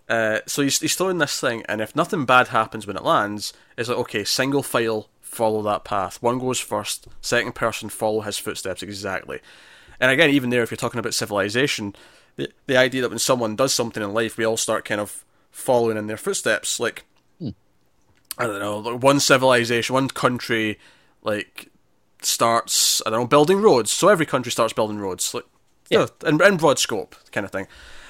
Uh, 0.08 0.39
so 0.48 0.63
he's, 0.63 0.80
he's 0.80 0.96
throwing 0.96 1.20
this 1.20 1.39
thing, 1.39 1.63
and 1.70 1.82
if 1.82 1.96
nothing 1.96 2.26
bad 2.26 2.48
happens 2.48 2.88
when 2.88 2.98
it 2.98 3.04
lands, 3.04 3.54
it's 3.78 3.89
like, 3.89 3.98
okay, 4.00 4.24
single 4.24 4.63
file, 4.63 5.08
follow 5.22 5.62
that 5.62 5.84
path. 5.84 6.20
One 6.24 6.39
goes 6.39 6.60
first, 6.60 7.08
second 7.22 7.54
person, 7.54 7.89
follow 7.89 8.22
his 8.22 8.39
footsteps 8.39 8.82
exactly. 8.82 9.39
And 10.00 10.10
again, 10.10 10.32
even 10.32 10.50
there, 10.50 10.63
if 10.63 10.72
you're 10.72 10.78
talking 10.78 11.00
about 11.00 11.13
civilization, 11.13 11.94
the, 12.39 12.52
the 12.67 12.78
idea 12.78 13.02
that 13.02 13.10
when 13.10 13.19
someone 13.19 13.56
does 13.56 13.73
something 13.73 14.02
in 14.04 14.13
life, 14.13 14.38
we 14.38 14.45
all 14.45 14.58
start 14.58 14.86
kind 14.86 14.99
of 15.02 15.23
following 15.52 15.97
in 15.97 16.08
their 16.08 16.17
footsteps. 16.17 16.80
Like, 16.80 17.06
Hmm. 17.39 17.49
I 18.38 18.47
don't 18.47 18.60
know, 18.60 18.78
like 18.80 19.04
one 19.04 19.19
civilization, 19.19 19.93
one 19.93 20.08
country, 20.10 20.80
like, 21.21 21.67
starts, 22.21 23.02
I 23.06 23.10
don't 23.10 23.19
know, 23.21 23.28
building 23.28 23.62
roads. 23.62 23.91
So 23.91 24.08
every 24.10 24.25
country 24.25 24.52
starts 24.52 24.73
building 24.73 24.99
roads. 24.99 25.34
Like, 25.34 25.45
Yeah. 25.89 26.08
yeah, 26.23 26.30
in, 26.30 26.41
in 26.41 26.58
broad 26.58 26.80
scope, 26.80 27.15
kind 27.32 27.45
of 27.45 27.52
thing. 27.52 27.67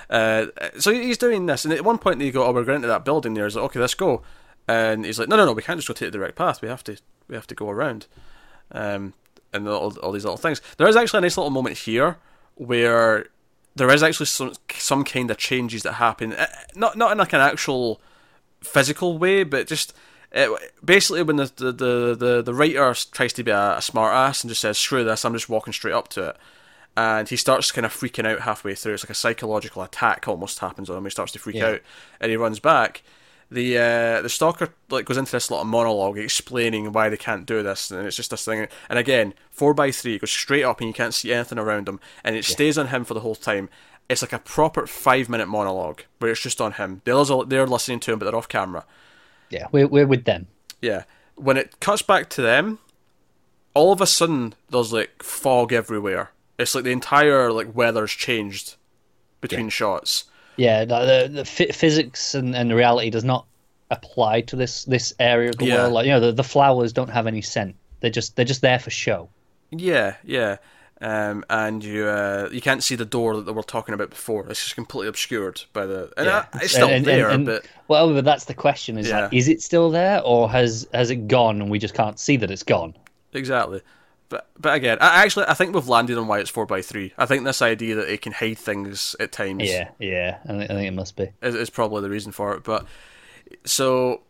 Uh, 0.09 0.47
so 0.79 0.91
he's 0.91 1.17
doing 1.19 1.45
this, 1.45 1.65
and 1.65 1.73
at 1.73 1.83
one 1.85 1.99
point 1.99 2.17
they 2.19 2.31
go, 2.31 2.43
"Oh, 2.43 2.51
we're 2.51 2.63
going 2.63 2.81
to 2.81 2.87
that 2.87 3.05
building." 3.05 3.35
There, 3.35 3.45
he's 3.45 3.55
like, 3.55 3.65
"Okay, 3.65 3.79
let's 3.79 3.93
go," 3.93 4.23
and 4.67 5.05
he's 5.05 5.19
like, 5.19 5.29
"No, 5.29 5.35
no, 5.37 5.45
no, 5.45 5.53
we 5.53 5.61
can't 5.61 5.77
just 5.77 5.87
go 5.87 5.93
take 5.93 6.11
the 6.11 6.17
direct 6.17 6.35
path. 6.35 6.61
We 6.63 6.67
have 6.67 6.83
to, 6.85 6.97
we 7.27 7.35
have 7.35 7.45
to 7.47 7.53
go 7.55 7.69
around." 7.69 8.07
Um, 8.71 9.13
and 9.53 9.67
all, 9.67 9.95
all 9.99 10.11
these 10.11 10.23
little 10.25 10.37
things. 10.37 10.61
There 10.77 10.87
is 10.87 10.95
actually 10.95 11.19
a 11.19 11.21
nice 11.21 11.37
little 11.37 11.51
moment 11.51 11.77
here 11.77 12.17
where 12.55 13.27
there 13.75 13.91
is 13.91 14.03
actually 14.03 14.25
some 14.27 14.53
some 14.75 15.03
kind 15.03 15.29
of 15.31 15.37
changes 15.37 15.83
that 15.83 15.93
happen, 15.93 16.33
Uh, 16.33 16.47
not 16.75 16.97
not 16.97 17.11
in 17.11 17.17
like 17.17 17.33
an 17.33 17.41
actual 17.41 18.01
physical 18.61 19.17
way, 19.17 19.43
but 19.43 19.67
just. 19.67 19.93
uh 20.35 20.47
basically, 20.83 21.23
when 21.23 21.37
the, 21.37 21.51
the, 21.55 21.71
the, 21.71 22.15
the, 22.15 22.41
the 22.43 22.53
writer 22.53 22.93
tries 23.11 23.33
to 23.33 23.43
be 23.43 23.51
a, 23.51 23.77
a 23.77 23.81
smart 23.81 24.13
ass 24.13 24.43
and 24.43 24.49
just 24.49 24.61
says, 24.61 24.77
screw 24.77 25.03
this, 25.03 25.25
I'm 25.25 25.33
just 25.33 25.49
walking 25.49 25.73
straight 25.73 25.93
up 25.95 26.07
to 26.09 26.29
it, 26.29 26.37
and 26.95 27.27
he 27.29 27.35
starts 27.35 27.71
kind 27.71 27.85
of 27.85 27.93
freaking 27.93 28.27
out 28.27 28.41
halfway 28.41 28.75
through. 28.75 28.93
It's 28.93 29.03
like 29.03 29.09
a 29.09 29.15
psychological 29.15 29.81
attack 29.81 30.27
almost 30.27 30.59
happens 30.59 30.89
on 30.89 30.97
him. 30.97 31.03
He 31.03 31.09
starts 31.09 31.31
to 31.33 31.39
freak 31.39 31.55
Yeah. 31.55 31.67
out, 31.69 31.81
and 32.19 32.29
he 32.29 32.37
runs 32.37 32.59
back. 32.59 33.01
The 33.51 33.77
uh, 33.77 34.21
the 34.21 34.29
stalker 34.29 34.69
like 34.89 35.05
goes 35.05 35.17
into 35.17 35.31
this 35.31 35.49
little 35.49 35.65
monologue 35.65 36.19
explaining 36.19 36.91
why 36.91 37.09
they 37.09 37.17
can't 37.17 37.47
do 37.47 37.63
this, 37.63 37.89
and 37.89 38.05
it's 38.05 38.15
just 38.15 38.29
this 38.29 38.45
thing. 38.45 38.67
And 38.89 38.99
again, 38.99 39.33
four 39.49 39.73
by 39.73 39.91
three 39.91 40.19
goes 40.19 40.31
straight 40.31 40.63
up, 40.63 40.79
and 40.79 40.87
you 40.87 40.93
can't 40.93 41.13
see 41.13 41.33
anything 41.33 41.57
around 41.57 41.89
him, 41.89 41.99
and 42.23 42.35
it 42.35 42.45
stays 42.45 42.77
on 42.77 42.89
him 42.89 43.03
for 43.03 43.15
the 43.15 43.21
whole 43.21 43.35
time. 43.35 43.69
It's 44.07 44.21
like 44.21 44.33
a 44.33 44.39
proper 44.39 44.85
five 44.85 45.29
minute 45.29 45.47
monologue 45.47 46.01
where 46.19 46.31
it's 46.31 46.41
just 46.41 46.61
on 46.61 46.73
him. 46.73 47.01
The 47.05 47.15
others 47.15 47.31
are 47.31 47.45
they're 47.45 47.65
listening 47.65 47.99
to 48.01 48.13
him, 48.13 48.19
but 48.19 48.25
they're 48.25 48.35
off 48.35 48.47
camera. 48.47 48.85
Yeah, 49.49 49.67
we're 49.71 49.87
we're 49.87 50.07
with 50.07 50.25
them. 50.25 50.47
Yeah. 50.81 51.03
When 51.35 51.57
it 51.57 51.79
cuts 51.79 52.01
back 52.01 52.29
to 52.31 52.41
them, 52.41 52.79
all 53.73 53.91
of 53.91 54.01
a 54.01 54.07
sudden 54.07 54.53
there's 54.69 54.93
like 54.93 55.23
fog 55.23 55.73
everywhere. 55.73 56.31
It's 56.57 56.75
like 56.75 56.83
the 56.83 56.91
entire 56.91 57.51
like 57.51 57.75
weather's 57.75 58.11
changed 58.11 58.75
between 59.41 59.69
shots. 59.69 60.25
Yeah, 60.59 60.85
the 60.85 60.99
the, 61.05 61.33
the 61.39 61.45
phy- 61.45 61.71
physics 61.71 62.35
and, 62.35 62.55
and 62.55 62.73
reality 62.73 63.09
does 63.09 63.23
not 63.23 63.45
apply 63.91 64.41
to 64.41 64.55
this 64.55 64.83
this 64.85 65.13
area 65.19 65.49
of 65.49 65.57
the 65.57 65.65
Yeah. 65.65 65.75
world. 65.75 65.93
Like 65.93 66.05
you 66.05 66.11
know, 66.11 66.19
the, 66.19 66.31
the 66.31 66.43
flowers 66.43 66.93
don't 66.93 67.09
have 67.09 67.27
any 67.27 67.41
scent. 67.41 67.75
They're 68.01 68.11
just 68.11 68.35
they're 68.35 68.45
just 68.45 68.61
there 68.61 68.79
for 68.79 68.89
show. 68.89 69.29
Yeah, 69.71 70.15
yeah. 70.23 70.57
Um, 71.01 71.45
and 71.49 71.81
you 71.83 72.05
uh, 72.07 72.49
you 72.51 72.59
can't 72.59 72.83
see 72.83 72.95
the 72.95 73.05
door 73.05 73.37
that 73.37 73.45
they 73.45 73.53
were 73.53 73.63
talking 73.63 73.93
about 73.93 74.09
before. 74.09 74.45
It's 74.49 74.61
just 74.63 74.75
completely 74.75 75.07
obscured 75.07 75.61
by 75.71 75.85
the. 75.85 76.11
And 76.17 76.25
Yeah. 76.27 76.45
it's 76.55 76.73
still 76.73 76.87
And- 76.87 76.97
and- 76.97 77.05
there, 77.05 77.29
and- 77.29 77.45
but 77.45 77.65
Well, 77.87 78.13
but 78.13 78.25
that's 78.25 78.45
the 78.45 78.53
question: 78.53 78.97
is 78.97 79.09
like, 79.09 79.33
is 79.33 79.47
it 79.47 79.61
still 79.61 79.89
there, 79.91 80.21
or 80.23 80.49
has 80.49 80.87
has 80.93 81.09
it 81.09 81.27
gone 81.29 81.61
and 81.61 81.69
we 81.71 81.79
just 81.79 81.93
can't 81.93 82.19
see 82.19 82.35
that 82.37 82.51
it's 82.51 82.63
gone? 82.63 82.93
exactly. 83.33 83.81
But 84.29 84.47
but 84.59 84.75
again, 84.75 84.99
I 85.01 85.23
actually 85.23 85.45
I 85.47 85.55
think 85.55 85.73
we've 85.73 85.87
landed 85.87 86.17
on 86.17 86.27
why 86.27 86.39
it's 86.39 86.51
four 86.51 86.67
by 86.67 86.81
three. 86.81 87.13
I 87.17 87.25
think 87.25 87.43
this 87.43 87.61
idea 87.61 87.95
that 87.95 88.13
it 88.13 88.21
can 88.21 88.31
hide 88.31 88.59
things 88.59 89.15
at 89.19 89.31
times. 89.31 89.63
Yeah, 89.63 89.89
yeah. 89.99 90.37
I 90.45 90.47
think, 90.47 90.63
I 90.71 90.73
think 90.75 90.87
it 90.87 90.93
must 90.93 91.15
be. 91.15 91.29
is, 91.41 91.55
is 91.55 91.69
probably 91.69 92.01
the 92.01 92.09
reason 92.09 92.31
for 92.31 92.53
it. 92.53 92.63
But 92.63 92.85
so, 93.65 94.21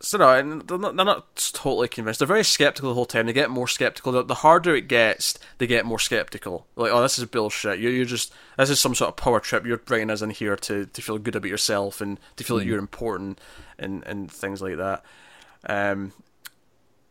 so 0.00 0.16
no, 0.16 0.30
and 0.30 0.62
they're 0.62 0.78
not, 0.78 0.96
they're 0.96 1.04
not 1.04 1.52
totally 1.52 1.88
convinced. 1.88 2.18
They're 2.18 2.26
very 2.26 2.44
skeptical 2.44 2.88
the 2.88 2.94
whole 2.94 3.04
time. 3.04 3.26
They 3.26 3.34
get 3.34 3.50
more 3.50 3.68
skeptical. 3.68 4.12
The, 4.12 4.24
the 4.24 4.36
harder 4.36 4.74
it 4.74 4.88
gets, 4.88 5.38
they 5.58 5.66
get 5.66 5.84
more 5.84 5.98
skeptical. 5.98 6.66
Like, 6.74 6.90
oh, 6.90 7.02
this 7.02 7.18
is 7.18 7.26
bullshit. 7.26 7.78
You're, 7.78 7.92
you're 7.92 8.04
just 8.06 8.32
this 8.56 8.70
is 8.70 8.80
some 8.80 8.94
sort 8.94 9.10
of 9.10 9.16
power 9.16 9.38
trip. 9.38 9.66
You're 9.66 9.76
bringing 9.76 10.08
us 10.08 10.22
in 10.22 10.30
here 10.30 10.56
to, 10.56 10.86
to 10.86 11.02
feel 11.02 11.18
good 11.18 11.36
about 11.36 11.50
yourself 11.50 12.00
and 12.00 12.18
to 12.36 12.44
feel 12.44 12.56
that 12.56 12.64
you're 12.64 12.78
important 12.78 13.38
and 13.78 14.02
and 14.06 14.32
things 14.32 14.62
like 14.62 14.78
that. 14.78 15.04
Um, 15.68 16.12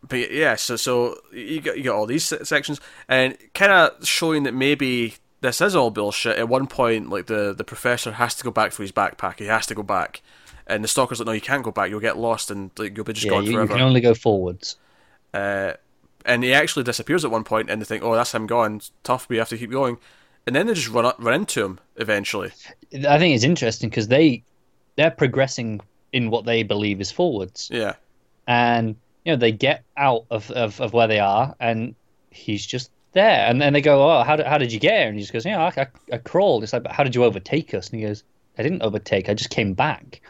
but 0.07 0.31
yeah, 0.31 0.55
so 0.55 0.75
so 0.75 1.17
you 1.31 1.61
got 1.61 1.77
you 1.77 1.83
got 1.83 1.95
all 1.95 2.05
these 2.05 2.25
sections 2.47 2.79
and 3.07 3.37
kind 3.53 3.71
of 3.71 4.05
showing 4.07 4.43
that 4.43 4.53
maybe 4.53 5.15
this 5.41 5.61
is 5.61 5.75
all 5.75 5.91
bullshit. 5.91 6.37
At 6.37 6.49
one 6.49 6.67
point, 6.67 7.09
like 7.09 7.27
the 7.27 7.53
the 7.53 7.63
professor 7.63 8.13
has 8.13 8.35
to 8.35 8.43
go 8.43 8.51
back 8.51 8.71
for 8.71 8.83
his 8.83 8.91
backpack. 8.91 9.39
He 9.39 9.45
has 9.45 9.65
to 9.67 9.75
go 9.75 9.83
back, 9.83 10.21
and 10.67 10.83
the 10.83 10.87
stalker's 10.87 11.19
like, 11.19 11.27
"No, 11.27 11.31
you 11.33 11.41
can't 11.41 11.63
go 11.63 11.71
back. 11.71 11.89
You'll 11.89 11.99
get 11.99 12.17
lost 12.17 12.49
and 12.51 12.71
like 12.77 12.95
you'll 12.95 13.05
be 13.05 13.13
just 13.13 13.25
Yeah, 13.25 13.31
gone 13.31 13.45
you, 13.45 13.61
you 13.61 13.67
can 13.67 13.81
only 13.81 14.01
go 14.01 14.13
forwards. 14.13 14.77
Uh, 15.33 15.73
and 16.25 16.43
he 16.43 16.53
actually 16.53 16.83
disappears 16.83 17.25
at 17.25 17.31
one 17.31 17.43
point, 17.43 17.69
and 17.69 17.81
they 17.81 17.85
think, 17.85 18.03
"Oh, 18.03 18.15
that's 18.15 18.33
him 18.33 18.47
gone. 18.47 18.81
Tough. 19.03 19.27
We 19.29 19.37
have 19.37 19.49
to 19.49 19.57
keep 19.57 19.71
going." 19.71 19.97
And 20.45 20.55
then 20.55 20.67
they 20.67 20.73
just 20.73 20.89
run 20.89 21.05
up, 21.05 21.17
run 21.19 21.35
into 21.35 21.63
him 21.63 21.79
eventually. 21.95 22.51
I 22.93 23.17
think 23.19 23.35
it's 23.35 23.43
interesting 23.43 23.89
because 23.89 24.07
they 24.07 24.43
they're 24.95 25.11
progressing 25.11 25.81
in 26.11 26.29
what 26.29 26.45
they 26.45 26.63
believe 26.63 26.99
is 27.01 27.11
forwards, 27.11 27.71
Yeah, 27.71 27.95
and 28.47 28.95
you 29.25 29.33
know 29.33 29.37
they 29.37 29.51
get 29.51 29.83
out 29.97 30.25
of, 30.29 30.49
of, 30.51 30.79
of 30.81 30.93
where 30.93 31.07
they 31.07 31.19
are, 31.19 31.55
and 31.59 31.95
he's 32.29 32.65
just 32.65 32.91
there, 33.13 33.45
and 33.47 33.61
then 33.61 33.73
they 33.73 33.81
go, 33.81 34.09
"Oh, 34.09 34.23
how 34.23 34.35
did, 34.35 34.45
how 34.45 34.57
did 34.57 34.71
you 34.71 34.79
get 34.79 34.99
here?" 34.99 35.07
And 35.07 35.15
he 35.15 35.21
just 35.21 35.33
goes, 35.33 35.45
"Yeah, 35.45 35.63
I, 35.63 35.81
I, 35.81 35.87
I 36.13 36.17
crawled." 36.17 36.63
It's 36.63 36.73
like, 36.73 36.83
"But 36.83 36.91
how 36.91 37.03
did 37.03 37.15
you 37.15 37.23
overtake 37.23 37.73
us?" 37.73 37.89
And 37.89 37.99
he 37.99 38.05
goes, 38.05 38.23
"I 38.57 38.63
didn't 38.63 38.81
overtake. 38.81 39.29
I 39.29 39.33
just 39.33 39.49
came 39.49 39.73
back." 39.73 40.21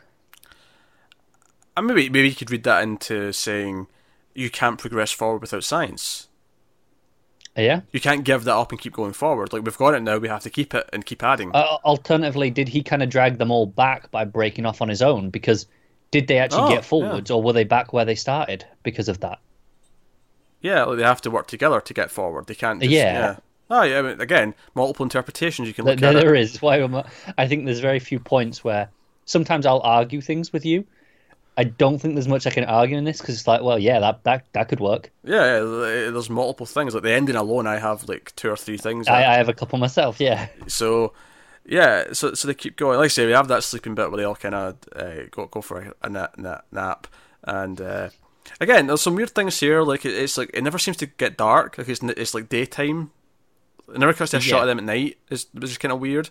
and 1.77 1.87
maybe 1.87 2.09
maybe 2.09 2.29
you 2.29 2.35
could 2.35 2.51
read 2.51 2.63
that 2.63 2.83
into 2.83 3.31
saying 3.31 3.87
you 4.33 4.49
can't 4.49 4.79
progress 4.79 5.11
forward 5.11 5.41
without 5.41 5.63
science. 5.63 6.27
Yeah. 7.55 7.81
You 7.91 7.99
can't 7.99 8.23
give 8.23 8.45
that 8.45 8.55
up 8.55 8.71
and 8.71 8.79
keep 8.79 8.93
going 8.93 9.11
forward. 9.11 9.51
Like 9.51 9.63
we've 9.63 9.77
got 9.77 9.93
it 9.93 10.01
now, 10.01 10.17
we 10.17 10.29
have 10.29 10.43
to 10.43 10.49
keep 10.49 10.73
it 10.73 10.89
and 10.93 11.05
keep 11.05 11.21
adding. 11.21 11.51
Uh, 11.53 11.77
alternatively, 11.83 12.49
did 12.49 12.69
he 12.69 12.81
kind 12.81 13.03
of 13.03 13.09
drag 13.09 13.37
them 13.39 13.51
all 13.51 13.65
back 13.65 14.09
by 14.09 14.23
breaking 14.23 14.65
off 14.65 14.81
on 14.81 14.87
his 14.87 15.01
own? 15.01 15.29
Because 15.29 15.67
did 16.11 16.27
they 16.27 16.37
actually 16.37 16.63
Oh, 16.63 16.69
get 16.75 16.85
forwards, 16.85 17.31
or 17.31 17.41
were 17.41 17.53
they 17.53 17.63
back 17.63 17.93
where 17.93 18.05
they 18.05 18.15
started 18.15 18.65
because 18.83 19.09
of 19.09 19.19
that? 19.21 19.39
Yeah, 20.61 20.83
like 20.83 20.97
they 20.97 21.03
have 21.03 21.21
to 21.21 21.31
work 21.31 21.47
together 21.47 21.81
to 21.81 21.93
get 21.93 22.11
forward. 22.11 22.47
They 22.47 22.55
can't. 22.55 22.79
Just, 22.81 22.91
Yeah. 22.91 23.13
yeah. 23.13 23.35
Oh 23.69 23.83
yeah. 23.83 23.99
I 23.99 24.01
mean, 24.01 24.21
again, 24.21 24.53
multiple 24.75 25.03
interpretations 25.05 25.67
you 25.67 25.73
can 25.73 25.85
There, 25.85 25.95
look 25.95 26.03
at. 26.03 26.13
there 26.13 26.35
it. 26.35 26.41
is. 26.41 26.61
Why 26.61 26.77
I'm, 26.77 26.95
I 27.37 27.47
think 27.47 27.65
there's 27.65 27.79
very 27.79 27.99
few 27.99 28.19
points 28.19 28.63
where 28.63 28.89
sometimes 29.25 29.65
I'll 29.65 29.81
argue 29.81 30.21
things 30.21 30.53
with 30.53 30.65
you. 30.65 30.85
I 31.57 31.65
don't 31.65 31.99
think 31.99 32.15
there's 32.15 32.27
much 32.29 32.47
I 32.47 32.49
can 32.51 32.63
argue 32.63 32.97
in 32.97 33.03
this 33.03 33.19
because 33.19 33.35
it's 33.35 33.47
like, 33.47 33.61
well, 33.61 33.77
yeah, 33.77 33.99
that, 33.99 34.23
that 34.23 34.45
that 34.53 34.69
could 34.69 34.79
work. 34.79 35.11
Yeah, 35.23 35.35
yeah, 35.59 35.85
eh, 35.85 36.09
there's 36.11 36.29
multiple 36.29 36.65
things. 36.65 36.93
Like 36.93 37.03
the 37.03 37.11
ending 37.11 37.35
alone, 37.35 37.67
I 37.67 37.77
have 37.77 38.07
like 38.07 38.33
two 38.35 38.49
or 38.49 38.55
three 38.57 38.77
things. 38.77 39.07
I, 39.07 39.19
I 39.33 39.33
have 39.35 39.49
a 39.49 39.53
couple 39.53 39.77
myself. 39.79 40.19
Yeah. 40.19 40.47
So, 40.67 41.13
yeah, 41.65 42.13
so 42.13 42.33
so 42.33 42.47
they 42.47 42.53
keep 42.53 42.75
going. 42.75 42.97
Like 42.97 43.05
I 43.05 43.09
say, 43.09 43.25
we 43.25 43.31
have 43.33 43.47
that 43.49 43.63
sleeping 43.63 43.95
bit 43.95 44.09
where 44.09 44.17
they 44.17 44.23
all 44.23 44.35
kind 44.35 44.55
of 44.55 44.77
uh, 44.95 45.23
go 45.29 45.47
go 45.47 45.61
for 45.61 45.79
a, 45.79 45.93
a 46.03 46.09
nap, 46.09 46.37
nap, 46.37 46.65
nap. 46.71 47.07
and 47.43 47.79
uh, 47.79 48.09
again, 48.59 48.87
there's 48.87 49.01
some 49.01 49.15
weird 49.15 49.31
things 49.31 49.59
here. 49.59 49.81
Like 49.81 50.05
it, 50.05 50.13
it's 50.13 50.37
like 50.37 50.51
it 50.53 50.63
never 50.63 50.79
seems 50.79 50.97
to 50.97 51.05
get 51.05 51.37
dark. 51.37 51.77
Like 51.77 51.89
it's 51.89 52.01
it's 52.03 52.33
like 52.33 52.49
daytime. 52.49 53.11
It 53.93 53.99
never 53.99 54.13
cuts 54.13 54.31
to 54.31 54.37
a 54.37 54.41
shot 54.41 54.61
of 54.61 54.67
them 54.67 54.79
at 54.79 54.85
night. 54.85 55.17
It's, 55.29 55.47
it's 55.53 55.67
just 55.67 55.79
kind 55.79 55.91
of 55.91 55.99
weird, 55.99 56.29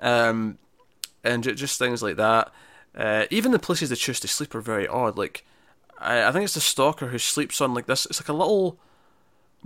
um, 0.00 0.58
and 1.24 1.42
ju- 1.42 1.54
just 1.54 1.78
things 1.78 2.02
like 2.02 2.16
that. 2.16 2.52
Uh, 2.94 3.26
even 3.30 3.52
the 3.52 3.58
places 3.58 3.88
they 3.88 3.96
choose 3.96 4.20
to 4.20 4.28
sleep 4.28 4.54
are 4.54 4.60
very 4.60 4.86
odd. 4.86 5.18
Like 5.18 5.44
I, 5.98 6.24
I 6.24 6.32
think 6.32 6.44
it's 6.44 6.54
the 6.54 6.60
stalker 6.60 7.08
who 7.08 7.18
sleeps 7.18 7.60
on 7.60 7.74
like 7.74 7.86
this. 7.86 8.06
It's 8.06 8.20
like 8.20 8.28
a 8.28 8.34
little 8.34 8.78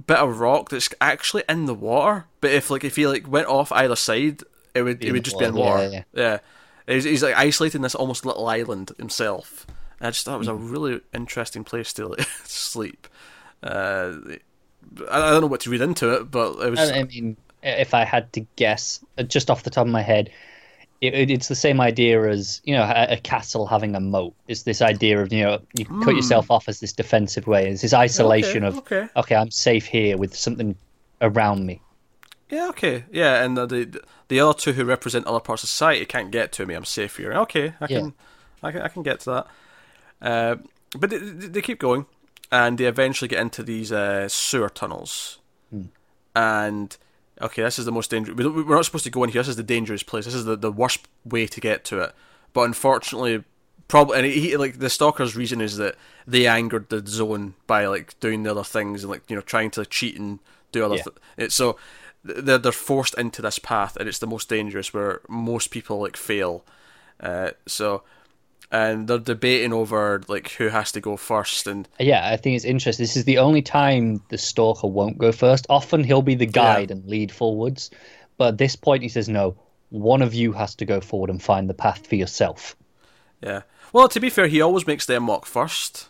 bit 0.07 0.19
of 0.19 0.41
rock 0.41 0.69
that's 0.69 0.89
actually 1.01 1.45
in 1.49 1.67
the 1.67 1.75
water. 1.75 2.27
But 2.41 2.53
if 2.53 2.71
like 2.71 2.85
if 2.85 2.97
he 2.97 3.07
like 3.07 3.29
went 3.29 3.49
off 3.49 3.73
either 3.73 3.97
side, 3.97 4.43
it 4.77 4.83
would 4.83 5.05
it 5.05 5.13
would 5.13 5.25
just 5.25 5.39
be 5.39 5.45
in 5.45 5.55
war. 5.55 5.75
water. 5.77 5.89
yeah, 5.91 6.03
Yeah, 6.13 6.39
He's, 6.95 7.05
he's 7.05 7.23
like 7.23 7.35
isolating 7.37 7.83
this 7.83 7.95
almost 7.95 8.25
little 8.27 8.47
island 8.47 8.93
himself. 8.99 9.67
And 9.99 10.09
I 10.09 10.11
just 10.11 10.25
thought 10.25 10.37
it 10.37 10.39
was 10.39 10.49
a 10.49 10.53
Mm-hmm. 10.53 10.71
really 10.73 11.01
interesting 11.15 11.65
place 11.65 11.93
to 11.95 12.09
like, 12.09 12.21
sleep. 12.45 13.09
Uh, 13.63 14.13
I, 15.11 15.29
I 15.29 15.31
don't 15.31 15.41
know 15.41 15.47
what 15.49 15.61
to 15.63 15.71
read 15.71 15.81
into 15.81 16.13
it, 16.15 16.31
but 16.31 16.59
it 16.61 16.71
was 16.71 16.91
I, 16.93 17.03
mean, 17.05 17.37
if 17.63 17.95
I 17.95 18.05
had 18.05 18.33
to 18.35 18.41
guess, 18.57 19.01
uh, 19.19 19.23
just 19.25 19.51
off 19.51 19.63
the 19.65 19.71
top 19.71 19.87
of 19.87 19.93
my 19.93 20.03
head, 20.03 20.31
it, 21.01 21.13
it- 21.15 21.31
it's 21.31 21.49
the 21.49 21.55
same 21.55 21.81
idea 21.81 22.23
as 22.29 22.61
you 22.65 22.75
know 22.75 22.83
a, 22.85 23.15
a 23.15 23.17
castle 23.17 23.67
having 23.67 23.95
a 23.95 24.01
moat. 24.01 24.35
It's 24.49 24.63
this 24.63 24.81
idea 24.81 25.21
of 25.21 25.33
you 25.33 25.45
know 25.45 25.61
you 25.75 25.85
cut 26.05 26.15
yourself 26.15 26.51
off 26.51 26.69
as 26.69 26.81
this 26.81 26.93
defensive 26.93 27.47
way. 27.47 27.69
It's 27.69 27.83
this 27.83 27.93
isolation 27.95 28.63
Hmm. 28.63 28.79
Okay, 28.79 29.01
of 29.03 29.11
okay. 29.17 29.35
I'm 29.37 29.51
safe 29.51 29.87
here 29.87 30.17
with 30.17 30.35
something 30.37 30.77
around 31.21 31.67
me. 31.67 31.81
Yeah, 32.51 32.69
okay, 32.71 33.05
yeah. 33.13 33.43
And 33.45 33.57
the, 33.57 33.67
the 33.67 34.01
the 34.29 34.41
other 34.41 34.59
two 34.59 34.73
who 34.73 34.85
represent 34.85 35.27
other 35.27 35.41
parts 35.41 35.63
of 35.63 35.69
society 35.69 36.05
can't 36.05 36.31
get 36.31 36.53
to 36.53 36.67
me. 36.67 36.75
I'm 36.75 36.85
safe 36.85 37.17
here. 37.17 37.33
Okay, 37.33 37.75
I 37.81 37.87
Yeah. 37.89 38.01
can, 38.01 38.15
I 38.63 38.73
can, 38.73 38.83
I 38.83 38.89
can 38.89 39.03
get 39.03 39.21
to 39.21 39.31
that. 39.31 39.47
Uh, 40.21 40.57
but 40.99 41.11
they, 41.11 41.19
they 41.19 41.61
keep 41.63 41.79
going, 41.79 42.07
and 42.51 42.79
they 42.79 42.87
eventually 42.87 43.29
get 43.29 43.41
into 43.41 43.63
these 43.63 43.93
uh, 43.93 44.29
sewer 44.29 44.69
tunnels. 44.71 45.39
And 46.35 46.97
okay, 47.41 47.63
this 47.63 47.79
is 47.79 47.85
the 47.85 47.93
most 47.93 48.11
dangerous. 48.11 48.37
We're 48.37 48.75
not 48.75 48.85
supposed 48.85 49.05
to 49.05 49.11
go 49.11 49.25
in 49.25 49.31
here. 49.31 49.41
This 49.41 49.49
is 49.49 49.57
the 49.57 49.63
dangerous 49.63 50.03
place. 50.03 50.25
This 50.25 50.35
is 50.35 50.45
the, 50.45 50.57
the 50.57 50.73
worst 50.73 51.09
way 51.25 51.47
to 51.47 51.61
get 51.61 51.85
to 51.87 52.01
it. 52.01 52.13
but 52.53 52.63
unfortunately, 52.63 53.45
probably 53.89 54.19
and 54.19 54.27
he 54.27 54.57
like 54.57 54.79
the 54.79 54.91
stalker's 54.91 55.37
reason 55.37 55.61
is 55.61 55.77
that 55.77 55.95
they 56.27 56.47
angered 56.47 56.89
the 56.89 57.03
zone 57.07 57.55
by 57.67 57.87
like 57.87 58.19
doing 58.21 58.43
the 58.43 58.51
other 58.51 58.65
things 58.65 59.03
and 59.05 59.11
like 59.11 59.23
you 59.29 59.37
know 59.37 59.43
trying 59.43 59.71
to 59.73 59.87
cheat 59.87 60.19
and 60.19 60.41
do 60.73 60.85
other. 60.85 60.97
Yeah. 60.97 61.03
Th- 61.05 61.17
it's 61.39 61.55
so 61.55 61.79
they're 62.27 62.59
they're 62.59 62.73
forced 62.73 63.15
into 63.19 63.43
this 63.43 63.59
path, 63.59 63.97
and 63.97 64.09
it's 64.09 64.19
the 64.19 64.27
most 64.27 64.49
dangerous 64.49 64.93
where 64.93 65.21
most 65.29 65.71
people 65.71 66.01
like 66.01 66.17
fail. 66.17 66.65
Uh, 67.21 67.51
so. 67.67 68.03
And 68.73 69.07
they're 69.07 69.19
debating 69.19 69.73
over 69.73 70.23
like 70.27 70.51
who 70.51 70.69
has 70.69 70.91
to 70.93 71.01
go 71.01 71.17
first, 71.17 71.69
and 71.69 71.89
Yeah, 72.01 72.29
I 72.29 72.37
think 72.37 72.57
it's 72.57 72.65
interesting. 72.65 73.05
This 73.05 73.17
is 73.17 73.25
the 73.25 73.39
only 73.39 73.63
time 73.63 74.21
the 74.29 74.39
stalker 74.39 74.89
won't 74.89 75.19
go 75.19 75.31
first. 75.31 75.67
Often 75.71 76.03
he'll 76.03 76.21
be 76.21 76.35
the 76.35 76.47
guide 76.47 76.91
and 76.91 77.07
lead 77.07 77.31
forwards, 77.31 77.91
but 78.39 78.49
at 78.49 78.59
this 78.59 78.75
point 78.75 79.05
he 79.05 79.09
says 79.09 79.29
no. 79.29 79.55
One 79.91 80.21
of 80.21 80.35
you 80.35 80.51
has 80.53 80.75
to 80.75 80.85
go 80.85 81.01
forward 81.01 81.31
and 81.31 81.41
find 81.41 81.71
the 81.71 81.75
path 81.75 82.09
for 82.09 82.17
yourself. 82.17 82.75
yeah. 83.41 83.63
Well, 83.93 84.09
to 84.09 84.19
be 84.19 84.31
fair, 84.31 84.49
he 84.49 84.61
always 84.61 84.85
makes 84.85 85.07
them 85.07 85.29
walk 85.29 85.47
first, 85.47 86.09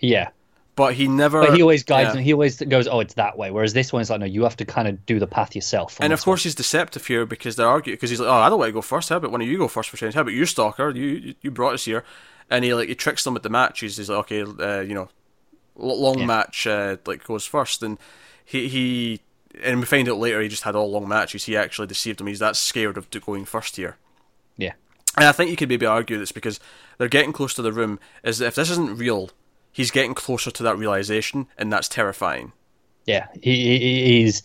Yeah, 0.00 0.30
but 0.78 0.94
he 0.94 1.08
never. 1.08 1.42
but 1.42 1.54
he 1.54 1.60
always 1.60 1.82
guides 1.84 2.08
yeah. 2.08 2.12
them. 2.14 2.22
He 2.22 2.32
always 2.32 2.58
goes, 2.60 2.88
"Oh, 2.88 3.00
it's 3.00 3.14
that 3.14 3.36
way." 3.36 3.50
Whereas 3.50 3.74
this 3.74 3.92
one's 3.92 4.08
like, 4.08 4.20
"No, 4.20 4.26
you 4.26 4.44
have 4.44 4.56
to 4.56 4.64
kind 4.64 4.88
of 4.88 5.04
do 5.04 5.18
the 5.18 5.26
path 5.26 5.54
yourself." 5.54 5.98
And 6.00 6.12
of 6.12 6.22
course, 6.22 6.44
he's 6.44 6.54
deceptive 6.54 7.06
here 7.06 7.26
because 7.26 7.56
they're 7.56 7.68
arguing. 7.68 7.96
Because 7.96 8.08
he's 8.10 8.20
like, 8.20 8.30
"Oh, 8.30 8.32
I 8.32 8.48
don't 8.48 8.58
want 8.58 8.70
to 8.70 8.72
go 8.72 8.80
first. 8.80 9.10
How 9.10 9.16
about 9.16 9.30
one 9.32 9.42
of 9.42 9.48
you 9.48 9.58
go 9.58 9.68
first 9.68 9.90
for 9.90 9.98
change? 9.98 10.14
How 10.14 10.22
about 10.22 10.32
you, 10.32 10.46
stalker? 10.46 10.90
You 10.90 11.34
you- 11.42 11.50
brought 11.50 11.74
us 11.74 11.84
here." 11.84 12.04
And 12.48 12.64
he 12.64 12.72
like 12.72 12.88
he 12.88 12.94
tricks 12.94 13.24
them 13.24 13.36
at 13.36 13.42
the 13.42 13.50
matches. 13.50 13.98
He's 13.98 14.08
like, 14.08 14.20
"Okay, 14.20 14.42
uh, 14.42 14.80
you 14.80 14.94
know, 14.94 15.08
long 15.76 16.20
Yeah. 16.20 16.26
match 16.26 16.66
uh, 16.66 16.96
like 17.06 17.24
goes 17.24 17.44
first. 17.44 17.82
And 17.82 17.98
he 18.44 18.68
he 18.68 19.20
and 19.62 19.80
we 19.80 19.86
find 19.86 20.08
out 20.08 20.18
later 20.18 20.40
he 20.40 20.48
just 20.48 20.62
had 20.62 20.76
all 20.76 20.90
long 20.90 21.08
matches. 21.08 21.44
He 21.44 21.56
actually 21.56 21.88
deceived 21.88 22.20
them. 22.20 22.26
He's 22.26 22.38
that 22.38 22.56
scared 22.56 22.96
of 22.96 23.10
going 23.10 23.44
first 23.44 23.76
here. 23.76 23.96
Yeah, 24.56 24.72
And 25.16 25.24
I 25.26 25.32
think 25.32 25.50
you 25.50 25.56
could 25.56 25.68
maybe 25.68 25.86
argue 25.86 26.18
this 26.18 26.32
because 26.32 26.58
they're 26.98 27.08
getting 27.08 27.32
close 27.32 27.54
to 27.54 27.62
the 27.62 27.72
room. 27.72 28.00
Is 28.24 28.38
that 28.38 28.46
if 28.46 28.54
this 28.56 28.70
isn't 28.70 28.98
real, 28.98 29.30
he's 29.72 29.90
getting 29.90 30.14
closer 30.14 30.50
to 30.50 30.62
that 30.64 30.76
realization, 30.78 31.46
and 31.56 31.72
that's 31.72 31.88
terrifying. 31.88 32.52
yeah. 33.06 33.26
He, 33.42 33.78
he 33.78 34.22
he's 34.22 34.42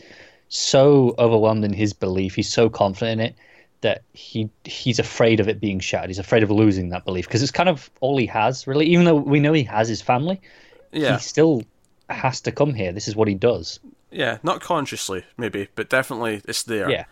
so 0.50 1.16
overwhelmed 1.18 1.64
in 1.66 1.74
his 1.74 1.94
belief. 1.94 2.36
He's 2.36 2.52
so 2.52 2.70
confident 2.70 3.20
in 3.22 3.28
it 3.28 3.36
that 3.82 4.04
he 4.14 4.50
he's 4.64 5.00
afraid 5.00 5.40
of 5.40 5.48
it 5.48 5.60
being 5.60 5.80
shattered. 5.80 6.10
He's 6.10 6.20
afraid 6.20 6.44
of 6.44 6.52
losing 6.52 6.90
that 6.90 7.04
belief 7.06 7.28
because 7.28 7.42
it's 7.42 7.52
kind 7.52 7.70
of 7.70 7.90
all 8.02 8.18
he 8.18 8.28
has, 8.28 8.66
really. 8.68 8.86
Even 8.88 9.06
though 9.06 9.16
we 9.16 9.40
know 9.40 9.54
he 9.54 9.64
has 9.64 9.88
his 9.88 10.02
family, 10.02 10.40
Yeah, 10.92 11.16
he 11.18 11.22
still 11.22 11.64
has 12.10 12.40
to 12.42 12.52
come 12.52 12.74
here. 12.74 12.92
This 12.92 13.08
is 13.08 13.16
what 13.16 13.28
he 13.28 13.34
does. 13.36 13.80
yeah, 14.12 14.38
not 14.44 14.62
consciously 14.62 15.26
maybe, 15.38 15.68
but 15.76 15.90
definitely 15.90 16.42
it's 16.48 16.64
there. 16.64 16.90
Yeah. 16.90 17.06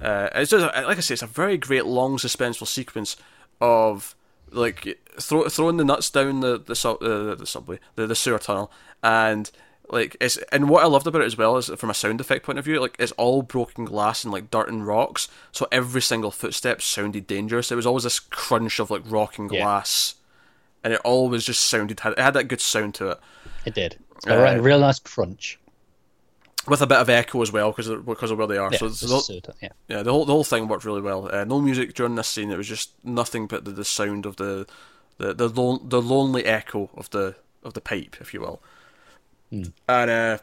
Uh, 0.00 0.28
it's 0.34 0.50
just 0.50 0.64
like 0.64 0.96
I 0.96 1.00
say, 1.00 1.14
it's 1.14 1.22
a 1.22 1.26
very 1.26 1.56
great 1.56 1.86
long 1.86 2.16
suspenseful 2.18 2.66
sequence 2.66 3.16
of 3.60 4.14
like 4.52 4.98
throw, 5.20 5.48
throwing 5.48 5.76
the 5.76 5.84
nuts 5.84 6.10
down 6.10 6.40
the 6.40 6.58
the, 6.58 6.76
sub, 6.76 7.02
uh, 7.02 7.34
the 7.34 7.46
subway, 7.46 7.78
the, 7.96 8.06
the 8.06 8.14
sewer 8.14 8.38
tunnel, 8.38 8.70
and 9.02 9.50
like 9.90 10.16
it's 10.20 10.36
and 10.50 10.68
what 10.68 10.82
I 10.82 10.86
loved 10.86 11.06
about 11.06 11.22
it 11.22 11.26
as 11.26 11.36
well 11.36 11.56
is 11.56 11.68
from 11.76 11.90
a 11.90 11.94
sound 11.94 12.20
effect 12.20 12.44
point 12.46 12.58
of 12.58 12.64
view, 12.64 12.80
like 12.80 12.96
it's 12.98 13.12
all 13.12 13.42
broken 13.42 13.84
glass 13.84 14.24
and 14.24 14.32
like 14.32 14.50
dirt 14.50 14.68
and 14.68 14.86
rocks, 14.86 15.28
so 15.50 15.66
every 15.70 16.00
single 16.02 16.30
footstep 16.30 16.80
sounded 16.80 17.26
dangerous. 17.26 17.70
It 17.70 17.76
was 17.76 17.86
always 17.86 18.04
this 18.04 18.20
crunch 18.20 18.78
of 18.78 18.90
like 18.90 19.02
rocking 19.04 19.52
Yeah. 19.52 19.60
glass, 19.62 20.14
and 20.82 20.92
it 20.92 21.00
always 21.04 21.44
just 21.44 21.64
sounded 21.64 22.00
it 22.04 22.18
had 22.18 22.34
that 22.34 22.48
good 22.48 22.60
sound 22.60 22.94
to 22.96 23.10
it. 23.10 23.20
It 23.64 23.74
did. 23.74 23.98
So 24.20 24.38
a 24.44 24.60
real 24.60 24.80
nice 24.80 24.98
crunch. 24.98 25.58
With 26.68 26.80
a 26.80 26.86
bit 26.86 26.98
of 26.98 27.08
echo 27.08 27.42
as 27.42 27.50
well 27.50 27.70
because 27.72 27.88
of, 27.88 28.06
because 28.06 28.30
of 28.30 28.38
where 28.38 28.46
they 28.46 28.56
are. 28.56 28.70
Yeah, 28.70 28.78
so, 28.78 28.88
so 28.90 29.06
so- 29.06 29.32
yeah. 29.60 29.68
Yeah, 29.88 30.02
the 30.04 30.12
whole 30.12 30.24
the 30.24 30.32
whole 30.32 30.44
thing 30.44 30.68
worked 30.68 30.84
really 30.84 31.00
well. 31.00 31.28
Uh, 31.34 31.44
no 31.44 31.60
music 31.60 31.94
during 31.94 32.14
this 32.14 32.28
scene. 32.28 32.50
It 32.52 32.56
was 32.56 32.68
just 32.68 32.92
nothing 33.04 33.46
but 33.48 33.64
the, 33.64 33.72
the 33.72 33.84
sound 33.84 34.26
of 34.26 34.36
the 34.36 34.66
the 35.18 35.34
the, 35.34 35.48
lon- 35.48 35.88
the 35.88 36.00
lonely 36.00 36.44
echo 36.44 36.88
of 36.96 37.10
the 37.10 37.34
of 37.64 37.74
the 37.74 37.80
pipe, 37.80 38.16
if 38.20 38.32
you 38.32 38.40
will. 38.40 38.62
And 39.50 40.10
uh, 40.10 40.38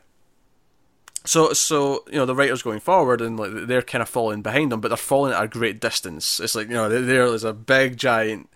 so 1.26 1.54
so 1.54 2.04
you 2.08 2.16
know 2.18 2.26
the 2.26 2.36
writers 2.36 2.62
going 2.64 2.80
forward 2.80 3.22
and 3.22 3.38
like 3.40 3.52
they're 3.68 3.82
kind 3.82 4.02
of 4.02 4.10
falling 4.10 4.42
behind 4.42 4.72
them, 4.72 4.82
but 4.82 4.90
they're 4.90 4.98
falling 4.98 5.34
at 5.34 5.44
a 5.44 5.48
great 5.48 5.80
distance. 5.82 6.40
It's 6.40 6.56
like 6.56 6.68
you 6.68 6.74
know 6.74 6.90
there- 6.90 7.02
there 7.02 7.26
is 7.26 7.44
a 7.44 7.54
big 7.54 7.98
giant. 7.98 8.50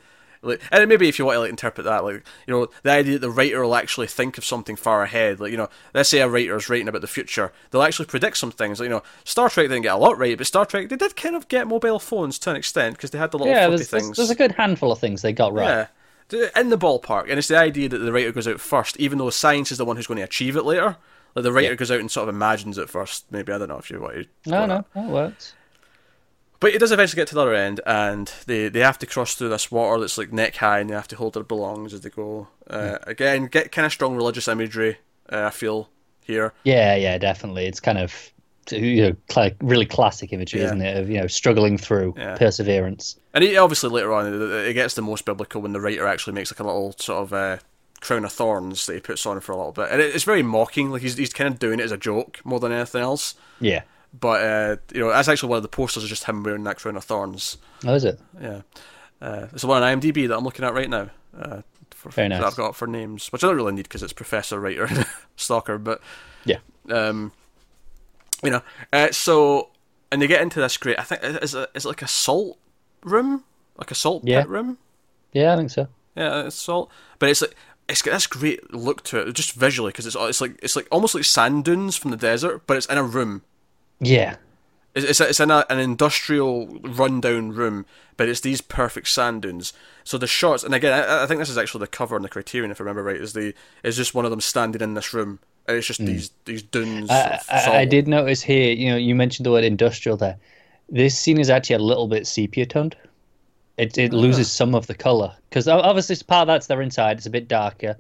Like, 0.44 0.62
and 0.72 0.88
maybe 0.90 1.08
if 1.08 1.18
you 1.18 1.26
want 1.26 1.38
to 1.38 1.40
like 1.40 1.50
interpret 1.50 1.86
that, 1.86 2.04
like 2.04 2.24
you 2.48 2.54
know, 2.54 2.68
the 2.84 2.92
idea 2.92 3.14
that 3.14 3.20
the 3.20 3.30
writer 3.32 3.64
will 3.64 3.76
actually 3.76 4.08
think 4.08 4.38
of 4.38 4.46
something 4.46 4.76
far 4.76 5.04
ahead, 5.04 5.40
like 5.40 5.52
you 5.52 5.58
know, 5.58 5.70
let's 5.94 6.10
say 6.10 6.20
a 6.20 6.28
writer 6.28 6.56
is 6.58 6.70
writing 6.70 6.88
about 6.88 7.02
the 7.02 7.08
future, 7.08 7.52
they'll 7.72 7.82
actually 7.84 8.06
predict 8.06 8.38
some 8.38 8.52
things. 8.52 8.80
Like, 8.80 8.86
you 8.88 8.96
know, 8.96 9.04
Star 9.24 9.50
Trek 9.50 9.68
didn't 9.70 9.84
get 9.84 9.94
a 9.94 9.98
lot 9.98 10.18
right, 10.18 10.38
but 10.38 10.46
Star 10.48 10.66
Trek 10.66 10.90
they 10.90 10.96
did 10.98 11.16
kind 11.16 11.36
of 11.36 11.48
get 11.48 11.68
mobile 11.68 12.00
phones 12.00 12.38
to 12.40 12.50
an 12.50 12.56
extent 12.56 12.96
because 12.98 13.12
they 13.12 13.18
had 13.20 13.32
the 13.32 13.38
little 13.38 13.54
Yeah, 13.54 13.68
flippy 13.68 13.78
there's, 13.78 13.90
there's, 13.90 14.04
things. 14.06 14.18
there's 14.18 14.30
a 14.30 14.36
good 14.36 14.52
handful 14.52 14.92
of 14.92 15.00
things 15.00 15.22
they 15.22 15.34
got 15.34 15.54
right. 15.54 15.88
Yeah, 16.32 16.48
in 16.60 16.70
the 16.70 16.78
ballpark, 16.78 17.30
and 17.30 17.38
it's 17.40 17.48
the 17.50 17.58
idea 17.58 17.90
that 17.90 17.98
the 18.00 18.12
writer 18.12 18.32
goes 18.32 18.48
out 18.48 18.60
first, 18.60 18.98
even 18.98 19.18
though 19.20 19.30
science 19.30 19.72
is 19.72 19.78
the 19.78 19.86
one 19.86 19.96
who's 19.98 20.08
going 20.08 20.18
to 20.18 20.24
achieve 20.24 20.56
it 20.56 20.64
later. 20.66 20.98
Like 21.36 21.44
the 21.44 21.52
writer 21.52 21.70
Yeah. 21.70 21.76
goes 21.76 21.90
out 21.92 22.00
and 22.00 22.12
sort 22.12 22.30
of 22.30 22.36
imagines 22.36 22.78
it 22.78 22.90
first. 22.90 23.26
Maybe 23.32 23.52
I 23.52 23.58
don't 23.58 23.68
know 23.70 23.78
if 23.78 23.90
you 23.90 24.00
want 24.00 24.14
to. 24.14 24.50
No, 24.50 24.66
no, 24.66 24.68
that. 24.76 24.94
that 24.94 25.10
works. 25.10 25.54
But 26.64 26.74
it 26.74 26.80
does 26.80 26.94
eventually 26.94 27.20
get 27.20 27.28
to 27.28 27.36
the 27.36 27.42
other 27.42 27.54
end, 27.54 27.82
and 27.86 28.32
they, 28.48 28.70
they 28.70 28.80
have 28.80 28.98
to 29.00 29.06
cross 29.06 29.36
through 29.36 29.50
this 29.50 29.70
water 29.70 30.00
that's 30.00 30.18
like 30.18 30.32
neck 30.32 30.56
high, 30.56 30.80
and 30.80 30.90
they 30.90 30.94
have 30.94 31.10
to 31.10 31.18
hold 31.18 31.34
their 31.34 31.44
belongings 31.44 31.94
as 31.94 32.00
they 32.02 32.10
go. 32.10 32.48
Uh, 32.70 33.00
again, 33.06 33.48
get 33.48 33.74
kind 33.74 33.86
of 33.86 33.92
strong 33.92 34.16
religious 34.16 34.48
imagery. 34.48 34.98
Uh, 35.30 35.44
I 35.48 35.50
feel 35.50 35.90
here. 36.24 36.54
Yeah, 36.64 36.96
yeah, 36.96 37.18
definitely. 37.18 37.66
It's 37.66 37.82
kind 37.82 37.98
of 37.98 38.32
you 38.72 39.18
know 39.36 39.50
really 39.60 39.86
classic 39.86 40.32
imagery, 40.32 40.62
Yeah. 40.62 40.68
isn't 40.68 40.82
it? 40.82 40.98
Of 40.98 41.10
you 41.10 41.20
know 41.20 41.28
struggling 41.28 41.78
through 41.78 42.14
Yeah. 42.18 42.38
perseverance. 42.38 43.18
And 43.34 43.44
obviously 43.58 43.90
later 43.90 44.14
on, 44.14 44.34
it, 44.34 44.42
it 44.70 44.74
gets 44.74 44.94
the 44.94 45.02
most 45.02 45.26
biblical 45.26 45.62
when 45.62 45.74
the 45.74 45.82
writer 45.82 46.08
actually 46.08 46.32
makes 46.32 46.50
like 46.50 46.62
a 46.62 46.64
little 46.64 46.96
sort 46.98 47.24
of 47.24 47.34
uh, 47.34 47.58
crown 48.00 48.24
of 48.24 48.32
thorns 48.32 48.86
that 48.86 48.94
he 48.94 49.00
puts 49.02 49.26
on 49.26 49.38
for 49.42 49.52
a 49.52 49.58
little 49.58 49.74
bit, 49.74 49.90
and 49.92 50.00
it, 50.02 50.16
it's 50.16 50.24
very 50.24 50.44
mocking. 50.44 50.92
Like 50.92 51.02
he's 51.02 51.18
he's 51.18 51.34
kind 51.34 51.54
of 51.54 51.60
doing 51.60 51.82
it 51.82 51.84
as 51.84 51.92
a 51.92 51.98
joke 51.98 52.40
more 52.46 52.62
than 52.62 52.72
anything 52.72 53.02
else. 53.02 53.36
Yeah. 53.60 53.82
But 54.20 54.42
uh, 54.44 54.76
you 54.94 55.02
know, 55.02 55.10
that's 55.10 55.28
actually 55.28 55.50
one 55.50 55.58
of 55.58 55.64
the 55.64 55.70
posters 55.70 56.04
is 56.04 56.10
just 56.10 56.26
him 56.26 56.44
wearing 56.44 56.64
that 56.66 56.78
crown 56.78 56.96
of 56.98 57.04
thorns. 57.04 57.58
Oh, 57.86 57.96
is 57.96 58.06
it? 58.06 58.20
Yeah, 58.40 58.62
uh, 59.22 59.48
it's 59.52 59.62
the 59.64 59.68
one 59.68 59.82
on 59.82 60.00
IMDb 60.00 60.28
that 60.28 60.38
I'm 60.38 60.44
looking 60.44 60.64
at 60.66 60.74
right 60.74 60.90
now. 60.90 61.10
Uh, 61.38 61.62
for, 61.92 62.10
Very 62.10 62.30
that. 62.30 62.44
I've 62.44 62.56
got 62.56 62.76
for 62.76 62.86
names, 62.88 63.32
which 63.32 63.44
I 63.44 63.48
don't 63.48 63.56
really 63.56 63.74
need 63.74 63.84
because 63.84 64.04
it's 64.04 64.14
Professor 64.14 64.60
Writer 64.60 64.88
Stalker. 65.36 65.78
But 65.78 66.02
Yeah. 66.46 66.58
um, 66.90 67.32
you 68.44 68.52
know, 68.52 68.62
uh, 68.92 69.12
so 69.12 69.70
and 70.12 70.22
they 70.22 70.28
get 70.28 70.42
into 70.42 70.60
this 70.60 70.78
great. 70.78 71.00
I 71.00 71.04
think 71.04 71.24
is 71.24 71.56
it, 71.56 71.70
is 71.74 71.86
it 71.86 71.88
like 71.88 72.02
a 72.02 72.08
salt 72.08 72.60
room, 73.04 73.44
like 73.78 73.90
a 73.90 73.96
salt 73.96 74.24
Yeah. 74.26 74.42
pit 74.42 74.50
room. 74.50 74.78
Yeah, 75.32 75.54
I 75.54 75.56
think 75.58 75.72
so. 75.72 75.88
Yeah, 76.16 76.46
it's 76.46 76.56
salt, 76.56 76.92
but 77.18 77.30
it's 77.30 77.42
like 77.42 77.56
it's 77.90 78.02
got 78.04 78.12
this 78.12 78.28
great 78.28 78.72
look 78.74 79.04
to 79.06 79.20
it, 79.28 79.34
just 79.34 79.54
visually, 79.54 79.90
because 79.90 80.06
it's 80.06 80.16
it's 80.20 80.40
like 80.42 80.60
it's 80.62 80.76
like 80.76 80.88
almost 80.92 81.16
like 81.16 81.24
sand 81.24 81.66
dunes 81.66 81.96
from 81.98 82.12
the 82.12 82.18
desert, 82.18 82.62
but 82.68 82.78
it's 82.78 82.86
in 82.86 83.00
a 83.00 83.04
room. 83.04 83.42
Yeah. 84.00 84.38
It's 84.96 85.06
it's, 85.06 85.22
it's 85.22 85.40
in 85.40 85.50
a, 85.50 85.58
uh, 85.58 85.64
an 85.70 85.80
industrial 85.80 86.68
rundown 86.84 87.52
room, 87.52 87.86
but 88.16 88.30
it's 88.30 88.42
these 88.42 88.62
perfect 88.62 89.08
sand 89.08 89.42
dunes. 89.42 89.74
So 90.04 90.18
the 90.18 90.28
shots, 90.28 90.64
and 90.64 90.76
again, 90.76 90.94
I, 90.94 91.24
I 91.24 91.26
think 91.26 91.40
this 91.40 91.50
is 91.50 91.58
actually 91.58 91.80
the 91.80 91.88
cover 91.88 92.16
and 92.16 92.24
the 92.24 92.30
Criterion, 92.30 92.72
if 92.72 92.80
I 92.80 92.84
remember 92.84 93.04
right, 93.04 93.16
is 93.16 93.34
the 93.34 93.54
is 93.84 93.98
just 93.98 94.14
one 94.14 94.26
of 94.26 94.32
them 94.32 94.42
standing 94.42 94.82
in 94.82 94.94
this 94.94 95.14
room, 95.14 95.40
and 95.68 95.78
it's 95.78 95.88
just 95.88 96.00
hmm. 96.00 96.06
these 96.06 96.32
these 96.46 96.62
dunes. 96.62 97.10
I, 97.10 97.40
I. 97.50 97.78
I 97.78 97.86
did 97.86 98.08
notice 98.08 98.42
here. 98.42 98.74
You 98.74 98.92
know, 98.92 98.98
you 98.98 99.16
mentioned 99.16 99.46
the 99.46 99.52
word 99.52 99.64
industrial 99.64 100.18
there. 100.18 100.38
This 100.90 101.18
scene 101.18 101.40
is 101.40 101.50
actually 101.50 101.78
a 101.78 101.80
little 101.80 102.08
bit 102.08 102.28
sepia 102.28 102.66
toned. 102.66 102.96
It 103.78 103.98
it 103.98 104.14
ah. 104.14 104.18
loses 104.18 104.52
some 104.52 104.76
of 104.76 104.86
the 104.86 104.94
color 104.94 105.34
because 105.50 105.68
obviously 105.68 106.14
it's 106.14 106.22
part 106.22 106.44
of 106.44 106.48
that's 106.48 106.68
their 106.68 106.82
inside. 106.82 107.18
It's 107.18 107.26
a 107.26 107.32
bit 107.32 107.48
darker, 107.48 107.98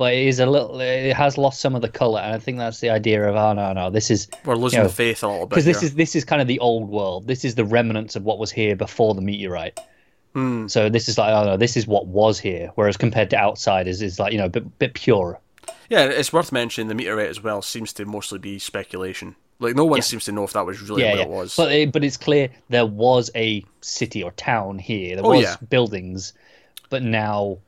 but 0.00 0.14
it 0.14 0.28
is 0.28 0.40
a 0.40 0.46
little. 0.46 0.80
It 0.80 1.12
has 1.12 1.36
lost 1.36 1.60
some 1.60 1.74
of 1.74 1.82
the 1.82 1.88
color, 1.90 2.20
and 2.20 2.34
I 2.34 2.38
think 2.38 2.56
that's 2.56 2.80
the 2.80 2.88
idea 2.88 3.22
of 3.28 3.36
oh 3.36 3.52
no 3.52 3.74
no 3.74 3.90
this 3.90 4.10
is 4.10 4.28
We're 4.46 4.56
losing 4.56 4.78
you 4.78 4.84
know, 4.84 4.88
the 4.88 4.94
faith 4.94 5.22
a 5.22 5.26
little 5.28 5.44
bit 5.44 5.50
because 5.50 5.66
this 5.66 5.82
is 5.82 5.94
this 5.94 6.16
is 6.16 6.24
kind 6.24 6.40
of 6.40 6.48
the 6.48 6.58
old 6.60 6.88
world. 6.88 7.26
This 7.26 7.44
is 7.44 7.54
the 7.54 7.66
remnants 7.66 8.16
of 8.16 8.24
what 8.24 8.38
was 8.38 8.50
here 8.50 8.74
before 8.74 9.14
the 9.14 9.20
meteorite. 9.20 9.78
Hmm. 10.32 10.68
So 10.68 10.88
this 10.88 11.06
is 11.06 11.18
like 11.18 11.34
oh 11.34 11.44
no, 11.44 11.58
this 11.58 11.76
is 11.76 11.86
what 11.86 12.06
was 12.06 12.38
here. 12.38 12.72
Whereas 12.76 12.96
compared 12.96 13.28
to 13.28 13.36
outsiders, 13.36 14.00
is 14.00 14.18
like 14.18 14.32
you 14.32 14.38
know 14.38 14.46
a 14.46 14.48
bit, 14.48 14.78
bit 14.78 14.94
purer. 14.94 15.38
Yeah, 15.90 16.04
it's 16.04 16.32
worth 16.32 16.50
mentioning 16.50 16.88
the 16.88 16.94
meteorite 16.94 17.28
as 17.28 17.42
well 17.42 17.60
seems 17.60 17.92
to 17.92 18.06
mostly 18.06 18.38
be 18.38 18.58
speculation. 18.58 19.36
Like 19.58 19.76
no 19.76 19.84
one 19.84 19.98
Yeah. 19.98 20.04
seems 20.04 20.24
to 20.24 20.32
know 20.32 20.44
if 20.44 20.54
that 20.54 20.64
was 20.64 20.80
really 20.80 21.02
yeah, 21.02 21.10
what 21.10 21.18
yeah. 21.18 21.24
it 21.24 21.28
was. 21.28 21.56
But 21.56 21.72
it, 21.72 21.92
but 21.92 22.02
it's 22.04 22.16
clear 22.16 22.48
there 22.70 22.86
was 22.86 23.30
a 23.36 23.66
city 23.82 24.22
or 24.22 24.30
town 24.30 24.78
here. 24.78 25.16
There 25.16 25.26
Oh, 25.26 25.36
was 25.36 25.58
buildings, 25.68 26.32
but 26.88 27.02
now 27.02 27.58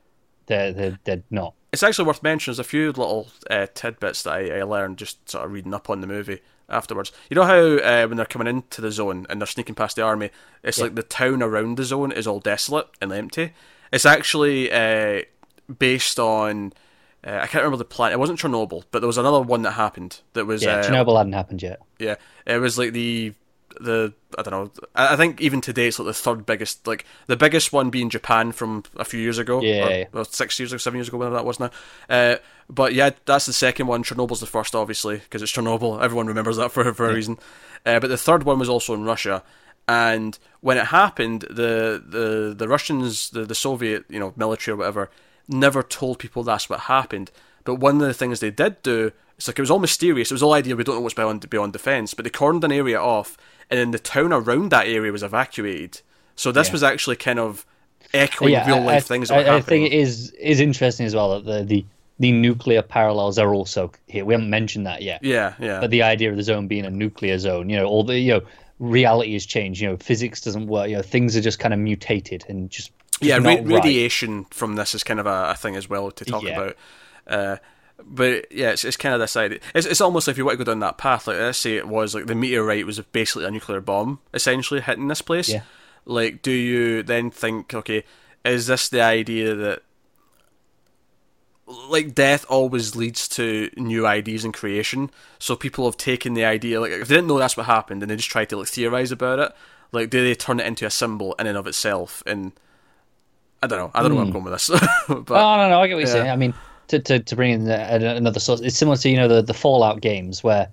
they're 0.47 0.73
they're, 0.73 0.99
they're 1.03 1.23
not. 1.29 1.53
It's 1.73 1.83
actually 1.83 2.05
worth 2.05 2.23
mentioning. 2.23 2.53
There's 2.53 2.65
a 2.65 2.69
few 2.69 2.87
little 2.87 3.27
uh, 3.49 3.67
tidbits 3.73 4.23
that 4.23 4.33
I, 4.33 4.59
I 4.59 4.63
learned 4.63 4.97
just 4.99 5.27
sort 5.29 5.43
of 5.43 5.51
reading 5.51 5.73
up 5.73 5.89
on 5.89 5.99
the 6.01 6.07
movie 6.07 6.39
afterwards. 6.69 7.11
You 7.29 7.35
know 7.35 7.43
how 7.43 7.55
uh, 7.77 8.07
when 8.07 8.15
they're 8.15 8.25
coming 8.27 8.47
into 8.47 8.79
the 8.79 8.91
zone 8.91 9.25
and 9.29 9.41
they're 9.41 9.47
sneaking 9.47 9.75
past 9.75 9.95
the 9.95 10.03
army, 10.03 10.29
it's 10.63 10.77
Yeah. 10.77 10.85
like 10.85 10.95
the 10.95 11.03
town 11.03 11.41
around 11.43 11.77
the 11.77 11.83
zone 11.83 12.11
is 12.11 12.27
all 12.27 12.39
desolate 12.39 12.87
and 13.01 13.11
empty. 13.11 13.53
It's 13.91 14.05
actually 14.05 14.71
uh, 14.71 15.23
based 15.79 16.19
on 16.19 16.73
uh, 17.25 17.39
I 17.41 17.47
can't 17.47 17.63
remember 17.63 17.77
the 17.77 17.85
planet. 17.85 18.13
It 18.15 18.19
wasn't 18.19 18.39
Chernobyl, 18.39 18.83
but 18.91 18.99
there 18.99 19.07
was 19.07 19.17
another 19.17 19.41
one 19.41 19.61
that 19.63 19.71
happened 19.71 20.19
that 20.33 20.45
was 20.45 20.61
Yeah, 20.63 20.75
uh, 20.77 20.83
Chernobyl 20.83 21.17
hadn't 21.17 21.33
happened 21.33 21.61
yet. 21.63 21.79
yeah, 21.97 22.15
it 22.45 22.57
was 22.59 22.77
like 22.77 22.93
the 22.93 23.33
the 23.79 24.13
I 24.37 24.41
don't 24.41 24.51
know. 24.51 24.85
I 24.95 25.15
think 25.15 25.41
even 25.41 25.61
today 25.61 25.87
it's 25.87 25.99
like 25.99 26.07
the 26.07 26.13
third 26.13 26.45
biggest. 26.45 26.85
Like 26.87 27.05
the 27.27 27.37
biggest 27.37 27.73
one 27.73 27.89
being 27.89 28.09
Japan 28.09 28.51
from 28.51 28.83
a 28.95 29.05
few 29.05 29.19
years 29.19 29.37
ago. 29.37 29.61
Yeah, 29.61 30.05
or, 30.13 30.21
or 30.21 30.25
six 30.25 30.59
years 30.59 30.71
ago, 30.71 30.77
seven 30.77 30.97
years 30.97 31.07
ago, 31.07 31.17
whatever 31.17 31.35
that 31.35 31.45
was 31.45 31.59
now. 31.59 31.71
Uh, 32.09 32.37
but 32.69 32.93
yeah, 32.93 33.11
that's 33.25 33.45
the 33.45 33.53
second 33.53 33.87
one. 33.87 34.03
Chernobyl's 34.03 34.39
the 34.39 34.45
first, 34.45 34.75
obviously, 34.75 35.17
because 35.17 35.41
it's 35.41 35.51
Chernobyl. 35.51 36.01
Everyone 36.01 36.27
remembers 36.27 36.57
that 36.57 36.71
for 36.71 36.93
for 36.93 37.09
a 37.09 37.13
reason. 37.13 37.37
Uh, 37.85 37.99
but 37.99 38.07
the 38.07 38.17
third 38.17 38.43
one 38.43 38.59
was 38.59 38.69
also 38.69 38.93
in 38.93 39.03
Russia, 39.03 39.43
and 39.87 40.37
when 40.61 40.77
it 40.77 40.87
happened, 40.87 41.41
the 41.49 42.01
the 42.05 42.53
the 42.57 42.67
Russians, 42.67 43.29
the 43.31 43.45
the 43.45 43.55
Soviet, 43.55 44.05
you 44.09 44.19
know, 44.19 44.33
military 44.35 44.73
or 44.73 44.77
whatever, 44.77 45.09
never 45.47 45.83
told 45.83 46.19
people 46.19 46.43
that's 46.43 46.69
what 46.69 46.81
happened. 46.81 47.31
But 47.63 47.75
one 47.75 48.01
of 48.01 48.07
the 48.07 48.13
things 48.13 48.39
they 48.39 48.51
did 48.51 48.81
do, 48.83 49.11
it's 49.37 49.47
like 49.47 49.57
it 49.57 49.61
was 49.61 49.71
all 49.71 49.79
mysterious. 49.79 50.31
It 50.31 50.33
was 50.33 50.43
all 50.43 50.53
idea 50.53 50.75
we 50.75 50.83
don't 50.83 50.95
know 50.95 51.01
what's 51.01 51.15
beyond 51.15 51.49
beyond 51.49 51.73
defense. 51.73 52.13
But 52.13 52.23
they 52.23 52.31
cordoned 52.31 52.63
an 52.63 52.71
area 52.71 52.99
off, 52.99 53.37
and 53.73 53.79
then 53.79 53.91
the 53.91 53.99
town 53.99 54.31
around 54.31 54.69
that 54.69 54.85
area 54.87 55.11
was 55.11 55.23
evacuated. 55.23 56.01
So 56.35 56.51
this 56.51 56.67
Yeah. 56.67 56.73
was 56.73 56.83
actually 56.83 57.15
kind 57.15 57.39
of 57.39 57.65
echoing 58.13 58.53
real 58.67 58.81
life 58.81 58.97
I, 58.97 58.99
things 58.99 59.29
that 59.29 59.49
I, 59.49 59.57
I 59.57 59.61
think 59.61 59.87
it 59.91 59.93
is 59.93 60.31
is 60.31 60.59
interesting 60.59 61.05
as 61.07 61.15
well 61.15 61.41
that 61.41 61.45
the, 61.45 61.63
the 61.63 61.85
the 62.19 62.31
nuclear 62.31 62.83
parallels 62.83 63.39
are 63.39 63.53
also 63.53 63.91
here. 64.07 64.23
We 64.25 64.35
haven't 64.35 64.49
mentioned 64.51 64.85
that 64.85 65.01
yet. 65.01 65.23
yeah, 65.23 65.55
yeah. 65.59 65.79
But 65.79 65.89
the 65.89 66.03
idea 66.03 66.29
of 66.29 66.37
the 66.37 66.43
zone 66.43 66.67
being 66.67 66.85
a 66.85 66.91
nuclear 66.91 67.39
zone, 67.39 67.69
you 67.71 67.75
know, 67.77 67.85
all 67.85 68.03
the 68.03 68.17
you 68.19 68.33
know 68.35 68.41
reality 68.79 69.33
has 69.33 69.45
changed. 69.45 69.81
You 69.81 69.89
know, 69.89 69.97
physics 69.97 70.39
doesn't 70.41 70.67
work. 70.67 70.89
You 70.89 70.97
know, 70.97 71.01
things 71.01 71.35
are 71.35 71.41
just 71.41 71.57
kind 71.59 71.73
of 71.73 71.79
mutated 71.79 72.45
and 72.47 72.69
just, 72.69 72.91
just 73.13 73.23
yeah, 73.23 73.37
ra- 73.37 73.55
right. 73.55 73.65
radiation 73.65 74.45
from 74.51 74.75
this 74.75 74.93
is 74.93 75.03
kind 75.03 75.19
of 75.19 75.25
a, 75.25 75.51
a 75.51 75.55
thing 75.55 75.75
as 75.75 75.89
well 75.89 76.11
to 76.11 76.25
talk 76.25 76.43
Yeah. 76.43 76.51
about. 76.59 76.75
Uh, 77.27 77.57
but 78.01 78.51
yeah, 78.51 78.71
it's, 78.71 78.83
it's 78.83 78.97
kind 78.97 79.13
of 79.13 79.19
this 79.21 79.35
idea. 79.37 79.59
It's, 79.75 79.85
it's 79.85 80.01
almost 80.01 80.27
like 80.27 80.33
if 80.33 80.37
you 80.37 80.45
want 80.45 80.57
to 80.57 80.65
go 80.65 80.71
down 80.71 80.79
that 80.79 80.97
path, 80.97 81.27
like 81.27 81.37
let's 81.37 81.57
say 81.57 81.75
it 81.77 81.87
was 81.87 82.15
like 82.15 82.25
the 82.25 82.35
meteorite 82.35 82.85
was 82.85 82.99
basically 82.99 83.45
a 83.45 83.51
nuclear 83.51 83.81
bomb 83.81 84.19
essentially 84.33 84.81
hitting 84.81 85.07
this 85.07 85.21
place. 85.21 85.49
Yeah. 85.49 85.63
Like, 86.05 86.41
do 86.41 86.51
you 86.51 87.03
then 87.03 87.31
think, 87.31 87.73
okay, 87.73 88.03
is 88.43 88.67
this 88.67 88.89
the 88.89 89.01
idea 89.01 89.55
that 89.55 89.83
like 91.65 92.13
death 92.13 92.45
always 92.49 92.95
leads 92.95 93.27
to 93.29 93.69
new 93.77 94.05
ideas 94.05 94.43
and 94.43 94.53
creation? 94.53 95.09
So 95.39 95.55
people 95.55 95.85
have 95.85 95.97
taken 95.97 96.33
the 96.33 96.45
idea, 96.45 96.81
like 96.81 96.91
if 96.91 97.07
they 97.07 97.15
didn't 97.15 97.27
know 97.27 97.39
that's 97.39 97.55
what 97.55 97.67
happened, 97.67 98.03
and 98.03 98.11
they 98.11 98.15
just 98.15 98.29
try 98.29 98.45
to 98.45 98.57
like 98.57 98.67
theorize 98.67 99.11
about 99.11 99.39
it. 99.39 99.51
Like, 99.91 100.09
do 100.09 100.23
they 100.23 100.33
turn 100.33 100.59
it 100.59 100.65
into 100.65 100.85
a 100.87 100.89
symbol 100.89 101.35
in 101.37 101.45
and 101.45 101.57
of 101.57 101.67
itself? 101.67 102.23
And 102.25 102.51
I 103.61 103.67
don't 103.67 103.79
know. 103.79 103.91
I 103.93 104.01
don't 104.01 104.09
know 104.09 104.15
where 104.15 104.23
I'm 104.23 104.31
hmm. 104.31 104.33
going 104.33 104.45
with 104.45 104.53
this. 104.53 104.69
but 105.07 105.31
Oh 105.31 105.57
no, 105.57 105.69
no, 105.69 105.79
I 105.79 105.87
get 105.87 105.93
what 105.93 105.99
you're 105.99 106.07
Yeah. 106.07 106.13
saying. 106.13 106.31
I 106.31 106.35
mean, 106.35 106.53
to, 106.89 106.99
to, 106.99 107.19
to 107.19 107.35
bring 107.35 107.51
in 107.51 107.69
another 107.69 108.39
source, 108.39 108.61
it's 108.61 108.75
similar 108.77 108.97
to 108.97 109.09
you 109.09 109.17
know 109.17 109.27
the, 109.27 109.41
the 109.41 109.53
Fallout 109.53 110.01
games 110.01 110.43
where 110.43 110.67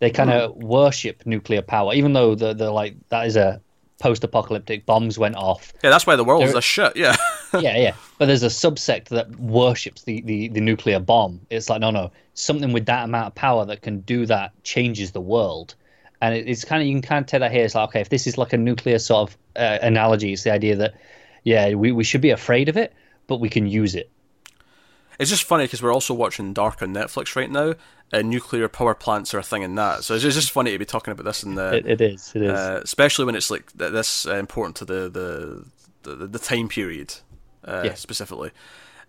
they 0.00 0.10
kind 0.10 0.30
of 0.30 0.54
Hmm. 0.54 0.60
worship 0.66 1.22
nuclear 1.26 1.62
power, 1.62 1.94
even 1.94 2.12
though 2.12 2.34
the 2.34 2.52
the 2.54 2.70
like 2.70 2.96
that 3.10 3.26
is 3.26 3.36
a 3.36 3.60
post-apocalyptic 4.00 4.84
bombs 4.84 5.16
went 5.18 5.36
off. 5.36 5.72
yeah, 5.84 5.90
that's 5.90 6.06
why 6.06 6.16
the 6.16 6.24
world 6.24 6.42
is 6.42 6.50
There- 6.50 6.58
a 6.58 6.62
shit. 6.62 6.96
Yeah. 6.96 7.14
yeah, 7.60 7.76
yeah. 7.78 7.94
But 8.18 8.26
there's 8.26 8.42
a 8.42 8.48
subsect 8.48 9.06
that 9.10 9.30
worships 9.38 10.02
the, 10.02 10.20
the, 10.22 10.48
the 10.48 10.60
nuclear 10.60 10.98
bomb. 10.98 11.40
It's 11.50 11.70
like 11.70 11.80
no, 11.80 11.90
no, 11.90 12.10
something 12.34 12.72
with 12.72 12.86
that 12.86 13.04
amount 13.04 13.28
of 13.28 13.34
power 13.36 13.64
that 13.66 13.82
can 13.82 14.00
do 14.00 14.26
that 14.26 14.50
changes 14.64 15.12
the 15.12 15.20
world. 15.20 15.74
And 16.20 16.34
it, 16.34 16.48
it's 16.48 16.64
kind 16.64 16.82
of 16.82 16.88
you 16.88 16.94
can 16.94 17.02
kind 17.02 17.22
of 17.24 17.28
take 17.28 17.40
that 17.40 17.52
here. 17.52 17.64
It's 17.64 17.74
like 17.76 17.88
okay, 17.90 18.00
if 18.00 18.08
this 18.08 18.26
is 18.26 18.36
like 18.36 18.52
a 18.52 18.58
nuclear 18.58 18.98
sort 18.98 19.30
of 19.30 19.38
uh, 19.56 19.78
analogy, 19.82 20.32
it's 20.32 20.42
the 20.42 20.52
idea 20.52 20.74
that 20.76 20.94
yeah, 21.44 21.74
we, 21.74 21.92
we 21.92 22.02
should 22.04 22.20
be 22.20 22.30
afraid 22.30 22.68
of 22.68 22.76
it, 22.76 22.92
but 23.28 23.36
we 23.38 23.48
can 23.48 23.66
use 23.68 23.94
it. 23.94 24.10
It's 25.18 25.30
just 25.30 25.44
funny 25.44 25.64
because 25.64 25.82
we're 25.82 25.92
also 25.92 26.14
watching 26.14 26.52
Dark 26.52 26.82
on 26.82 26.92
Netflix 26.94 27.36
right 27.36 27.50
now, 27.50 27.74
and 28.12 28.28
nuclear 28.30 28.68
power 28.68 28.94
plants 28.94 29.32
are 29.34 29.38
a 29.38 29.42
thing 29.42 29.62
in 29.62 29.74
that. 29.76 30.04
So 30.04 30.14
it's 30.14 30.22
just- 30.24 30.50
funny 30.50 30.72
to 30.72 30.78
be 30.78 30.84
talking 30.84 31.12
about 31.12 31.24
this 31.24 31.42
in 31.42 31.54
the, 31.54 31.76
It, 31.76 31.86
it 31.86 32.00
is. 32.00 32.32
It 32.34 32.42
is. 32.42 32.50
uh, 32.50 32.80
especially 32.82 33.24
when 33.24 33.34
it's 33.36 33.50
like 33.50 33.76
th- 33.78 33.92
this 33.92 34.26
uh, 34.26 34.36
important 34.36 34.76
to 34.76 34.84
the 34.84 35.64
the, 36.02 36.14
the, 36.14 36.26
the 36.26 36.38
time 36.38 36.68
period 36.68 37.14
uh, 37.66 37.82
Yeah. 37.84 37.94
specifically. 37.94 38.50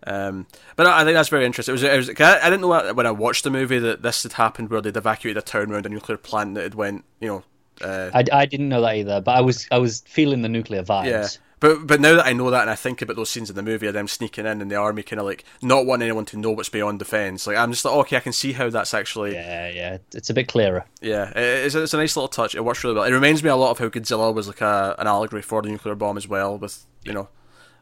Um, 0.06 0.47
but 0.76 0.86
I 0.86 1.01
I 1.01 1.04
think 1.06 1.16
that's 1.16 1.30
very 1.30 1.45
interesting. 1.45 1.72
It 1.72 1.80
was, 1.82 1.84
it 1.84 1.95
was 1.97 2.10
I, 2.22 2.39
I 2.45 2.49
didn't 2.49 2.62
know 2.62 2.74
that 2.74 2.95
when 2.95 3.06
I 3.08 3.12
watched 3.12 3.43
the 3.45 3.49
movie 3.49 3.80
that 3.80 4.01
this 4.01 4.24
had 4.24 4.34
happened 4.34 4.70
where 4.70 4.82
they'd 4.82 4.95
evacuated 4.97 5.41
a 5.41 5.45
town 5.45 5.72
around 5.72 5.86
a 5.86 5.89
nuclear 5.89 6.18
plant 6.18 6.56
that 6.56 6.64
had 6.64 6.76
went, 6.76 7.06
you 7.22 7.28
know, 7.30 7.43
uh, 7.82 8.10
I, 8.14 8.24
I 8.34 8.45
didn't 8.45 8.68
know 8.70 8.82
that 8.82 8.95
either, 8.95 9.22
but 9.22 9.32
I 9.38 9.41
was 9.41 9.66
I 9.72 9.78
was 9.78 10.01
feeling 10.06 10.41
the 10.41 10.49
nuclear 10.49 10.84
vibes. 10.84 11.06
Yeah. 11.06 11.28
But 11.64 11.88
but 11.88 12.01
now 12.01 12.18
that 12.18 12.26
I 12.26 12.34
know 12.34 12.49
that 12.49 12.64
and 12.64 12.70
I 12.70 12.76
think 12.76 13.01
about 13.01 13.16
those 13.16 13.30
scenes 13.30 13.49
in 13.49 13.55
the 13.55 13.64
movie 13.64 13.88
of 13.88 13.93
them 13.93 14.09
sneaking 14.09 14.45
in 14.45 14.61
and 14.61 14.70
the 14.70 14.76
army 14.76 15.01
kind 15.01 15.22
of 15.22 15.26
like 15.26 15.45
not 15.61 15.86
wanting 15.86 16.09
anyone 16.09 16.26
to 16.26 16.38
know 16.38 16.51
what's 16.51 16.68
beyond 16.68 16.99
defence, 16.99 17.47
like 17.47 17.55
I'm 17.55 17.72
just 17.72 17.86
like 17.86 17.93
okay, 17.93 18.18
I 18.18 18.20
can 18.20 18.34
see 18.34 18.51
how 18.51 18.70
that's 18.70 18.93
actually 18.93 19.32
yeah, 19.32 19.70
yeah. 19.70 19.97
It's 20.14 20.30
a 20.30 20.34
bit 20.34 20.49
clearer. 20.49 20.84
yeah, 21.01 21.32
it's, 21.34 21.74
it's 21.74 21.93
a 21.93 21.97
nice 21.97 22.18
little 22.18 22.28
touch. 22.28 22.53
It 22.53 22.66
works 22.66 22.84
really 22.84 22.97
well. 22.97 23.05
It 23.05 23.14
reminds 23.14 23.45
me 23.45 23.49
a 23.49 23.55
lot 23.55 23.72
of 23.72 23.80
how 23.80 23.88
Godzilla 23.88 24.34
was 24.34 24.47
like 24.47 24.59
a, 24.59 24.93
an 24.99 25.07
allegory 25.07 25.41
for 25.41 25.61
the 25.61 25.70
nuclear 25.70 25.95
bomb 25.95 26.18
as 26.18 26.28
well, 26.28 26.57
with 26.57 26.86
you 27.05 27.14
know, 27.14 27.30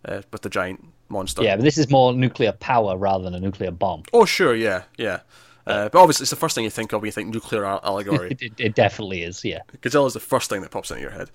uh, 0.06 0.22
with 0.32 0.44
the 0.44 0.50
giant 0.52 0.86
monster. 1.10 1.42
Yeah, 1.42 1.56
but 1.56 1.64
this 1.64 1.80
is 1.80 1.90
more 1.90 2.14
nuclear 2.14 2.52
power 2.52 2.96
rather 2.96 3.24
than 3.24 3.34
a 3.34 3.40
nuclear 3.40 3.72
bomb. 3.72 4.04
Oh 4.14 4.26
sure, 4.26 4.54
yeah, 4.54 4.84
yeah. 5.00 5.22
Uh, 5.66 5.90
but 5.90 6.00
obviously, 6.00 6.26
it's 6.26 6.30
the 6.30 6.36
first 6.36 6.54
thing 6.54 6.66
you 6.66 6.70
think 6.70 6.94
of 6.94 7.02
when 7.02 7.08
you 7.08 7.12
think 7.14 7.34
nuclear 7.34 7.66
allegory. 7.84 8.30
It, 8.30 8.42
it, 8.44 8.54
it 8.60 8.76
definitely 8.76 9.24
is. 9.24 9.44
Yeah. 9.44 9.62
Godzilla 9.82 10.06
is 10.06 10.14
the 10.14 10.20
first 10.20 10.52
thing 10.52 10.62
that 10.62 10.70
pops 10.70 10.92
into 10.92 11.02
your 11.02 11.10
head. 11.10 11.32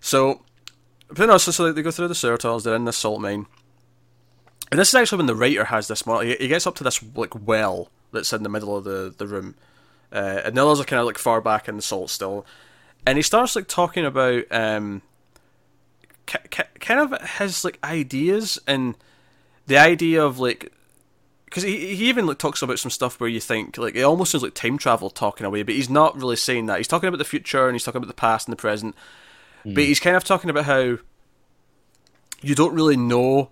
So, 0.00 0.42
but 1.14 1.26
no, 1.26 1.38
so, 1.38 1.50
so 1.50 1.72
they 1.72 1.82
go 1.82 1.90
through 1.90 2.08
the 2.08 2.14
sewer 2.14 2.36
tunnels. 2.36 2.64
They're 2.64 2.74
in 2.74 2.84
the 2.84 2.92
salt 2.92 3.20
mine, 3.20 3.46
and 4.70 4.80
this 4.80 4.88
is 4.88 4.94
actually 4.94 5.18
when 5.18 5.26
the 5.26 5.34
writer 5.34 5.66
has 5.66 5.88
this 5.88 6.06
model. 6.06 6.22
He, 6.22 6.36
he 6.36 6.48
gets 6.48 6.66
up 6.66 6.74
to 6.76 6.84
this 6.84 7.02
like 7.14 7.46
well 7.46 7.88
that's 8.12 8.32
in 8.32 8.42
the 8.42 8.48
middle 8.48 8.76
of 8.76 8.84
the 8.84 9.14
the 9.16 9.26
room, 9.26 9.54
uh, 10.12 10.40
and 10.44 10.56
the 10.56 10.64
others 10.64 10.80
are 10.80 10.84
kind 10.84 11.00
of 11.00 11.06
like 11.06 11.18
far 11.18 11.40
back 11.40 11.68
in 11.68 11.76
the 11.76 11.82
salt 11.82 12.10
still, 12.10 12.46
and 13.06 13.18
he 13.18 13.22
starts 13.22 13.56
like 13.56 13.68
talking 13.68 14.04
about 14.04 14.44
um, 14.50 15.02
ki- 16.26 16.38
ki- 16.50 16.62
kind 16.80 17.00
of 17.00 17.20
his 17.38 17.64
like 17.64 17.78
ideas 17.84 18.58
and 18.66 18.96
the 19.66 19.78
idea 19.78 20.24
of 20.24 20.38
like 20.38 20.72
because 21.52 21.64
he, 21.64 21.94
he 21.94 22.08
even 22.08 22.26
like 22.26 22.38
talks 22.38 22.62
about 22.62 22.78
some 22.78 22.90
stuff 22.90 23.20
where 23.20 23.28
you 23.28 23.40
think 23.40 23.76
like 23.76 23.94
it 23.94 24.02
almost 24.02 24.32
sounds 24.32 24.42
like 24.42 24.54
time 24.54 24.78
travel 24.78 25.10
talking 25.10 25.46
away, 25.46 25.62
but 25.62 25.74
he's 25.74 25.90
not 25.90 26.16
really 26.16 26.36
saying 26.36 26.66
that. 26.66 26.78
He's 26.78 26.88
talking 26.88 27.08
about 27.08 27.18
the 27.18 27.24
future 27.24 27.66
and 27.66 27.74
he's 27.74 27.84
talking 27.84 27.98
about 27.98 28.08
the 28.08 28.14
past 28.14 28.48
and 28.48 28.52
the 28.52 28.60
present, 28.60 28.94
but 29.64 29.84
he's 29.84 30.00
kind 30.00 30.16
of 30.16 30.24
talking 30.24 30.50
about 30.50 30.64
how 30.64 30.98
you 32.42 32.54
don't 32.54 32.74
really 32.74 32.96
know, 32.96 33.50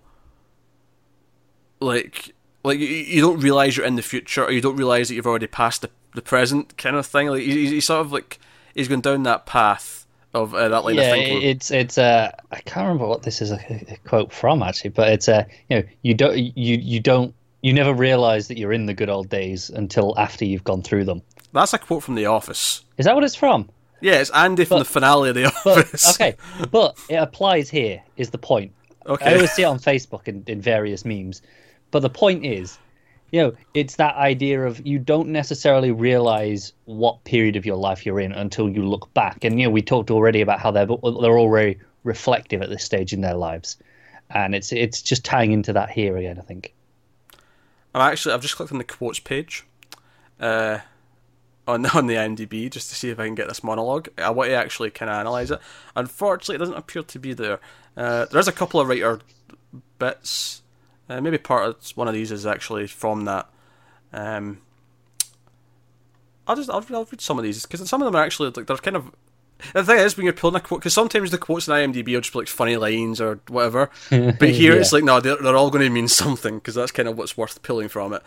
like 1.79 2.33
like 2.63 2.79
you, 2.79 2.87
you 2.87 3.21
don't 3.21 3.39
realize 3.39 3.77
you're 3.77 3.85
in 3.85 3.95
the 3.95 4.01
future 4.01 4.45
or 4.45 4.51
you 4.51 4.61
don't 4.61 4.75
realize 4.75 5.07
that 5.07 5.15
you've 5.15 5.27
already 5.27 5.47
passed 5.47 5.81
the 5.81 5.89
the 6.13 6.21
present 6.21 6.77
kind 6.77 6.95
of 6.95 7.05
thing. 7.05 7.27
Like 7.27 7.41
he, 7.41 7.67
he's 7.67 7.85
sort 7.85 8.01
of 8.01 8.11
like 8.11 8.39
he's 8.75 8.87
going 8.87 9.01
down 9.01 9.23
that 9.23 9.45
path 9.45 10.05
of 10.33 10.53
uh, 10.53 10.69
that 10.69 10.83
line 10.83 10.97
of 10.97 11.03
yeah, 11.03 11.11
thinking. 11.11 11.41
it's 11.41 11.71
it's 11.71 11.97
uh, 11.97 12.31
I 12.51 12.59
can't 12.61 12.85
remember 12.87 13.07
what 13.07 13.23
this 13.23 13.41
is 13.41 13.51
a, 13.51 13.59
a 13.89 13.97
quote 14.07 14.31
from 14.31 14.63
actually, 14.63 14.91
but 14.91 15.09
it's 15.09 15.27
uh, 15.27 15.45
you 15.69 15.77
know, 15.77 15.83
you 16.01 16.13
don't 16.13 16.37
you 16.37 16.77
you 16.77 16.99
don't 16.99 17.33
you 17.61 17.73
never 17.73 17.93
realize 17.93 18.47
that 18.47 18.57
you're 18.57 18.73
in 18.73 18.85
the 18.85 18.93
good 18.93 19.09
old 19.09 19.29
days 19.29 19.69
until 19.69 20.17
after 20.17 20.45
you've 20.45 20.63
gone 20.63 20.81
through 20.81 21.05
them. 21.05 21.21
That's 21.53 21.73
a 21.73 21.77
quote 21.77 22.03
from 22.03 22.15
The 22.15 22.25
Office. 22.25 22.83
Is 22.97 23.05
that 23.05 23.15
what 23.15 23.23
it's 23.23 23.35
from? 23.35 23.69
Yeah, 24.01 24.13
it's 24.19 24.29
Andy 24.31 24.65
from 24.65 24.77
But- 24.77 24.83
the 24.83 24.89
finale 24.89 25.29
of 25.29 25.35
The 25.35 25.53
But 25.63 25.77
Office. 25.79 26.15
okay, 26.15 26.35
but 26.71 26.97
it 27.09 27.15
applies 27.15 27.69
here. 27.69 28.01
Is 28.17 28.29
the 28.31 28.37
point? 28.37 28.73
Okay. 29.05 29.25
I 29.25 29.33
always 29.35 29.51
see 29.51 29.63
it 29.63 29.65
on 29.65 29.79
Facebook 29.79 30.27
and 30.27 30.47
in 30.49 30.61
various 30.61 31.05
memes. 31.05 31.41
But 31.91 32.01
the 32.01 32.09
point 32.09 32.45
is, 32.45 32.77
you 33.31 33.41
know, 33.41 33.53
it's 33.73 33.95
that 33.95 34.15
idea 34.15 34.63
of 34.65 34.85
you 34.85 34.99
don't 34.99 35.29
necessarily 35.29 35.91
realize 35.91 36.73
what 36.85 37.23
period 37.23 37.55
of 37.55 37.65
your 37.65 37.77
life 37.77 38.05
you're 38.05 38.19
in 38.19 38.31
until 38.31 38.69
you 38.69 38.83
look 38.83 39.11
back. 39.13 39.43
And 39.43 39.59
you 39.59 39.65
know, 39.67 39.71
we 39.71 39.81
talked 39.81 40.11
already 40.11 40.41
about 40.41 40.59
how 40.59 40.69
they're 40.71 40.85
they're 40.85 41.39
already 41.39 41.79
reflective 42.03 42.61
at 42.61 42.69
this 42.69 42.83
stage 42.83 43.13
in 43.13 43.21
their 43.21 43.35
lives, 43.35 43.77
and 44.29 44.53
it's 44.55 44.71
it's 44.71 45.01
just 45.01 45.23
tying 45.25 45.51
into 45.51 45.73
that 45.73 45.89
here 45.89 46.17
again. 46.17 46.37
I 46.39 46.41
think. 46.43 46.73
I'm 47.95 48.01
actually 48.11 48.33
I've 48.33 48.41
just 48.41 48.55
clicked 48.55 48.71
on 48.71 48.77
the 48.77 48.83
quotes 48.83 49.19
page, 49.19 49.65
uh, 50.39 50.79
on 51.71 51.85
on 51.95 52.07
the 52.07 52.15
IMDb 52.15 52.69
just 52.69 52.89
to 52.89 52.95
see 52.95 53.09
if 53.09 53.19
I 53.19 53.25
can 53.25 53.35
get 53.35 53.47
this 53.47 53.63
monologue. 53.63 54.09
I 54.17 54.29
want 54.29 54.49
to 54.49 54.55
actually 54.55 54.91
kind 54.91 55.09
of 55.09 55.15
analyze 55.15 55.51
it. 55.51 55.59
Unfortunately, 55.95 56.55
it 56.55 56.59
doesn't 56.59 56.75
appear 56.75 57.03
to 57.03 57.19
be 57.19 57.33
there. 57.33 57.59
Uh, 57.95 58.25
there's 58.25 58.47
a 58.47 58.53
couple 58.53 58.79
of 58.79 58.87
writer 58.87 59.19
bits. 59.99 60.61
Uh, 61.09 61.19
maybe 61.19 61.37
part 61.37 61.67
of 61.67 61.97
one 61.97 62.07
of 62.07 62.13
these 62.13 62.31
is 62.31 62.45
actually 62.45 62.87
from 62.87 63.25
that. 63.25 63.49
Um, 64.13 64.61
I'll 66.47 66.55
just 66.55 66.69
I'll, 66.69 66.85
I'll 66.91 67.05
read 67.05 67.21
some 67.21 67.37
of 67.37 67.43
these 67.43 67.65
because 67.65 67.87
some 67.89 68.01
of 68.01 68.05
them 68.05 68.15
are 68.15 68.23
actually 68.23 68.51
like 68.51 68.67
they're 68.67 68.77
kind 68.77 68.97
of. 68.97 69.11
The 69.73 69.83
thing 69.83 69.99
is, 69.99 70.17
when 70.17 70.23
you're 70.23 70.33
pulling 70.33 70.55
a 70.55 70.59
quote, 70.59 70.79
because 70.79 70.95
sometimes 70.95 71.29
the 71.29 71.37
quotes 71.37 71.67
in 71.67 71.73
IMDb 71.73 72.17
are 72.17 72.21
just 72.21 72.33
like 72.33 72.47
funny 72.47 72.77
lines 72.77 73.21
or 73.21 73.41
whatever, 73.47 73.91
but 74.09 74.49
here 74.49 74.73
it's 74.73 74.91
like 74.91 75.03
no, 75.03 75.19
they're, 75.19 75.37
they're 75.37 75.55
all 75.55 75.69
going 75.69 75.83
to 75.83 75.89
mean 75.89 76.07
something 76.07 76.55
because 76.55 76.73
that's 76.73 76.91
kind 76.91 77.07
of 77.07 77.15
what's 77.15 77.37
worth 77.37 77.61
pulling 77.61 77.87
from 77.87 78.13
it. 78.13 78.23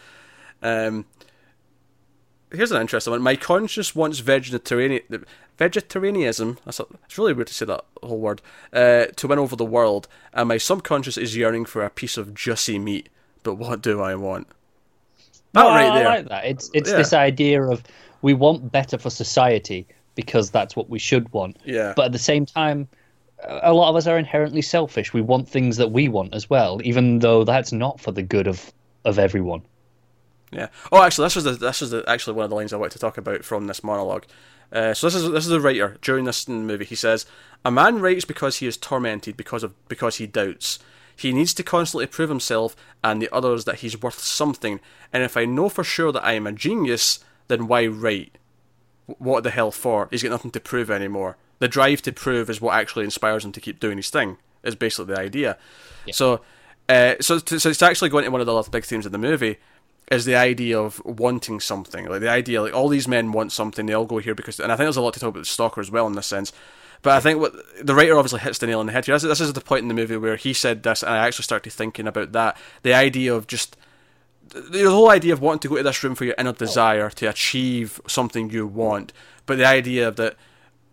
Um, 0.62 1.06
here's 2.54 2.72
an 2.72 2.80
interesting 2.80 3.10
one. 3.12 3.22
My 3.22 3.36
conscience 3.36 3.94
wants 3.94 4.18
vegetarian 4.20 5.00
vegetarianism. 5.58 6.58
That's 6.64 6.80
a, 6.80 6.86
it's 7.04 7.18
really 7.18 7.32
weird 7.32 7.48
to 7.48 7.54
say 7.54 7.66
that 7.66 7.84
whole 8.02 8.18
word. 8.18 8.42
Uh, 8.72 9.06
to 9.16 9.28
win 9.28 9.38
over 9.38 9.56
the 9.56 9.64
world, 9.64 10.08
and 10.32 10.48
my 10.48 10.58
subconscious 10.58 11.16
is 11.16 11.36
yearning 11.36 11.64
for 11.64 11.84
a 11.84 11.90
piece 11.90 12.16
of 12.16 12.34
juicy 12.34 12.78
meat. 12.78 13.08
But 13.42 13.54
what 13.54 13.82
do 13.82 14.00
I 14.00 14.14
want? 14.14 14.48
That 15.52 15.62
No, 15.62 15.68
right 15.68 15.90
I, 15.90 15.98
there. 15.98 16.08
I 16.08 16.16
like 16.16 16.28
that. 16.28 16.44
It's 16.46 16.70
it's 16.74 16.90
Yeah. 16.90 16.96
this 16.96 17.12
idea 17.12 17.62
of 17.62 17.82
we 18.22 18.34
want 18.34 18.72
better 18.72 18.98
for 18.98 19.10
society, 19.10 19.86
because 20.14 20.50
that's 20.50 20.74
what 20.74 20.88
we 20.88 20.98
should 20.98 21.32
want. 21.32 21.58
Yeah. 21.64 21.92
But 21.94 22.06
at 22.06 22.12
the 22.12 22.18
same 22.18 22.46
time, 22.46 22.88
a 23.46 23.72
lot 23.72 23.90
of 23.90 23.96
us 23.96 24.06
are 24.06 24.18
inherently 24.18 24.62
selfish. 24.62 25.12
We 25.12 25.20
want 25.20 25.48
things 25.48 25.76
that 25.76 25.90
we 25.90 26.08
want 26.08 26.34
as 26.34 26.48
well, 26.48 26.80
even 26.84 27.18
though 27.18 27.44
that's 27.44 27.72
not 27.72 28.00
for 28.00 28.12
the 28.12 28.22
good 28.22 28.46
of 28.46 28.72
of 29.04 29.18
everyone. 29.18 29.62
Yeah. 30.54 30.68
Oh, 30.92 31.02
actually, 31.02 31.26
this 31.26 31.36
is 31.36 31.44
the 31.44 31.52
this 31.52 31.82
is 31.82 31.90
the, 31.90 32.04
actually 32.06 32.34
one 32.34 32.44
of 32.44 32.50
the 32.50 32.56
lines 32.56 32.72
I 32.72 32.76
wanted 32.76 32.92
to 32.92 32.98
talk 32.98 33.18
about 33.18 33.44
from 33.44 33.66
this 33.66 33.82
monologue. 33.82 34.24
Uh, 34.72 34.94
so 34.94 35.06
this 35.06 35.14
is 35.14 35.30
this 35.30 35.44
is 35.44 35.50
the 35.50 35.60
writer 35.60 35.96
during 36.00 36.24
this 36.24 36.48
movie. 36.48 36.84
He 36.84 36.94
says, 36.94 37.26
"A 37.64 37.70
man 37.70 38.00
writes 38.00 38.24
because 38.24 38.58
he 38.58 38.66
is 38.66 38.76
tormented 38.76 39.36
because 39.36 39.62
of 39.62 39.74
because 39.88 40.16
he 40.16 40.26
doubts. 40.26 40.78
He 41.16 41.32
needs 41.32 41.54
to 41.54 41.62
constantly 41.62 42.06
prove 42.06 42.28
himself 42.28 42.74
and 43.02 43.20
the 43.20 43.32
others 43.32 43.64
that 43.64 43.76
he's 43.76 44.00
worth 44.00 44.18
something. 44.18 44.80
And 45.12 45.22
if 45.22 45.36
I 45.36 45.44
know 45.44 45.68
for 45.68 45.84
sure 45.84 46.12
that 46.12 46.24
I 46.24 46.32
am 46.32 46.46
a 46.46 46.52
genius, 46.52 47.20
then 47.48 47.68
why 47.68 47.86
write? 47.86 48.38
What 49.06 49.44
the 49.44 49.50
hell 49.50 49.70
for? 49.70 50.08
He's 50.10 50.22
got 50.22 50.30
nothing 50.30 50.50
to 50.52 50.60
prove 50.60 50.90
anymore. 50.90 51.36
The 51.58 51.68
drive 51.68 52.02
to 52.02 52.12
prove 52.12 52.50
is 52.50 52.60
what 52.60 52.74
actually 52.74 53.04
inspires 53.04 53.44
him 53.44 53.52
to 53.52 53.60
keep 53.60 53.78
doing 53.78 53.96
his 53.96 54.10
thing. 54.10 54.38
Is 54.62 54.74
basically 54.74 55.14
the 55.14 55.20
idea. 55.20 55.58
Yeah. 56.06 56.14
So, 56.14 56.40
uh, 56.88 57.14
so 57.20 57.38
to, 57.38 57.60
so 57.60 57.68
it's 57.68 57.82
actually 57.82 58.08
going 58.08 58.24
to 58.24 58.30
one 58.30 58.40
of 58.40 58.46
the 58.46 58.70
big 58.70 58.84
themes 58.84 59.06
of 59.06 59.12
the 59.12 59.18
movie 59.18 59.58
is 60.14 60.24
the 60.24 60.36
idea 60.36 60.78
of 60.78 61.02
wanting 61.04 61.60
something. 61.60 62.06
Like 62.06 62.20
the 62.20 62.30
idea, 62.30 62.62
like 62.62 62.74
all 62.74 62.88
these 62.88 63.08
men 63.08 63.32
want 63.32 63.52
something. 63.52 63.86
They 63.86 63.92
all 63.92 64.06
go 64.06 64.18
here 64.18 64.34
because, 64.34 64.60
and 64.60 64.72
I 64.72 64.76
think 64.76 64.86
there's 64.86 64.96
a 64.96 65.02
lot 65.02 65.14
to 65.14 65.20
talk 65.20 65.30
about 65.30 65.40
the 65.40 65.46
stalker 65.46 65.80
as 65.80 65.90
well 65.90 66.06
in 66.06 66.14
this 66.14 66.26
sense. 66.26 66.52
But 67.02 67.12
I 67.12 67.20
think 67.20 67.38
what 67.38 67.54
the 67.84 67.94
writer 67.94 68.16
obviously 68.16 68.40
hits 68.40 68.58
the 68.58 68.66
nail 68.66 68.80
on 68.80 68.86
the 68.86 68.92
head 68.92 69.04
here. 69.04 69.18
This, 69.18 69.40
is 69.40 69.52
the 69.52 69.60
point 69.60 69.82
in 69.82 69.88
the 69.88 69.94
movie 69.94 70.16
where 70.16 70.36
he 70.36 70.54
said 70.54 70.82
this, 70.82 71.02
and 71.02 71.12
I 71.12 71.26
actually 71.26 71.42
started 71.42 71.70
thinking 71.70 72.06
about 72.06 72.32
that. 72.32 72.56
The 72.82 72.94
idea 72.94 73.34
of 73.34 73.46
just 73.46 73.76
the 74.48 74.84
whole 74.84 75.10
idea 75.10 75.32
of 75.32 75.42
wanting 75.42 75.60
to 75.60 75.68
go 75.68 75.76
to 75.76 75.82
this 75.82 76.02
room 76.02 76.14
for 76.14 76.24
your 76.24 76.34
inner 76.38 76.52
desire 76.52 77.10
to 77.10 77.26
achieve 77.26 78.00
something 78.06 78.50
you 78.50 78.66
want, 78.66 79.12
but 79.46 79.58
the 79.58 79.66
idea 79.66 80.10
that 80.12 80.36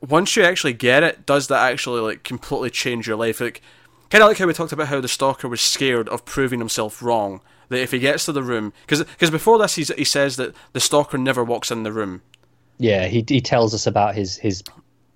once 0.02 0.36
you 0.36 0.44
actually 0.44 0.74
get 0.74 1.04
it, 1.04 1.26
does 1.26 1.48
that 1.48 1.72
actually 1.72 2.02
like 2.02 2.24
completely 2.24 2.70
change 2.70 3.08
your 3.08 3.18
life? 3.18 3.40
Like, 3.40 3.62
kind 4.10 4.22
of 4.22 4.28
like 4.28 4.38
how 4.38 4.48
we 4.48 4.54
talked 4.54 4.74
about 4.74 4.88
how 4.88 5.00
the 5.00 5.08
stalker 5.08 5.48
was 5.48 5.62
scared 5.62 6.10
of 6.10 6.26
proving 6.26 6.60
himself 6.60 7.02
wrong. 7.02 7.42
That 7.72 7.80
if 7.82 7.92
he 7.92 8.00
gets 8.00 8.26
to 8.26 8.32
the 8.32 8.44
room, 8.44 8.74
because 8.86 9.32
before 9.32 9.58
this 9.58 9.76
he's, 9.76 9.88
he 9.96 10.04
says 10.04 10.36
that 10.36 10.54
the 10.74 10.80
stalker 10.80 11.18
never 11.18 11.44
walks 11.44 11.72
in 11.72 11.84
the 11.84 11.92
room. 11.92 12.22
Yeah, 12.78 13.08
he 13.08 13.26
he 13.28 13.42
tells 13.42 13.74
us 13.74 13.88
about 13.88 14.14
his 14.14 14.38
his 14.38 14.62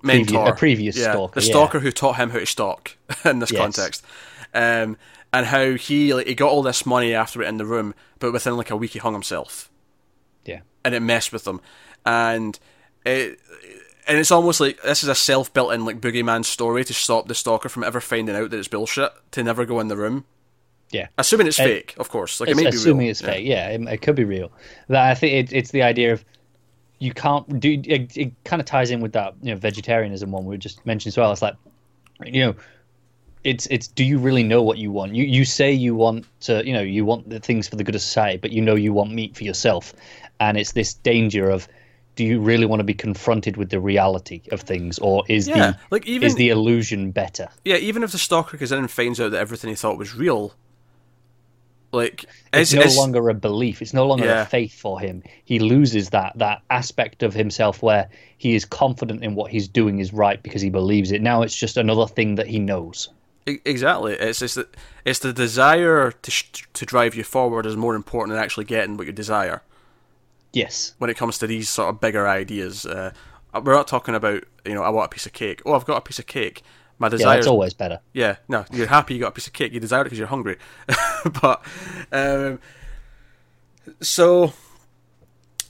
mentor, 0.01 0.25
previous, 0.25 0.49
a 0.49 0.53
previous 0.53 0.97
yeah, 0.97 1.11
stalker, 1.11 1.39
the 1.39 1.45
yeah. 1.45 1.51
stalker 1.51 1.79
who 1.79 1.91
taught 1.91 2.15
him 2.15 2.29
how 2.29 2.39
to 2.39 2.45
stalk 2.45 2.97
in 3.25 3.39
this 3.39 3.51
Yes. 3.51 3.59
context, 3.59 4.05
um, 4.53 4.97
and 5.33 5.45
how 5.47 5.73
he 5.73 6.13
like, 6.13 6.27
he 6.27 6.35
got 6.35 6.49
all 6.49 6.63
this 6.63 6.85
money 6.85 7.13
after 7.13 7.41
it 7.43 7.47
in 7.47 7.57
the 7.57 7.65
room, 7.65 7.93
but 8.19 8.31
within 8.33 8.55
like 8.57 8.71
a 8.71 8.77
week 8.77 8.91
he 8.91 8.99
hung 8.99 9.13
himself, 9.13 9.69
Yeah, 10.45 10.61
and 10.83 10.95
it 10.95 11.01
messed 11.01 11.33
with 11.33 11.45
him, 11.47 11.59
and 12.05 12.57
it. 13.05 13.39
And 14.07 14.19
it's 14.19 14.29
almost 14.29 14.59
like 14.59 14.79
this 14.83 15.01
is 15.01 15.09
a 15.09 15.15
self-built-in 15.15 15.83
like 15.83 15.99
boogeyman 15.99 16.45
story 16.45 16.85
to 16.85 16.93
stop 16.93 17.27
the 17.27 17.33
stalker 17.33 17.69
from 17.69 17.83
ever 17.83 17.99
finding 17.99 18.35
out 18.35 18.51
that 18.51 18.57
it's 18.59 18.67
bullshit. 18.67 19.11
To 19.31 19.43
never 19.43 19.65
go 19.65 19.79
in 19.79 19.87
the 19.87 19.97
room, 19.97 20.25
yeah. 20.91 21.07
assuming 21.17 21.47
it's 21.47 21.59
Uh, 21.59 21.63
fake, 21.63 21.95
of 21.97 22.09
course. 22.09 22.39
Like 22.39 22.49
it 22.49 22.55
may 22.55 22.63
be 22.63 22.69
assuming 22.69 23.07
it's 23.07 23.21
fake. 23.21 23.45
Yeah, 23.45 23.69
it, 23.69 23.81
it 23.81 24.01
could 24.01 24.15
be 24.15 24.23
real. 24.23 24.51
That 24.87 25.09
I 25.09 25.15
think 25.15 25.33
it, 25.33 25.55
it's 25.55 25.71
the 25.71 25.83
idea 25.83 26.13
of 26.13 26.23
you 26.99 27.13
can't 27.13 27.59
do. 27.59 27.81
It, 27.85 28.15
it 28.17 28.31
kind 28.45 28.61
of 28.61 28.65
ties 28.65 28.91
in 28.91 29.01
with 29.01 29.13
that 29.13 29.33
you 29.41 29.51
know 29.53 29.59
vegetarianism 29.59 30.31
one 30.31 30.45
we 30.45 30.57
just 30.57 30.85
mentioned 30.85 31.11
as 31.13 31.17
well. 31.17 31.31
It's 31.31 31.41
like 31.41 31.55
you 32.25 32.45
know, 32.45 32.55
it's 33.43 33.67
it's 33.67 33.87
do 33.87 34.03
you 34.03 34.17
really 34.17 34.43
know 34.43 34.63
what 34.63 34.77
you 34.77 34.91
want? 34.91 35.13
You 35.15 35.23
you 35.25 35.45
say 35.45 35.71
you 35.71 35.95
want 35.95 36.25
to 36.41 36.65
you 36.65 36.73
know 36.73 36.81
you 36.81 37.05
want 37.05 37.29
the 37.29 37.39
things 37.39 37.67
for 37.67 37.75
the 37.75 37.83
good 37.83 37.95
of 37.95 38.01
society, 38.01 38.37
but 38.37 38.51
you 38.51 38.61
know 38.61 38.75
you 38.75 38.93
want 38.93 39.11
meat 39.11 39.35
for 39.35 39.43
yourself, 39.43 39.93
and 40.39 40.57
it's 40.57 40.71
this 40.73 40.93
danger 40.93 41.49
of. 41.49 41.67
Do 42.15 42.23
you 42.23 42.39
really 42.39 42.65
want 42.65 42.79
to 42.79 42.85
be 42.85 42.93
confronted 42.93 43.57
with 43.57 43.71
the 43.71 43.79
reality 43.81 44.43
of 44.53 44.61
things, 44.61 44.97
or 44.99 45.25
is 45.27 45.49
Yeah, 45.49 45.71
the 45.71 45.77
like 45.91 46.07
even 46.07 46.27
is 46.27 46.35
the 46.35 46.47
illusion 46.47 47.11
better? 47.11 47.49
yeah, 47.65 47.75
even 47.75 48.03
if 48.03 48.13
the 48.13 48.17
stalker 48.17 48.55
goes 48.55 48.71
in 48.71 48.79
and 48.79 48.89
finds 48.89 49.19
out 49.19 49.31
that 49.31 49.37
everything 49.41 49.69
he 49.69 49.75
thought 49.75 49.97
was 49.97 50.15
real, 50.15 50.53
like 51.95 52.25
it's 52.53 52.73
no 52.73 52.85
longer 52.95 53.29
a 53.29 53.33
belief. 53.33 53.81
It's 53.81 53.93
no 53.93 54.05
longer 54.05 54.25
Yeah. 54.25 54.41
a 54.43 54.45
faith 54.45 54.73
for 54.79 54.99
him. 54.99 55.23
He 55.45 55.59
loses 55.59 56.09
that 56.11 56.33
that 56.37 56.61
aspect 56.69 57.23
of 57.23 57.33
himself 57.33 57.81
where 57.81 58.09
he 58.37 58.53
is 58.55 58.65
confident 58.65 59.23
in 59.23 59.35
what 59.35 59.51
he's 59.51 59.67
doing 59.67 59.99
is 59.99 60.13
right 60.13 60.41
because 60.43 60.61
he 60.61 60.69
believes 60.69 61.11
it. 61.11 61.21
Now 61.21 61.41
it's 61.41 61.55
just 61.55 61.77
another 61.77 62.05
thing 62.07 62.35
that 62.35 62.47
he 62.47 62.59
knows. 62.59 63.09
Exactly. 63.47 64.13
It's 64.13 64.39
just 64.39 64.55
that 64.55 64.75
it's 65.05 65.19
the 65.19 65.31
desire 65.33 66.11
to 66.11 66.31
sh- 66.31 66.63
to 66.73 66.85
drive 66.85 67.15
you 67.15 67.23
forward 67.23 67.65
is 67.65 67.75
more 67.77 67.95
important 67.95 68.33
than 68.35 68.43
actually 68.43 68.65
getting 68.65 68.97
what 68.97 69.05
you 69.07 69.13
desire. 69.13 69.61
Yes. 70.53 70.93
When 70.97 71.09
it 71.09 71.17
comes 71.17 71.37
to 71.39 71.47
these 71.47 71.69
sort 71.69 71.89
of 71.89 71.99
bigger 71.99 72.27
ideas, 72.27 72.85
uh, 72.85 73.11
we're 73.63 73.73
not 73.73 73.87
talking 73.87 74.15
about 74.15 74.43
you 74.65 74.73
know 74.73 74.83
I 74.83 74.89
want 74.89 75.05
a 75.11 75.13
piece 75.13 75.25
of 75.25 75.33
cake. 75.33 75.61
Oh, 75.65 75.73
I've 75.73 75.85
got 75.85 75.97
a 75.97 76.01
piece 76.01 76.19
of 76.19 76.25
cake. 76.27 76.63
My 76.97 77.07
Yeah, 77.07 77.11
desire. 77.11 77.35
that's 77.35 77.47
always 77.47 77.73
better. 77.73 77.99
Yeah, 78.13 78.37
no, 78.47 78.65
you're 78.71 78.87
happy 78.87 79.15
you 79.15 79.19
got 79.19 79.29
a 79.29 79.31
piece 79.31 79.47
of 79.47 79.53
cake. 79.53 79.73
You 79.73 79.79
desire 79.79 80.01
it 80.01 80.05
because 80.05 80.17
you're 80.17 80.27
hungry. 80.27 80.57
but 81.41 81.61
um, 82.11 82.59
so 84.01 84.53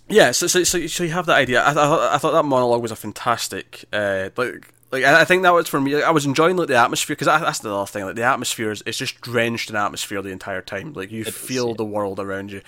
yeah, 0.08 0.32
so, 0.32 0.48
so 0.48 0.64
so 0.64 0.86
so 0.88 1.04
you 1.04 1.12
have 1.12 1.26
that 1.26 1.38
idea. 1.38 1.64
I, 1.64 1.72
I, 1.72 2.16
I 2.16 2.18
thought 2.18 2.34
that 2.34 2.44
monologue 2.44 2.82
was 2.82 2.92
a 2.92 2.96
fantastic 2.96 3.86
uh, 3.92 4.30
like. 4.38 4.72
Like 4.92 5.04
I 5.04 5.26
think 5.26 5.44
that 5.44 5.54
was 5.54 5.68
for 5.68 5.82
me. 5.82 6.02
I 6.02 6.12
was 6.12 6.26
enjoying 6.26 6.56
like 6.56 6.68
the 6.70 6.78
atmosphere 6.78 7.16
because 7.16 7.28
that's 7.28 7.60
the 7.60 7.76
other 7.76 7.88
thing. 7.88 8.06
Like 8.06 8.16
the 8.16 8.24
atmosphere 8.24 8.72
is 8.72 8.84
it's 8.86 9.00
just 9.00 9.20
drenched 9.20 9.70
in 9.70 9.76
atmosphere 9.76 10.22
the 10.22 10.30
entire 10.30 10.62
time. 10.62 10.94
Like 10.94 11.12
you 11.12 11.26
feel 11.26 11.70
yeah. 11.70 11.74
the 11.78 11.84
world 11.84 12.20
around 12.20 12.52
you. 12.52 12.62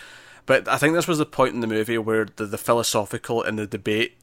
But 0.45 0.68
I 0.68 0.78
think 0.78 0.93
this 0.95 1.08
was 1.08 1.20
the 1.20 1.26
point 1.26 1.53
in 1.53 1.62
the 1.62 1.68
movie 1.68 1.97
where 1.99 2.26
the, 2.26 2.45
the 2.47 2.58
philosophical 2.58 3.43
and 3.43 3.58
the 3.58 3.68
debate 3.68 4.18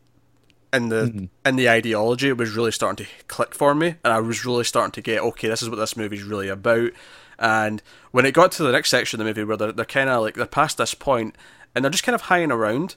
and 0.75 0.91
the 0.91 1.05
mm-hmm. 1.07 1.25
and 1.45 1.59
the 1.59 1.69
ideology 1.69 2.29
it 2.29 2.37
was 2.37 2.57
really 2.57 2.73
starting 2.73 3.07
to 3.07 3.13
click 3.29 3.55
for 3.55 3.75
me, 3.75 3.95
and 4.03 4.13
I 4.13 4.19
was 4.21 4.45
really 4.45 4.65
starting 4.65 4.93
to 4.93 5.01
get 5.01 5.21
okay. 5.21 5.49
This 5.49 5.63
is 5.63 5.71
what 5.71 5.77
this 5.77 5.97
movie's 5.97 6.25
really 6.25 6.49
about. 6.49 6.91
And 7.39 7.83
when 8.11 8.27
it 8.27 8.33
got 8.33 8.53
to 8.53 8.63
the 8.63 8.73
next 8.73 8.91
section 8.91 9.21
of 9.21 9.25
the 9.25 9.31
movie 9.31 9.45
where 9.45 9.57
they're, 9.57 9.73
they're 9.73 9.85
kind 9.85 10.11
of 10.11 10.23
like 10.23 10.35
they're 10.35 10.47
past 10.47 10.79
this 10.79 10.95
point 10.95 11.37
and 11.75 11.85
they're 11.85 11.91
just 11.91 12.05
kind 12.05 12.15
of 12.15 12.23
hanging 12.23 12.53
around, 12.53 12.97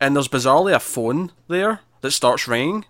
and 0.00 0.16
there's 0.16 0.28
bizarrely 0.28 0.74
a 0.74 0.80
phone 0.80 1.32
there 1.48 1.80
that 2.00 2.10
starts 2.10 2.48
ringing. 2.48 2.84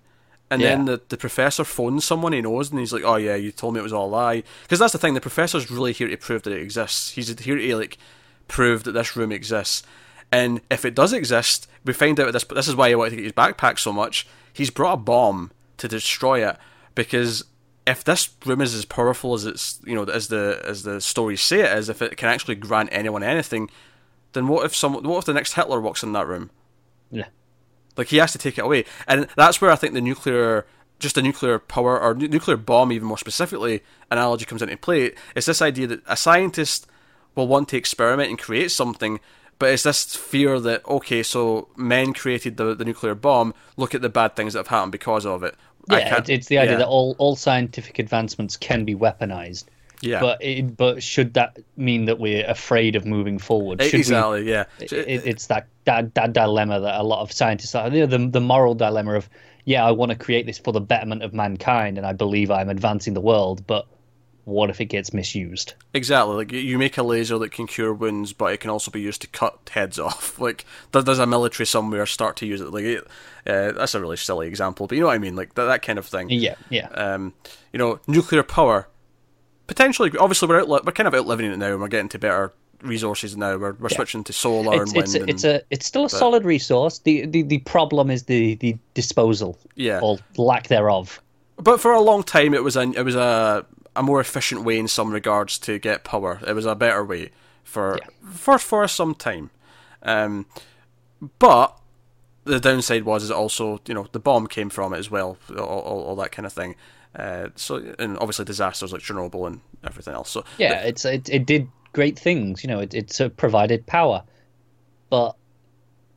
And 0.53 0.62
then 0.62 0.85
the, 0.87 1.01
the 1.09 1.16
professor 1.16 1.62
phones 1.62 2.05
someone 2.05 2.33
he 2.33 2.41
knows, 2.41 2.70
and 2.70 2.81
he's 2.81 2.93
like, 2.93 3.05
"Oh 3.05 3.16
yeah, 3.16 3.37
you 3.37 3.53
told 3.53 3.74
me 3.74 3.81
it 3.81 3.85
was 3.85 3.93
all 3.93 4.07
a 4.07 4.11
lie." 4.11 4.43
Because 4.62 4.81
that's 4.81 4.93
the 4.93 4.99
thing. 4.99 5.14
The 5.14 5.20
professor's 5.20 5.70
really 5.70 5.93
here 5.93 6.09
to 6.09 6.16
prove 6.16 6.43
that 6.43 6.53
it 6.53 6.61
exists. 6.61 7.12
He's 7.12 7.37
here 7.39 7.57
to 7.57 7.76
like 7.76 7.99
prove 8.49 8.83
that 8.85 8.93
this 8.93 9.16
room 9.16 9.31
exists. 9.31 9.85
And 10.33 10.61
if 10.70 10.85
it 10.85 10.95
does 10.95 11.12
exist, 11.12 11.68
we 11.85 11.93
find 11.93 12.18
out 12.20 12.33
this. 12.33 12.45
This 12.45 12.68
is 12.68 12.76
why 12.76 12.89
he 12.89 12.95
wanted 12.95 13.11
to 13.11 13.16
get 13.16 13.24
his 13.24 13.33
backpack 13.33 13.78
so 13.78 13.93
much. 13.93 14.26
He's 14.53 14.70
brought 14.70 14.95
a 14.95 14.97
bomb 14.99 15.51
to 15.78 15.89
destroy 15.89 16.47
it 16.49 16.57
because 16.95 17.45
if 17.87 18.05
this 18.05 18.31
room 18.47 18.61
is 18.61 18.74
as 18.74 18.85
powerful 18.85 19.35
as 19.35 19.47
it's 19.47 19.81
you 19.85 19.95
know 19.95 20.05
as 20.05 20.28
the 20.28 20.62
as 20.64 20.83
the 20.85 21.01
stories 21.01 21.43
say 21.43 21.61
it 21.61 21.78
is, 21.78 21.89
if 21.89 22.03
it 22.03 22.16
can 22.16 22.28
actually 22.28 22.55
grant 22.55 22.91
anyone 22.93 23.22
anything, 23.22 23.70
then 24.33 24.47
what 24.49 24.64
if 24.64 24.74
some 24.74 24.95
what 24.95 25.18
if 25.18 25.24
the 25.24 25.35
next 25.35 25.55
Hitler 25.55 25.81
walks 25.81 26.03
in 26.03 26.12
that 26.12 26.26
room? 26.26 26.51
Yeah. 27.11 27.26
Like 27.97 28.09
he 28.09 28.18
has 28.18 28.33
to 28.33 28.39
take 28.39 28.59
it 28.59 28.64
away, 28.64 28.85
and 29.09 29.26
that's 29.37 29.61
where 29.61 29.70
I 29.70 29.76
think 29.76 29.95
the 29.95 30.01
nuclear, 30.01 30.66
just 31.01 31.16
the 31.16 31.22
nuclear 31.22 31.59
power 31.59 32.01
or 32.01 32.14
nu- 32.14 32.28
nuclear 32.28 32.57
bomb, 32.57 32.93
even 32.93 33.09
more 33.09 33.18
specifically, 33.18 33.83
analogy 34.11 34.45
comes 34.45 34.62
into 34.62 34.76
play. 34.76 35.12
It's 35.35 35.47
this 35.47 35.61
idea 35.61 35.89
that 35.89 36.03
a 36.07 36.16
scientist 36.16 36.87
will 37.35 37.49
want 37.49 37.68
to 37.70 37.76
experiment 37.76 38.31
and 38.31 38.39
create 38.39 38.70
something, 38.70 39.20
but 39.61 39.71
it's 39.71 39.85
this 39.85 40.17
fear 40.17 40.59
that 40.59 40.85
okay, 40.89 41.23
so 41.23 41.69
men 41.77 42.13
created 42.13 42.57
the 42.57 42.75
the 42.75 42.85
nuclear 42.85 43.15
bomb. 43.15 43.55
Look 43.77 43.95
at 43.95 44.03
the 44.03 44.09
bad 44.09 44.35
things 44.35 44.55
that 44.55 44.61
have 44.61 44.67
happened 44.69 44.91
because 44.91 45.25
of 45.25 45.45
it. 45.45 45.55
Yeah, 45.89 46.09
can't- 46.09 46.29
it's 46.29 46.49
the 46.49 46.59
idea 46.59 46.73
yeah. 46.73 46.79
that 46.79 46.89
all, 46.89 47.15
all 47.19 47.37
scientific 47.37 47.99
advancements 47.99 48.57
can 48.57 48.85
be 48.85 48.95
weaponized. 48.95 49.65
yeah, 50.03 50.21
But 50.21 50.43
it, 50.43 50.77
but 50.77 51.03
should 51.03 51.35
that 51.35 51.59
mean 51.77 52.05
that 52.07 52.19
we're 52.19 52.45
afraid 52.47 52.97
of 52.97 53.07
moving 53.07 53.39
forward? 53.39 53.83
Should 53.83 53.93
we- 53.95 53.99
exactly, 54.01 54.49
yeah. 54.49 54.65
it, 54.79 54.93
it's 54.93 55.47
that, 55.47 55.67
that 55.85 56.15
that 56.15 56.33
dilemma 56.33 56.81
that 56.81 57.01
a 57.01 57.03
lot 57.03 57.21
of 57.23 57.33
scientists 57.33 57.75
are 57.75 57.89
you 57.89 58.01
know, 58.01 58.07
the 58.07 58.19
the 58.29 58.41
moral 58.41 58.75
dilemma 58.75 59.15
of 59.15 59.29
yeah 59.65 59.85
I 59.85 59.91
want 59.91 60.11
to 60.11 60.17
create 60.17 60.47
this 60.47 60.59
for 60.59 60.73
the 60.73 60.81
betterment 60.81 61.23
of 61.23 61.33
mankind 61.35 61.99
and 61.99 62.07
I 62.07 62.13
believe 62.13 62.51
I'm 62.51 62.69
advancing 62.71 63.15
the 63.15 63.21
world 63.21 63.67
but 63.67 63.87
what 64.45 64.70
if 64.70 64.80
it 64.80 64.86
gets 64.86 65.12
misused 65.12 65.74
Exactly. 65.95 66.34
Like 66.34 66.53
you 66.53 66.78
make 66.78 66.97
a 66.99 67.03
laser 67.03 67.38
that 67.38 67.51
can 67.53 67.66
cure 67.66 67.93
wounds, 67.93 68.32
but 68.32 68.53
it 68.53 68.61
can 68.61 68.70
also 68.70 68.91
be 68.91 69.01
used 69.01 69.20
to 69.22 69.26
cut 69.28 69.59
heads 69.72 69.99
off. 70.07 70.38
Like 70.38 70.64
there- 70.93 71.03
there's 71.03 71.18
a 71.18 71.26
military 71.26 71.66
somewhere 71.66 72.07
start 72.07 72.36
to 72.38 72.47
use 72.47 72.61
it. 72.61 72.70
Like 72.70 72.84
it, 72.84 73.05
uh, 73.47 73.72
that's 73.72 73.95
a 73.95 74.01
really 74.01 74.16
silly 74.16 74.47
example, 74.47 74.86
but 74.86 74.95
you 74.97 75.01
know 75.01 75.09
what 75.09 75.14
I 75.14 75.18
mean. 75.18 75.36
Like 75.36 75.55
that, 75.55 75.64
that 75.64 75.82
kind 75.82 75.99
of 75.99 76.07
thing. 76.07 76.30
yeah 76.30 76.55
yeah 76.68 76.88
Um, 76.88 77.32
you 77.72 77.78
know, 77.78 78.01
nuclear 78.07 78.43
power. 78.43 78.88
Potentially, 79.66 80.11
obviously, 80.18 80.49
we're 80.49 80.62
outli- 80.64 80.84
we're 80.84 80.93
kind 80.93 81.07
of 81.07 81.14
outliving 81.14 81.51
it 81.53 81.57
now, 81.57 81.72
and 81.72 81.80
we're 81.80 81.88
getting 81.88 82.09
to 82.11 82.18
better 82.18 82.53
resources 82.82 83.36
now. 83.36 83.57
We're 83.57 83.74
we're 83.74 83.88
switching 83.88 84.24
to 84.24 84.32
solar 84.32 84.82
it's 84.82 84.93
and 84.93 85.03
it's 85.03 85.12
wind. 85.12 85.16
a, 85.16 85.20
and, 85.20 85.30
it's 85.30 85.45
a 85.45 85.62
it's 85.70 85.86
still 85.86 86.07
a 86.07 86.11
solid 86.11 86.45
resource 86.45 86.99
the, 87.01 87.26
the 87.26 87.43
the 87.43 87.59
problem 87.59 88.11
is 88.11 88.24
the 88.24 88.55
the 88.57 88.76
disposal 88.95 89.59
Yeah. 89.76 90.01
or 90.03 90.18
lack 90.36 90.66
thereof 90.68 91.20
But 91.57 91.80
for 91.80 91.93
a 91.93 92.01
long 92.01 92.22
time, 92.24 92.53
it 92.55 92.64
was 92.64 92.76
a 92.76 92.82
it 92.82 93.05
was 93.05 93.14
a 93.14 93.64
a 93.97 94.03
more 94.03 94.20
efficient 94.20 94.62
way 94.64 94.78
in 94.78 94.88
some 94.88 95.11
regards 95.12 95.59
to 95.59 95.78
get 95.78 96.05
power. 96.05 96.41
It 96.47 96.53
was 96.55 96.66
a 96.66 96.74
better 96.74 97.05
way 97.05 97.30
for 97.64 97.99
Yeah. 98.01 98.30
for 98.30 98.59
for 98.59 98.88
some 98.88 99.14
time. 99.14 99.51
Um, 100.03 100.47
but 101.38 101.76
the 102.45 102.59
downside 102.61 103.05
was 103.05 103.22
is 103.24 103.30
also 103.30 103.80
you 103.86 103.95
know 103.95 104.07
the 104.12 104.20
bomb 104.20 104.47
came 104.47 104.70
from 104.70 104.95
it 104.95 104.99
as 104.99 105.11
well, 105.11 105.36
all, 105.51 105.64
all, 105.64 106.03
all 106.03 106.16
that 106.16 106.32
kind 106.32 106.47
of 106.47 106.53
thing. 106.53 106.76
Uh, 107.14 107.49
so 107.57 107.95
and 107.99 108.16
obviously 108.18 108.45
disasters 108.45 108.93
like 108.93 109.03
Chernobyl 109.03 109.47
and 109.47 109.61
everything 109.84 110.14
else. 110.14 110.30
So 110.30 110.45
yeah, 110.59 110.80
it's 110.82 111.05
it, 111.05 111.28
it 111.28 111.45
did 111.47 111.68
great 111.93 112.18
things. 112.18 112.62
You 112.62 112.68
know, 112.68 112.78
it 112.80 112.95
it's 112.95 113.20
uh, 113.20 113.28
provided 113.30 113.84
power, 113.86 114.22
but 115.11 115.34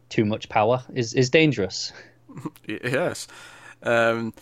too 0.09 0.23
much 0.25 0.47
power 0.49 0.83
is 0.93 1.13
is 1.15 1.29
dangerous. 1.29 1.91
yes. 2.67 3.27
Um, 3.81 4.33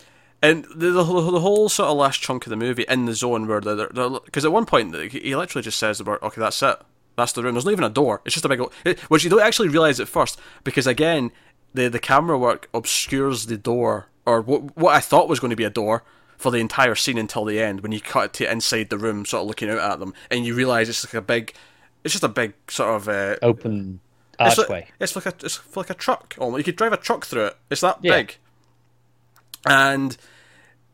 and 0.42 0.66
the, 0.76 0.92
the, 0.92 1.04
the 1.04 1.40
whole 1.40 1.70
sort 1.70 1.90
of 1.90 1.98
last 1.98 2.22
chunk 2.22 2.46
of 2.46 2.50
the 2.50 2.56
movie 2.56 2.86
in 2.90 3.06
the 3.06 3.14
zone 3.14 3.48
where 3.48 3.62
they're 3.62 3.88
because 3.88 4.46
at 4.46 4.52
one 4.52 4.66
point 4.66 4.96
he 5.12 5.36
literally 5.36 5.64
just 5.64 5.78
says 5.80 6.00
about 6.00 6.22
okay 6.24 6.42
that's 6.42 6.62
it. 6.64 6.80
That's 7.18 7.34
the 7.34 7.44
room. 7.44 7.54
There's 7.54 7.66
not 7.66 7.72
even 7.72 7.84
a 7.84 7.90
door. 7.90 8.22
It's 8.26 8.34
just 8.34 8.46
a 8.46 8.50
big 8.50 8.62
which 9.10 9.24
you 9.24 9.30
don't 9.30 9.42
actually 9.42 9.70
realize 9.70 10.00
at 10.00 10.08
first 10.08 10.40
because 10.64 10.88
again 10.88 11.32
the 11.74 11.90
the 11.90 12.00
camera 12.00 12.38
work 12.38 12.70
obscures 12.74 13.46
the 13.46 13.58
door 13.58 14.08
or 14.26 14.42
what 14.42 14.76
what 14.78 14.96
I 14.96 15.00
thought 15.00 15.30
was 15.30 15.40
going 15.40 15.52
to 15.52 15.56
be 15.56 15.64
a 15.64 15.70
door 15.70 16.04
for 16.38 16.52
the 16.52 16.58
entire 16.58 16.96
scene 16.96 17.20
until 17.20 17.46
the 17.46 17.60
end 17.60 17.82
when 17.82 17.92
you 17.92 18.02
cut 18.02 18.34
to 18.34 18.52
inside 18.52 18.90
the 18.90 18.98
room 18.98 19.26
sort 19.26 19.42
of 19.42 19.48
looking 19.48 19.70
out 19.70 19.80
at 19.80 20.00
them 20.00 20.14
and 20.32 20.44
you 20.44 20.56
realize 20.56 20.90
it's 20.90 21.06
like 21.06 21.14
a 21.14 21.22
big 21.22 21.54
it's 22.04 22.14
just 22.14 22.24
a 22.24 22.30
big 22.30 22.54
sort 22.68 22.96
of 22.96 23.08
uh, 23.08 23.36
open 23.44 24.00
archway 24.40 24.58
it's 24.60 24.70
like, 24.70 24.94
it's 25.00 25.16
like 25.16 25.26
a 25.28 25.46
it's 25.46 25.78
like 25.78 25.90
a 25.92 25.94
truck 25.94 26.36
almost. 26.40 26.60
You 26.60 26.64
could 26.64 26.78
drive 26.78 26.94
a 26.94 26.98
truck 26.98 27.26
through 27.26 27.46
it. 27.46 27.58
It's 27.70 27.82
that 27.82 28.00
yeah. 28.02 28.18
big 28.18 28.38
and 29.66 30.18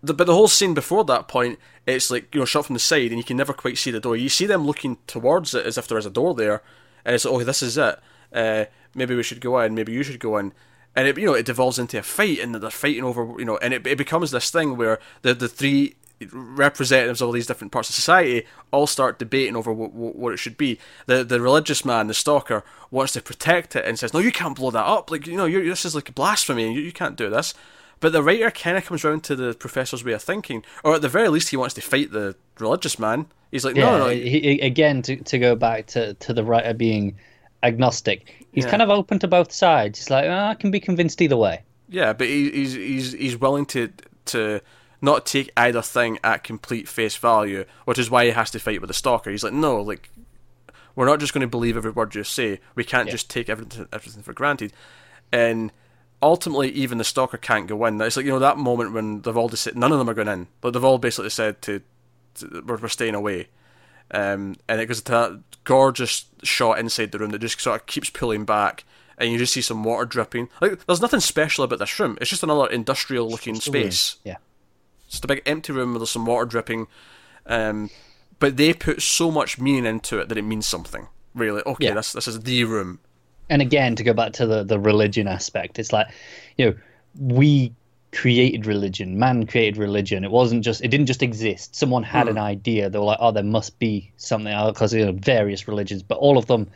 the, 0.04 0.14
but 0.14 0.28
the 0.28 0.34
whole 0.34 0.48
scene 0.48 0.74
before 0.74 1.04
that 1.06 1.28
point, 1.28 1.60
it's 1.86 2.12
like 2.12 2.34
you 2.34 2.42
know 2.42 2.46
shot 2.46 2.66
from 2.66 2.74
the 2.74 2.80
side, 2.80 3.12
and 3.12 3.18
you 3.18 3.24
can 3.24 3.38
never 3.38 3.54
quite 3.54 3.78
see 3.78 3.92
the 3.92 4.00
door. 4.00 4.16
You 4.16 4.30
see 4.30 4.46
them 4.46 4.66
looking 4.66 4.98
towards 5.08 5.54
it 5.54 5.66
as 5.66 5.78
if 5.78 5.88
there 5.88 5.98
is 5.98 6.06
a 6.06 6.12
door 6.12 6.34
there, 6.34 6.62
and 7.06 7.16
it's 7.16 7.26
like, 7.26 7.34
oh, 7.34 7.44
this 7.44 7.64
is 7.64 7.78
it. 7.78 8.00
Uh, 8.34 8.66
maybe 8.94 9.16
we 9.16 9.24
should 9.24 9.42
go 9.42 9.60
in. 9.60 9.76
Maybe 9.76 9.94
you 9.94 10.04
should 10.04 10.20
go 10.20 10.38
in. 10.38 10.54
And 10.96 11.08
it 11.08 11.18
you 11.18 11.26
know 11.26 11.34
it 11.34 11.46
devolves 11.46 11.80
into 11.80 12.00
a 12.00 12.04
fight, 12.04 12.40
and 12.40 12.56
they're 12.56 12.70
fighting 12.70 13.04
over 13.04 13.36
you 13.38 13.46
know, 13.46 13.58
and 13.58 13.74
it, 13.74 13.86
it 13.86 13.98
becomes 13.98 14.32
this 14.32 14.50
thing 14.50 14.78
where 14.78 15.00
the 15.22 15.34
the 15.34 15.48
three 15.48 15.96
representatives 16.32 17.22
of 17.22 17.28
all 17.28 17.32
these 17.32 17.46
different 17.46 17.72
parts 17.72 17.90
of 17.90 17.96
society 17.96 18.44
all 18.72 18.88
start 18.88 19.20
debating 19.20 19.56
over 19.56 19.72
what, 19.72 19.94
what, 19.94 20.16
what, 20.16 20.34
it 20.34 20.38
should 20.38 20.58
be. 20.58 20.80
The 21.06 21.24
the 21.24 21.40
religious 21.40 21.86
man, 21.86 22.08
the 22.08 22.16
stalker, 22.16 22.64
wants 22.90 23.14
to 23.14 23.22
protect 23.22 23.76
it 23.76 23.86
and 23.86 24.00
says, 24.00 24.14
"No, 24.14 24.20
you 24.20 24.32
can't 24.32 24.56
blow 24.56 24.72
that 24.72 24.86
up. 24.86 25.12
Like 25.12 25.28
you 25.28 25.38
know, 25.38 25.50
this 25.50 25.86
is 25.86 25.96
like 25.96 26.16
blasphemy. 26.16 26.74
You, 26.74 26.82
you 26.82 26.92
can't 26.92 27.16
do 27.16 27.30
this." 27.30 27.54
But 28.00 28.12
the 28.12 28.22
writer 28.22 28.52
kind 28.52 28.78
of 28.78 28.86
comes 28.86 29.04
round 29.04 29.24
to 29.26 29.36
the 29.36 29.54
professor's 29.54 30.04
way 30.04 30.14
of 30.14 30.22
thinking, 30.22 30.64
or 30.84 30.96
at 30.96 31.02
the 31.02 31.10
very 31.10 31.30
least, 31.30 31.50
he 31.50 31.58
wants 31.58 31.74
to 31.76 31.82
fight 31.82 32.12
the 32.12 32.36
religious 32.60 33.00
man. 33.00 33.28
He's 33.52 33.66
like, 33.66 33.76
no, 33.76 33.92
yeah, 33.92 33.98
no, 33.98 34.04
no. 34.06 34.10
He, 34.10 34.60
again, 34.62 35.02
to 35.04 35.16
to 35.16 35.40
go 35.40 35.56
back 35.56 35.88
to 35.88 36.14
to 36.16 36.34
the 36.34 36.44
writer 36.44 36.74
being 36.74 37.18
agnostic, 37.64 38.46
he's 38.52 38.66
yeah. 38.66 38.70
kind 38.70 38.82
of 38.82 38.90
open 38.90 39.20
to 39.20 39.28
both 39.28 39.52
sides. 39.52 40.00
He's 40.00 40.10
like, 40.10 40.26
oh, 40.26 40.46
I 40.48 40.54
can 40.54 40.70
be 40.70 40.80
convinced 40.80 41.22
either 41.22 41.38
way. 41.38 41.64
Yeah, 41.90 42.14
but 42.14 42.28
he, 42.28 42.52
he's 42.52 42.74
he's 42.74 43.12
he's 43.14 43.38
willing 43.38 43.66
to 43.68 43.92
to 44.26 44.62
not 45.02 45.26
take 45.26 45.52
either 45.56 45.82
thing 45.82 46.20
at 46.24 46.44
complete 46.44 46.88
face 46.88 47.16
value, 47.16 47.66
which 47.86 48.00
is 48.00 48.10
why 48.10 48.26
he 48.26 48.32
has 48.32 48.52
to 48.52 48.60
fight 48.60 48.82
with 48.82 48.90
the 48.90 48.94
stalker. 48.94 49.32
He's 49.32 49.44
like, 49.44 49.54
no, 49.54 49.82
like 49.82 50.10
we're 50.96 51.06
not 51.06 51.20
just 51.20 51.34
going 51.34 51.42
to 51.42 51.48
believe 51.48 51.78
every 51.78 51.92
word 51.92 52.16
you 52.16 52.24
say. 52.24 52.60
We 52.76 52.84
can't 52.84 53.08
yeah. 53.08 53.14
just 53.14 53.30
take 53.30 53.50
everything 53.50 53.88
everything 53.94 54.24
for 54.24 54.34
granted. 54.34 54.74
And 55.32 55.72
ultimately 56.22 56.70
even 56.70 56.98
the 56.98 57.04
stalker 57.04 57.38
can't 57.38 57.68
go 57.68 57.86
in. 57.86 58.02
It's 58.02 58.18
like 58.18 58.26
you 58.26 58.32
know 58.32 58.40
that 58.40 58.58
moment 58.58 58.94
when 58.94 59.22
they've 59.22 59.38
all 59.38 59.50
just 59.50 59.76
none 59.76 59.92
of 59.92 60.00
them 60.00 60.10
are 60.10 60.14
going 60.14 60.28
in, 60.28 60.48
but 60.62 60.72
they've 60.72 60.84
all 60.84 60.98
basically 60.98 61.30
said 61.30 61.62
to, 61.64 61.82
to 62.36 62.64
we're, 62.66 62.78
we're 62.78 62.88
staying 62.88 63.16
away. 63.16 63.48
Um, 64.12 64.56
and 64.68 64.80
it 64.80 64.86
goes 64.86 65.02
to 65.02 65.12
that 65.12 65.42
gorgeous 65.66 66.26
shot 66.44 66.80
inside 66.80 67.12
the 67.12 67.20
room 67.20 67.32
that 67.32 67.40
just 67.40 67.60
sort 67.60 67.82
of 67.82 67.88
keeps 67.88 68.10
pulling 68.10 68.46
back, 68.46 68.84
and 69.18 69.32
you 69.32 69.38
just 69.38 69.54
see 69.54 69.62
some 69.62 69.84
water 69.84 70.06
dripping. 70.06 70.50
Like 70.62 70.86
there's 70.86 71.02
nothing 71.02 71.20
special 71.20 71.64
about 71.64 71.80
this 71.80 72.00
room. 72.00 72.18
It's 72.22 72.30
just 72.30 72.44
another 72.44 72.68
industrial 72.68 73.30
looking 73.30 73.56
space. 73.56 74.18
Yeah, 74.24 74.38
it's 75.06 75.14
just 75.14 75.26
a 75.26 75.28
big 75.28 75.44
empty 75.46 75.74
room 75.74 75.92
where 75.92 76.00
there's 76.00 76.12
some 76.12 76.26
water 76.26 76.46
dripping. 76.46 76.88
Um, 77.46 77.90
but 78.40 78.58
they 78.58 78.74
put 78.74 79.02
so 79.02 79.32
much 79.32 79.58
meaning 79.60 79.86
into 79.86 80.20
it 80.20 80.30
that 80.30 80.38
it 80.38 80.44
means 80.44 80.68
something. 80.68 81.08
Really, 81.34 81.62
okay, 81.66 81.86
yeah. 81.86 81.94
this 81.94 82.14
this 82.14 82.28
is 82.28 82.42
the 82.42 82.64
room 82.64 83.00
and 83.50 83.62
again 83.62 83.96
to 83.96 84.04
go 84.04 84.14
back 84.14 84.34
to 84.34 84.46
the 84.46 84.64
the 84.64 84.80
religion 84.80 85.28
aspect 85.28 85.80
it's 85.80 85.94
like 85.94 86.08
you 86.58 86.66
know 86.66 86.76
we 87.20 87.74
created 88.12 88.66
religion 88.66 89.20
man 89.20 89.46
created 89.46 89.78
religion. 89.78 90.24
It 90.24 90.32
wasn't 90.32 90.64
just 90.64 90.84
it 90.84 90.88
didn't 90.88 91.08
just 91.08 91.24
exist. 91.24 91.76
Someone 91.76 92.04
had 92.04 92.28
mm. 92.28 92.32
an 92.32 92.38
idea. 92.38 92.90
They 92.90 92.98
were 92.98 93.06
like 93.06 93.20
oh 93.22 93.32
there 93.32 93.44
must 93.44 93.78
be 93.80 94.12
something 94.18 94.54
because 94.68 94.94
you 94.94 95.06
know 95.06 95.12
various 95.12 95.68
religions 95.68 96.04
but 96.04 96.18
all 96.18 96.38
of 96.38 96.48
them 96.48 96.70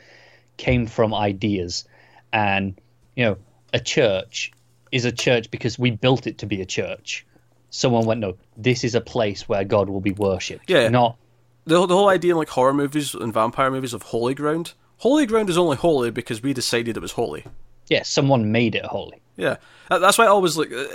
came 0.58 0.88
from 0.88 1.14
ideas. 1.14 1.86
And 2.34 2.80
you 3.16 3.26
know 3.26 3.38
a 3.74 3.80
church 3.80 4.52
is 4.92 5.06
a 5.06 5.12
church 5.12 5.50
because 5.52 5.80
we 5.80 5.92
built 5.92 6.28
it 6.28 6.40
to 6.40 6.46
be 6.46 6.62
a 6.62 6.66
church. 6.66 7.26
Someone 7.70 8.06
went 8.06 8.20
no 8.20 8.38
this 8.58 8.84
is 8.84 8.96
a 8.96 9.02
place 9.02 9.48
where 9.48 9.64
god 9.64 9.90
will 9.90 10.02
be 10.02 10.12
worshipped 10.12 10.70
yeah. 10.70 10.90
not 10.90 11.16
the, 11.64 11.86
the 11.86 11.96
whole 11.96 12.10
idea 12.10 12.34
in 12.34 12.38
like 12.38 12.50
horror 12.50 12.74
movies 12.74 13.14
and 13.16 13.34
vampire 13.34 13.72
movies 13.72 13.94
of 13.94 14.02
holy 14.02 14.34
ground 14.34 14.74
Holy 15.02 15.26
ground 15.26 15.50
is 15.50 15.58
only 15.58 15.78
holy 15.78 16.12
because 16.12 16.44
we 16.44 16.54
decided 16.54 16.96
it 16.96 17.00
was 17.00 17.14
holy. 17.14 17.44
Yeah, 17.88 18.04
someone 18.04 18.52
made 18.52 18.76
it 18.76 18.86
holy. 18.86 19.20
Yeah, 19.36 19.56
that's 19.90 20.20
why 20.20 20.26
I 20.26 20.28
always 20.28 20.58
like. 20.58 20.72
Uh, 20.72 20.86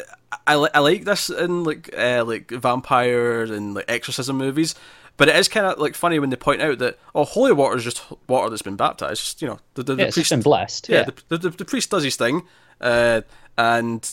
I, 0.47 0.55
I 0.55 0.79
like 0.79 1.05
this 1.05 1.29
in 1.29 1.65
like 1.65 1.93
uh, 1.93 2.23
like 2.25 2.53
vampires 2.53 3.51
and 3.51 3.75
like 3.75 3.87
exorcism 3.89 4.37
movies, 4.37 4.77
but 5.17 5.29
it 5.29 5.35
is 5.35 5.49
kind 5.49 5.67
of 5.67 5.81
like 5.81 5.97
funny 5.97 6.21
when 6.21 6.31
they 6.31 6.37
point 6.37 6.63
out 6.63 6.79
that 6.79 7.01
oh, 7.17 7.25
holy 7.25 7.53
water 7.53 7.77
is 7.77 7.83
just 7.83 8.01
water 8.29 8.49
that's 8.49 8.63
been 8.63 8.77
baptized. 8.77 9.23
Just, 9.23 9.43
you 9.43 9.49
know, 9.49 9.59
the, 9.75 9.83
the, 9.83 9.97
yeah, 9.97 10.07
the 10.07 10.13
priest 10.13 10.31
been 10.31 10.41
blessed. 10.41 10.89
Yeah, 10.89 10.99
yeah. 10.99 11.11
The, 11.29 11.39
the, 11.39 11.51
the, 11.51 11.65
priest 11.65 11.91
does 11.91 12.05
his 12.05 12.15
thing, 12.15 12.45
uh, 12.81 13.23
and 13.59 14.09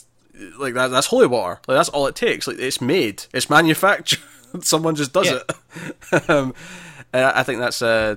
like 0.57 0.73
that, 0.73 0.87
that's 0.87 1.05
holy 1.05 1.27
water. 1.27 1.61
Like 1.67 1.77
that's 1.77 1.89
all 1.89 2.07
it 2.07 2.15
takes. 2.15 2.47
Like 2.47 2.57
it's 2.57 2.81
made, 2.81 3.25
it's 3.31 3.47
manufactured. 3.47 4.21
Someone 4.61 4.95
just 4.95 5.13
does 5.13 5.29
yeah. 5.29 5.41
it. 6.11 6.29
um, 6.31 6.55
I 7.13 7.43
think 7.43 7.59
that's 7.59 7.83
uh, 7.83 8.15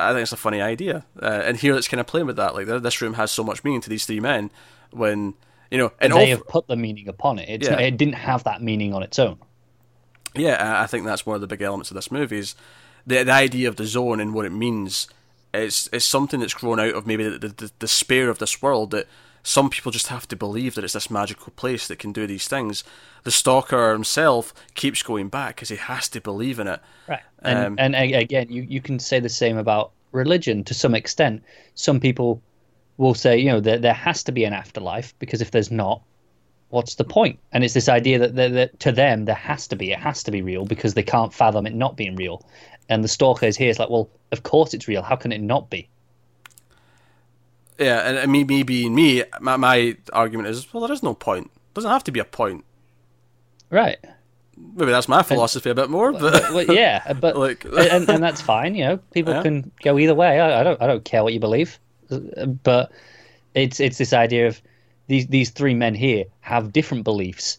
I 0.00 0.12
think 0.12 0.22
it's 0.22 0.32
a 0.32 0.36
funny 0.36 0.60
idea, 0.60 1.04
uh, 1.20 1.42
and 1.44 1.56
here 1.56 1.74
it's 1.74 1.88
kind 1.88 2.00
of 2.00 2.06
playing 2.06 2.26
with 2.26 2.36
that. 2.36 2.54
Like 2.54 2.66
this 2.66 3.00
room 3.00 3.14
has 3.14 3.30
so 3.30 3.44
much 3.44 3.64
meaning 3.64 3.80
to 3.82 3.90
these 3.90 4.06
three 4.06 4.20
men 4.20 4.50
when 4.90 5.34
you 5.70 5.78
know, 5.78 5.92
and, 6.00 6.12
they 6.12 6.30
have 6.30 6.46
put 6.48 6.66
the 6.66 6.76
meaning 6.76 7.08
upon 7.08 7.38
it. 7.38 7.62
Yeah. 7.62 7.78
It 7.78 7.96
didn't 7.96 8.14
have 8.14 8.44
that 8.44 8.60
meaning 8.60 8.92
on 8.92 9.02
its 9.02 9.18
own. 9.18 9.38
Yeah, 10.34 10.80
I 10.80 10.86
think 10.86 11.04
that's 11.04 11.24
one 11.24 11.36
of 11.36 11.40
the 11.40 11.46
big 11.46 11.62
elements 11.62 11.90
of 11.90 11.94
this 11.94 12.10
movie 12.10 12.38
is 12.38 12.54
the, 13.06 13.22
the 13.22 13.32
idea 13.32 13.68
of 13.68 13.76
the 13.76 13.86
zone 13.86 14.20
and 14.20 14.34
what 14.34 14.46
it 14.46 14.52
means. 14.52 15.08
It's 15.52 15.88
it's 15.92 16.04
something 16.04 16.40
that's 16.40 16.54
grown 16.54 16.78
out 16.78 16.94
of 16.94 17.06
maybe 17.06 17.28
the, 17.28 17.38
the, 17.38 17.48
the 17.48 17.72
despair 17.78 18.30
of 18.30 18.38
this 18.38 18.62
world 18.62 18.90
that 18.92 19.08
some 19.42 19.70
people 19.70 19.90
just 19.92 20.08
have 20.08 20.28
to 20.28 20.36
believe 20.36 20.74
that 20.74 20.84
it's 20.84 20.92
this 20.92 21.10
magical 21.10 21.52
place 21.56 21.88
that 21.88 21.98
can 21.98 22.12
do 22.12 22.26
these 22.26 22.46
things. 22.46 22.84
The 23.24 23.30
stalker 23.30 23.92
himself 23.92 24.52
keeps 24.74 25.02
going 25.02 25.28
back 25.28 25.56
because 25.56 25.68
he 25.68 25.76
has 25.76 26.08
to 26.10 26.20
believe 26.20 26.58
in 26.58 26.66
it. 26.66 26.80
Right. 27.08 27.20
And, 27.42 27.58
um, 27.58 27.76
and 27.78 27.94
again, 27.94 28.50
you, 28.50 28.62
you 28.62 28.80
can 28.80 28.98
say 28.98 29.20
the 29.20 29.28
same 29.28 29.56
about 29.56 29.92
religion 30.12 30.64
to 30.64 30.74
some 30.74 30.94
extent. 30.94 31.42
Some 31.74 32.00
people 32.00 32.42
will 32.96 33.14
say, 33.14 33.38
you 33.38 33.46
know, 33.46 33.60
there, 33.60 33.78
there 33.78 33.94
has 33.94 34.22
to 34.24 34.32
be 34.32 34.44
an 34.44 34.52
afterlife 34.52 35.18
because 35.18 35.40
if 35.40 35.50
there's 35.50 35.70
not, 35.70 36.02
what's 36.68 36.96
the 36.96 37.04
point? 37.04 37.38
And 37.52 37.64
it's 37.64 37.74
this 37.74 37.88
idea 37.88 38.18
that, 38.18 38.36
that, 38.36 38.52
that 38.52 38.80
to 38.80 38.92
them, 38.92 39.24
there 39.24 39.34
has 39.34 39.66
to 39.68 39.76
be, 39.76 39.92
it 39.92 39.98
has 39.98 40.22
to 40.24 40.30
be 40.30 40.42
real 40.42 40.64
because 40.64 40.94
they 40.94 41.02
can't 41.02 41.32
fathom 41.32 41.66
it 41.66 41.74
not 41.74 41.96
being 41.96 42.16
real. 42.16 42.46
And 42.88 43.02
the 43.02 43.08
stalker 43.08 43.46
is 43.46 43.56
here. 43.56 43.70
It's 43.70 43.78
like, 43.78 43.90
well, 43.90 44.10
of 44.32 44.42
course 44.42 44.74
it's 44.74 44.86
real. 44.86 45.02
How 45.02 45.16
can 45.16 45.32
it 45.32 45.40
not 45.40 45.70
be? 45.70 45.88
Yeah, 47.80 48.00
and 48.00 48.30
me, 48.30 48.44
me 48.44 48.62
being 48.62 48.94
me, 48.94 49.24
my, 49.40 49.56
my 49.56 49.96
argument 50.12 50.50
is, 50.50 50.72
well, 50.72 50.82
there 50.82 50.92
is 50.92 51.02
no 51.02 51.14
point. 51.14 51.46
It 51.46 51.74
doesn't 51.74 51.90
have 51.90 52.04
to 52.04 52.12
be 52.12 52.20
a 52.20 52.24
point. 52.26 52.66
Right. 53.70 53.98
Maybe 54.74 54.90
that's 54.90 55.08
my 55.08 55.22
philosophy 55.22 55.70
and, 55.70 55.78
a 55.78 55.82
bit 55.82 55.90
more, 55.90 56.12
but 56.12 56.52
well, 56.52 56.66
yeah, 56.66 57.14
but 57.14 57.36
like, 57.38 57.64
and, 57.64 58.06
and 58.06 58.22
that's 58.22 58.42
fine. 58.42 58.74
You 58.74 58.84
know, 58.84 58.96
people 59.12 59.32
yeah. 59.32 59.42
can 59.42 59.72
go 59.82 59.98
either 59.98 60.14
way. 60.14 60.38
I, 60.38 60.60
I, 60.60 60.62
don't, 60.62 60.82
I 60.82 60.86
don't 60.86 61.04
care 61.04 61.24
what 61.24 61.32
you 61.32 61.40
believe, 61.40 61.78
but 62.62 62.92
it's 63.54 63.80
it's 63.80 63.96
this 63.96 64.12
idea 64.12 64.48
of 64.48 64.60
these 65.06 65.28
these 65.28 65.48
three 65.48 65.72
men 65.72 65.94
here 65.94 66.24
have 66.40 66.74
different 66.74 67.04
beliefs, 67.04 67.58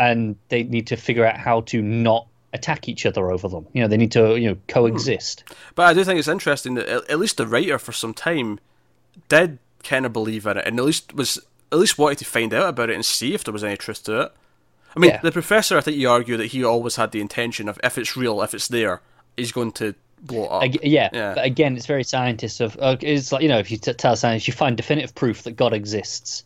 and 0.00 0.34
they 0.48 0.64
need 0.64 0.88
to 0.88 0.96
figure 0.96 1.24
out 1.24 1.36
how 1.36 1.60
to 1.62 1.80
not 1.80 2.26
attack 2.52 2.88
each 2.88 3.06
other 3.06 3.30
over 3.30 3.48
them. 3.48 3.66
You 3.72 3.82
know, 3.82 3.88
they 3.88 3.96
need 3.96 4.12
to 4.12 4.36
you 4.36 4.48
know 4.48 4.54
hmm. 4.54 4.66
coexist. 4.66 5.44
But 5.76 5.86
I 5.86 5.94
do 5.94 6.02
think 6.02 6.18
it's 6.18 6.26
interesting 6.26 6.74
that 6.74 6.88
at 6.88 7.18
least 7.20 7.36
the 7.36 7.46
writer 7.46 7.78
for 7.78 7.92
some 7.92 8.12
time 8.12 8.58
did 9.28 9.58
kind 9.82 10.06
of 10.06 10.12
believe 10.12 10.46
in 10.46 10.56
it, 10.58 10.66
and 10.66 10.78
at 10.78 10.84
least 10.84 11.14
was 11.14 11.38
at 11.72 11.78
least 11.78 11.98
wanted 11.98 12.18
to 12.18 12.24
find 12.24 12.54
out 12.54 12.68
about 12.68 12.90
it 12.90 12.94
and 12.94 13.04
see 13.04 13.34
if 13.34 13.44
there 13.44 13.52
was 13.52 13.64
any 13.64 13.76
truth 13.76 14.04
to 14.04 14.20
it. 14.22 14.32
I 14.96 15.00
mean, 15.00 15.10
yeah. 15.10 15.20
the 15.20 15.32
professor, 15.32 15.76
I 15.76 15.80
think 15.80 15.96
you 15.96 16.08
argue 16.08 16.36
that 16.36 16.46
he 16.46 16.62
always 16.62 16.96
had 16.96 17.10
the 17.10 17.20
intention 17.20 17.68
of 17.68 17.80
if 17.82 17.98
it's 17.98 18.16
real, 18.16 18.40
if 18.42 18.54
it's 18.54 18.68
there, 18.68 19.00
he's 19.36 19.50
going 19.50 19.72
to 19.72 19.94
blow 20.22 20.44
it 20.44 20.50
up. 20.50 20.82
yeah, 20.82 21.10
yeah. 21.12 21.34
but 21.34 21.44
again, 21.44 21.76
it's 21.76 21.86
very 21.86 22.04
scientist 22.04 22.60
of. 22.60 22.76
Uh, 22.80 22.96
it's 23.00 23.32
like 23.32 23.42
you 23.42 23.48
know, 23.48 23.58
if 23.58 23.70
you 23.70 23.76
t- 23.76 23.92
tell 23.92 24.16
scientists 24.16 24.46
you 24.46 24.54
find 24.54 24.76
definitive 24.76 25.14
proof 25.14 25.42
that 25.42 25.52
God 25.52 25.72
exists, 25.72 26.44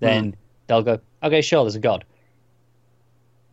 then 0.00 0.32
mm. 0.32 0.34
they'll 0.66 0.82
go, 0.82 1.00
okay, 1.22 1.40
sure, 1.40 1.64
there's 1.64 1.74
a 1.74 1.80
God. 1.80 2.04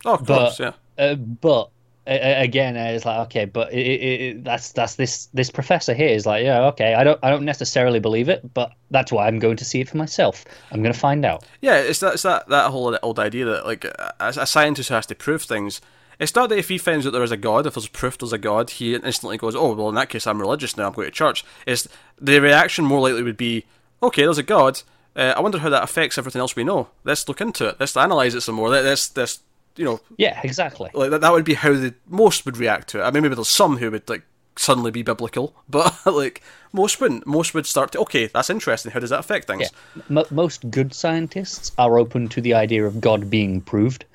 Oh, 0.05 0.15
of 0.15 0.25
but, 0.25 0.39
course, 0.39 0.59
yeah. 0.59 0.73
Uh, 0.97 1.15
but 1.15 1.69
again, 2.05 2.75
it's 2.75 3.05
like 3.05 3.19
okay, 3.27 3.45
but 3.45 3.71
it, 3.73 3.77
it, 3.77 4.43
that's 4.43 4.71
that's 4.71 4.95
this 4.95 5.27
this 5.33 5.49
professor 5.49 5.93
here 5.93 6.09
is 6.09 6.25
like, 6.25 6.43
yeah, 6.43 6.65
okay, 6.67 6.95
I 6.95 7.03
don't 7.03 7.19
I 7.23 7.29
don't 7.29 7.45
necessarily 7.45 7.99
believe 7.99 8.29
it, 8.29 8.53
but 8.53 8.73
that's 8.91 9.11
why 9.11 9.27
I'm 9.27 9.39
going 9.39 9.57
to 9.57 9.65
see 9.65 9.81
it 9.81 9.89
for 9.89 9.97
myself. 9.97 10.45
I'm 10.71 10.81
going 10.81 10.93
to 10.93 10.99
find 10.99 11.25
out. 11.25 11.45
Yeah, 11.61 11.77
it's 11.77 11.99
that 11.99 12.15
it's 12.15 12.23
that 12.23 12.47
that 12.49 12.71
whole 12.71 12.97
old 13.01 13.19
idea 13.19 13.45
that 13.45 13.65
like 13.65 13.85
a, 13.85 14.13
a 14.19 14.47
scientist 14.47 14.89
has 14.89 15.05
to 15.07 15.15
prove 15.15 15.43
things. 15.43 15.81
It's 16.19 16.35
not 16.35 16.49
that 16.49 16.59
if 16.59 16.69
he 16.69 16.77
finds 16.77 17.07
out 17.07 17.13
there 17.13 17.23
is 17.23 17.31
a 17.31 17.37
god, 17.37 17.65
if 17.65 17.73
there's 17.73 17.87
proof 17.87 18.17
there's 18.17 18.33
a 18.33 18.37
god, 18.37 18.69
he 18.69 18.95
instantly 18.95 19.37
goes, 19.37 19.55
"Oh, 19.55 19.73
well, 19.73 19.89
in 19.89 19.95
that 19.95 20.09
case, 20.09 20.27
I'm 20.27 20.41
religious 20.41 20.77
now. 20.77 20.87
I'm 20.87 20.93
going 20.93 21.07
to 21.07 21.11
church." 21.11 21.43
It's 21.65 21.87
the 22.19 22.39
reaction 22.39 22.85
more 22.85 23.01
likely 23.01 23.23
would 23.23 23.37
be, 23.37 23.65
"Okay, 24.01 24.23
there's 24.23 24.37
a 24.37 24.43
god. 24.43 24.81
Uh, 25.15 25.33
I 25.35 25.41
wonder 25.41 25.59
how 25.59 25.69
that 25.69 25.83
affects 25.83 26.17
everything 26.17 26.39
else 26.39 26.55
we 26.55 26.63
know. 26.63 26.89
Let's 27.03 27.27
look 27.27 27.39
into 27.39 27.69
it. 27.69 27.77
Let's 27.79 27.95
analyze 27.95 28.35
it 28.35 28.41
some 28.41 28.55
more. 28.55 28.69
Let's 28.69 29.15
let's 29.15 29.39
you 29.75 29.85
know, 29.85 29.99
Yeah, 30.17 30.39
exactly. 30.43 30.89
like 30.93 31.09
that, 31.11 31.21
that 31.21 31.31
would 31.31 31.45
be 31.45 31.55
how 31.55 31.73
the 31.73 31.93
most 32.07 32.45
would 32.45 32.57
react 32.57 32.89
to 32.89 32.99
it. 32.99 33.03
I 33.03 33.11
mean, 33.11 33.23
maybe 33.23 33.35
there's 33.35 33.47
some 33.49 33.77
who 33.77 33.91
would 33.91 34.07
like 34.09 34.23
suddenly 34.55 34.91
be 34.91 35.01
biblical, 35.01 35.55
but 35.69 35.95
like 36.05 36.41
most 36.71 37.01
wouldn't. 37.01 37.25
Most 37.25 37.53
would 37.53 37.65
start 37.65 37.91
to 37.93 37.99
okay, 38.01 38.27
that's 38.27 38.49
interesting. 38.49 38.91
How 38.91 38.99
does 38.99 39.09
that 39.11 39.19
affect 39.19 39.47
things? 39.47 39.69
Yeah. 39.95 40.01
Mo 40.09 40.25
most 40.31 40.69
good 40.69 40.93
scientists 40.93 41.71
are 41.77 41.97
open 41.97 42.27
to 42.29 42.41
the 42.41 42.53
idea 42.53 42.85
of 42.85 43.01
God 43.01 43.29
being 43.29 43.61
proved. 43.61 44.05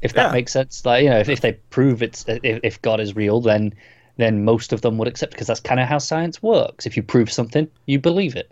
If 0.00 0.12
that 0.14 0.28
Yeah. 0.28 0.32
makes 0.32 0.52
sense, 0.52 0.84
like 0.86 1.02
you 1.04 1.10
know, 1.10 1.18
if, 1.18 1.28
if 1.28 1.40
they 1.40 1.52
prove 1.70 2.02
it's 2.02 2.24
if, 2.28 2.60
if 2.62 2.82
God 2.82 3.00
is 3.00 3.16
real, 3.16 3.40
then 3.40 3.74
then 4.16 4.44
most 4.44 4.72
of 4.72 4.80
them 4.80 4.98
would 4.98 5.08
accept 5.08 5.32
because 5.32 5.46
that's 5.46 5.60
kind 5.60 5.80
of 5.80 5.86
how 5.88 5.98
science 5.98 6.42
works. 6.42 6.86
If 6.86 6.96
you 6.96 7.02
prove 7.02 7.30
something, 7.32 7.68
you 7.86 7.98
believe 8.00 8.36
it. 8.36 8.50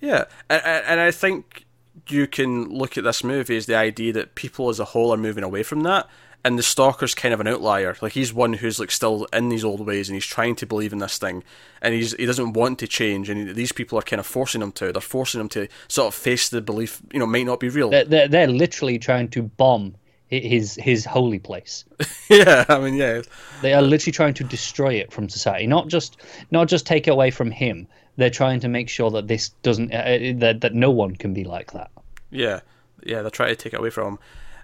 Yeah, 0.00 0.24
and 0.48 0.62
and 0.64 1.00
I 1.00 1.10
think 1.10 1.64
you 2.08 2.26
can 2.26 2.68
look 2.68 2.96
at 2.96 3.04
this 3.04 3.24
movie 3.24 3.56
as 3.56 3.66
the 3.66 3.74
idea 3.74 4.12
that 4.12 4.34
people 4.34 4.68
as 4.68 4.80
a 4.80 4.86
whole 4.86 5.12
are 5.12 5.18
moving 5.18 5.44
away 5.44 5.62
from 5.62 5.82
that, 5.82 6.08
and 6.44 6.58
the 6.58 6.62
Stalker's 6.62 7.14
kind 7.14 7.34
of 7.34 7.40
an 7.40 7.48
outlier. 7.48 7.96
Like 8.00 8.12
he's 8.12 8.32
one 8.32 8.54
who's 8.54 8.78
like 8.78 8.90
still 8.90 9.26
in 9.32 9.48
these 9.48 9.64
old 9.64 9.84
ways, 9.86 10.08
and 10.08 10.14
he's 10.14 10.26
trying 10.26 10.56
to 10.56 10.66
believe 10.66 10.92
in 10.92 10.98
this 10.98 11.18
thing, 11.18 11.42
and 11.82 11.94
he's 11.94 12.14
he 12.14 12.26
doesn't 12.26 12.52
want 12.52 12.78
to 12.80 12.86
change, 12.86 13.28
and 13.28 13.54
these 13.54 13.72
people 13.72 13.98
are 13.98 14.02
kind 14.02 14.20
of 14.20 14.26
forcing 14.26 14.62
him 14.62 14.72
to. 14.72 14.92
They're 14.92 15.00
forcing 15.00 15.40
him 15.40 15.48
to 15.50 15.68
sort 15.88 16.08
of 16.08 16.14
face 16.14 16.48
the 16.48 16.60
belief, 16.60 17.02
you 17.12 17.18
know, 17.18 17.26
might 17.26 17.46
not 17.46 17.60
be 17.60 17.68
real. 17.68 17.90
They're 17.90 18.04
they're, 18.04 18.28
they're 18.28 18.46
literally 18.46 18.98
trying 18.98 19.28
to 19.30 19.42
bomb 19.42 19.94
his 20.28 20.76
his 20.76 21.04
holy 21.04 21.38
place. 21.38 21.84
yeah, 22.28 22.64
I 22.68 22.78
mean, 22.78 22.94
yeah, 22.94 23.22
They 23.62 23.74
are 23.74 23.82
literally 23.82 24.12
trying 24.12 24.34
to 24.34 24.44
destroy 24.44 24.94
it 24.94 25.12
from 25.12 25.28
society, 25.28 25.66
not 25.66 25.88
just 25.88 26.18
not 26.50 26.68
just 26.68 26.86
take 26.86 27.08
it 27.08 27.10
away 27.10 27.30
from 27.30 27.50
him. 27.50 27.88
They're 28.18 28.30
trying 28.30 28.60
to 28.60 28.68
make 28.68 28.88
sure 28.88 29.10
that 29.12 29.28
this 29.28 29.50
doesn't 29.62 29.94
uh, 29.94 30.38
that 30.40 30.60
that 30.60 30.74
no 30.74 30.90
one 30.90 31.16
can 31.16 31.32
be 31.32 31.44
like 31.44 31.72
that. 31.72 31.90
Yeah, 32.30 32.60
yeah, 33.02 33.22
they're 33.22 33.30
trying 33.30 33.50
to 33.50 33.56
take 33.56 33.72
it 33.72 33.78
away 33.78 33.90
from. 33.90 34.18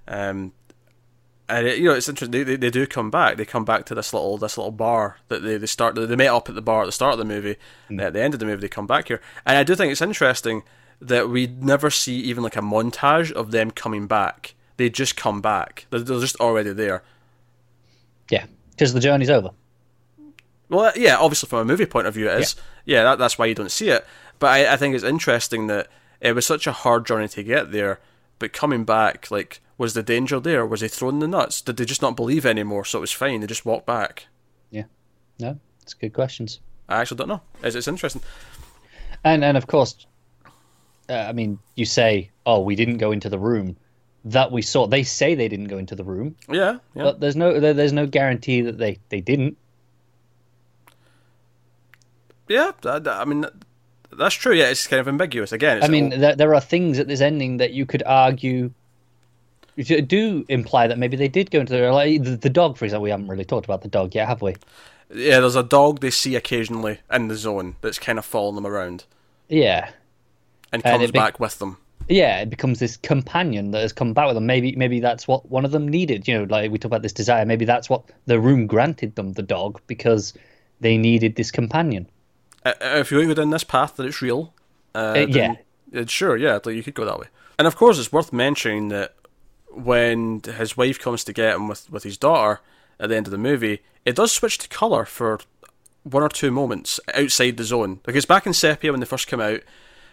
Um, 0.08 0.52
and 1.48 1.66
it, 1.66 1.78
you 1.78 1.88
know, 1.88 1.94
it's 1.94 2.08
interesting. 2.08 2.32
They, 2.32 2.42
they, 2.42 2.56
they 2.56 2.70
do 2.70 2.86
come 2.86 3.10
back. 3.10 3.36
They 3.36 3.44
come 3.44 3.64
back 3.64 3.86
to 3.86 3.94
this 3.94 4.12
little 4.12 4.36
this 4.38 4.58
little 4.58 4.72
bar 4.72 5.18
that 5.28 5.42
they, 5.42 5.56
they 5.56 5.66
start. 5.66 5.94
They 5.94 6.16
met 6.16 6.26
up 6.26 6.48
at 6.48 6.56
the 6.56 6.62
bar 6.62 6.82
at 6.82 6.86
the 6.86 6.92
start 6.92 7.12
of 7.12 7.18
the 7.18 7.24
movie. 7.24 7.56
And 7.88 8.00
at 8.00 8.12
the 8.12 8.22
end 8.22 8.34
of 8.34 8.40
the 8.40 8.46
movie, 8.46 8.60
they 8.60 8.68
come 8.68 8.88
back 8.88 9.08
here. 9.08 9.20
And 9.46 9.56
I 9.56 9.62
do 9.62 9.74
think 9.74 9.92
it's 9.92 10.02
interesting 10.02 10.64
that 11.00 11.28
we 11.28 11.46
never 11.46 11.90
see 11.90 12.16
even 12.16 12.42
like 12.42 12.56
a 12.56 12.60
montage 12.60 13.30
of 13.30 13.52
them 13.52 13.70
coming 13.70 14.06
back. 14.06 14.54
They 14.78 14.90
just 14.90 15.16
come 15.16 15.40
back. 15.40 15.86
They're, 15.90 16.00
they're 16.00 16.18
just 16.18 16.36
already 16.40 16.72
there. 16.72 17.04
Yeah, 18.30 18.46
because 18.70 18.94
the 18.94 19.00
journey's 19.00 19.30
over. 19.30 19.50
Well, 20.68 20.92
yeah, 20.96 21.18
obviously 21.18 21.48
from 21.48 21.60
a 21.60 21.64
movie 21.64 21.86
point 21.86 22.06
of 22.06 22.14
view, 22.14 22.28
it 22.28 22.40
is. 22.40 22.56
Yeah, 22.56 22.62
that, 22.86 23.18
that's 23.18 23.38
why 23.38 23.46
you 23.46 23.54
don't 23.54 23.70
see 23.70 23.88
it. 23.88 24.06
But 24.38 24.48
I, 24.48 24.74
I 24.74 24.76
think 24.76 24.94
it's 24.94 25.04
interesting 25.04 25.66
that 25.68 25.88
it 26.20 26.34
was 26.34 26.44
such 26.46 26.66
a 26.66 26.72
hard 26.72 27.06
journey 27.06 27.28
to 27.28 27.42
get 27.42 27.72
there. 27.72 28.00
But 28.38 28.52
coming 28.52 28.84
back, 28.84 29.30
like, 29.30 29.60
was 29.78 29.94
the 29.94 30.02
danger 30.02 30.40
there? 30.40 30.66
Was 30.66 30.80
he 30.80 30.88
thrown 30.88 31.20
the 31.20 31.28
nuts? 31.28 31.60
Did 31.60 31.76
they 31.76 31.84
just 31.84 32.02
not 32.02 32.16
believe 32.16 32.44
anymore? 32.44 32.84
So 32.84 32.98
it 32.98 33.00
was 33.02 33.12
fine. 33.12 33.40
They 33.40 33.46
just 33.46 33.64
walked 33.64 33.86
back. 33.86 34.26
Yeah, 34.70 34.84
no, 35.38 35.58
it's 35.82 35.94
good 35.94 36.12
questions. 36.12 36.60
I 36.88 37.00
actually 37.00 37.18
don't 37.18 37.28
know. 37.28 37.40
It's, 37.62 37.76
it's 37.76 37.88
interesting. 37.88 38.22
And 39.22 39.44
and 39.44 39.56
of 39.56 39.66
course, 39.66 40.06
uh, 41.08 41.14
I 41.14 41.32
mean, 41.32 41.58
you 41.76 41.84
say, 41.86 42.30
oh, 42.44 42.60
we 42.60 42.76
didn't 42.76 42.98
go 42.98 43.12
into 43.12 43.28
the 43.28 43.38
room 43.38 43.76
that 44.26 44.50
we 44.52 44.62
saw. 44.62 44.86
They 44.86 45.02
say 45.02 45.34
they 45.34 45.48
didn't 45.48 45.68
go 45.68 45.78
into 45.78 45.94
the 45.94 46.04
room, 46.04 46.36
Yeah, 46.48 46.78
yeah. 46.94 47.04
but 47.04 47.20
there's 47.20 47.36
no 47.36 47.58
there, 47.60 47.72
there's 47.74 47.92
no 47.92 48.06
guarantee 48.06 48.62
that 48.62 48.78
they 48.78 48.98
they 49.08 49.20
didn't. 49.20 49.56
Yeah, 52.48 52.72
that- 52.82 53.06
I 53.08 53.24
mean, 53.24 53.46
that's 54.16 54.34
true. 54.34 54.54
Yeah, 54.54 54.66
it's 54.70 54.86
kind 54.86 55.00
of 55.00 55.08
ambiguous. 55.08 55.52
Again, 55.52 55.78
it's 55.78 55.86
I 55.86 55.88
mean, 55.88 56.12
all- 56.12 56.18
there, 56.18 56.36
there 56.36 56.54
are 56.54 56.60
things 56.60 56.98
at 56.98 57.08
this 57.08 57.20
ending 57.20 57.56
that 57.58 57.72
you 57.72 57.84
could 57.86 58.02
argue 58.04 58.70
do 59.76 60.44
imply 60.48 60.86
that 60.86 60.98
maybe 60.98 61.16
they 61.16 61.26
did 61.26 61.50
go 61.50 61.58
into 61.60 61.72
the 61.72 61.90
like 61.92 62.22
the, 62.22 62.36
the 62.36 62.50
dog, 62.50 62.76
for 62.76 62.84
example. 62.84 63.02
We 63.02 63.10
haven't 63.10 63.26
really 63.28 63.44
talked 63.44 63.64
about 63.64 63.82
the 63.82 63.88
dog 63.88 64.14
yet, 64.14 64.28
have 64.28 64.40
we? 64.42 64.54
yeah, 65.12 65.40
there's 65.40 65.56
a 65.56 65.62
dog 65.62 66.00
they 66.00 66.10
see 66.10 66.34
occasionally 66.36 66.98
in 67.12 67.28
the 67.28 67.36
zone 67.36 67.76
that's 67.82 67.98
kind 67.98 68.18
of 68.18 68.24
following 68.24 68.54
them 68.54 68.66
around 68.66 69.04
Yeah, 69.48 69.90
and 70.72 70.82
And 70.84 70.84
comes 70.84 71.04
it 71.04 71.12
be- 71.12 71.18
back 71.18 71.40
with 71.40 71.58
them. 71.58 71.76
yeah. 72.08 72.40
It 72.40 72.50
becomes 72.50 72.78
this 72.78 72.96
companion 72.96 73.72
that 73.72 73.82
has 73.82 73.92
come 73.92 74.12
back 74.12 74.26
with 74.26 74.36
them. 74.36 74.46
Maybe 74.46 74.74
maybe 74.76 75.00
that's 75.00 75.26
what 75.26 75.48
one 75.50 75.64
of 75.64 75.72
them 75.72 75.88
needed. 75.88 76.28
You 76.28 76.38
know, 76.38 76.44
like 76.44 76.70
we 76.70 76.78
talk 76.78 76.86
about 76.90 77.02
this 77.02 77.12
desire. 77.12 77.44
Maybe 77.44 77.64
that's 77.64 77.90
what 77.90 78.04
the 78.26 78.38
room 78.38 78.66
granted 78.68 79.16
them, 79.16 79.32
the 79.32 79.42
dog, 79.42 79.80
because 79.88 80.34
they 80.80 80.96
needed 80.96 81.34
this 81.36 81.50
companion. 81.50 82.08
Uh, 82.64 82.72
if 82.80 83.10
you're 83.10 83.20
going 83.20 83.28
to 83.28 83.34
go 83.34 83.42
down 83.42 83.50
this 83.50 83.64
path 83.64 83.96
that 83.96 84.06
it's 84.06 84.22
real, 84.22 84.54
uh, 84.94 85.14
Uh, 85.16 85.26
yeah. 85.28 85.54
uh, 85.94 86.06
sure, 86.06 86.36
yeah, 86.36 86.58
like 86.64 86.74
you 86.74 86.82
could 86.82 86.94
go 86.94 87.04
that 87.04 87.18
way. 87.18 87.26
And 87.58 87.66
of 87.66 87.76
course, 87.76 87.98
it's 87.98 88.12
worth 88.12 88.32
mentioning 88.32 88.88
that 88.88 89.14
when 89.70 90.40
his 90.40 90.76
wife 90.76 90.98
comes 90.98 91.24
to 91.24 91.32
get 91.32 91.54
him 91.56 91.68
with, 91.68 91.90
with 91.90 92.04
his 92.04 92.16
daughter 92.16 92.60
at 92.98 93.08
the 93.08 93.16
end 93.16 93.26
of 93.26 93.32
the 93.32 93.38
movie, 93.38 93.80
it 94.04 94.16
does 94.16 94.32
switch 94.32 94.58
to 94.58 94.68
color 94.68 95.04
for 95.04 95.40
one 96.04 96.22
or 96.22 96.28
two 96.28 96.50
moments 96.50 97.00
outside 97.14 97.56
the 97.56 97.64
zone. 97.64 98.00
Like 98.06 98.16
it's 98.16 98.26
back 98.26 98.46
in 98.46 98.52
sepia 98.52 98.92
when 98.92 99.00
they 99.00 99.06
first 99.06 99.26
come 99.28 99.40
out, 99.40 99.60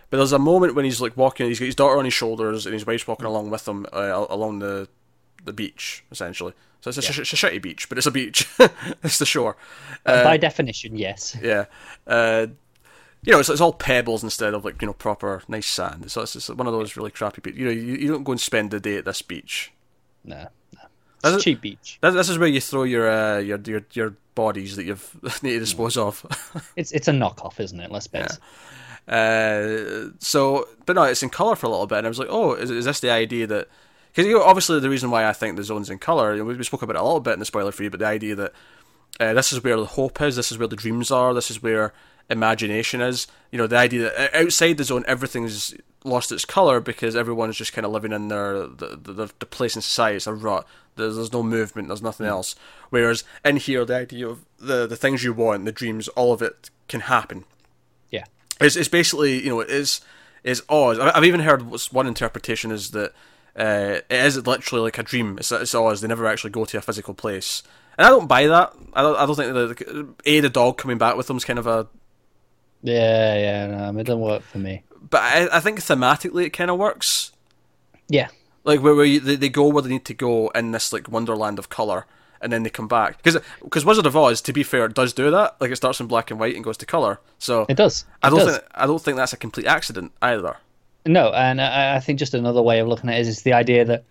but 0.10 0.18
there's 0.18 0.32
a 0.32 0.39
moment 0.39 0.76
when 0.76 0.86
he's 0.86 1.02
like 1.02 1.16
walking, 1.18 1.47
he's 1.47 1.60
got 1.60 1.66
his 1.66 1.76
daughter 1.76 1.97
on 1.97 2.06
his 2.06 2.14
shoulders, 2.14 2.66
and 2.66 2.74
his 2.74 2.86
wife's 2.86 3.08
walking 3.08 3.26
along 3.26 3.49
with 3.49 3.68
him 3.68 3.86
uh, 3.93 4.26
along 4.30 4.60
the 4.60 4.88
the 5.43 5.54
beach 5.54 6.04
essentially. 6.12 6.54
So 6.82 6.90
it's 6.90 6.98
a, 6.98 7.02
sh- 7.02 7.20
it's 7.20 7.34
a 7.34 7.36
shitty 7.36 7.62
beach, 7.62 7.88
but 7.90 7.98
it's 7.98 8.08
a 8.08 8.12
beach. 8.12 8.48
it's 9.04 9.20
the 9.20 9.26
shore. 9.26 9.56
Uh, 10.06 10.24
By 10.24 10.38
definition, 10.38 10.98
yes. 10.98 11.38
yeah. 11.42 11.66
Uh, 12.08 12.48
you 13.24 13.32
know, 13.32 13.40
it's, 13.40 13.50
it's 13.50 13.62
all 13.62 13.74
pebbles 13.74 14.24
instead 14.24 14.56
of 14.56 14.66
like 14.66 14.82
you 14.82 14.88
know 14.88 14.94
proper 14.94 15.44
nice 15.48 15.68
sand. 15.68 16.12
So 16.12 16.22
it's, 16.24 16.36
it's 16.36 16.50
one 16.50 16.66
of 16.66 16.74
those 16.74 16.98
really 16.98 17.12
crappy 17.12 17.40
beaches. 17.42 17.60
You 17.60 17.66
know, 17.66 17.72
you, 17.72 17.96
you 17.96 18.08
don't 18.12 18.24
go 18.24 18.32
and 18.32 18.42
spend 18.42 18.72
the 18.72 18.80
day 18.80 18.98
at 18.98 19.06
this 19.06 19.22
beach. 19.22 19.72
No, 20.26 20.38
no. 20.74 20.80
That's 21.22 21.36
It's 21.36 21.44
it- 21.44 21.46
cheap 21.46 21.62
beach. 21.62 22.00
This, 22.02 22.16
this 22.16 22.30
is 22.30 22.40
where 22.40 22.48
you 22.48 22.60
throw 22.60 22.82
your 22.84 23.08
uh, 23.10 23.38
your 23.38 23.60
your 23.66 23.82
your 23.94 24.16
bodies 24.34 24.76
that 24.76 24.86
you've 24.86 25.16
need 25.44 25.52
to 25.54 25.60
dispose 25.60 25.98
of. 25.98 26.26
It's 26.76 26.92
it's 26.94 27.08
a 27.08 27.12
knockoff, 27.12 27.60
isn't 27.60 27.80
it? 27.80 27.92
Let's 27.92 28.08
face. 28.08 28.40
it. 29.08 29.12
Uh, 29.14 30.12
so, 30.20 30.68
but 30.86 30.96
no, 30.96 31.04
it's 31.04 31.22
in 31.24 31.30
color 31.30 31.56
for 31.56 31.66
a 31.68 31.70
little 31.70 31.86
bit, 31.88 32.00
and 32.00 32.08
I 32.08 32.10
was 32.10 32.20
like, 32.20 32.28
oh, 32.32 32.54
is, 32.54 32.72
is 32.72 32.86
this 32.86 33.00
the 33.02 33.12
idea 33.12 33.46
that? 33.48 33.68
Because 34.12 34.28
you 34.28 34.34
know, 34.38 34.43
obviously 34.43 34.80
the 34.80 34.89
reason 34.89 35.09
why 35.09 35.26
I 35.26 35.34
think 35.34 35.55
the 35.55 35.64
zone's 35.64 35.89
in 35.89 35.97
color, 35.97 36.34
you 36.34 36.43
know, 36.43 36.45
we, 36.45 36.64
spoke 36.64 36.82
about 36.82 36.97
it 36.97 37.01
a 37.01 37.03
little 37.03 37.22
bit 37.22 37.34
in 37.34 37.39
the 37.39 37.45
spoiler 37.45 37.72
free, 37.72 37.88
but 37.88 37.99
the 37.99 38.05
idea 38.05 38.36
that 38.36 38.53
uh, 39.20 39.34
this 39.34 39.53
is 39.53 39.64
where 39.64 39.78
the 39.78 39.86
hope 39.86 40.22
is, 40.22 40.36
this 40.36 40.51
is 40.51 40.57
where 40.57 40.68
the 40.68 40.76
dreams 40.76 41.12
are, 41.12 41.34
this 41.34 41.49
is 41.49 41.64
where 41.64 41.93
imagination 42.30 43.01
is. 43.01 43.28
You 43.51 43.57
know, 43.57 43.68
the 43.68 43.78
idea 43.78 44.03
that 44.03 44.36
uh, 44.36 44.43
outside 44.43 44.78
the 44.78 44.84
zone 44.84 45.05
everything's 45.07 45.76
lost 46.03 46.32
its 46.32 46.45
color 46.45 46.80
because 46.80 47.16
everyone's 47.16 47.57
just 47.57 47.74
kind 47.74 47.86
of 47.86 47.91
living 47.91 48.12
in 48.12 48.28
their 48.28 48.68
the, 48.68 48.99
the, 49.01 49.30
the 49.39 49.45
place 49.45 49.76
in 49.76 49.82
society. 49.82 50.18
It's 50.18 50.28
a 50.28 50.34
rut. 50.34 50.66
There's, 50.95 51.16
there's 51.16 51.34
no 51.34 51.43
movement. 51.43 51.88
There's 51.88 52.01
nothing 52.01 52.26
else. 52.26 52.55
Whereas 52.89 53.24
in 53.45 53.57
here, 53.57 53.86
the 53.86 53.95
idea 53.95 54.28
of 54.28 54.43
the 54.59 54.88
the 54.88 54.95
things 54.95 55.24
you 55.24 55.34
want, 55.34 55.66
the 55.66 55.72
dreams, 55.72 56.07
all 56.09 56.34
of 56.34 56.41
it 56.41 56.70
can 56.88 57.01
happen. 57.01 57.45
Yeah. 58.09 58.26
It's, 58.59 58.76
it's 58.76 58.89
basically 58.89 59.41
you 59.43 59.49
know 59.49 59.59
it 59.62 59.70
is 59.70 60.01
is. 60.43 60.62
I- 60.70 61.12
I've 61.16 61.26
even 61.26 61.41
heard 61.41 61.64
one 61.91 62.07
interpretation 62.07 62.72
is 62.72 62.91
that 62.91 63.14
uh, 63.56 63.99
it 64.10 64.26
is 64.26 64.45
literally 64.47 64.84
like 64.84 64.97
a 64.97 65.04
dream. 65.04 65.38
It's, 65.38 65.52
it's 65.52 65.76
Oz. 65.76 66.02
They 66.02 66.08
never 66.08 66.26
actually 66.26 66.52
go 66.52 66.66
to 66.66 66.78
a 66.78 66.82
physical 66.82 67.14
place, 67.14 67.64
and 67.97 68.08
I 68.08 68.10
don't 68.10 68.28
buy 68.28 68.47
that. 68.47 68.74
I 68.93 69.02
don't. 69.02 69.18
I 69.18 69.26
don't 69.26 69.36
think 69.36 69.54
that 69.54 69.78
the, 69.78 70.16
a 70.26 70.39
the 70.39 70.49
dog 70.49 70.78
coming 70.78 70.97
back 70.97 71.18
with 71.18 71.28
them 71.28 71.38
is 71.38 71.45
kind 71.45 71.60
of 71.60 71.68
a. 71.68 71.88
Yeah, 72.84 73.36
yeah, 73.38 73.91
no, 73.91 73.99
it 73.99 74.04
doesn't 74.04 74.22
work 74.22 74.41
for 74.41 74.58
me. 74.58 74.84
But 75.02 75.22
I, 75.22 75.58
I 75.58 75.60
think 75.60 75.80
thematically 75.80 76.45
it 76.45 76.52
kind 76.52 76.72
of 76.72 76.80
works. 76.80 77.32
Yeah, 78.08 78.30
Like 78.64 78.82
where, 78.82 78.95
where 78.95 79.06
you, 79.06 79.20
they, 79.20 79.36
they 79.36 79.49
go 79.49 79.68
where 79.68 79.82
they 79.82 79.89
need 79.89 80.06
to 80.06 80.14
go 80.14 80.49
in 80.49 80.72
this 80.72 80.91
like 80.91 81.08
wonderland 81.10 81.60
of 81.60 81.70
color, 81.70 82.08
and 82.41 82.52
then 82.52 82.64
they 82.64 82.70
come 82.70 82.88
back 82.88 83.18
because 83.22 83.41
because 83.62 83.86
Wizard 83.86 84.06
of 84.06 84.16
Oz, 84.16 84.41
to 84.41 84.54
be 84.54 84.64
fair, 84.64 84.88
does 84.88 85.14
do 85.14 85.30
that. 85.32 85.56
Like 85.60 85.72
it 85.72 85.76
starts 85.76 85.99
in 85.99 86.08
black 86.08 86.32
and 86.32 86.39
white 86.39 86.56
and 86.56 86.64
goes 86.64 86.78
to 86.78 86.86
color. 86.86 87.20
So 87.38 87.66
it 87.70 87.76
does. 87.76 88.06
I 88.24 88.30
don't 88.30 88.39
does. 88.39 88.58
think 88.58 88.68
I 88.74 88.86
don't 88.88 89.02
think 89.02 89.18
that's 89.18 89.34
a 89.34 89.38
complete 89.38 89.68
accident 89.68 90.12
either. 90.22 90.58
No, 91.06 91.32
and 91.34 91.60
I, 91.62 91.95
I 91.95 91.99
think 91.99 92.20
just 92.20 92.34
another 92.34 92.62
way 92.62 92.80
of 92.80 92.88
looking 92.88 93.10
at 93.10 93.18
it 93.18 93.22
is, 93.22 93.28
is 93.28 93.41
the 93.41 93.54
idea 93.54 93.84
that 93.86 94.04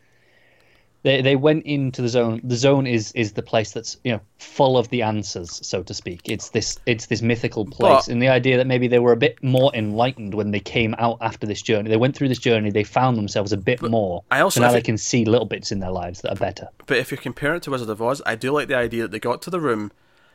they 1.03 1.23
they 1.23 1.37
went 1.37 1.65
into 1.65 2.03
the 2.03 2.09
zone. 2.09 2.41
The 2.45 2.57
zone 2.57 2.87
is 2.87 3.13
is 3.13 3.33
the 3.33 3.43
place 3.43 3.71
that's 3.73 3.97
you 4.05 4.13
know 4.13 4.21
full 4.39 4.77
of 4.77 4.89
the 4.91 5.01
answers, 5.03 5.65
so 5.67 5.83
to 5.85 5.95
speak. 5.95 6.23
It's 6.29 6.51
this 6.51 6.79
it's 6.87 7.07
this 7.07 7.23
mythical 7.23 7.65
place, 7.65 8.07
But- 8.07 8.09
and 8.09 8.21
the 8.21 8.29
idea 8.29 8.57
that 8.59 8.67
maybe 8.67 8.87
they 8.89 8.99
were 8.99 9.13
a 9.13 9.17
bit 9.17 9.43
more 9.43 9.71
enlightened 9.75 10.35
when 10.35 10.51
they 10.51 10.61
came 10.61 10.95
out 10.99 11.17
after 11.21 11.47
this 11.47 11.63
journey. 11.63 11.89
They 11.89 11.97
went 11.97 12.17
through 12.17 12.29
this 12.29 12.39
journey, 12.39 12.71
they 12.71 12.85
found 12.85 13.17
themselves 13.17 13.53
a 13.53 13.57
bit 13.57 13.81
more. 13.83 14.25
I 14.31 14.41
also- 14.41 14.61
so 14.61 14.67
now 14.67 14.73
they 14.73 14.79
think- 14.79 14.87
can 14.87 14.99
see 14.99 15.25
little 15.25 15.47
bits 15.47 15.71
in 15.73 15.79
their 15.81 15.93
lives 15.93 16.21
that 16.23 16.33
are 16.33 16.37
better. 16.37 16.69
But 16.87 16.99
if 16.99 17.11
you 17.13 17.17
compare 17.17 17.55
it 17.55 17.63
to 17.63 17.71
Wizard 17.71 17.89
of 17.89 18.03
Oz, 18.03 18.21
I 18.27 18.35
do 18.35 18.51
like 18.53 18.69
the 18.69 18.77
idea 18.77 19.03
that 19.03 19.13
they 19.13 19.21
got 19.21 19.41
to 19.43 19.51
the 19.51 19.61
room, 19.61 19.93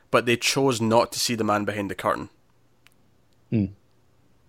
but 0.10 0.26
they 0.26 0.38
chose 0.38 0.80
not 0.82 1.12
to 1.12 1.20
see 1.20 1.36
the 1.36 1.44
man 1.44 1.66
behind 1.66 1.92
the 1.92 1.96
curtain. 1.96 2.30
Hmm. 3.52 3.66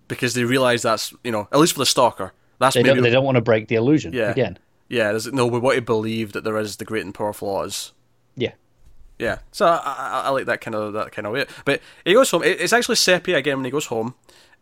Because 0.07 0.33
they 0.33 0.43
realize 0.43 0.81
that's, 0.83 1.13
you 1.23 1.31
know, 1.31 1.47
at 1.51 1.59
least 1.59 1.73
for 1.73 1.79
the 1.79 1.85
stalker, 1.85 2.33
that's 2.59 2.75
They 2.75 2.83
maybe. 2.83 2.95
don't 2.95 3.03
they 3.03 3.09
don't 3.09 3.25
want 3.25 3.35
to 3.35 3.41
break 3.41 3.67
the 3.67 3.75
illusion 3.75 4.13
Yeah. 4.13 4.31
again. 4.31 4.57
Yeah, 4.89 5.09
there's, 5.11 5.27
no, 5.33 5.45
we 5.45 5.59
want 5.59 5.75
to 5.75 5.81
believe 5.81 6.31
that 6.31 6.45
there 6.45 6.57
is 6.57 6.77
the 6.77 6.85
great 6.85 7.03
and 7.03 7.13
powerful 7.13 7.49
Oz. 7.53 7.91
Yeah. 8.35 8.53
Yeah, 9.19 9.39
so 9.51 9.65
I, 9.65 9.81
I, 9.83 10.21
I 10.25 10.29
like 10.29 10.45
that 10.45 10.61
kind 10.61 10.75
of 10.75 10.93
that 10.93 11.11
kind 11.11 11.25
of 11.25 11.33
way. 11.33 11.45
But 11.65 11.81
he 12.05 12.13
goes 12.13 12.29
home. 12.29 12.43
It's 12.45 12.71
actually 12.71 12.95
sepia 12.97 13.35
again 13.37 13.57
when 13.57 13.65
he 13.65 13.71
goes 13.71 13.87
home, 13.87 14.13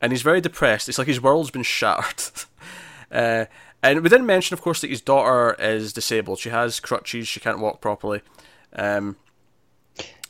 and 0.01 0.13
he's 0.13 0.21
very 0.21 0.39
depressed. 0.39 0.87
It's 0.87 0.97
like 0.97 1.07
his 1.09 1.21
world's 1.21 1.51
been 1.51 1.61
shattered. 1.63 2.23
uh, 3.11 3.45
and 3.83 4.01
we 4.01 4.07
didn't 4.09 4.25
mention, 4.25 4.53
of 4.53 4.61
course, 4.61 4.79
that 4.79 4.89
his 4.89 5.01
daughter 5.01 5.55
is 5.59 5.91
disabled. 5.91 6.39
She 6.39 6.49
has 6.49 6.79
crutches. 6.79 7.27
She 7.27 7.41
can't 7.41 7.59
walk 7.59 7.81
properly. 7.81 8.21
Um, 8.73 9.17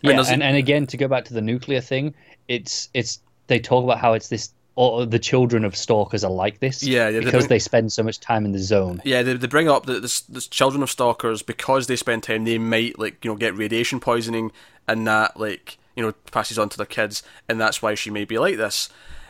Yeah, 0.01 0.13
does 0.15 0.29
and, 0.31 0.41
and 0.43 0.57
again 0.57 0.87
to 0.87 0.97
go 0.97 1.07
back 1.07 1.25
to 1.25 1.33
the 1.35 1.41
nuclear 1.41 1.79
thing, 1.81 2.15
it's 2.47 2.89
it's 2.95 3.19
they 3.47 3.59
talk 3.59 3.83
about 3.83 3.99
how 3.99 4.13
it's 4.13 4.27
this 4.27 4.51
or 4.77 5.05
the 5.05 5.19
children 5.19 5.63
of 5.63 5.75
stalkers 5.75 6.23
are 6.23 6.31
like 6.31 6.59
this. 6.59 6.83
Yeah, 6.83 7.07
yeah, 7.09 7.19
because 7.19 7.43
don't- 7.43 7.49
they 7.49 7.59
spend 7.59 7.93
so 7.93 8.03
much 8.03 8.19
time 8.19 8.43
in 8.45 8.51
the 8.51 8.59
zone. 8.59 9.01
yeah, 9.05 9.23
they, 9.23 9.33
they 9.33 9.47
bring 9.47 9.69
up 9.69 9.85
that 9.85 10.01
the, 10.01 10.21
the 10.29 10.41
children 10.41 10.83
of 10.83 10.89
stalkers 10.91 11.41
because 11.41 11.87
they 11.87 11.95
spend 11.95 12.23
time, 12.23 12.43
they 12.43 12.57
might 12.57 12.99
like 12.99 13.23
you 13.23 13.31
know 13.31 13.37
get 13.37 13.55
radiation 13.57 13.99
poisoning, 13.99 14.51
and 14.87 15.07
that 15.07 15.39
like 15.39 15.77
you 15.95 16.03
know 16.03 16.11
passes 16.31 16.59
on 16.59 16.69
to 16.69 16.77
their 16.77 16.85
kids, 16.85 17.23
and 17.47 17.59
that's 17.59 17.81
why 17.81 17.95
she 17.95 18.09
may 18.09 18.25
be 18.25 18.37
like 18.37 18.57
this. 18.57 18.89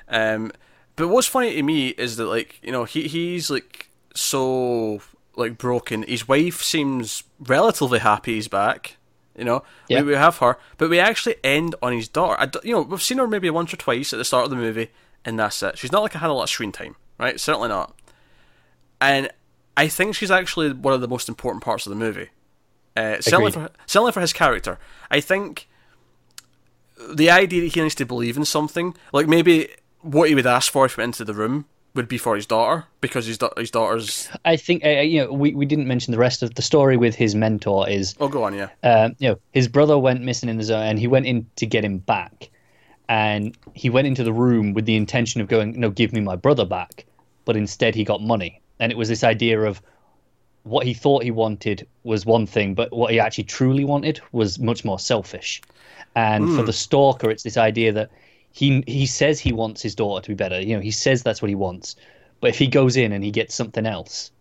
Um, 0.09 0.51
but 0.95 1.09
what's 1.09 1.27
funny 1.27 1.53
to 1.55 1.61
me 1.63 1.89
is 1.89 2.15
that 2.17 2.25
like 2.25 2.59
you 2.63 2.71
know 2.71 2.85
he 2.85 3.07
he's 3.07 3.49
like 3.51 3.89
so 4.15 5.01
like 5.35 5.57
broken. 5.57 6.03
His 6.03 6.27
wife 6.27 6.63
seems 6.63 7.23
relatively 7.39 7.99
happy 7.99 8.35
he's 8.35 8.47
back. 8.47 8.97
You 9.37 9.43
know, 9.43 9.63
Yeah. 9.89 10.01
we, 10.01 10.07
we 10.09 10.13
have 10.15 10.37
her, 10.37 10.57
but 10.77 10.89
we 10.89 10.97
actually 10.97 11.35
end 11.43 11.75
on 11.83 11.91
his 11.91 12.07
daughter. 12.07 12.39
I 12.41 12.49
you 12.65 12.71
know, 12.73 12.81
we've 12.83 13.01
seen 13.01 13.17
her 13.17 13.27
maybe 13.27 13.49
once 13.49 13.73
or 13.73 13.77
twice 13.77 14.13
at 14.13 14.17
the 14.17 14.23
start 14.23 14.45
of 14.45 14.49
the 14.49 14.55
movie, 14.55 14.89
and 15.25 15.37
that's 15.39 15.61
it. 15.63 15.77
She's 15.77 15.91
not 15.91 16.01
like 16.03 16.15
I 16.15 16.19
had 16.19 16.29
a 16.29 16.33
lot 16.33 16.43
of 16.43 16.49
screen 16.49 16.71
time, 16.71 16.95
right? 17.19 17.39
Certainly 17.39 17.69
not. 17.69 17.95
And 19.01 19.29
I 19.75 19.87
think 19.87 20.15
she's 20.15 20.31
actually 20.31 20.71
one 20.71 20.93
of 20.93 21.01
the 21.01 21.07
most 21.07 21.27
important 21.27 21.63
parts 21.63 21.85
of 21.85 21.89
the 21.89 21.95
movie. 21.97 22.29
Uh, 22.95 23.19
certainly, 23.19 23.51
for, 23.51 23.69
certainly 23.85 24.11
for 24.13 24.21
his 24.21 24.31
character. 24.31 24.79
I 25.11 25.19
think 25.19 25.67
the 27.09 27.29
idea 27.29 27.61
that 27.61 27.73
he 27.73 27.81
needs 27.81 27.95
to 27.95 28.05
believe 28.05 28.37
in 28.37 28.45
something, 28.45 28.95
like 29.11 29.27
maybe 29.27 29.67
what 30.01 30.29
he 30.29 30.35
would 30.35 30.47
ask 30.47 30.71
for 30.71 30.85
if 30.85 30.95
he 30.95 31.01
went 31.01 31.09
into 31.19 31.25
the 31.25 31.33
room, 31.33 31.65
would 31.93 32.07
be 32.07 32.17
for 32.17 32.35
his 32.35 32.45
daughter 32.45 32.85
because 33.01 33.25
his 33.25 33.37
da- 33.37 33.49
his 33.57 33.71
daughter's. 33.71 34.29
I 34.45 34.55
think 34.55 34.85
uh, 34.85 34.89
you 34.89 35.25
know 35.25 35.33
we, 35.33 35.53
we 35.53 35.65
didn't 35.65 35.87
mention 35.87 36.11
the 36.11 36.17
rest 36.17 36.41
of 36.43 36.55
the 36.55 36.61
story 36.61 36.95
with 36.97 37.15
his 37.15 37.35
mentor 37.35 37.87
is 37.89 38.15
Oh, 38.19 38.27
go 38.29 38.43
on, 38.43 38.53
yeah. 38.53 38.69
um, 38.83 39.15
you 39.19 39.29
know 39.29 39.39
his 39.51 39.67
brother 39.67 39.97
went 39.97 40.21
missing 40.21 40.47
in 40.49 40.57
the 40.57 40.63
zone 40.63 40.83
and 40.85 40.99
he 40.99 41.07
went 41.07 41.25
in 41.25 41.47
to 41.57 41.65
get 41.65 41.83
him 41.83 41.97
back, 41.99 42.49
and 43.09 43.57
he 43.73 43.89
went 43.89 44.07
into 44.07 44.23
the 44.23 44.33
room 44.33 44.73
with 44.73 44.85
the 44.85 44.95
intention 44.95 45.41
of 45.41 45.47
going 45.47 45.79
no 45.79 45.89
give 45.89 46.13
me 46.13 46.21
my 46.21 46.35
brother 46.35 46.65
back, 46.65 47.05
but 47.45 47.55
instead 47.55 47.95
he 47.95 48.03
got 48.03 48.21
money 48.21 48.61
and 48.79 48.91
it 48.91 48.97
was 48.97 49.07
this 49.09 49.23
idea 49.23 49.61
of 49.61 49.81
what 50.63 50.85
he 50.85 50.93
thought 50.93 51.23
he 51.23 51.31
wanted 51.31 51.87
was 52.03 52.25
one 52.25 52.47
thing, 52.47 52.73
but 52.73 52.91
what 52.91 53.11
he 53.11 53.19
actually 53.19 53.43
truly 53.43 53.85
wanted 53.85 54.19
was 54.31 54.57
much 54.57 54.83
more 54.83 54.97
selfish. 54.97 55.61
And 56.15 56.55
for 56.55 56.63
the 56.63 56.73
stalker, 56.73 57.29
it's 57.29 57.43
this 57.43 57.57
idea 57.57 57.91
that 57.91 58.09
he 58.51 58.83
he 58.87 59.05
says 59.05 59.39
he 59.39 59.51
wants 59.53 59.81
his 59.81 59.93
daughter 59.95 60.23
to 60.23 60.29
be 60.29 60.35
better. 60.35 60.59
You 60.59 60.75
know, 60.75 60.81
he 60.81 60.91
says 60.91 61.21
that's 61.23 61.41
what 61.41 61.49
he 61.49 61.55
wants. 61.55 61.95
But 62.41 62.49
if 62.49 62.57
he 62.57 62.67
goes 62.67 62.95
in 62.97 63.11
and 63.11 63.23
he 63.23 63.31
gets 63.31 63.53
something 63.53 63.85
else, 63.85 64.31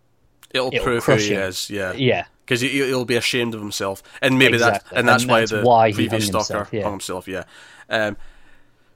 It'll, 0.51 0.67
It'll 0.73 0.83
prove 0.83 0.95
who 0.97 1.01
crush 1.01 1.23
he 1.27 1.33
him. 1.33 1.41
is, 1.41 1.69
yeah. 1.69 1.91
yeah, 1.93 2.25
Because 2.45 2.61
he, 2.61 2.69
he'll 2.69 3.03
be 3.05 3.17
ashamed 3.17 3.53
of 3.55 3.59
himself, 3.61 4.01
and 4.21 4.39
maybe 4.39 4.53
Exactly. 4.53 4.89
that, 4.91 4.99
and 4.99 5.07
that's 5.07 5.23
And 5.23 5.31
why 5.31 5.39
that's 5.41 5.51
the 5.51 5.61
why 5.63 5.91
previous 5.91 6.29
hung 6.29 6.43
stalker 6.43 6.53
himself, 6.65 6.73
yeah. 6.73 6.83
hung 6.83 6.91
himself. 6.93 7.27
Yeah, 7.27 7.43
um, 7.89 8.15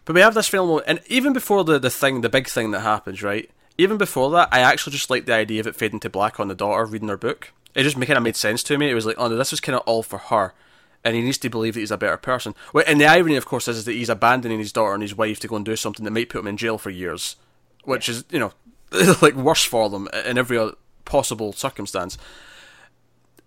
but 0.10 0.16
we 0.16 0.22
have 0.22 0.34
this 0.34 0.48
film, 0.48 0.82
and 0.88 1.02
even 1.06 1.34
before 1.34 1.64
the 1.64 1.78
the 1.78 1.92
thing, 1.92 2.22
the 2.22 2.30
big 2.30 2.48
thing 2.48 2.72
that 2.72 2.80
happens, 2.80 3.22
right? 3.22 3.48
Even 3.78 3.96
before 4.00 4.32
that, 4.32 4.50
I 4.52 4.62
actually 4.62 4.94
just 4.94 5.12
liked 5.12 5.28
the 5.28 5.36
idea 5.36 5.60
of 5.60 5.68
it 5.68 5.76
fading 5.76 6.00
to 6.00 6.10
black 6.10 6.40
on 6.40 6.48
the 6.48 6.56
daughter 6.56 6.84
reading 6.84 7.10
her 7.10 7.16
book. 7.16 7.52
It 7.76 7.84
just 7.84 7.96
kind 7.96 8.18
of 8.18 8.24
made 8.24 8.36
sense 8.36 8.64
to 8.64 8.80
me. 8.80 8.90
It 8.90 8.96
was 8.96 9.06
like, 9.06 9.18
oh 9.20 9.28
no, 9.28 9.38
this 9.38 9.52
was 9.52 9.60
kind 9.60 9.76
of 9.76 9.84
all 9.86 10.02
for 10.02 10.18
her, 10.18 10.56
and 11.04 11.16
he 11.16 11.22
needs 11.22 11.38
to 11.38 11.50
believe 11.52 11.76
that 11.76 11.82
he's 11.82 11.92
a 11.92 11.98
better 11.98 12.18
person. 12.18 12.56
Well, 12.74 12.84
and 12.88 13.00
the 13.00 13.06
irony, 13.06 13.36
of 13.36 13.46
course, 13.46 13.68
is, 13.68 13.78
is 13.78 13.86
that 13.86 13.92
he's 13.92 14.10
abandoning 14.10 14.58
his 14.58 14.74
daughter 14.74 14.96
and 14.96 15.04
his 15.04 15.16
wife 15.16 15.40
to 15.42 15.48
go 15.48 15.58
and 15.58 15.64
do 15.64 15.76
something 15.76 16.04
that 16.06 16.10
might 16.10 16.30
put 16.30 16.40
him 16.40 16.48
in 16.48 16.58
jail 16.58 16.80
for 16.80 16.90
years, 16.90 17.36
which 17.84 18.10
is 18.10 18.24
you 18.32 18.40
know 18.40 18.54
like 19.22 19.36
worse 19.36 19.64
for 19.64 19.92
them 19.92 20.08
in 20.26 20.40
every 20.40 20.72
possible 21.06 21.54
circumstance. 21.54 22.18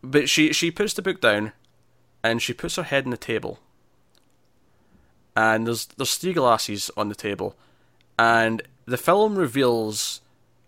But 0.00 0.28
she 0.28 0.52
she 0.52 0.70
puts 0.70 0.94
the 0.94 1.02
book 1.02 1.20
down, 1.20 1.54
and 2.22 2.40
she 2.40 2.52
puts 2.52 2.76
her 2.76 2.84
head 2.84 3.02
on 3.04 3.10
the 3.10 3.16
table. 3.16 3.58
And 5.35 5.66
there's 5.66 5.87
there's 5.87 6.16
three 6.16 6.35
glasses 6.35 6.91
on 6.97 7.09
the 7.09 7.14
table, 7.14 7.57
and 8.18 8.62
the 8.85 8.99
film 8.99 9.37
reveals, 9.37 10.20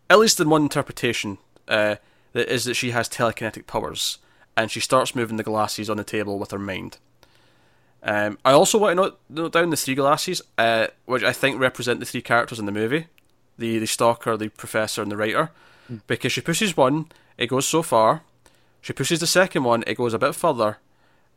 at 0.09 0.19
least 0.19 0.41
in 0.41 0.49
one 0.49 0.63
interpretation, 0.63 1.39
uh, 1.69 1.97
that 2.33 2.53
is 2.53 2.65
that 2.65 2.75
she 2.75 2.93
has 2.93 3.09
telekinetic 3.09 3.67
powers, 3.67 4.19
and 4.57 4.71
she 4.71 4.81
starts 4.81 5.15
moving 5.15 5.37
the 5.37 5.43
glasses 5.43 5.91
on 5.91 5.99
the 5.99 6.05
table 6.05 6.39
with 6.39 6.51
her 6.51 6.59
mind. 6.59 6.99
Um, 8.03 8.39
I 8.45 8.53
also 8.53 8.79
want 8.79 8.93
to 8.93 9.03
note, 9.03 9.21
note 9.31 9.53
down 9.53 9.71
the 9.71 9.77
three 9.77 9.95
glasses, 9.95 10.43
uh, 10.59 10.89
which 11.07 11.23
I 11.23 11.33
think 11.33 11.59
represent 11.59 12.01
the 12.01 12.07
three 12.07 12.21
characters 12.21 12.59
in 12.59 12.67
the 12.67 12.73
movie 12.73 13.07
the, 13.57 13.79
the 13.79 13.87
stalker, 13.87 14.37
the 14.37 14.49
professor, 14.49 15.03
and 15.03 15.11
the 15.11 15.17
writer. 15.17 15.51
Because 16.07 16.33
she 16.33 16.41
pushes 16.41 16.77
one, 16.77 17.07
it 17.37 17.49
goes 17.49 17.67
so 17.67 17.83
far. 17.83 18.23
She 18.81 18.93
pushes 18.93 19.21
the 19.21 19.27
second 19.27 19.65
one, 19.65 19.85
it 19.87 19.97
goes 19.97 20.15
a 20.15 20.19
bit 20.19 20.35
further. 20.35 20.79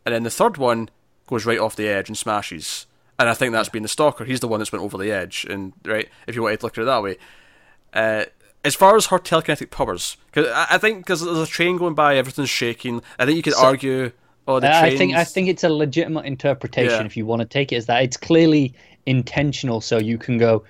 And 0.05 0.15
then 0.15 0.23
the 0.23 0.29
third 0.29 0.57
one 0.57 0.89
goes 1.27 1.45
right 1.45 1.59
off 1.59 1.75
the 1.75 1.87
edge 1.87 2.09
and 2.09 2.17
smashes. 2.17 2.85
And 3.19 3.27
I 3.29 3.33
think 3.33 3.51
that's 3.51 3.69
been 3.69 3.83
the 3.83 3.89
stalker. 3.89 4.25
He's 4.25 4.39
the 4.39 4.47
one 4.47 4.59
that's 4.59 4.71
went 4.71 4.83
over 4.83 4.97
the 4.97 5.11
edge. 5.11 5.45
And, 5.49 5.73
right, 5.85 6.07
if 6.27 6.35
you 6.35 6.43
wanted 6.43 6.59
to 6.59 6.65
look 6.67 6.77
at 6.77 6.81
it 6.83 6.85
that 6.85 7.01
way. 7.03 7.17
Uh, 7.93 8.25
as 8.63 8.75
far 8.75 8.95
as 8.95 9.07
her 9.07 9.17
telekinetic 9.17 9.71
powers, 9.71 10.17
because 10.31 10.51
I, 10.51 10.67
I 10.71 10.77
think 10.77 10.99
because 10.99 11.23
there's 11.23 11.37
a 11.37 11.47
train 11.47 11.77
going 11.77 11.93
by, 11.95 12.17
everything's 12.17 12.49
shaking. 12.49 13.01
I 13.17 13.25
think 13.25 13.37
you 13.37 13.43
could 13.43 13.53
argue, 13.55 14.11
oh, 14.47 14.59
the 14.59 14.75
I 14.75 14.81
train. 14.81 14.97
think 14.97 15.15
I 15.15 15.23
think 15.23 15.47
it's 15.47 15.63
a 15.63 15.69
legitimate 15.69 16.25
interpretation 16.25 16.99
Yeah. 16.99 17.05
if 17.05 17.15
you 17.15 17.25
want 17.25 17.41
to 17.41 17.47
take 17.47 17.71
it 17.71 17.77
as 17.77 17.85
that. 17.85 18.03
It's 18.03 18.17
clearly 18.17 18.73
intentional, 19.05 19.79
so 19.81 19.97
you 19.97 20.17
can 20.17 20.37
go. 20.37 20.63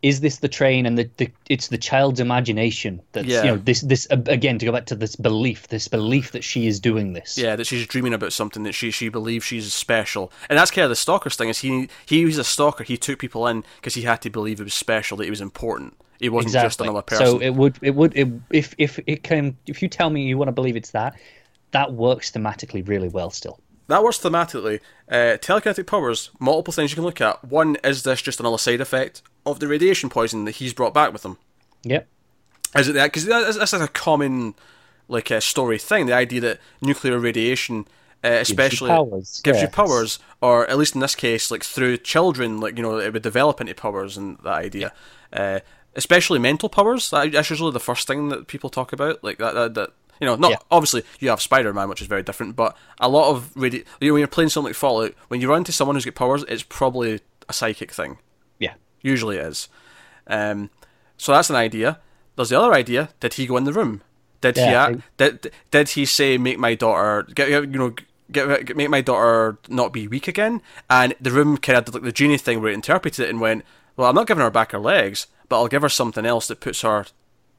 Is 0.00 0.20
this 0.20 0.38
the 0.38 0.48
train 0.48 0.86
and 0.86 0.96
the, 0.96 1.10
the 1.16 1.28
it's 1.48 1.68
the 1.68 1.78
child's 1.78 2.20
imagination 2.20 3.00
that's 3.12 3.26
Yeah. 3.26 3.42
you 3.42 3.50
know 3.50 3.56
this 3.56 3.80
this 3.80 4.06
uh, 4.10 4.22
again 4.26 4.58
to 4.58 4.66
go 4.66 4.70
back 4.72 4.86
to 4.86 4.94
this 4.94 5.16
belief 5.16 5.66
this 5.68 5.88
belief 5.88 6.30
that 6.32 6.44
she 6.44 6.68
is 6.68 6.78
doing 6.78 7.14
this 7.14 7.36
Yeah, 7.36 7.56
that 7.56 7.66
she's 7.66 7.86
dreaming 7.86 8.14
about 8.14 8.32
something 8.32 8.62
that 8.62 8.74
she 8.74 8.90
she 8.92 9.08
believes 9.08 9.44
she's 9.44 9.72
special, 9.74 10.30
and 10.48 10.58
that's 10.58 10.70
kind 10.70 10.84
of 10.84 10.90
the 10.90 10.96
stalker's 10.96 11.34
thing. 11.36 11.48
Is 11.48 11.58
he 11.58 11.88
he 12.06 12.24
was 12.24 12.38
a 12.38 12.44
stalker? 12.44 12.84
He 12.84 12.96
took 12.96 13.18
people 13.18 13.46
in 13.48 13.64
because 13.76 13.94
he 13.94 14.02
had 14.02 14.22
to 14.22 14.30
believe 14.30 14.60
it 14.60 14.64
was 14.64 14.74
special, 14.74 15.16
that 15.16 15.24
he 15.24 15.30
was 15.30 15.40
important. 15.40 15.94
He 16.20 16.28
wasn't 16.28 16.54
just 16.54 16.80
another 16.80 17.02
person. 17.02 17.26
so 17.26 17.38
it 17.40 17.50
would 17.54 17.78
it 17.82 17.94
would 17.94 18.16
it, 18.16 18.28
if 18.50 18.74
if 18.78 19.00
it 19.06 19.22
can 19.22 19.56
if 19.66 19.82
you 19.82 19.88
tell 19.88 20.10
me 20.10 20.22
you 20.24 20.38
want 20.38 20.48
to 20.48 20.52
believe 20.52 20.76
it's 20.76 20.90
that 20.92 21.14
that 21.72 21.92
works 21.92 22.30
thematically 22.30 22.86
really 22.86 23.08
well 23.08 23.30
still 23.30 23.58
that 23.88 24.02
works 24.02 24.18
thematically. 24.18 24.80
Uh, 25.10 25.36
telekinetic 25.38 25.86
powers, 25.86 26.30
multiple 26.38 26.72
things 26.72 26.90
you 26.90 26.94
can 26.94 27.04
look 27.04 27.20
at. 27.20 27.44
One 27.44 27.76
is 27.82 28.02
this 28.02 28.22
just 28.22 28.40
another 28.40 28.58
side 28.58 28.80
effect 28.80 29.22
of 29.44 29.60
the 29.60 29.68
radiation 29.68 30.10
poison 30.10 30.44
that 30.44 30.56
he's 30.56 30.72
brought 30.72 30.94
back 30.94 31.12
with 31.12 31.24
him? 31.24 31.38
yep 31.82 32.08
Is 32.76 32.88
it 32.88 32.92
that? 32.92 33.06
Because 33.06 33.24
that's, 33.24 33.56
that's 33.56 33.72
like 33.72 33.82
a 33.82 33.88
common 33.88 34.54
like 35.08 35.30
a 35.30 35.40
story 35.40 35.78
thing. 35.78 36.06
The 36.06 36.12
idea 36.12 36.40
that 36.42 36.60
nuclear 36.82 37.18
radiation, 37.18 37.86
uh, 38.22 38.28
especially 38.28 38.90
powers, 38.90 39.40
gives 39.42 39.62
you 39.62 39.68
powers, 39.68 40.18
or 40.42 40.68
at 40.68 40.76
least 40.78 40.94
in 40.94 41.00
this 41.00 41.14
case, 41.14 41.50
like 41.50 41.64
through 41.64 41.96
children, 41.98 42.60
like 42.60 42.76
you 42.76 42.82
know, 42.82 42.98
it 42.98 43.12
would 43.12 43.22
develop 43.22 43.60
into 43.60 43.74
powers 43.74 44.16
and 44.16 44.38
that 44.44 44.54
idea. 44.54 44.92
Uh, 45.32 45.60
especially 45.96 46.38
mental 46.38 46.68
powers. 46.68 47.10
That, 47.10 47.32
that's 47.32 47.50
usually 47.50 47.72
the 47.72 47.80
first 47.80 48.06
thing 48.06 48.28
that 48.28 48.46
people 48.46 48.70
talk 48.70 48.92
about. 48.92 49.24
Like 49.24 49.38
that, 49.38 49.54
that, 49.54 49.74
that 49.74 49.90
you 50.20 50.26
know, 50.26 50.36
not 50.36 50.50
Yeah. 50.50 50.56
obviously 50.70 51.02
you 51.20 51.28
have 51.30 51.40
Spider 51.42 51.72
Man, 51.72 51.88
which 51.88 52.00
is 52.00 52.06
very 52.08 52.22
different, 52.22 52.56
but 52.56 52.76
a 53.00 53.08
lot 53.08 53.30
of 53.30 53.52
radi- 53.54 53.84
you 54.00 54.08
know, 54.08 54.14
when 54.14 54.20
you're 54.20 54.28
playing 54.28 54.50
something 54.50 54.68
like 54.70 54.76
Fallout, 54.76 55.14
when 55.28 55.40
you 55.40 55.48
run 55.48 55.58
into 55.58 55.72
someone 55.72 55.96
who's 55.96 56.04
got 56.04 56.14
powers, 56.14 56.44
it's 56.48 56.62
probably 56.62 57.20
a 57.48 57.52
psychic 57.52 57.92
thing. 57.92 58.18
yeah 58.58 58.74
Usually 59.00 59.36
it 59.36 59.46
is. 59.46 59.68
Um, 60.26 60.70
so 61.16 61.32
that's 61.32 61.50
an 61.50 61.56
idea. 61.56 61.98
There's 62.36 62.50
the 62.50 62.60
other 62.60 62.74
idea. 62.74 63.10
Did 63.20 63.34
he 63.34 63.46
go 63.46 63.56
in 63.56 63.64
the 63.64 63.72
room? 63.72 64.02
Did 64.40 64.56
he 64.56 64.62
Yeah, 64.62 64.86
act, 64.88 65.00
did 65.16 65.52
did 65.70 65.88
he 65.90 66.04
say 66.04 66.38
make 66.38 66.58
my 66.58 66.74
daughter 66.74 67.26
get 67.34 67.48
you 67.48 67.66
know 67.66 67.94
get, 68.30 68.66
get 68.66 68.76
make 68.76 68.88
my 68.90 69.00
daughter 69.00 69.58
not 69.68 69.92
be 69.92 70.06
weak 70.06 70.28
again? 70.28 70.62
And 70.88 71.14
the 71.20 71.30
room 71.32 71.56
kind 71.58 71.78
of 71.78 71.86
did 71.86 71.94
like 71.94 72.04
the 72.04 72.12
genie 72.12 72.38
thing 72.38 72.60
where 72.60 72.70
it 72.70 72.74
interpreted 72.74 73.24
it 73.26 73.30
and 73.30 73.40
went, 73.40 73.64
well, 73.96 74.08
I'm 74.08 74.14
not 74.14 74.28
giving 74.28 74.44
her 74.44 74.50
back 74.50 74.70
her 74.72 74.78
legs, 74.78 75.26
but 75.48 75.56
I'll 75.56 75.66
give 75.68 75.82
her 75.82 75.88
something 75.88 76.24
else 76.24 76.46
that 76.48 76.60
puts 76.60 76.82
her. 76.82 77.06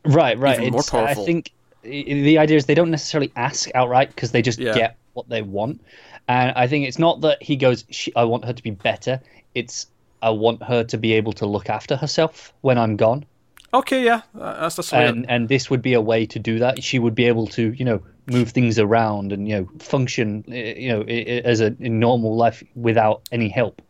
Right, 0.06 0.38
right. 0.40 0.58
even 0.60 0.72
more 0.72 0.80
It's- 0.80 0.94
I 0.94 1.06
powerful. 1.08 1.26
think 1.26 1.52
the 1.84 2.38
idea 2.38 2.58
is 2.58 2.66
they 2.66 2.76
don't 2.76 2.92
necessarily 2.92 3.32
ask 3.36 3.70
outright 3.76 4.10
because 4.10 4.32
they 4.32 4.42
just 4.42 4.60
Yeah. 4.60 4.74
get 4.74 4.98
what 5.14 5.30
they 5.30 5.42
want. 5.42 5.82
And 6.28 6.54
I 6.56 6.68
think 6.68 6.88
it's 6.88 7.00
not 7.00 7.22
that 7.22 7.42
he 7.42 7.56
goes, 7.56 7.86
I 8.16 8.24
want 8.24 8.46
her 8.46 8.54
to 8.54 8.64
be 8.64 8.72
better. 8.72 9.20
It's, 9.56 9.88
I 10.22 10.30
want 10.30 10.62
her 10.64 10.84
to 10.84 10.98
be 10.98 11.14
able 11.14 11.34
to 11.34 11.46
look 11.46 11.70
after 11.70 11.96
herself 11.96 12.54
when 12.62 12.78
I'm 12.78 12.96
gone. 12.96 13.26
Okay, 13.74 14.04
yeah, 14.04 14.22
uh, 14.40 14.62
that's 14.62 14.76
the 14.78 14.96
way. 14.96 15.08
And 15.08 15.30
and 15.30 15.48
this 15.48 15.70
would 15.70 15.82
be 15.82 15.94
a 15.94 16.02
way 16.02 16.26
to 16.26 16.40
do 16.40 16.58
that. 16.60 16.84
She 16.84 16.98
would 16.98 17.14
be 17.14 17.26
able 17.26 17.46
to, 17.48 17.72
you 17.74 17.86
know, 17.86 18.02
move 18.26 18.50
things 18.50 18.80
around 18.80 19.32
and 19.32 19.48
you 19.48 19.56
know 19.56 19.70
function, 19.80 20.44
eh, 20.52 20.74
you 20.76 20.90
know, 20.90 21.02
as 21.04 21.62
a 21.62 21.76
in 21.80 22.00
normal 22.00 22.36
life 22.36 22.64
without 22.76 23.22
any 23.32 23.48
help. 23.48 23.82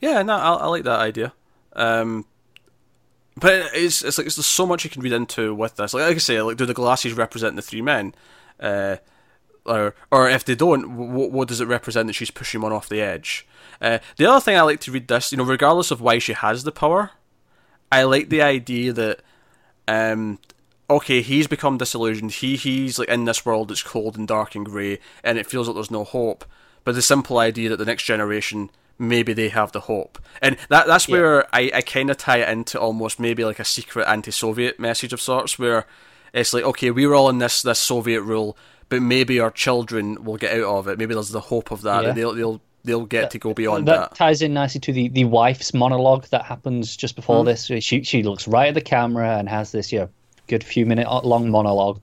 Yeah, 0.00 0.22
no, 0.22 0.36
I, 0.36 0.54
I 0.54 0.66
like 0.66 0.84
that 0.84 1.00
idea. 1.00 1.32
Um, 1.74 2.26
but 3.36 3.70
it's 3.74 4.02
it's 4.02 4.18
like 4.18 4.26
there's 4.26 4.46
so 4.46 4.66
much 4.66 4.84
you 4.84 4.90
can 4.90 5.02
read 5.02 5.12
into 5.12 5.54
with 5.54 5.76
this. 5.76 5.94
Like, 5.94 6.04
like 6.04 6.16
I 6.16 6.18
say, 6.18 6.40
like 6.42 6.56
do 6.56 6.66
the 6.66 6.74
glasses 6.74 7.14
represent 7.14 7.56
the 7.56 7.62
three 7.62 7.82
men, 7.82 8.14
uh, 8.60 8.96
or 9.64 9.94
or 10.10 10.28
if 10.28 10.44
they 10.44 10.54
don't, 10.54 10.96
what, 10.96 11.30
what 11.30 11.48
does 11.48 11.60
it 11.60 11.66
represent 11.68 12.06
that 12.08 12.14
she's 12.14 12.30
pushing 12.30 12.60
one 12.60 12.72
off 12.72 12.88
the 12.88 13.00
edge? 13.00 13.46
Uh, 13.80 13.98
the 14.16 14.26
other 14.26 14.40
thing 14.40 14.56
I 14.56 14.62
like 14.62 14.80
to 14.80 14.92
read 14.92 15.08
this, 15.08 15.32
you 15.32 15.38
know, 15.38 15.44
regardless 15.44 15.90
of 15.90 16.00
why 16.00 16.18
she 16.18 16.34
has 16.34 16.64
the 16.64 16.72
power, 16.72 17.10
I 17.90 18.04
like 18.04 18.28
the 18.28 18.42
idea 18.42 18.92
that, 18.92 19.20
um, 19.88 20.38
okay, 20.88 21.20
he's 21.20 21.46
become 21.46 21.78
disillusioned. 21.78 22.32
He 22.32 22.56
he's 22.56 22.98
like 22.98 23.08
in 23.08 23.24
this 23.24 23.46
world 23.46 23.68
that's 23.68 23.82
cold 23.82 24.16
and 24.16 24.28
dark 24.28 24.54
and 24.54 24.66
grey, 24.66 24.98
and 25.24 25.38
it 25.38 25.46
feels 25.46 25.68
like 25.68 25.74
there's 25.74 25.90
no 25.90 26.04
hope. 26.04 26.44
But 26.84 26.94
the 26.94 27.02
simple 27.02 27.38
idea 27.38 27.68
that 27.70 27.76
the 27.76 27.84
next 27.84 28.04
generation 28.04 28.70
maybe 28.98 29.32
they 29.32 29.48
have 29.48 29.72
the 29.72 29.80
hope, 29.80 30.18
and 30.40 30.56
that 30.68 30.86
that's 30.86 31.08
Yeah. 31.08 31.12
where 31.14 31.54
I, 31.54 31.70
I 31.74 31.80
kind 31.82 32.10
of 32.10 32.16
tie 32.16 32.38
it 32.38 32.48
into 32.48 32.80
almost 32.80 33.20
maybe 33.20 33.44
like 33.44 33.58
a 33.58 33.64
secret 33.64 34.06
anti-Soviet 34.08 34.78
message 34.78 35.12
of 35.12 35.20
sorts, 35.20 35.58
where 35.58 35.86
it's 36.32 36.54
like 36.54 36.64
okay, 36.64 36.90
we 36.90 37.06
were 37.06 37.14
all 37.14 37.28
in 37.28 37.38
this 37.38 37.62
this 37.62 37.78
Soviet 37.78 38.22
rule, 38.22 38.56
but 38.88 39.02
maybe 39.02 39.40
our 39.40 39.50
children 39.50 40.24
will 40.24 40.36
get 40.36 40.52
out 40.58 40.78
of 40.78 40.88
it. 40.88 40.98
Maybe 40.98 41.14
there's 41.14 41.30
the 41.30 41.40
hope 41.40 41.70
of 41.70 41.82
that. 41.82 42.02
Yeah. 42.02 42.08
that 42.08 42.14
they'll 42.16 42.34
they'll 42.34 42.60
they'll 42.84 43.06
get 43.06 43.30
to 43.30 43.38
go 43.38 43.54
beyond 43.54 43.86
that, 43.88 44.10
that. 44.10 44.14
ties 44.16 44.42
in 44.42 44.54
nicely 44.54 44.80
to 44.80 44.92
the, 44.92 45.08
the 45.08 45.24
wife's 45.24 45.72
monologue 45.72 46.26
that 46.26 46.44
happens 46.44 46.96
just 46.96 47.16
before 47.16 47.40
hmm. 47.40 47.46
this. 47.46 47.70
She 47.80 48.02
she 48.02 48.22
looks 48.22 48.48
right 48.48 48.68
at 48.68 48.74
the 48.74 48.80
camera 48.80 49.38
and 49.38 49.48
has 49.48 49.72
this 49.72 49.92
you 49.92 50.00
know 50.00 50.08
good 50.48 50.64
few 50.64 50.86
minute 50.86 51.06
uh, 51.06 51.20
long 51.22 51.50
monologue 51.50 52.00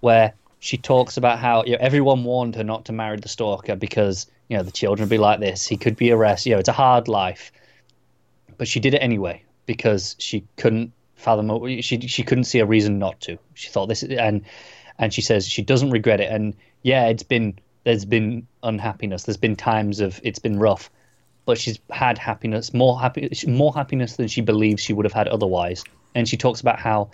where 0.00 0.34
she 0.60 0.76
talks 0.76 1.16
about 1.16 1.38
how 1.38 1.64
you 1.64 1.72
know 1.72 1.78
everyone 1.80 2.24
warned 2.24 2.54
her 2.56 2.64
not 2.64 2.84
to 2.86 2.92
marry 2.92 3.18
the 3.18 3.28
stalker 3.28 3.76
because 3.76 4.26
you 4.48 4.56
know 4.56 4.62
the 4.62 4.72
children 4.72 5.08
be 5.08 5.18
like 5.18 5.40
this. 5.40 5.66
He 5.66 5.76
could 5.76 5.96
be 5.96 6.10
arrested. 6.10 6.50
You 6.50 6.56
know 6.56 6.60
it's 6.60 6.68
a 6.68 6.72
hard 6.72 7.08
life, 7.08 7.52
but 8.56 8.68
she 8.68 8.80
did 8.80 8.94
it 8.94 8.98
anyway 8.98 9.42
because 9.66 10.16
she 10.18 10.44
couldn't 10.56 10.92
fathom. 11.16 11.80
She 11.80 12.00
she 12.00 12.22
couldn't 12.22 12.44
see 12.44 12.60
a 12.60 12.66
reason 12.66 12.98
not 12.98 13.20
to. 13.22 13.38
She 13.54 13.70
thought 13.70 13.86
this 13.86 14.02
and 14.02 14.42
and 14.98 15.12
she 15.12 15.22
says 15.22 15.48
she 15.48 15.62
doesn't 15.62 15.90
regret 15.90 16.20
it. 16.20 16.30
And 16.30 16.54
yeah, 16.82 17.06
it's 17.06 17.22
been 17.22 17.58
there's 17.84 18.04
been 18.04 18.46
unhappiness. 18.62 19.24
There's 19.24 19.36
been 19.36 19.56
times 19.56 20.00
of 20.00 20.20
it's 20.22 20.38
been 20.38 20.58
rough, 20.58 20.90
but 21.46 21.58
she's 21.58 21.78
had 21.90 22.18
happiness, 22.18 22.74
more 22.74 22.98
happy, 22.98 23.30
more 23.46 23.74
happiness 23.74 24.16
than 24.16 24.28
she 24.28 24.40
believes 24.40 24.82
she 24.82 24.92
would 24.92 25.04
have 25.04 25.12
had 25.12 25.28
otherwise. 25.28 25.84
And 26.14 26.28
she 26.28 26.36
talks 26.36 26.60
about 26.60 26.78
how 26.78 27.10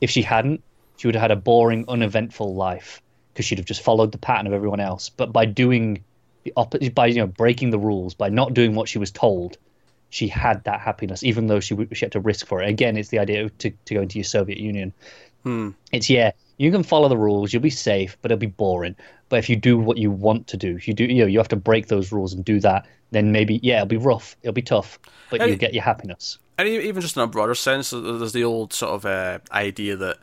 if 0.00 0.10
she 0.10 0.22
hadn't, 0.22 0.62
she 0.96 1.06
would 1.06 1.14
have 1.14 1.22
had 1.22 1.30
a 1.30 1.36
boring, 1.36 1.84
uneventful 1.88 2.54
life 2.54 3.00
because 3.32 3.44
she'd 3.46 3.58
have 3.58 3.66
just 3.66 3.82
followed 3.82 4.12
the 4.12 4.18
pattern 4.18 4.46
of 4.46 4.52
everyone 4.52 4.80
else. 4.80 5.08
But 5.08 5.32
by 5.32 5.44
doing 5.44 6.04
by 6.94 7.06
you 7.06 7.16
know 7.16 7.26
breaking 7.26 7.70
the 7.70 7.78
rules, 7.78 8.14
by 8.14 8.28
not 8.28 8.54
doing 8.54 8.74
what 8.74 8.88
she 8.88 8.98
was 8.98 9.10
told, 9.10 9.58
she 10.10 10.28
had 10.28 10.62
that 10.64 10.80
happiness, 10.80 11.22
even 11.22 11.46
though 11.46 11.60
she 11.60 11.74
w- 11.74 11.92
she 11.94 12.04
had 12.04 12.12
to 12.12 12.20
risk 12.20 12.46
for 12.46 12.62
it. 12.62 12.68
Again, 12.68 12.96
it's 12.96 13.08
the 13.08 13.18
idea 13.18 13.44
of 13.44 13.58
to, 13.58 13.70
to 13.70 13.94
go 13.94 14.02
into 14.02 14.18
your 14.18 14.24
Soviet 14.24 14.58
Union. 14.58 14.92
It's 15.92 16.08
yeah, 16.08 16.32
you 16.56 16.70
can 16.70 16.82
follow 16.82 17.08
the 17.08 17.16
rules, 17.16 17.52
you'll 17.52 17.62
be 17.62 17.70
safe, 17.70 18.16
but 18.22 18.30
it'll 18.30 18.40
be 18.40 18.46
boring. 18.46 18.96
But 19.28 19.38
if 19.38 19.50
you 19.50 19.56
do 19.56 19.76
what 19.78 19.98
you 19.98 20.10
want 20.10 20.46
to 20.48 20.56
do, 20.56 20.76
if 20.76 20.88
you 20.88 20.94
do, 20.94 21.04
you 21.04 21.22
know, 21.22 21.26
you 21.26 21.38
have 21.38 21.48
to 21.48 21.56
break 21.56 21.88
those 21.88 22.12
rules 22.12 22.32
and 22.32 22.44
do 22.44 22.60
that. 22.60 22.86
Then 23.10 23.32
maybe 23.32 23.60
yeah, 23.62 23.76
it'll 23.76 23.86
be 23.88 23.96
rough, 23.96 24.36
it'll 24.42 24.54
be 24.54 24.62
tough, 24.62 24.98
but 25.30 25.40
Hey. 25.40 25.48
you'll 25.48 25.58
get 25.58 25.74
your 25.74 25.82
happiness. 25.82 26.38
And 26.56 26.68
even 26.68 27.02
just 27.02 27.16
in 27.16 27.22
a 27.22 27.26
broader 27.26 27.54
sense, 27.54 27.90
there's 27.90 28.32
the 28.32 28.44
old 28.44 28.72
sort 28.72 28.92
of 28.92 29.04
uh, 29.04 29.40
idea 29.50 29.96
that 29.96 30.18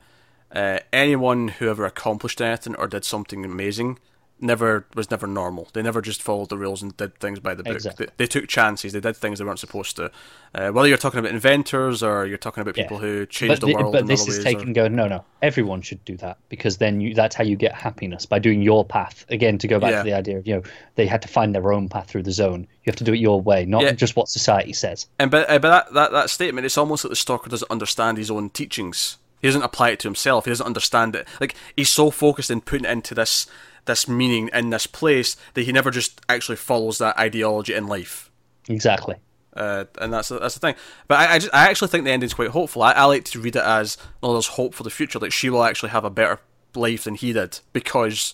uh, 0.53 0.79
anyone 0.93 1.49
who 1.49 1.69
ever 1.69 1.85
accomplished 1.85 2.41
anything 2.41 2.75
or 2.75 2.87
did 2.87 3.03
something 3.05 3.45
amazing 3.45 3.99
never 4.41 4.85
was 4.95 5.09
never 5.11 5.27
normal. 5.27 5.67
They 5.73 5.81
never 5.81 6.01
just 6.01 6.21
followed 6.21 6.49
the 6.49 6.57
rules 6.57 6.81
and 6.81 6.95
did 6.97 7.17
things 7.19 7.39
by 7.39 7.53
the 7.53 7.63
book. 7.63 7.75
Exactly. 7.75 8.07
They, 8.07 8.11
they 8.17 8.27
took 8.27 8.47
chances. 8.47 8.93
They 8.93 8.99
did 8.99 9.15
things 9.15 9.39
they 9.39 9.45
weren't 9.45 9.59
supposed 9.59 9.95
to. 9.97 10.11
Uh, 10.53 10.69
whether 10.71 10.87
you're 10.87 10.97
talking 10.97 11.19
about 11.19 11.31
inventors 11.31 12.03
or 12.03 12.25
you're 12.25 12.37
talking 12.37 12.61
about 12.61 12.75
people 12.75 12.97
who 12.97 13.25
changed 13.25 13.61
but 13.61 13.67
the 13.67 13.73
thi- 13.73 13.75
world 13.81 13.93
but 13.93 14.07
this 14.07 14.27
is 14.27 14.43
taking 14.43 14.71
or- 14.71 14.73
going 14.73 14.95
no 14.95 15.07
no 15.07 15.23
everyone 15.41 15.81
should 15.81 16.03
do 16.05 16.17
that 16.17 16.37
because 16.49 16.77
then 16.77 16.99
you 16.99 17.13
that's 17.13 17.35
how 17.35 17.43
you 17.43 17.55
get 17.55 17.73
happiness 17.73 18.25
by 18.25 18.37
doing 18.39 18.61
your 18.61 18.83
path 18.85 19.25
again 19.29 19.57
to 19.57 19.67
go 19.67 19.79
back 19.79 19.91
Yeah. 19.91 19.97
to 19.99 20.03
the 20.03 20.13
idea 20.13 20.37
of 20.39 20.45
you 20.47 20.55
know 20.55 20.63
they 20.95 21.05
had 21.07 21.21
to 21.21 21.27
find 21.27 21.55
their 21.55 21.71
own 21.71 21.87
path 21.89 22.09
through 22.09 22.23
the 22.23 22.31
zone 22.31 22.61
you 22.83 22.91
have 22.91 22.95
to 22.97 23.03
do 23.03 23.13
it 23.13 23.19
your 23.19 23.41
way 23.41 23.65
not 23.65 23.83
Yeah. 23.83 23.91
just 23.93 24.15
what 24.15 24.27
society 24.27 24.73
says 24.73 25.07
And 25.19 25.31
but, 25.31 25.49
uh, 25.49 25.59
but 25.59 25.69
that, 25.69 25.93
that, 25.93 26.11
that 26.11 26.29
statement, 26.29 26.65
it's 26.65 26.77
almost 26.77 27.03
like 27.05 27.09
the 27.09 27.15
stalker 27.15 27.49
doesn't 27.49 27.71
understand 27.71 28.17
his 28.17 28.29
own 28.31 28.49
teachings. 28.49 29.17
He 29.41 29.47
doesn't 29.47 29.63
apply 29.63 29.89
it 29.91 29.99
to 30.01 30.07
himself. 30.07 30.45
He 30.45 30.51
doesn't 30.51 30.65
understand 30.65 31.15
it. 31.15 31.27
Like 31.39 31.55
he's 31.75 31.89
so 31.89 32.11
focused 32.11 32.51
in 32.51 32.61
putting 32.61 32.85
it 32.85 32.91
into 32.91 33.15
this 33.15 33.47
this 33.85 34.07
meaning 34.07 34.49
in 34.53 34.69
this 34.69 34.87
place 34.87 35.35
that 35.53 35.63
he 35.63 35.71
never 35.71 35.91
just 35.91 36.21
actually 36.29 36.57
follows 36.57 36.97
that 36.99 37.17
ideology 37.17 37.73
in 37.73 37.87
life. 37.87 38.31
exactly 38.69 39.15
Uh, 39.53 39.83
and 39.99 40.13
that's 40.13 40.29
that's 40.29 40.53
the 40.53 40.59
thing. 40.59 40.75
But 41.07 41.19
I 41.19 41.33
I, 41.33 41.39
just, 41.39 41.53
I 41.53 41.69
actually 41.69 41.89
think 41.89 42.05
the 42.05 42.11
ending's 42.11 42.33
quite 42.33 42.49
hopeful. 42.49 42.83
I, 42.83 42.93
I 42.93 43.05
like 43.05 43.25
to 43.25 43.39
read 43.41 43.55
it 43.55 43.63
as 43.63 43.97
well. 44.21 44.33
There's 44.33 44.47
hope 44.47 44.73
for 44.73 44.83
the 44.83 44.89
future. 44.89 45.19
Like 45.19 45.33
she 45.33 45.49
will 45.49 45.63
actually 45.63 45.89
have 45.89 46.05
a 46.05 46.09
better 46.09 46.39
life 46.73 47.03
than 47.03 47.15
he 47.15 47.33
did 47.33 47.59
because 47.73 48.33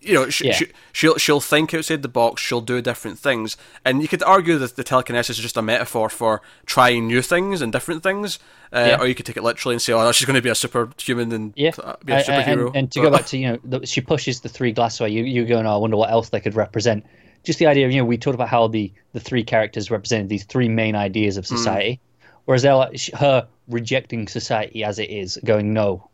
you 0.00 0.14
know 0.14 0.30
she, 0.30 0.46
Yeah. 0.46 0.52
she, 0.54 0.66
she'll 0.92 1.16
she'll 1.18 1.40
think 1.40 1.74
outside 1.74 2.02
the 2.02 2.08
box. 2.08 2.40
She'll 2.42 2.60
do 2.60 2.80
different 2.80 3.18
things, 3.18 3.56
and 3.84 4.00
you 4.02 4.08
could 4.08 4.22
argue 4.22 4.56
that 4.58 4.76
the 4.76 4.84
telekinesis 4.84 5.36
is 5.38 5.42
just 5.42 5.56
a 5.56 5.62
metaphor 5.62 6.08
for 6.08 6.40
trying 6.66 7.06
new 7.06 7.22
things 7.22 7.60
and 7.62 7.70
different 7.72 8.02
things. 8.02 8.38
Uh, 8.72 8.86
Yeah. 8.90 9.00
Or 9.00 9.06
you 9.06 9.14
could 9.14 9.26
take 9.26 9.36
it 9.36 9.42
literally 9.42 9.74
and 9.74 9.82
say, 9.82 9.92
"Oh, 9.92 10.12
she's 10.12 10.26
going 10.26 10.36
to 10.36 10.42
be 10.42 10.48
a 10.48 10.54
superhuman 10.54 11.32
and 11.32 11.52
yeah 11.56 11.72
be 12.04 12.12
a 12.12 12.22
superhero." 12.22 12.68
and, 12.68 12.76
and 12.76 12.92
to 12.92 13.00
go 13.02 13.10
back 13.10 13.26
to 13.26 13.36
you 13.38 13.48
know 13.52 13.58
the, 13.64 13.86
she 13.86 14.00
pushes 14.00 14.40
the 14.40 14.48
three 14.48 14.72
glass 14.72 15.00
away 15.00 15.10
you 15.10 15.24
you 15.24 15.44
go 15.44 15.56
oh, 15.60 15.74
I 15.74 15.76
wonder 15.76 15.96
what 15.96 16.10
else 16.10 16.28
they 16.30 16.40
could 16.40 16.54
represent 16.54 17.04
just 17.42 17.58
the 17.58 17.66
idea 17.66 17.84
of 17.86 17.92
you 17.92 17.98
know 17.98 18.04
we 18.04 18.16
talked 18.18 18.34
about 18.34 18.48
how 18.48 18.68
the 18.68 18.92
the 19.12 19.20
three 19.20 19.42
characters 19.42 19.90
represented 19.90 20.28
these 20.28 20.44
three 20.44 20.68
main 20.68 20.94
ideas 20.94 21.36
of 21.36 21.46
society 21.46 21.98
whereas 22.44 22.62
they're 22.62 22.74
like 22.74 23.00
her 23.14 23.46
rejecting 23.68 24.28
society 24.28 24.84
as 24.84 24.98
it 24.98 25.10
is 25.10 25.38
going 25.44 25.72
no 25.72 26.08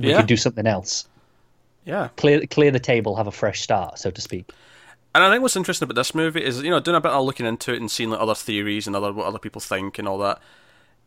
we 0.00 0.08
Yeah. 0.10 0.18
could 0.18 0.26
do 0.26 0.36
something 0.36 0.66
else 0.66 1.06
yeah. 1.84 2.08
clear 2.16 2.46
clear 2.46 2.70
the 2.70 2.80
table, 2.80 3.16
have 3.16 3.26
a 3.26 3.32
fresh 3.32 3.60
start, 3.60 3.98
so 3.98 4.10
to 4.10 4.20
speak. 4.20 4.50
And 5.14 5.22
I 5.22 5.30
think 5.30 5.42
what's 5.42 5.56
interesting 5.56 5.84
about 5.84 5.96
this 5.96 6.14
movie 6.14 6.42
is, 6.42 6.62
you 6.62 6.70
know, 6.70 6.80
doing 6.80 6.96
a 6.96 7.00
bit 7.00 7.12
of 7.12 7.24
looking 7.24 7.44
into 7.44 7.74
it 7.74 7.80
and 7.80 7.90
seeing 7.90 8.10
like 8.10 8.20
other 8.20 8.34
theories 8.34 8.86
and 8.86 8.96
other 8.96 9.12
what 9.12 9.26
other 9.26 9.38
people 9.38 9.60
think 9.60 9.98
and 9.98 10.08
all 10.08 10.18
that. 10.18 10.40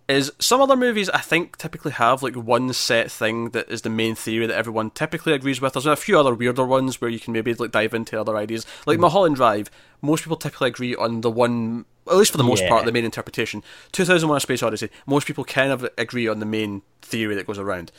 Is 0.08 0.32
some 0.38 0.62
other 0.62 0.76
movies 0.76 1.10
I 1.10 1.18
think 1.18 1.58
typically 1.58 1.92
have 1.94 2.22
like 2.22 2.36
one 2.36 2.72
set 2.74 3.10
thing 3.10 3.50
that 3.50 3.68
is 3.72 3.82
the 3.82 3.90
main 3.90 4.14
theory 4.14 4.46
that 4.46 4.56
everyone 4.56 4.92
typically 4.92 5.34
agrees 5.34 5.60
with. 5.60 5.74
There's 5.74 5.88
a 5.88 5.96
few 5.96 6.20
other 6.20 6.36
weirder 6.36 6.64
ones 6.64 7.02
where 7.02 7.10
you 7.10 7.20
can 7.20 7.34
maybe 7.34 7.56
like 7.56 7.72
dive 7.72 7.96
into 7.96 8.20
other 8.22 8.38
ideas. 8.38 8.68
Like 8.86 8.98
hmm. 8.98 9.02
Mulholland 9.02 9.38
Drive, 9.38 9.72
most 10.04 10.24
people 10.24 10.38
typically 10.38 10.68
agree 10.68 10.96
on 10.96 11.22
the 11.22 11.32
one, 11.32 11.86
at 12.08 12.18
least 12.18 12.30
for 12.30 12.38
the 12.38 12.44
most 12.44 12.62
Yeah. 12.62 12.70
part, 12.70 12.86
the 12.86 12.92
main 12.92 13.06
interpretation. 13.06 13.64
2001: 13.94 14.38
A 14.38 14.40
Space 14.40 14.62
Odyssey, 14.62 14.90
most 15.08 15.26
people 15.26 15.44
kind 15.44 15.72
of 15.72 15.90
agree 15.98 16.28
on 16.28 16.38
the 16.38 16.46
main 16.46 16.84
theory 17.02 17.34
that 17.34 17.48
goes 17.48 17.58
around. 17.58 17.92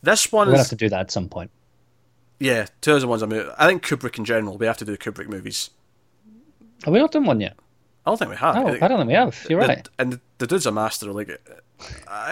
This 0.00 0.30
one 0.30 0.46
We're 0.46 0.52
gonna 0.52 0.62
is 0.62 0.70
have 0.70 0.78
to 0.78 0.84
do 0.84 0.88
that 0.90 1.00
at 1.00 1.10
some 1.10 1.28
point. 1.28 1.50
Yeah, 2.40 2.66
2001's 2.82 3.22
a 3.22 3.26
movie. 3.26 3.50
I 3.58 3.66
think 3.66 3.84
Kubrick 3.84 4.18
in 4.18 4.24
general. 4.24 4.58
We 4.58 4.66
have 4.66 4.78
to 4.78 4.84
do 4.84 4.96
Kubrick 4.96 5.28
movies. 5.28 5.70
Have 6.84 6.92
we 6.92 7.00
not 7.00 7.12
done 7.12 7.24
one 7.24 7.40
yet? 7.40 7.56
I 8.06 8.10
don't 8.10 8.18
think 8.18 8.30
we 8.30 8.36
have. 8.36 8.56
Oh, 8.56 8.68
I 8.68 8.88
don't 8.88 8.98
think 8.98 9.08
we 9.08 9.14
have. 9.14 9.46
You're 9.50 9.60
the, 9.60 9.66
right. 9.66 9.88
And 9.98 10.14
the, 10.14 10.20
the 10.38 10.46
dude's 10.46 10.66
a 10.66 10.72
master. 10.72 11.12
Like 11.12 11.40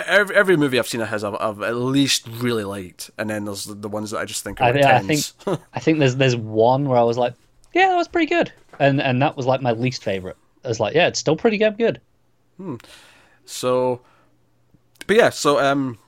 every, 0.07 0.35
every 0.35 0.57
movie 0.57 0.79
I've 0.79 0.87
seen 0.87 1.01
of 1.01 1.09
his, 1.09 1.25
I've, 1.25 1.35
I've 1.35 1.61
at 1.63 1.77
least 1.77 2.27
really 2.29 2.65
liked, 2.65 3.11
and 3.19 3.29
then 3.29 3.45
there's 3.45 3.65
the, 3.65 3.75
the 3.75 3.89
ones 3.89 4.11
that 4.13 4.19
I 4.19 4.25
just 4.25 4.43
think 4.45 4.61
are 4.61 4.65
I, 4.65 4.71
like 4.71 4.85
I 4.85 5.01
think. 5.01 5.25
I 5.75 5.81
think 5.81 5.99
there's 5.99 6.17
there's 6.17 6.37
one 6.37 6.89
where 6.89 6.99
I 6.99 7.03
was 7.03 7.19
like, 7.19 7.35
yeah, 7.75 7.89
that 7.89 7.97
was 7.97 8.09
pretty 8.09 8.27
good, 8.27 8.53
and 8.79 9.01
and 9.01 9.21
that 9.23 9.37
was 9.37 9.47
like 9.47 9.61
my 9.61 9.73
least 9.73 10.03
favorite. 10.03 10.37
I 10.65 10.69
was 10.69 10.81
like, 10.81 10.95
yeah, 10.95 11.09
it's 11.09 11.19
still 11.19 11.37
pretty 11.37 11.59
damn 11.59 11.75
good. 11.75 12.01
so, 13.45 14.01
but 15.07 15.17
yeah, 15.17 15.31
so 15.31 15.59
um, 15.61 15.99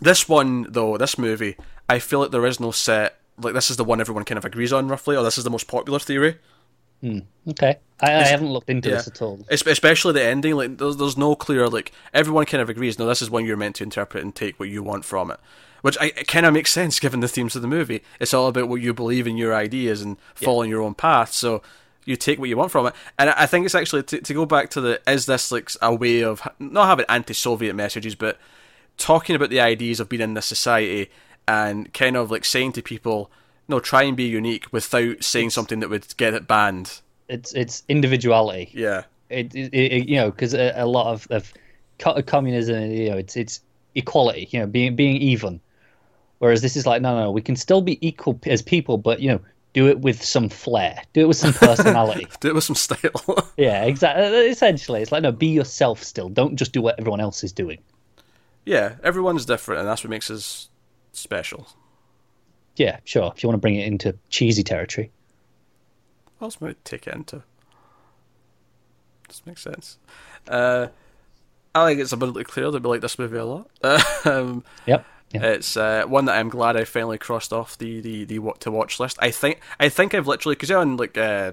this 0.00 0.28
one 0.28 0.66
though, 0.70 0.96
this 0.96 1.18
movie, 1.18 1.56
I 1.88 1.98
feel 1.98 2.20
like 2.20 2.30
there 2.30 2.46
is 2.46 2.60
no 2.60 2.70
set. 2.70 3.16
Like 3.40 3.54
this 3.54 3.70
is 3.70 3.76
the 3.76 3.84
one 3.84 4.00
everyone 4.00 4.24
kind 4.24 4.38
of 4.38 4.44
agrees 4.44 4.72
on 4.72 4.88
roughly, 4.88 5.16
or 5.16 5.22
this 5.22 5.38
is 5.38 5.44
the 5.44 5.50
most 5.50 5.68
popular 5.68 5.98
theory. 5.98 6.36
Hmm, 7.00 7.20
okay, 7.50 7.76
I, 8.00 8.12
I 8.16 8.24
haven't 8.24 8.52
looked 8.52 8.68
into 8.68 8.88
Yeah. 8.88 8.96
this 8.96 9.06
at 9.06 9.22
all. 9.22 9.38
Es- 9.48 9.64
Especially 9.64 10.12
the 10.14 10.24
ending, 10.24 10.56
like 10.56 10.78
there's, 10.78 10.96
there's 10.96 11.16
no 11.16 11.36
clear 11.36 11.68
like 11.68 11.92
everyone 12.12 12.44
kind 12.46 12.60
of 12.60 12.68
agrees. 12.68 12.98
No, 12.98 13.06
this 13.06 13.22
is 13.22 13.30
one 13.30 13.44
you're 13.46 13.56
meant 13.56 13.76
to 13.76 13.84
interpret 13.84 14.24
and 14.24 14.34
take 14.34 14.58
what 14.58 14.68
you 14.68 14.82
want 14.82 15.04
from 15.04 15.30
it, 15.30 15.38
which 15.82 15.96
I, 16.00 16.10
kind 16.10 16.44
of 16.44 16.52
makes 16.54 16.72
sense 16.72 16.98
given 17.00 17.20
the 17.20 17.28
themes 17.28 17.54
of 17.54 17.62
the 17.62 17.68
movie. 17.68 18.02
It's 18.18 18.34
all 18.34 18.48
about 18.48 18.68
what 18.68 18.80
you 18.80 18.92
believe 18.92 19.28
in 19.28 19.36
your 19.36 19.54
ideas 19.54 20.02
and 20.02 20.16
following 20.34 20.70
your 20.70 20.82
own 20.82 20.94
path. 20.94 21.32
So 21.32 21.62
you 22.04 22.16
take 22.16 22.40
what 22.40 22.48
you 22.48 22.56
want 22.56 22.72
from 22.72 22.86
it, 22.88 22.94
and 23.16 23.30
I 23.30 23.42
I 23.44 23.46
think 23.46 23.64
it's 23.64 23.76
actually 23.76 24.02
to, 24.02 24.20
to 24.20 24.34
go 24.34 24.44
back 24.44 24.68
to 24.70 24.80
the 24.80 25.00
is 25.08 25.26
this 25.26 25.52
like 25.52 25.70
a 25.80 25.94
way 25.94 26.24
of 26.24 26.42
not 26.58 26.86
having 26.88 27.06
anti-Soviet 27.08 27.74
messages, 27.76 28.16
but 28.16 28.38
talking 28.96 29.36
about 29.36 29.50
the 29.50 29.60
ideas 29.60 30.00
of 30.00 30.08
being 30.08 30.22
in 30.22 30.34
this 30.34 30.46
society 30.46 31.10
and 31.48 31.92
kind 31.94 32.14
of 32.14 32.30
like 32.30 32.44
saying 32.44 32.72
to 32.72 32.82
people, 32.82 33.30
no, 33.68 33.80
try 33.80 34.02
and 34.02 34.16
be 34.16 34.24
unique 34.24 34.66
without 34.70 35.24
saying 35.24 35.50
something 35.50 35.80
that 35.80 35.88
would 35.88 36.14
get 36.18 36.34
it 36.34 36.46
banned. 36.46 37.00
It's 37.28 37.54
it's 37.54 37.82
individuality. 37.88 38.70
Yeah, 38.74 39.04
It, 39.30 39.54
it, 39.54 39.74
it 39.74 40.08
you 40.08 40.16
know 40.16 40.30
because 40.30 40.54
a, 40.54 40.72
a 40.76 40.86
lot 40.86 41.06
of, 41.12 41.26
of 41.30 41.52
communism 42.26 42.90
you 42.90 43.10
know 43.10 43.16
it's 43.16 43.36
it's 43.36 43.60
equality 43.94 44.48
you 44.50 44.60
know 44.60 44.66
being 44.66 44.94
being 44.94 45.16
even, 45.16 45.60
whereas 46.38 46.60
this 46.60 46.76
is 46.76 46.86
like 46.86 47.02
no 47.02 47.18
no 47.18 47.30
we 47.30 47.42
can 47.42 47.56
still 47.56 47.80
be 47.82 47.98
equal 48.06 48.38
as 48.46 48.62
people 48.62 48.98
but 48.98 49.20
you 49.20 49.30
know 49.30 49.40
do 49.72 49.86
it 49.86 50.00
with 50.00 50.22
some 50.22 50.48
flair 50.48 51.02
do 51.12 51.20
it 51.20 51.28
with 51.28 51.36
some 51.36 51.52
personality. 51.52 52.26
do 52.40 52.48
it 52.48 52.54
with 52.54 52.64
some 52.64 52.76
style. 52.76 53.52
yeah, 53.56 53.84
exactly. 53.84 54.24
Essentially, 54.48 55.02
it's 55.02 55.12
like 55.12 55.22
no, 55.22 55.32
be 55.32 55.48
yourself 55.48 56.02
still. 56.02 56.28
Don't 56.28 56.56
just 56.56 56.72
do 56.72 56.82
what 56.82 56.98
everyone 56.98 57.20
else 57.20 57.42
is 57.42 57.52
doing. 57.52 57.78
yeah, 58.66 58.96
everyone's 59.02 59.46
different, 59.46 59.80
and 59.80 59.88
that's 59.88 60.04
what 60.04 60.10
makes 60.10 60.30
us 60.30 60.68
special. 61.12 61.68
Yeah, 62.76 62.98
sure. 63.04 63.32
If 63.34 63.42
you 63.42 63.48
want 63.48 63.56
to 63.56 63.60
bring 63.60 63.76
it 63.76 63.86
into 63.86 64.16
cheesy 64.30 64.62
territory. 64.62 65.10
What 66.38 66.46
else 66.46 66.60
might 66.60 66.84
take 66.84 67.06
it 67.06 67.14
into? 67.14 67.42
This 69.28 69.44
makes 69.44 69.62
sense. 69.62 69.98
Uh, 70.46 70.88
I 71.74 71.86
think 71.86 72.00
it's 72.00 72.12
abundantly 72.12 72.44
clear 72.44 72.70
that 72.70 72.82
we 72.82 72.88
like 72.88 73.00
this 73.00 73.18
movie 73.18 73.36
a 73.36 73.44
lot. 73.44 73.68
um, 74.24 74.64
Yep. 74.86 75.04
Yeah. 75.32 75.42
It's 75.42 75.76
uh, 75.76 76.04
one 76.06 76.24
that 76.24 76.38
I'm 76.38 76.48
glad 76.48 76.76
I 76.76 76.84
finally 76.84 77.18
crossed 77.18 77.52
off 77.52 77.76
the 77.76 78.00
the, 78.00 78.24
the 78.24 78.38
what 78.38 78.60
to 78.62 78.70
watch 78.70 78.98
list. 78.98 79.18
I 79.20 79.30
think 79.30 79.60
I 79.78 79.90
think 79.90 80.14
I've 80.14 80.26
literally 80.26 80.54
because 80.54 80.70
on 80.70 80.96
like 80.96 81.18
uh, 81.18 81.52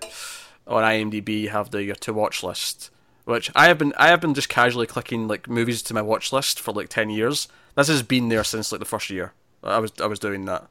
on 0.65 0.83
IMDb 0.83 1.41
you 1.41 1.49
have 1.49 1.71
the 1.71 1.83
your 1.83 1.95
to 1.95 2.13
watch 2.13 2.41
list, 2.41 2.89
which 3.25 3.51
I 3.53 3.67
have 3.67 3.77
been 3.77 3.93
I 3.97 4.07
have 4.07 4.21
been 4.21 4.33
just 4.33 4.47
casually 4.47 4.87
clicking 4.87 5.27
like 5.27 5.49
movies 5.49 5.81
to 5.83 5.93
my 5.93 6.01
watch 6.01 6.31
list 6.31 6.57
for 6.57 6.71
like 6.71 6.87
ten 6.87 7.09
years. 7.09 7.49
This 7.75 7.89
has 7.89 8.01
been 8.01 8.29
there 8.29 8.45
since 8.45 8.71
like 8.71 8.79
the 8.79 8.85
first 8.85 9.09
year. 9.09 9.33
I 9.65 9.79
was 9.79 9.91
I 10.01 10.05
was 10.07 10.19
doing 10.19 10.45
that. 10.45 10.67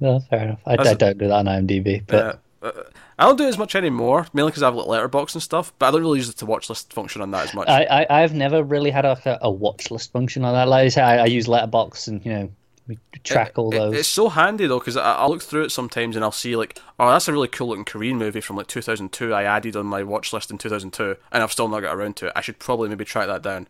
No, 0.00 0.20
fair 0.20 0.42
enough. 0.44 0.60
I, 0.66 0.72
I 0.72 0.94
don't 0.94 1.18
do 1.18 1.28
that 1.28 1.32
on 1.32 1.44
IMDb, 1.46 2.02
but 2.06 2.40
Uh, 2.62 2.66
uh, 2.66 2.82
I 3.18 3.24
don't 3.24 3.36
do 3.36 3.44
it 3.44 3.48
as 3.48 3.58
much 3.58 3.74
anymore, 3.74 4.26
mainly 4.32 4.50
because 4.50 4.62
I 4.62 4.66
have 4.66 4.74
like 4.74 4.86
Letterboxd 4.86 5.34
and 5.34 5.42
stuff. 5.42 5.72
But 5.78 5.88
I 5.88 5.90
don't 5.92 6.00
really 6.00 6.18
use 6.18 6.28
the 6.28 6.34
to 6.38 6.46
watch 6.46 6.68
list 6.70 6.92
function 6.92 7.20
on 7.20 7.30
that 7.32 7.44
as 7.48 7.54
much. 7.54 7.68
I, 7.68 7.84
I 8.08 8.22
I've 8.22 8.32
never 8.34 8.62
really 8.62 8.90
had 8.90 9.04
a, 9.04 9.38
a 9.42 9.50
watch 9.50 9.90
list 9.90 10.10
function 10.12 10.42
like 10.42 10.54
that. 10.54 10.68
Like 10.68 10.86
I 10.86 10.88
say, 10.88 11.02
I, 11.02 11.18
I 11.22 11.26
use 11.26 11.46
Letterboxd 11.46 12.08
and 12.08 12.24
you 12.24 12.32
know 12.32 12.50
we 12.88 12.98
track 13.24 13.52
all 13.58 13.72
It- 13.74 13.78
those. 13.78 13.94
it's 13.94 14.08
so 14.08 14.30
handy 14.30 14.66
though 14.66 14.78
because 14.78 14.96
I, 14.96 15.12
I 15.16 15.26
look 15.26 15.42
through 15.42 15.64
it 15.64 15.70
sometimes 15.70 16.16
and 16.16 16.24
I'll 16.24 16.32
see 16.32 16.56
like, 16.56 16.78
oh, 16.98 17.10
that's 17.10 17.28
a 17.28 17.32
really 17.32 17.48
cool 17.48 17.68
looking 17.68 17.84
Korean 17.84 18.16
movie 18.16 18.40
from 18.40 18.56
like 18.56 18.68
2002. 18.68 19.34
I 19.34 19.42
added 19.44 19.76
on 19.76 19.84
my 19.86 20.02
watch 20.02 20.32
list 20.32 20.50
in 20.50 20.56
2002, 20.56 21.16
and 21.30 21.42
I've 21.42 21.52
still 21.52 21.68
not 21.68 21.80
got 21.80 21.94
around 21.94 22.16
to 22.16 22.28
it. 22.28 22.32
I 22.34 22.40
should 22.40 22.58
probably 22.58 22.88
maybe 22.88 23.04
track 23.04 23.26
that 23.26 23.42
down. 23.42 23.68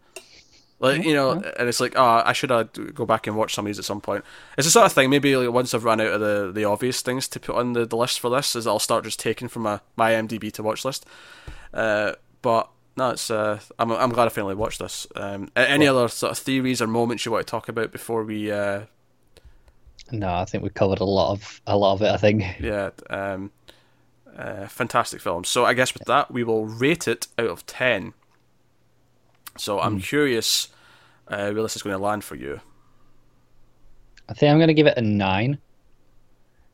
Like 0.81 1.05
you 1.05 1.13
know, 1.13 1.33
and 1.33 1.69
it's 1.69 1.79
like, 1.79 1.93
oh, 1.95 2.23
I 2.25 2.33
should 2.33 2.51
uh, 2.51 2.63
go 2.63 3.05
back 3.05 3.27
and 3.27 3.37
watch 3.37 3.55
some 3.55 3.67
of 3.67 3.69
these 3.69 3.79
at 3.79 3.85
some 3.85 4.01
point. 4.01 4.25
It's 4.57 4.67
the 4.67 4.71
sort 4.71 4.87
of 4.87 4.93
thing. 4.93 5.11
Maybe 5.11 5.37
like 5.37 5.53
once 5.53 5.75
I've 5.75 5.85
run 5.85 6.01
out 6.01 6.15
of 6.15 6.21
the, 6.21 6.51
the 6.53 6.65
obvious 6.65 7.03
things 7.03 7.29
to 7.29 7.39
put 7.39 7.55
on 7.55 7.75
the, 7.75 7.85
the 7.85 7.99
list 7.99 8.19
for 8.19 8.31
this, 8.31 8.57
is 8.57 8.67
I'll 8.67 8.79
start 8.79 9.05
just 9.05 9.21
taking 9.21 9.49
from 9.49 9.63
my 9.63 9.81
my 9.97 10.13
IMDb 10.13 10.51
to 10.53 10.63
watch 10.63 10.85
list. 10.87 11.05
Uh, 11.75 12.13
but 12.41 12.71
no, 12.97 13.11
it's 13.11 13.31
uh, 13.31 13.61
I'm 13.79 13.93
I'm 13.93 14.11
glad 14.11 14.25
I 14.25 14.31
finally 14.31 14.55
watched 14.55 14.79
this. 14.79 15.07
Um, 15.17 15.51
any 15.55 15.87
other 15.87 16.09
sort 16.09 16.33
of 16.33 16.39
theories 16.39 16.81
or 16.81 16.87
moments 16.87 17.27
you 17.27 17.33
want 17.33 17.47
to 17.47 17.51
talk 17.51 17.69
about 17.69 17.93
before 17.93 18.25
we 18.25 18.51
uh, 18.51 18.85
No, 20.11 20.33
I 20.33 20.45
think 20.45 20.65
we 20.65 20.71
covered 20.71 21.01
a 21.01 21.05
lot 21.05 21.33
of 21.33 21.61
a 21.67 21.77
lot 21.77 21.93
of 21.93 22.03
it. 22.03 22.11
I 22.11 22.17
think. 22.17 22.43
yeah, 22.59 22.91
um, 23.11 23.53
uh, 24.37 24.67
fantastic 24.67 25.21
film. 25.21 25.45
So 25.45 25.65
I 25.65 25.75
guess 25.75 25.93
with 25.95 26.05
that, 26.07 26.31
we 26.31 26.43
will 26.43 26.67
rate 26.67 27.07
it 27.07 27.29
out 27.39 27.51
of 27.51 27.67
ten. 27.67 28.15
So 29.57 29.81
I'm 29.81 30.01
curious 30.01 30.69
uh, 31.29 31.51
where 31.51 31.63
this 31.63 31.77
is 31.77 31.83
going 31.83 31.97
to 31.97 32.03
land 32.03 32.25
for 32.25 32.35
you. 32.35 32.61
I 34.29 34.35
think 34.35 34.51
I'm 34.51 34.59
going 34.59 34.69
to 34.69 34.75
give 34.75 34.87
it 34.87 34.97
a 34.97 35.03
nine. 35.03 35.59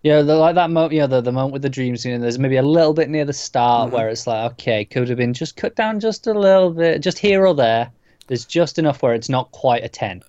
Yeah, 0.03 0.23
the, 0.23 0.37
like 0.37 0.55
that 0.55 0.71
moment, 0.71 0.93
you 0.93 1.01
know, 1.01 1.07
the, 1.09 1.21
the 1.21 1.33
moment 1.33 1.53
with 1.53 1.63
the 1.63 1.69
dreams, 1.71 2.05
you 2.05 2.13
know, 2.15 2.21
there's 2.21 2.39
maybe 2.39 2.57
a 2.57 2.63
little 2.63 2.93
bit 2.95 3.09
near 3.09 3.25
the 3.25 3.33
start 3.33 3.91
where 3.91 4.09
it's 4.09 4.27
like, 4.27 4.53
okay, 4.53 4.85
could 4.85 5.09
have 5.09 5.19
been 5.19 5.33
just 5.35 5.57
cut 5.57 5.75
down 5.75 5.99
just 5.99 6.27
a 6.27 6.35
little 6.35 6.71
bit, 6.71 7.01
just 7.03 7.19
here 7.19 7.45
or 7.47 7.55
there. 7.55 7.91
There's 8.29 8.45
just 8.45 8.79
enough 8.79 9.03
where 9.03 9.15
it's 9.15 9.29
not 9.29 9.51
quite 9.53 9.83
a 9.85 9.89
10. 9.89 10.23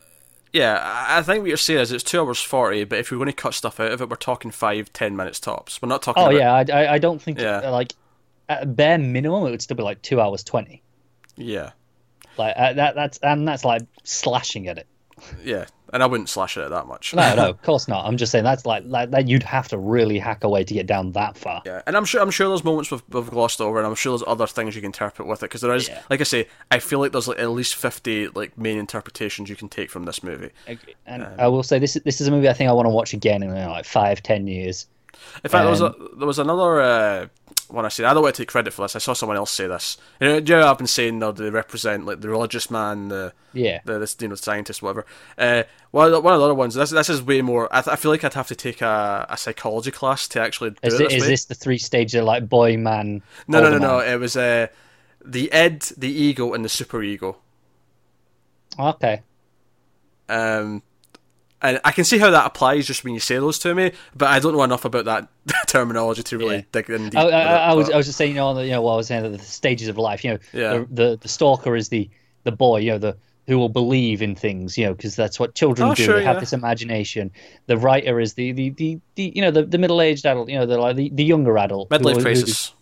Yeah, 0.53 0.79
I 1.09 1.21
think 1.21 1.41
what 1.41 1.49
you're 1.49 1.57
saying 1.57 1.81
is 1.81 1.91
it's 1.91 2.03
two 2.03 2.21
hours 2.21 2.41
forty, 2.41 2.85
but 2.85 2.97
if 2.99 3.11
we're 3.11 3.17
going 3.17 3.27
to 3.27 3.33
cut 3.33 3.53
stuff 3.53 3.79
out 3.79 3.91
of 3.91 4.01
it, 4.01 4.09
we're 4.09 4.15
talking 4.15 4.49
five, 4.49 4.91
ten 4.93 5.15
minutes 5.15 5.39
tops. 5.41 5.81
We're 5.81 5.89
not 5.89 6.01
talking. 6.01 6.23
Oh, 6.23 6.27
about, 6.35 6.67
yeah, 6.67 6.75
I, 6.75 6.85
I, 6.85 6.93
I 6.93 6.97
don't 6.99 7.21
think, 7.21 7.37
Yeah. 7.37 7.69
like, 7.69 7.93
at 8.49 8.63
a 8.63 8.65
bare 8.65 8.97
minimum, 8.97 9.45
it 9.45 9.51
would 9.51 9.61
still 9.61 9.77
be 9.77 9.83
like 9.83 10.01
two 10.01 10.21
hours 10.21 10.43
20. 10.43 10.81
yeah, 11.35 11.71
Like, 12.37 12.53
uh, 12.57 12.73
that 12.73 12.95
that's, 12.95 13.17
and 13.19 13.47
that's 13.47 13.65
like 13.65 13.81
slashing 14.03 14.67
at 14.67 14.77
it. 14.77 14.87
yeah. 15.43 15.65
And 15.93 16.03
I 16.03 16.05
wouldn't 16.05 16.27
slash 16.27 16.57
at 16.57 16.65
it 16.65 16.69
that 16.71 16.85
much. 16.85 17.13
No, 17.13 17.33
no, 17.33 17.49
of 17.49 17.61
course 17.61 17.87
not. 17.87 18.05
I'm 18.05 18.17
just 18.17 18.29
saying 18.31 18.43
that's 18.43 18.65
like, 18.65 18.83
like 18.87 19.09
that 19.11 19.29
you'd 19.29 19.41
have 19.43 19.69
to 19.69 19.77
really 19.77 20.19
hack 20.19 20.43
away 20.43 20.65
to 20.65 20.73
get 20.73 20.85
down 20.85 21.13
that 21.13 21.37
far. 21.37 21.61
Yeah, 21.65 21.81
and 21.87 21.95
I'm 21.95 22.03
sure 22.03 22.21
I'm 22.21 22.29
sure 22.29 22.49
there's 22.49 22.65
moments 22.65 22.91
we've, 22.91 23.01
we've 23.09 23.29
glossed 23.29 23.61
over, 23.61 23.77
and 23.77 23.87
I'm 23.87 23.95
sure 23.95 24.11
there's 24.11 24.27
other 24.27 24.47
things 24.47 24.75
you 24.75 24.81
can 24.81 24.87
interpret 24.89 25.29
with 25.29 25.39
it 25.43 25.45
because 25.45 25.61
there 25.61 25.73
is, 25.73 25.87
Yeah. 25.87 26.01
like 26.09 26.19
I 26.19 26.25
say, 26.25 26.47
I 26.69 26.79
feel 26.79 26.99
like 26.99 27.13
there's 27.13 27.29
like 27.29 27.39
at 27.39 27.49
least 27.51 27.75
fifty 27.75 28.27
like 28.27 28.57
main 28.57 28.77
interpretations 28.77 29.49
you 29.49 29.55
can 29.55 29.69
take 29.69 29.89
from 29.89 30.03
this 30.03 30.21
movie. 30.23 30.49
And 31.05 31.23
Um, 31.23 31.31
I 31.39 31.47
will 31.47 31.63
say 31.63 31.79
this 31.79 31.93
this 32.03 32.19
is 32.19 32.27
a 32.27 32.31
movie 32.31 32.49
I 32.49 32.53
think 32.53 32.69
I 32.69 32.73
want 32.73 32.85
to 32.87 32.89
watch 32.89 33.13
again 33.13 33.41
in 33.41 33.49
like 33.55 33.85
five, 33.85 34.21
ten 34.21 34.45
years. 34.45 34.87
In 35.43 35.49
fact, 35.49 35.63
there 35.63 35.69
was 35.69 35.79
a, 35.81 35.85
Um, 35.95 36.09
there 36.17 36.27
was 36.27 36.37
another 36.39 36.81
uh, 36.81 37.27
one 37.69 37.85
I 37.85 37.89
said. 37.89 38.05
I 38.05 38.13
don't 38.13 38.23
want 38.23 38.35
to 38.35 38.41
take 38.41 38.49
credit 38.49 38.73
for 38.73 38.83
this. 38.83 38.95
I 38.95 38.99
saw 38.99 39.13
someone 39.13 39.37
else 39.37 39.51
say 39.51 39.67
this. 39.67 39.97
You 40.19 40.27
know, 40.27 40.35
you 40.37 40.41
know 40.43 40.67
I've 40.67 40.77
been 40.77 40.87
saying 40.87 41.19
that 41.19 41.35
they 41.35 41.49
represent 41.49 42.05
like 42.05 42.21
the 42.21 42.29
religious 42.29 42.69
man, 42.71 43.09
the 43.09 43.33
Yeah. 43.53 43.79
the 43.85 43.99
this 43.99 44.15
you 44.19 44.27
know 44.27 44.35
scientist, 44.35 44.81
whatever. 44.81 45.05
Uh, 45.37 45.63
one 45.91 46.05
of 46.07 46.11
the, 46.11 46.19
one 46.21 46.33
of 46.33 46.39
the 46.39 46.45
other 46.45 46.53
ones. 46.53 46.75
This 46.75 46.91
this 46.91 47.09
is 47.09 47.21
way 47.21 47.41
more. 47.41 47.67
I, 47.71 47.81
th- 47.81 47.93
I 47.93 47.95
feel 47.95 48.11
like 48.11 48.23
I'd 48.23 48.33
have 48.33 48.47
to 48.47 48.55
take 48.55 48.81
a, 48.81 49.25
a 49.29 49.37
psychology 49.37 49.91
class 49.91 50.27
to 50.29 50.41
actually 50.41 50.71
do 50.71 50.77
Is, 50.83 50.93
it 50.99 51.09
this 51.09 51.13
is 51.13 51.27
this 51.27 51.45
the 51.45 51.55
three 51.55 51.77
stages 51.77 52.15
of 52.19 52.25
like 52.25 52.47
boy, 52.47 52.77
man? 52.77 53.21
no, 53.47 53.61
no, 53.61 53.69
no, 53.69 53.73
older 53.73 53.79
no. 53.79 53.99
It 53.99 54.19
was 54.19 54.35
uh, 54.37 54.67
the 55.25 55.51
id, 55.51 55.81
the 55.97 56.09
ego, 56.11 56.53
and 56.53 56.63
the 56.63 56.69
superego. 56.69 57.35
Okay. 58.79 59.21
Um, 60.29 60.83
and 61.61 61.79
I 61.83 61.91
can 61.91 62.03
see 62.03 62.17
how 62.19 62.29
that 62.31 62.45
applies 62.45 62.85
just 62.87 63.03
when 63.03 63.13
you 63.13 63.19
say 63.19 63.35
those 63.37 63.57
to 63.59 63.73
me, 63.73 63.91
but 64.15 64.27
I 64.29 64.39
don't 64.39 64.53
know 64.53 64.63
enough 64.63 64.85
about 64.85 65.05
that 65.05 65.27
terminology 65.67 66.23
to 66.23 66.37
really 66.37 66.55
Yeah. 66.57 66.61
dig 66.71 66.89
in 66.89 67.09
deep. 67.09 67.19
I, 67.19 67.29
I, 67.29 67.55
I 67.69 67.73
was 67.73 67.89
I 67.89 67.97
was 67.97 68.05
just 68.05 68.17
saying, 68.17 68.31
you 68.31 68.37
know, 68.37 68.53
the, 68.53 68.65
you 68.65 68.71
know, 68.71 68.81
what 68.81 68.93
I 68.93 68.97
was 68.97 69.07
saying, 69.07 69.31
the 69.31 69.39
stages 69.39 69.87
of 69.87 69.97
life. 69.97 70.23
You 70.23 70.31
know, 70.33 70.39
Yeah. 70.53 70.73
the, 70.77 70.87
the 70.91 71.17
the 71.23 71.27
stalker 71.27 71.75
is 71.75 71.89
the 71.89 72.09
the 72.43 72.51
boy, 72.51 72.77
you 72.79 72.91
know, 72.91 72.97
the 72.99 73.17
who 73.47 73.57
will 73.57 73.69
believe 73.69 74.21
in 74.21 74.35
things, 74.35 74.77
you 74.77 74.85
know, 74.85 74.93
because 74.93 75.15
that's 75.15 75.39
what 75.39 75.55
children 75.55 75.89
Oh, 75.89 75.95
do. 75.95 76.03
sure, 76.03 76.15
they 76.19 76.23
have 76.25 76.35
yeah. 76.35 76.39
this 76.41 76.51
imagination. 76.53 77.31
The 77.67 77.77
writer 77.77 78.19
is 78.19 78.33
the 78.33 78.51
the, 78.51 78.69
the, 78.71 78.99
the 79.15 79.31
you 79.35 79.41
know 79.41 79.51
the, 79.51 79.63
the 79.65 79.77
middle 79.77 80.01
aged 80.01 80.25
adult, 80.25 80.49
you 80.49 80.59
know, 80.59 80.65
the 80.65 80.77
like 80.77 80.95
the, 80.97 81.09
the 81.13 81.23
younger 81.23 81.57
adult, 81.57 81.89
midlife 81.89 82.21
crisis. 82.21 82.73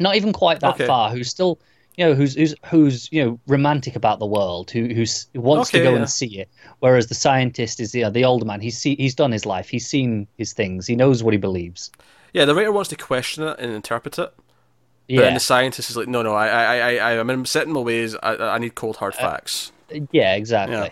not 0.00 0.16
even 0.16 0.32
quite 0.32 0.60
that 0.60 0.74
Okay. 0.74 0.86
far. 0.86 1.10
Who's 1.10 1.28
still, 1.28 1.58
you 1.98 2.04
know, 2.06 2.14
who's 2.14 2.34
who's 2.34 2.54
who's 2.66 3.08
you 3.12 3.22
know 3.24 3.40
romantic 3.46 3.96
about 3.96 4.20
the 4.20 4.26
world, 4.26 4.70
who 4.70 4.86
who's 4.86 5.26
who 5.34 5.40
wants 5.42 5.68
Okay, 5.70 5.78
to 5.80 5.84
go 5.84 5.90
yeah. 5.92 5.98
and 5.98 6.08
see 6.08 6.38
it. 6.40 6.48
Whereas 6.78 7.08
the 7.08 7.14
scientist 7.14 7.80
is 7.80 7.94
you 7.94 8.02
know, 8.04 8.10
the 8.10 8.24
older 8.24 8.44
man. 8.46 8.60
He's 8.60 8.78
see, 8.78 8.94
he's 8.96 9.14
done 9.14 9.32
his 9.32 9.44
life. 9.44 9.68
He's 9.68 9.86
seen 9.86 10.26
his 10.38 10.52
things. 10.54 10.86
He 10.86 10.96
knows 10.96 11.22
what 11.22 11.34
he 11.34 11.38
believes. 11.38 11.90
Yeah, 12.32 12.44
the 12.46 12.54
writer 12.54 12.72
wants 12.72 12.88
to 12.90 12.96
question 12.96 13.42
it 13.44 13.58
and 13.58 13.72
interpret 13.72 14.18
it, 14.18 14.32
but 14.36 14.44
Yeah, 15.08 15.22
then 15.22 15.34
the 15.34 15.40
scientist 15.40 15.90
is 15.90 15.96
like, 15.96 16.08
no, 16.08 16.22
no, 16.22 16.34
I, 16.34 16.46
I, 16.48 16.76
I, 16.76 16.94
I, 17.14 17.18
I'm 17.20 17.46
set 17.46 17.66
in 17.66 17.72
my 17.72 17.80
ways. 17.80 18.14
I, 18.22 18.36
I 18.36 18.58
need 18.58 18.74
cold 18.74 18.96
Uh, 18.96 18.98
hard 19.00 19.14
facts. 19.14 19.72
yeah, 20.12 20.34
exactly. 20.36 20.76
Yeah. 20.76 20.88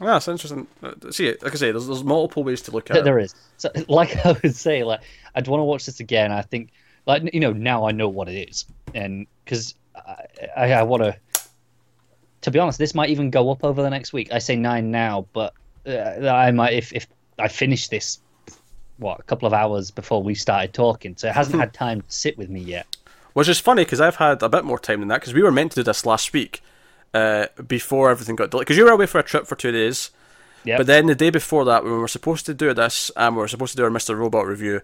Ah, 0.00 0.04
that's 0.14 0.28
interesting. 0.28 0.66
Uh, 0.82 0.92
See, 1.10 1.28
like 1.42 1.52
I 1.52 1.56
say, 1.56 1.70
there's, 1.70 1.86
there's 1.86 2.04
multiple 2.04 2.44
ways 2.44 2.60
to 2.62 2.70
look 2.70 2.90
at 2.90 2.94
There- 2.94 3.02
it. 3.02 3.04
There 3.04 3.18
is. 3.18 3.34
So, 3.56 3.70
like 3.88 4.16
I 4.26 4.36
would 4.42 4.54
say, 4.56 4.82
like 4.84 5.00
I'd 5.34 5.48
want 5.48 5.60
to 5.60 5.64
watch 5.64 5.86
this 5.86 6.00
again. 6.00 6.32
I 6.32 6.42
think, 6.42 6.70
like 7.06 7.22
you 7.32 7.40
know, 7.40 7.52
now 7.52 7.86
I 7.86 7.92
know 7.92 8.08
what 8.08 8.28
it 8.28 8.48
is, 8.50 8.64
and 8.96 9.26
because 9.44 9.74
I, 9.94 10.24
I, 10.56 10.72
I 10.72 10.82
want 10.82 11.02
to. 11.02 11.16
To 12.42 12.50
be 12.52 12.60
honest, 12.60 12.78
this 12.78 12.94
might 12.94 13.10
even 13.10 13.30
go 13.30 13.50
up 13.50 13.64
over 13.64 13.82
the 13.82 13.90
next 13.90 14.12
week. 14.12 14.32
I 14.32 14.38
say 14.38 14.54
nine 14.54 14.92
now, 14.92 15.26
but 15.32 15.52
uh, 15.86 16.28
I 16.28 16.50
might 16.52 16.74
if 16.74 16.92
if 16.92 17.06
I 17.38 17.48
finish 17.48 17.88
this, 17.88 18.20
what 18.98 19.18
a 19.20 19.22
couple 19.24 19.46
of 19.46 19.52
hours 19.52 19.90
before 19.90 20.22
we 20.22 20.34
started 20.34 20.72
talking, 20.72 21.16
so 21.16 21.28
it 21.28 21.34
hasn't 21.34 21.58
had 21.58 21.74
time 21.74 22.02
to 22.02 22.10
sit 22.10 22.38
with 22.38 22.48
me 22.48 22.60
yet. 22.60 22.86
Which 23.32 23.48
is 23.48 23.60
funny 23.60 23.84
because 23.84 24.00
I've 24.00 24.16
had 24.16 24.42
a 24.42 24.48
bit 24.48 24.64
more 24.64 24.78
time 24.78 25.00
than 25.00 25.08
that 25.08 25.20
because 25.20 25.34
we 25.34 25.42
were 25.42 25.50
meant 25.50 25.72
to 25.72 25.76
do 25.76 25.82
this 25.82 26.06
last 26.06 26.32
week 26.32 26.62
uh, 27.12 27.46
before 27.66 28.10
everything 28.10 28.36
got 28.36 28.50
delayed. 28.50 28.66
Because 28.66 28.76
you 28.76 28.84
were 28.84 28.92
away 28.92 29.06
for 29.06 29.18
a 29.18 29.22
trip 29.22 29.46
for 29.46 29.56
two 29.56 29.72
days. 29.72 30.10
Yep. 30.64 30.78
But 30.78 30.86
then 30.86 31.06
the 31.06 31.14
day 31.14 31.30
before 31.30 31.64
that, 31.64 31.84
when 31.84 31.92
we 31.92 31.98
were 31.98 32.08
supposed 32.08 32.46
to 32.46 32.54
do 32.54 32.72
this 32.74 33.10
and 33.16 33.36
we 33.36 33.40
were 33.40 33.48
supposed 33.48 33.72
to 33.72 33.76
do 33.76 33.84
our 33.84 33.90
Mr. 33.90 34.16
Robot 34.16 34.46
review, 34.46 34.80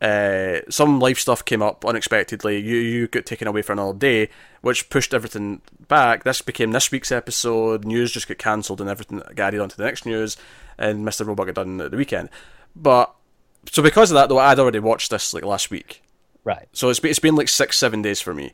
uh, 0.00 0.60
some 0.70 0.98
life 0.98 1.18
stuff 1.18 1.44
came 1.44 1.62
up 1.62 1.84
unexpectedly. 1.84 2.58
You 2.58 2.76
you 2.76 3.08
got 3.08 3.26
taken 3.26 3.46
away 3.46 3.62
for 3.62 3.72
another 3.72 3.98
day, 3.98 4.30
which 4.62 4.88
pushed 4.88 5.12
everything 5.12 5.60
back. 5.88 6.24
This 6.24 6.40
became 6.42 6.72
this 6.72 6.90
week's 6.90 7.12
episode. 7.12 7.84
News 7.84 8.12
just 8.12 8.26
got 8.28 8.38
cancelled 8.38 8.80
and 8.80 8.88
everything 8.88 9.18
got 9.34 9.48
added 9.48 9.60
on 9.60 9.68
to 9.68 9.76
the 9.76 9.84
next 9.84 10.06
news, 10.06 10.36
and 10.78 11.06
Mr. 11.06 11.26
Robot 11.26 11.46
got 11.46 11.56
done 11.56 11.80
at 11.80 11.90
the 11.90 11.96
weekend. 11.96 12.30
But 12.74 13.14
so 13.70 13.82
because 13.82 14.10
of 14.10 14.14
that, 14.14 14.28
though, 14.28 14.38
I'd 14.38 14.58
already 14.58 14.78
watched 14.78 15.10
this 15.10 15.34
like 15.34 15.44
last 15.44 15.70
week. 15.70 16.02
Right. 16.44 16.66
So 16.72 16.88
it's 16.88 17.00
been, 17.00 17.10
it's 17.10 17.18
been 17.18 17.36
like 17.36 17.48
six, 17.48 17.76
seven 17.76 18.00
days 18.00 18.20
for 18.20 18.32
me. 18.32 18.52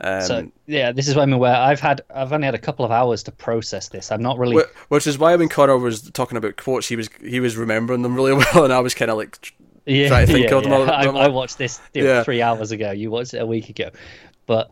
Um, 0.00 0.22
So 0.22 0.52
yeah, 0.66 0.90
this 0.92 1.06
is 1.06 1.14
what 1.14 1.22
I 1.22 1.26
mean. 1.26 1.38
Where 1.38 1.54
I've 1.54 1.78
had, 1.78 2.02
I've 2.12 2.32
only 2.32 2.46
had 2.46 2.54
a 2.54 2.58
couple 2.58 2.84
of 2.84 2.90
hours 2.90 3.22
to 3.24 3.32
process 3.32 3.88
this. 3.88 4.10
I'm 4.10 4.22
not 4.22 4.38
really. 4.38 4.64
which 4.88 5.06
is 5.06 5.18
why 5.18 5.36
when 5.36 5.48
Connor 5.48 5.78
was 5.78 6.02
talking 6.10 6.36
about 6.36 6.56
quotes, 6.56 6.88
he 6.88 6.96
was 6.96 7.08
he 7.22 7.38
was 7.38 7.56
remembering 7.56 8.02
them 8.02 8.16
really 8.16 8.32
well, 8.54 8.64
and 8.64 8.72
I 8.72 8.80
was 8.80 8.94
kind 8.94 9.10
of 9.10 9.16
like, 9.18 9.54
yeah, 9.86 10.24
think 10.26 10.38
yeah, 10.50 10.60
them 10.60 10.64
yeah. 10.70 10.76
all- 10.76 10.90
I, 10.90 11.06
them 11.06 11.16
all. 11.16 11.22
I 11.22 11.28
watched 11.28 11.58
this 11.58 11.80
you 11.94 12.04
know, 12.04 12.08
Yeah. 12.14 12.22
three 12.24 12.42
hours 12.42 12.70
ago. 12.72 12.90
You 12.90 13.10
watched 13.10 13.34
it 13.34 13.38
a 13.38 13.46
week 13.46 13.68
ago, 13.68 13.90
but 14.46 14.70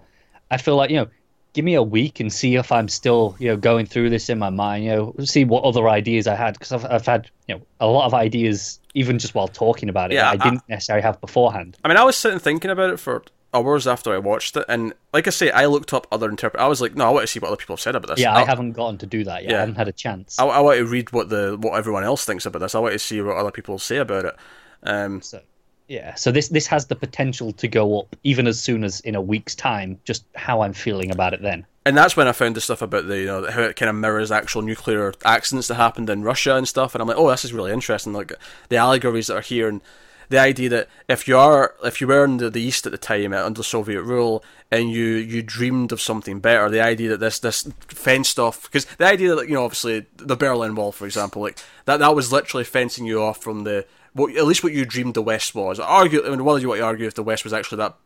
I 0.51 0.57
feel 0.59 0.77
like 0.77 0.91
you 0.91 0.97
know, 0.97 1.09
give 1.55 1.65
me 1.65 1.75
a 1.75 1.83
week 1.83 2.21
and 2.21 2.33
see 2.33 2.57
if 2.57 2.71
I'm 2.73 2.89
still 2.89 3.37
you 3.39 3.49
know 3.49 3.57
going 3.57 3.87
through 3.87 4.11
this 4.11 4.29
in 4.29 4.39
my 4.39 4.51
mind. 4.51 4.85
You 4.85 4.91
know, 4.91 5.15
see 5.25 5.45
what 5.45 5.65
other 5.65 5.89
ideas 5.89 6.27
I 6.27 6.35
had 6.35 6.55
because 6.55 6.73
I've 6.73 6.85
I've 6.85 7.07
had 7.07 7.31
you 7.47 7.55
know 7.57 7.63
a 7.81 7.87
lot 7.87 8.07
of 8.07 8.15
ideas 8.15 8.81
even 8.95 9.19
just 9.19 9.35
while 9.35 9.49
talking 9.49 9.89
about 9.89 10.11
it 10.11 10.15
Yeah, 10.17 10.35
that 10.35 10.41
I 10.41 10.51
didn't 10.51 10.69
necessarily 10.69 11.03
have 11.03 11.21
beforehand. 11.21 11.77
I 11.85 11.89
mean, 11.89 11.97
I 11.97 12.05
was 12.05 12.17
sitting 12.17 12.39
thinking 12.39 12.71
about 12.71 12.91
it 12.91 12.99
for 12.99 13.23
hours 13.55 13.87
after 13.87 14.13
I 14.13 14.19
watched 14.19 14.57
it, 14.57 14.65
and 14.69 14.93
like 15.13 15.27
I 15.27 15.31
say, 15.31 15.51
I 15.51 15.67
looked 15.67 15.93
up 15.95 16.07
other 16.13 16.29
interpret. 16.29 16.61
I 16.63 16.67
was 16.67 16.81
like, 16.83 16.95
no, 16.95 17.07
I 17.07 17.11
want 17.11 17.23
to 17.23 17.27
see 17.27 17.39
what 17.41 17.49
other 17.49 17.57
people 17.57 17.77
have 17.77 17.81
said 17.81 17.95
about 17.95 18.09
this. 18.09 18.21
Yeah, 18.21 18.35
I 18.35 18.43
I, 18.43 18.45
haven't 18.45 18.73
gotten 18.73 18.99
to 18.99 19.07
do 19.07 19.25
that 19.25 19.43
yet. 19.43 19.51
Yeah. 19.53 19.57
I 19.57 19.61
haven't 19.61 19.77
had 19.77 19.89
a 19.89 19.93
chance. 19.93 20.39
I, 20.39 20.47
I 20.47 20.61
want 20.61 20.79
to 20.79 20.85
read 20.87 21.13
what 21.13 21.29
the 21.29 21.57
what 21.61 21.75
everyone 21.79 22.05
else 22.05 22.25
thinks 22.25 22.45
about 22.45 22.59
this. 22.59 22.75
I 22.75 22.79
want 22.79 22.93
to 22.93 22.99
see 22.99 23.21
what 23.23 23.37
other 23.37 23.51
people 23.51 23.79
say 23.79 23.97
about 23.99 24.25
it. 24.27 24.37
Um, 24.83 25.21
So 25.23 25.41
yeah, 25.89 26.15
so 26.15 26.31
this 26.31 26.49
this 26.49 26.67
has 26.67 26.87
the 26.87 26.95
potential 26.97 27.53
to 27.53 27.67
go 27.67 28.01
up 28.01 28.15
even 28.23 28.47
as 28.47 28.61
soon 28.61 28.85
as 28.85 29.01
in 29.01 29.15
a 29.15 29.23
week's 29.23 29.55
time. 29.55 29.99
Just 30.05 30.25
how 30.35 30.61
I'm 30.61 30.75
feeling 30.75 31.11
about 31.11 31.33
it 31.33 31.41
then. 31.43 31.65
and 31.87 31.97
that's 31.97 32.15
when 32.17 32.29
I 32.29 32.33
found 32.33 32.55
the 32.57 32.61
stuff 32.61 32.83
about 32.83 33.09
the 33.09 33.19
you 33.19 33.27
know 33.27 33.51
how 33.51 33.63
it 33.63 33.77
kind 33.77 33.89
of 33.89 33.97
mirrors 33.97 34.31
actual 34.31 34.61
nuclear 34.63 35.15
accidents 35.25 35.69
that 35.69 35.77
happened 35.77 36.11
in 36.11 36.23
Russia 36.23 36.57
and 36.57 36.69
stuff, 36.69 36.95
and 36.95 37.01
I'm 37.01 37.09
like, 37.09 37.17
oh, 37.17 37.31
this 37.31 37.45
is 37.45 37.55
really 37.55 37.73
interesting. 37.73 38.13
Like 38.13 38.33
the 38.69 38.77
allegories 38.77 39.29
that 39.29 39.37
are 39.37 39.41
here 39.41 39.69
and 39.69 39.81
the 40.29 40.39
idea 40.39 40.69
that 40.69 40.89
if 41.09 41.27
you 41.27 41.39
are 41.39 41.75
if 41.83 42.03
you 42.03 42.07
were 42.07 42.25
in 42.25 42.37
the, 42.37 42.51
the 42.51 42.61
East 42.61 42.85
at 42.85 42.93
the 42.93 42.99
time 42.99 43.33
uh, 43.33 43.43
under 43.43 43.63
Soviet 43.63 44.03
rule 44.03 44.45
and 44.71 44.91
you 44.91 45.05
you 45.05 45.43
dreamed 45.43 45.91
of 45.91 46.03
something 46.03 46.39
better, 46.39 46.69
the 46.69 46.83
idea 46.83 47.09
that 47.09 47.21
this 47.21 47.39
this 47.39 47.67
fenced 47.89 48.39
off 48.39 48.65
because 48.65 48.85
the 48.99 49.07
idea 49.07 49.35
that 49.35 49.49
you 49.49 49.55
know 49.55 49.65
obviously 49.65 50.05
the 50.17 50.37
Berlin 50.37 50.75
Wall, 50.75 50.93
for 50.93 51.07
example, 51.07 51.41
like 51.41 51.59
that 51.87 51.99
that 52.01 52.15
was 52.15 52.31
literally 52.31 52.65
fencing 52.65 53.07
you 53.07 53.23
off 53.23 53.43
from 53.43 53.65
the 53.65 53.87
what 54.19 54.37
at 54.37 54.45
least 54.45 54.63
what 54.63 54.73
you 54.73 54.85
dreamed 54.85 55.15
the 55.15 55.23
West 55.23 55.55
was. 55.55 55.81
Argue, 55.81 56.25
I 56.25 56.31
mean, 56.31 56.45
whether 56.45 56.59
you 56.59 56.69
want 56.69 56.81
to 56.81 56.85
argue 56.85 57.07
if 57.07 57.15
the 57.15 57.23
West 57.23 57.45
was 57.45 57.53
actually 57.53 57.79
that 57.79 57.97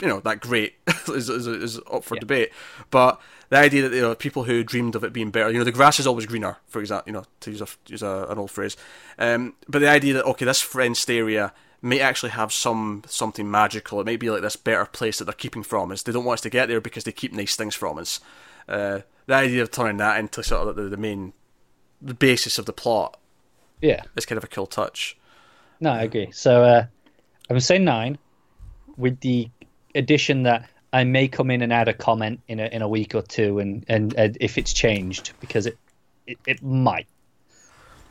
you 0.00 0.08
know 0.08 0.20
that 0.20 0.40
great 0.40 0.74
is, 1.08 1.28
is, 1.28 1.46
is 1.46 1.80
up 1.90 2.04
for 2.04 2.16
debate. 2.16 2.50
But 2.90 3.20
the 3.50 3.56
idea 3.56 3.88
that 3.88 3.94
you 3.94 4.02
know 4.02 4.14
people 4.14 4.44
who 4.44 4.64
dreamed 4.64 4.94
of 4.94 5.04
it 5.04 5.12
being 5.12 5.30
better, 5.30 5.50
you 5.50 5.58
know, 5.58 5.64
the 5.64 5.72
grass 5.72 5.98
is 5.98 6.06
always 6.06 6.26
greener, 6.26 6.56
for 6.66 6.80
example, 6.80 7.08
you 7.08 7.12
know, 7.12 7.24
to 7.40 7.50
use 7.50 7.60
a 7.60 7.66
use 7.86 8.02
a, 8.02 8.26
an 8.28 8.38
old 8.38 8.50
phrase. 8.50 8.76
Um, 9.18 9.54
but 9.68 9.80
the 9.80 9.88
idea 9.88 10.14
that 10.14 10.24
okay, 10.24 10.44
this 10.44 10.62
fenced 10.62 11.10
area 11.10 11.52
may 11.80 12.00
actually 12.00 12.30
have 12.30 12.52
some 12.52 13.02
something 13.06 13.50
magical. 13.50 14.00
It 14.00 14.06
may 14.06 14.16
be 14.16 14.30
like 14.30 14.42
this 14.42 14.56
better 14.56 14.86
place 14.86 15.18
that 15.18 15.24
they're 15.24 15.34
keeping 15.34 15.62
from 15.62 15.90
us. 15.90 16.02
They 16.02 16.12
don't 16.12 16.24
want 16.24 16.38
us 16.38 16.42
to 16.42 16.50
get 16.50 16.66
there 16.66 16.80
because 16.80 17.04
they 17.04 17.12
keep 17.12 17.32
nice 17.32 17.56
things 17.56 17.74
from 17.74 17.98
us. 17.98 18.20
Uh, 18.68 19.00
the 19.26 19.34
idea 19.34 19.62
of 19.62 19.70
turning 19.70 19.96
that 19.98 20.18
into 20.18 20.42
sort 20.42 20.68
of 20.68 20.76
the, 20.76 20.82
the 20.82 20.96
main 20.96 21.32
the 22.00 22.14
basis 22.14 22.58
of 22.58 22.66
the 22.66 22.72
plot 22.72 23.18
Yeah, 23.80 24.02
is 24.16 24.26
kind 24.26 24.36
of 24.36 24.44
a 24.44 24.48
cool 24.48 24.66
touch. 24.66 25.16
No, 25.80 25.90
I 25.90 26.02
agree. 26.02 26.30
So 26.32 26.62
uh, 26.62 26.86
I'm 27.50 27.60
saying 27.60 27.84
nine, 27.84 28.18
with 28.96 29.20
the 29.20 29.50
addition 29.94 30.44
that 30.44 30.68
I 30.92 31.04
may 31.04 31.28
come 31.28 31.50
in 31.50 31.62
and 31.62 31.72
add 31.72 31.88
a 31.88 31.94
comment 31.94 32.40
in 32.48 32.60
a 32.60 32.66
in 32.66 32.82
a 32.82 32.88
week 32.88 33.14
or 33.14 33.22
two, 33.22 33.58
and 33.58 33.84
and, 33.88 34.14
and 34.14 34.36
if 34.40 34.58
it's 34.58 34.72
changed 34.72 35.32
because 35.40 35.66
it 35.66 35.78
it, 36.26 36.38
it 36.46 36.62
might. 36.62 37.06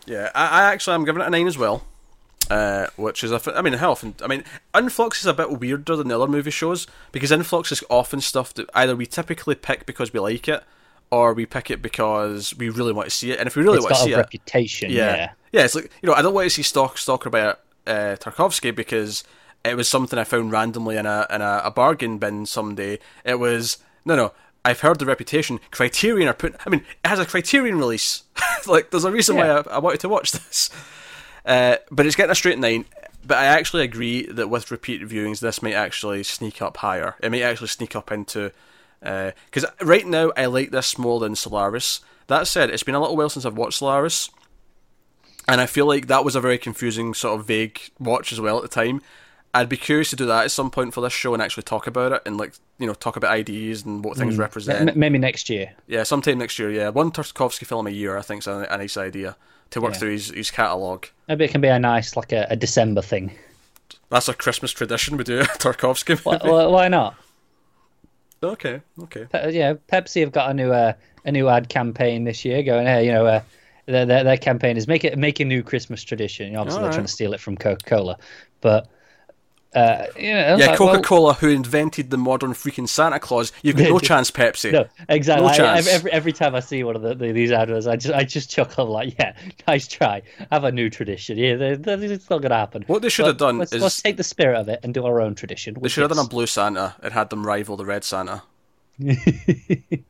Yeah, 0.06 0.32
I, 0.34 0.62
I 0.62 0.74
actually 0.74 0.96
I'm 0.96 1.06
giving 1.06 1.22
it 1.22 1.28
a 1.28 1.30
nine 1.30 1.48
as 1.48 1.58
well. 1.58 1.86
Uh, 2.50 2.88
which 2.96 3.26
is, 3.26 3.34
I 3.34 3.62
mean, 3.62 3.74
how 3.74 3.92
often? 3.92 4.16
I 4.24 4.28
mean, 4.28 4.46
Influx 4.74 5.20
is 5.20 5.26
a 5.26 5.34
bit 5.34 5.60
weirder 5.60 5.98
than 5.98 6.08
the 6.08 6.16
other 6.16 6.32
movie 6.32 6.52
shows 6.52 6.88
because 7.12 7.30
Influx 7.30 7.74
is 7.74 7.84
often 7.90 8.22
stuff 8.22 8.54
that 8.54 8.70
either 8.74 8.96
we 8.96 9.06
typically 9.06 9.56
pick 9.56 9.86
because 9.86 10.14
we 10.14 10.22
like 10.22 10.48
it, 10.48 10.64
or 11.12 11.34
we 11.34 11.46
pick 11.46 11.72
it 11.72 11.82
because 11.82 12.56
we 12.58 12.70
really 12.70 12.94
want 12.94 13.08
to 13.10 13.16
see 13.16 13.32
it. 13.32 13.40
And 13.40 13.48
if 13.48 13.56
we 13.56 13.64
really 13.64 13.78
It's 13.78 13.86
want 13.86 13.96
to 13.96 14.02
see 14.04 14.12
a 14.14 14.18
it, 14.18 14.22
reputation. 14.22 14.92
yeah. 14.92 15.16
Yeah. 15.16 15.30
yeah, 15.54 15.66
it's 15.66 15.76
like 15.76 15.92
you 16.02 16.08
know, 16.10 16.14
I 16.16 16.22
don't 16.22 16.34
want 16.34 16.46
to 16.46 16.50
see 16.50 16.64
Stalk 16.64 16.98
Stalker 16.98 17.30
by 17.30 17.42
uh, 17.42 17.56
Tarkovsky 18.20 18.76
because 18.76 19.24
it 19.64 19.76
was 19.76 19.88
something 19.88 20.18
I 20.20 20.24
found 20.24 20.52
randomly 20.52 20.98
in 20.98 21.06
a 21.06 21.26
in 21.30 21.42
a, 21.42 21.62
a 21.66 21.72
bargain 21.72 22.18
bin 22.18 22.46
someday. 22.46 23.00
It 23.24 23.36
was 23.40 23.78
no, 24.06 24.16
no. 24.16 24.34
I've 24.66 24.82
heard 24.82 25.00
the 25.00 25.06
reputation. 25.06 25.62
Criterion 25.72 26.28
are 26.28 26.34
putting. 26.34 26.58
I 26.66 26.70
mean, 26.70 26.82
it 27.04 27.08
has 27.08 27.20
a 27.20 27.26
Criterion 27.26 27.78
release. 27.78 28.24
like, 28.68 28.92
there's 28.92 29.06
a 29.06 29.12
reason 29.12 29.38
why 29.38 29.48
I, 29.48 29.62
I 29.62 29.80
wanted 29.80 30.02
to 30.02 30.10
watch 30.10 30.32
this. 30.34 30.70
Uh, 31.46 31.78
but 31.90 32.06
it's 32.06 32.18
getting 32.18 32.32
a 32.32 32.36
straight 32.36 32.60
nine. 32.60 32.84
But 33.26 33.38
I 33.38 33.46
actually 33.46 33.84
agree 33.84 34.26
that 34.26 34.50
with 34.50 34.70
repeat 34.72 35.02
viewings, 35.08 35.40
this 35.40 35.62
might 35.62 35.74
actually 35.74 36.24
sneak 36.24 36.62
up 36.62 36.78
higher. 36.78 37.16
It 37.22 37.32
might 37.32 37.44
actually 37.44 37.68
sneak 37.70 37.96
up 37.96 38.12
into 38.12 38.52
Uh, 39.02 39.32
because 39.46 39.66
right 39.82 40.06
now 40.06 40.32
I 40.36 40.46
like 40.48 40.72
this 40.72 40.98
more 40.98 41.20
than 41.20 41.36
Solaris. 41.36 42.02
That 42.28 42.48
said, 42.48 42.70
it's 42.70 42.84
been 42.84 42.96
a 42.96 43.00
little 43.00 43.16
while 43.16 43.30
since 43.30 43.46
I've 43.46 43.58
watched 43.58 43.80
Solaris, 43.80 44.30
and 45.48 45.62
I 45.62 45.66
feel 45.66 45.86
like 45.86 46.08
that 46.08 46.26
was 46.26 46.36
a 46.36 46.42
very 46.42 46.58
confusing 46.58 47.14
sort 47.14 47.40
of 47.40 47.48
vague 47.48 47.80
watch 48.00 48.34
as 48.34 48.42
well 48.42 48.58
at 48.58 48.64
the 48.64 48.68
time. 48.68 49.02
I'd 49.54 49.70
be 49.70 49.78
curious 49.78 50.10
to 50.12 50.16
do 50.16 50.26
that 50.26 50.44
at 50.44 50.52
some 50.52 50.70
point 50.70 50.94
for 50.94 51.02
this 51.02 51.14
show 51.14 51.34
and 51.34 51.42
actually 51.42 51.64
talk 51.64 51.88
about 51.88 52.12
it 52.12 52.22
and 52.26 52.38
like 52.38 52.54
you 52.78 52.86
know 52.86 52.94
talk 52.94 53.16
about 53.16 53.38
IDs 53.40 53.84
and 53.84 54.04
what 54.04 54.18
things 54.18 54.36
hmm. 54.36 54.42
represent. 54.42 54.96
Maybe 54.96 55.18
next 55.18 55.50
year. 55.50 55.74
Yeah, 55.88 56.04
sometime 56.04 56.38
next 56.38 56.60
year. 56.60 56.70
Yeah, 56.70 56.90
one 56.90 57.12
Tarkovsky 57.12 57.66
film 57.66 57.88
a 57.88 57.92
year. 57.92 58.18
I 58.18 58.22
think 58.22 58.44
is 58.44 58.48
a, 58.48 58.68
a 58.70 58.78
nice 58.78 58.98
idea 58.98 59.36
to 59.72 59.82
work 59.82 59.94
Yeah. 59.94 60.00
through 60.00 60.12
his 60.12 60.30
his 60.30 60.52
catalogue. 60.52 61.08
Maybe 61.28 61.46
it 61.46 61.52
can 61.52 61.62
be 61.62 61.70
a 61.70 61.80
nice 61.80 62.16
like 62.16 62.34
a, 62.34 62.46
a 62.50 62.56
December 62.56 63.02
thing. 63.02 63.32
That's 64.10 64.28
a 64.28 64.34
Christmas 64.34 64.72
tradition. 64.72 65.18
We 65.18 65.24
do 65.24 65.42
Tarkovsky. 65.44 66.20
Why, 66.24 66.66
why 66.68 66.88
not? 66.88 67.16
Okay, 68.44 68.82
okay. 69.04 69.26
Pe- 69.32 69.54
yeah, 69.54 69.74
Pepsi 69.74 70.22
have 70.22 70.32
got 70.32 70.52
a 70.52 70.54
new 70.54 70.72
uh, 70.72 70.94
a 71.26 71.32
new 71.32 71.50
ad 71.50 71.70
campaign 71.70 72.24
this 72.24 72.46
year. 72.46 72.64
Going, 72.64 72.86
hey, 72.86 73.06
you 73.06 73.12
know, 73.12 73.26
uh, 73.26 73.42
their, 73.86 74.06
their 74.06 74.24
their 74.24 74.38
campaign 74.38 74.78
is 74.78 74.88
make 74.88 75.04
it 75.04 75.18
make 75.18 75.40
a 75.40 75.46
new 75.46 75.64
Christmas 75.64 76.04
tradition. 76.04 76.48
You 76.48 76.54
know, 76.54 76.62
obviously, 76.62 76.82
they're 76.82 76.90
Alright. 76.90 76.94
trying 76.94 77.08
to 77.08 77.12
steal 77.12 77.34
it 77.34 77.40
from 77.40 77.58
Coca 77.58 77.84
Cola, 77.86 78.18
but 78.62 78.88
uh, 79.78 80.06
you 80.18 80.34
know, 80.34 80.56
Yeah, 80.58 80.66
like, 80.68 80.78
Coca 80.78 81.02
Cola, 81.02 81.34
who 81.34 81.50
invented 81.50 82.10
the 82.10 82.18
modern 82.18 82.54
freaking 82.54 82.88
Santa 82.90 83.20
Claus, 83.20 83.52
you've 83.62 83.76
got 83.76 83.90
no 83.90 84.00
chance, 84.00 84.32
Pepsi. 84.32 84.72
No, 84.72 84.86
exactly. 85.10 85.48
No 85.48 85.54
chance. 85.54 85.88
every, 85.88 85.94
every 85.94 86.12
every 86.12 86.34
time 86.34 86.56
I 86.56 86.60
see 86.62 86.84
one 86.84 86.96
of 86.96 87.02
the, 87.02 87.14
the, 87.16 87.32
these 87.32 87.52
adverts, 87.52 87.86
I 87.88 87.96
just 87.96 88.14
I 88.14 88.24
just 88.24 88.50
chuckle 88.50 88.86
like, 88.88 89.18
yeah, 89.20 89.34
nice 89.68 89.88
try. 89.88 90.22
Have 90.52 90.64
a 90.64 90.72
new 90.72 90.90
tradition. 90.90 91.38
Yeah, 91.38 91.56
they- 91.56 91.76
they- 91.76 91.94
it's 92.08 92.30
not 92.30 92.42
going 92.42 92.52
to 92.52 92.58
happen. 92.58 92.84
What 92.88 93.02
they 93.02 93.10
should 93.10 93.26
have 93.28 93.38
done 93.38 93.58
let's, 93.60 93.74
is- 93.74 93.82
let's 93.82 94.02
take 94.02 94.18
the 94.18 94.24
spirit 94.24 94.58
of 94.58 94.70
it 94.70 94.80
and 94.84 94.94
do 94.94 95.06
our 95.06 95.22
own 95.22 95.36
tradition. 95.36 95.76
They 95.82 95.90
should 95.90 96.02
have 96.02 96.12
done 96.12 96.26
a 96.26 96.28
blue 96.28 96.48
Santa 96.48 96.96
and 97.04 97.14
had 97.14 97.30
them 97.30 97.46
rival 97.46 97.78
the 97.78 97.86
red 97.86 98.04
Santa. 98.04 98.44
yeah, 99.00 100.02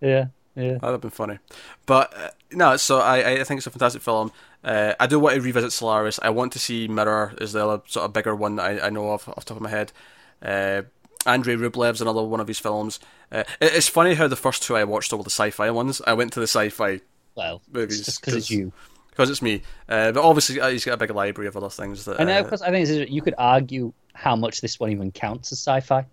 yeah. 0.00 0.26
That'd 0.54 0.82
have 0.82 1.00
been 1.00 1.10
funny. 1.10 1.38
But 1.86 2.16
uh, 2.16 2.30
no, 2.52 2.76
so 2.76 2.98
I, 3.00 3.40
I 3.40 3.44
think 3.44 3.58
it's 3.58 3.66
a 3.66 3.70
fantastic 3.70 4.02
film. 4.02 4.32
Uh, 4.64 4.94
I 5.00 5.06
do 5.06 5.18
want 5.18 5.34
to 5.36 5.40
revisit 5.40 5.72
Solaris. 5.72 6.18
I 6.22 6.30
want 6.30 6.52
to 6.52 6.58
see 6.58 6.86
Mirror 6.88 7.34
is 7.40 7.52
the 7.52 7.66
other 7.66 7.82
sort 7.86 8.04
of 8.04 8.12
bigger 8.12 8.34
one 8.34 8.56
that 8.56 8.64
I, 8.82 8.86
I 8.86 8.90
know 8.90 9.10
of 9.10 9.28
off 9.28 9.36
the 9.36 9.40
top 9.44 9.56
of 9.56 9.62
my 9.62 9.70
head. 9.70 9.92
Uh, 10.40 10.82
Andrei 11.26 11.54
Rublev's 11.56 12.00
another 12.00 12.22
one 12.22 12.40
of 12.40 12.48
his 12.48 12.58
films. 12.58 12.98
Uh, 13.30 13.44
it- 13.60 13.74
it's 13.74 13.88
funny 13.88 14.14
how 14.14 14.28
the 14.28 14.36
first 14.36 14.62
two 14.62 14.76
I 14.76 14.84
watched 14.84 15.12
all 15.12 15.22
the 15.22 15.30
sci-fi 15.30 15.70
ones. 15.70 16.00
I 16.06 16.12
went 16.14 16.32
to 16.34 16.40
the 16.40 16.46
sci-fi 16.46 17.00
Well, 17.34 17.62
movies 17.72 18.18
because 18.18 18.34
it's 18.34 18.50
you. 18.50 18.72
because 19.10 19.30
it's 19.30 19.42
me. 19.42 19.62
Uh, 19.88 20.12
but 20.12 20.22
obviously 20.22 20.60
uh, 20.60 20.68
he's 20.68 20.84
got 20.84 20.94
a 20.94 20.96
big 20.96 21.10
library 21.10 21.48
of 21.48 21.56
other 21.56 21.68
things 21.70 22.04
that. 22.06 22.18
And 22.20 22.28
uh, 22.30 22.34
of 22.34 22.48
course, 22.48 22.62
I 22.62 22.70
think 22.70 22.88
is, 22.88 23.10
you 23.10 23.22
could 23.22 23.34
argue 23.38 23.92
how 24.14 24.36
much 24.36 24.60
this 24.60 24.78
one 24.80 24.90
even 24.90 25.10
counts 25.12 25.50
as 25.52 25.58
sci-fi. 25.58 26.04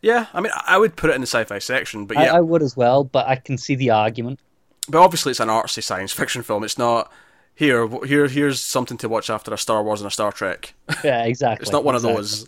yeah, 0.00 0.26
I 0.34 0.40
mean 0.40 0.52
I 0.66 0.78
would 0.78 0.96
put 0.96 1.10
it 1.10 1.14
in 1.14 1.20
the 1.20 1.26
sci-fi 1.26 1.58
section, 1.58 2.06
but 2.06 2.16
I, 2.16 2.24
yeah, 2.24 2.34
I 2.34 2.40
would 2.40 2.62
as 2.62 2.76
well, 2.76 3.04
but 3.04 3.26
I 3.26 3.36
can 3.36 3.56
see 3.58 3.74
the 3.76 3.90
argument. 3.90 4.40
but 4.88 5.00
obviously 5.02 5.30
it's 5.30 5.40
an 5.40 5.48
artsy 5.48 5.82
science 5.82 6.12
fiction 6.12 6.42
film. 6.42 6.64
It's 6.64 6.78
not 6.78 7.10
here. 7.54 7.88
Here, 8.04 8.26
here's 8.28 8.60
something 8.60 8.96
to 8.98 9.08
watch 9.08 9.30
after 9.30 9.52
a 9.52 9.58
Star 9.58 9.82
Wars 9.82 10.00
and 10.00 10.08
a 10.08 10.10
Star 10.10 10.32
Trek. 10.32 10.74
Yeah, 11.04 11.24
exactly. 11.24 11.62
It's 11.62 11.72
not 11.72 11.84
one 11.84 11.94
of 11.94 12.02
those. 12.02 12.46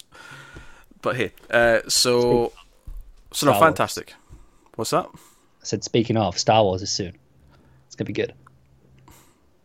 But 1.02 1.16
hey, 1.16 1.32
uh, 1.51 1.81
so 1.89 2.52
so 3.32 3.51
no, 3.51 3.59
fantastic. 3.59 4.14
What's 4.76 4.90
that? 4.90 5.06
I 5.06 5.64
said, 5.64 5.82
speaking 5.82 6.16
of, 6.16 6.39
Star 6.39 6.62
Wars 6.62 6.82
is 6.82 6.90
soon. 6.90 7.16
It's 7.86 7.97
gonna 7.97 8.06
be 8.06 8.12
good. 8.12 8.35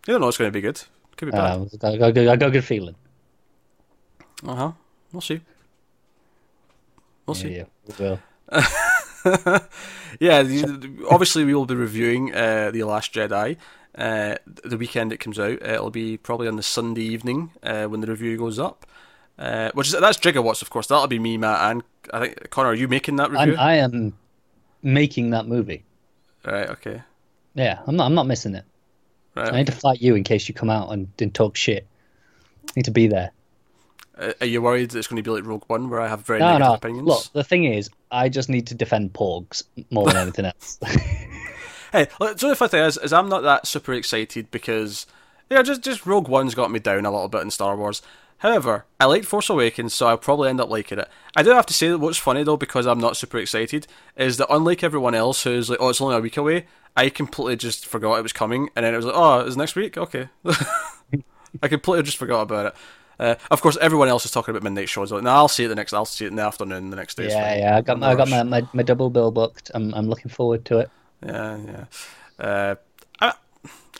You 0.09 0.13
don't 0.13 0.21
know 0.21 0.27
it's 0.27 0.37
going 0.37 0.49
to 0.49 0.53
be 0.53 0.61
good. 0.61 0.81
Could 1.17 1.25
be 1.27 1.31
bad. 1.33 1.51
Um, 1.51 1.69
I 1.83 1.97
got, 1.97 2.17
I 2.17 2.35
got, 2.35 2.47
a 2.47 2.51
good 2.51 2.63
feeling. 2.63 2.95
uh 4.43 4.55
huh. 4.55 4.71
We'll 5.11 5.21
see. 5.21 5.41
We'll 7.27 7.37
Yeah, 7.37 7.43
see. 7.43 7.55
yeah, 7.57 7.63
we 7.85 8.05
will. 8.05 8.19
Yeah, 10.19 10.39
obviously 11.11 11.45
we 11.45 11.53
will 11.53 11.67
be 11.67 11.75
reviewing 11.75 12.33
uh, 12.33 12.71
the 12.71 12.83
Last 12.83 13.13
Jedi. 13.13 13.57
Uh, 13.95 14.35
the 14.63 14.77
weekend 14.77 15.11
it 15.11 15.17
comes 15.19 15.39
out, 15.39 15.61
uh, 15.61 15.73
it'll 15.73 15.89
be 15.89 16.17
probably 16.17 16.47
on 16.47 16.55
the 16.55 16.63
Sunday 16.63 17.01
evening 17.03 17.51
uh, 17.63 17.85
when 17.85 18.01
the 18.01 18.07
review 18.07 18.37
goes 18.37 18.59
up. 18.59 18.85
Uh, 19.37 19.71
which 19.73 19.87
is 19.87 19.93
that's 19.99 20.17
gigawatts, 20.17 20.61
of 20.61 20.69
course. 20.69 20.87
That'll 20.87 21.07
be 21.07 21.17
me, 21.19 21.37
Matt, 21.37 21.71
and 21.71 21.83
I 22.13 22.19
think 22.19 22.49
Connor. 22.49 22.69
Are 22.69 22.75
you 22.75 22.87
making 22.89 23.15
that 23.17 23.31
review? 23.31 23.53
I'm, 23.53 23.59
I 23.59 23.75
am 23.75 24.13
making 24.83 25.29
that 25.31 25.47
movie. 25.47 25.85
Right. 26.45 26.69
Okay. 26.69 27.01
Yeah, 27.55 27.79
I'm 27.87 27.95
not. 27.95 28.05
I'm 28.05 28.15
not 28.15 28.27
missing 28.27 28.55
it. 28.55 28.65
Right. 29.35 29.53
I 29.53 29.57
need 29.57 29.67
to 29.67 29.71
fight 29.71 30.01
you 30.01 30.15
in 30.15 30.23
case 30.25 30.47
you 30.49 30.53
come 30.53 30.69
out 30.69 30.91
and, 30.91 31.07
and 31.19 31.33
talk 31.33 31.55
shit. 31.55 31.87
I 32.67 32.71
need 32.75 32.85
to 32.85 32.91
be 32.91 33.07
there. 33.07 33.31
Uh, 34.17 34.33
Are 34.41 34.47
you 34.47 34.61
worried 34.61 34.91
that 34.91 34.99
it's 34.99 35.07
going 35.07 35.21
to 35.21 35.23
be 35.23 35.33
like 35.33 35.45
Rogue 35.45 35.63
One, 35.67 35.89
where 35.89 36.01
I 36.01 36.07
have 36.09 36.25
very 36.25 36.39
No, 36.39 36.47
negative 36.47 36.67
no. 36.67 36.73
opinions? 36.73 37.07
Look, 37.07 37.23
the 37.31 37.43
thing 37.43 37.63
is, 37.63 37.89
I 38.11 38.27
just 38.27 38.49
need 38.49 38.67
to 38.67 38.75
defend 38.75 39.13
Porgs 39.13 39.63
more 39.89 40.05
than 40.07 40.17
anything 40.17 40.45
else. 40.45 40.77
Hey, 41.91 42.07
look, 42.19 42.39
so 42.39 42.49
the 42.49 42.55
funny 42.55 42.69
thing 42.69 42.83
is, 42.85 42.97
is 42.97 43.13
I'm 43.13 43.29
not 43.29 43.43
that 43.43 43.67
super 43.67 43.93
excited 43.93 44.51
because 44.51 45.05
yeah, 45.49 45.61
just 45.63 45.81
just 45.81 46.05
Rogue 46.05 46.27
One's 46.27 46.55
got 46.55 46.71
me 46.71 46.79
down 46.79 47.05
a 47.05 47.11
little 47.11 47.27
bit 47.27 47.41
in 47.41 47.51
Star 47.51 47.75
Wars. 47.75 48.01
However, 48.39 48.85
I 48.99 49.05
liked 49.05 49.25
Force 49.25 49.49
Awakens, 49.49 49.93
so 49.93 50.07
I'll 50.07 50.17
probably 50.17 50.49
end 50.49 50.61
up 50.61 50.69
liking 50.69 50.99
it. 50.99 51.09
I 51.35 51.43
do 51.43 51.49
have 51.49 51.65
to 51.65 51.73
say 51.73 51.89
that 51.89 51.97
what's 51.97 52.17
funny 52.17 52.43
though, 52.43 52.55
because 52.57 52.85
I'm 52.85 52.99
not 52.99 53.17
super 53.17 53.37
excited, 53.37 53.85
is 54.15 54.37
that 54.37 54.47
unlike 54.49 54.83
everyone 54.83 55.13
else 55.13 55.43
who's 55.43 55.69
like, 55.69 55.79
oh, 55.81 55.89
it's 55.89 55.99
only 55.99 56.15
a 56.15 56.21
week 56.21 56.37
away, 56.37 56.67
I 56.95 57.09
completely 57.09 57.57
just 57.57 57.85
forgot 57.85 58.15
it 58.15 58.23
was 58.23 58.31
coming, 58.31 58.69
and 58.75 58.85
then 58.85 58.93
it 58.93 58.97
was 58.97 59.05
like, 59.05 59.15
oh, 59.15 59.41
it's 59.41 59.57
next 59.57 59.75
week, 59.75 59.97
okay. 59.97 60.29
I 61.63 61.67
completely 61.67 62.03
just 62.03 62.17
forgot 62.17 62.41
about 62.41 62.67
it. 62.67 62.75
Uh, 63.19 63.35
of 63.51 63.61
course, 63.61 63.77
everyone 63.81 64.07
else 64.07 64.23
is 64.23 64.31
talking 64.31 64.51
about 64.53 64.63
midnight 64.63 64.87
shows. 64.87 65.11
Like, 65.11 65.23
no, 65.23 65.31
I'll 65.31 65.49
see 65.49 65.65
it 65.65 65.67
the 65.67 65.75
next. 65.75 65.93
I'll 65.93 66.05
see 66.05 66.23
it 66.23 66.29
in 66.29 66.37
the 66.37 66.43
afternoon 66.43 66.89
the 66.89 66.95
next 66.95 67.15
day. 67.17 67.27
Yeah, 67.27 67.55
yeah. 67.55 67.77
I 67.77 67.81
got 67.81 67.99
No 67.99 68.07
I 68.07 68.15
got 68.15 68.29
my, 68.29 68.43
my, 68.43 68.65
my 68.71 68.83
double 68.83 69.09
bill 69.09 69.31
booked. 69.31 69.71
I'm 69.73 69.93
I'm 69.93 70.07
looking 70.07 70.31
forward 70.31 70.63
to 70.65 70.79
it. 70.79 70.89
Yeah, 71.25 71.57
yeah. 71.65 71.85
Uh, 72.43 72.75
I, 73.21 73.33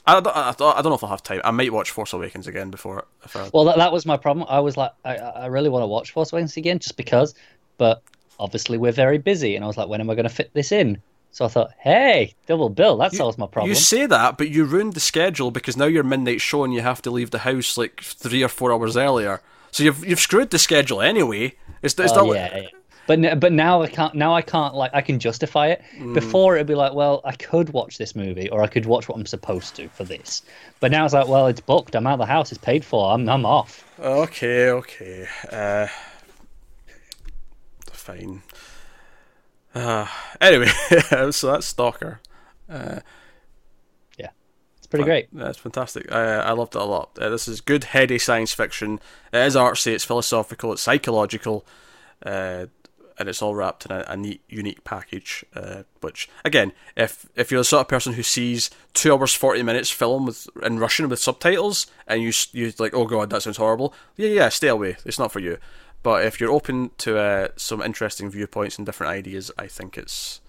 I, 0.08 0.20
don't, 0.20 0.28
I, 0.36 0.54
don't- 0.58 0.78
I 0.78 0.82
don't 0.82 0.90
know 0.91 0.96
if 0.96 1.04
I'll 1.04 1.10
have 1.10 1.24
time. 1.24 1.41
I 1.44 1.52
might 1.52 1.74
watch 1.74 1.91
Force 1.91 2.14
Awakens 2.14 2.48
again 2.48 2.72
before. 2.72 3.06
If 3.24 3.36
I, 3.36 3.50
Well, 3.54 3.66
that, 3.66 3.78
that 3.78 3.91
was 3.91 4.06
my 4.06 4.18
problem. 4.18 4.46
I 4.50 4.60
was 4.60 4.78
like, 4.78 4.91
I, 5.06 5.18
I 5.18 5.46
really 5.48 5.70
want 5.70 5.84
to 5.84 5.88
watch 5.88 6.12
Force 6.12 6.32
Awakens 6.32 6.56
again 6.58 6.80
just 6.80 6.98
because, 6.98 7.36
but 7.78 8.02
obviously 8.40 8.78
we're 8.78 8.91
very 8.94 9.18
busy, 9.18 9.56
and 9.56 9.64
I 9.64 9.68
was 9.68 9.78
like, 9.78 9.88
when 9.90 10.00
am 10.02 10.10
I 10.10 10.16
going 10.16 10.28
to 10.28 10.34
fit 10.34 10.52
this 10.54 10.72
in? 10.72 11.02
So 11.32 11.46
I 11.46 11.48
thought, 11.48 11.72
hey, 11.80 12.34
double 12.48 12.70
bill. 12.70 12.98
That 12.98 13.14
solves 13.14 13.38
my 13.38 13.46
problem. 13.46 13.70
You 13.70 13.76
say 13.76 14.08
that, 14.08 14.38
but 14.40 14.50
you 14.50 14.66
ruined 14.66 14.94
the 14.94 15.00
schedule 15.00 15.52
because 15.52 15.78
now 15.78 15.86
you're 15.86 16.04
midnight 16.04 16.41
show 16.41 16.64
and 16.64 16.74
you 16.74 16.82
have 16.82 17.04
to 17.04 17.12
leave 17.12 17.30
the 17.30 17.40
house 17.40 17.78
like 17.78 18.02
three 18.02 18.41
or 18.44 18.48
four 18.48 18.74
hours 18.74 18.98
earlier. 18.98 19.40
So 19.72 19.84
you've 19.84 20.04
you've 20.04 20.20
screwed 20.20 20.50
the 20.50 20.58
schedule 20.58 21.02
anyway. 21.02 21.54
It's, 21.84 21.94
it's 22.00 22.14
Oh, 22.14 22.26
not 22.26 22.36
yeah, 22.36 22.58
yeah. 22.58 22.68
But 23.10 23.40
but 23.40 23.52
now 23.52 23.81
I 23.81 23.88
can't. 23.88 24.14
Now 24.14 24.36
I 24.36 24.44
can't. 24.44 24.76
Like 24.76 24.91
I 24.94 25.02
can 25.02 25.18
justify 25.18 25.69
it. 25.69 25.81
Mm. 25.98 26.14
Before 26.14 26.56
it'd 26.56 26.68
be 26.68 26.76
like, 26.76 26.94
well, 26.94 27.22
I 27.26 27.31
could 27.31 27.72
watch 27.72 27.98
this 27.98 28.15
movie, 28.15 28.48
or 28.52 28.61
I 28.61 28.68
could 28.68 28.86
watch 28.86 29.10
what 29.10 29.18
I'm 29.18 29.26
supposed 29.26 29.76
to 29.77 29.90
for 29.90 30.03
this. 30.03 30.44
But 30.80 30.91
now 30.91 31.06
it's 31.06 31.15
like, 31.15 31.27
well, 31.27 31.48
it's 31.48 31.60
booked. 31.60 31.95
I'm 31.95 32.06
out 32.06 32.14
of 32.14 32.19
the 32.19 32.27
house. 32.27 32.52
It's 32.52 32.64
paid 32.64 32.86
for. 32.86 33.11
I'm 33.11 33.27
I'm 33.27 33.48
off. 33.48 33.84
Okay, 33.99 34.69
okay. 34.69 35.27
Uh, 35.52 35.88
fine. 37.91 38.44
Uh, 39.73 40.06
anyway, 40.40 40.68
so 41.31 41.52
that's 41.52 41.65
Stalker. 41.65 42.22
Uh, 42.69 42.99
yeah, 44.19 44.30
it's 44.77 44.86
pretty 44.86 45.06
great. 45.06 45.30
That's 45.34 45.57
fantastic. 45.57 46.11
I, 46.11 46.36
I 46.36 46.52
loved 46.52 46.76
it 46.76 46.81
a 46.81 46.86
lot. 46.86 47.18
Uh, 47.19 47.30
this 47.30 47.48
is 47.48 47.60
good, 47.60 47.86
heady 47.86 48.19
science 48.19 48.53
fiction. 48.53 48.99
It 49.34 49.40
is 49.40 49.56
artsy, 49.56 49.94
it's 49.94 50.06
philosophical, 50.06 50.73
it's 50.73 50.84
psychological, 50.84 51.65
uh, 52.23 52.68
and 53.20 53.30
it's 53.30 53.41
all 53.41 53.54
wrapped 53.54 53.86
in 53.86 53.91
a, 53.91 54.06
a 54.08 54.18
neat, 54.18 54.41
unique 54.50 54.84
package. 54.84 55.46
Uh, 55.54 55.84
which, 56.02 56.30
again, 56.44 56.72
if 56.96 57.28
if 57.36 57.52
you're 57.52 57.60
the 57.60 57.66
sort 57.66 57.82
of 57.82 57.88
person 57.88 58.14
who 58.14 58.24
sees 58.24 58.72
two 58.94 59.14
hours 59.14 59.34
forty 59.34 59.62
minutes 59.62 59.91
film 59.91 60.26
with 60.26 60.48
in 60.64 60.80
Russian 60.80 61.10
with 61.10 61.20
subtitles, 61.20 61.86
and 62.08 62.24
you 62.24 62.32
you 62.54 62.74
like, 62.80 62.94
oh 62.96 63.06
god, 63.06 63.30
that 63.30 63.44
sounds 63.44 63.58
horrible. 63.58 63.94
Yeah, 64.16 64.30
yeah, 64.30 64.50
stay 64.50 64.70
away. 64.70 64.98
It's 65.06 65.20
not 65.20 65.32
for 65.32 65.40
you. 65.40 65.58
But 66.02 66.26
if 66.26 66.40
you're 66.40 66.52
open 66.52 66.91
to 67.00 67.20
uh, 67.20 67.48
some 67.58 67.82
interesting 67.82 68.32
viewpoints 68.32 68.78
and 68.78 68.86
different 68.86 69.12
ideas, 69.12 69.52
I 69.58 69.68
think 69.68 69.98
it's 69.98 70.40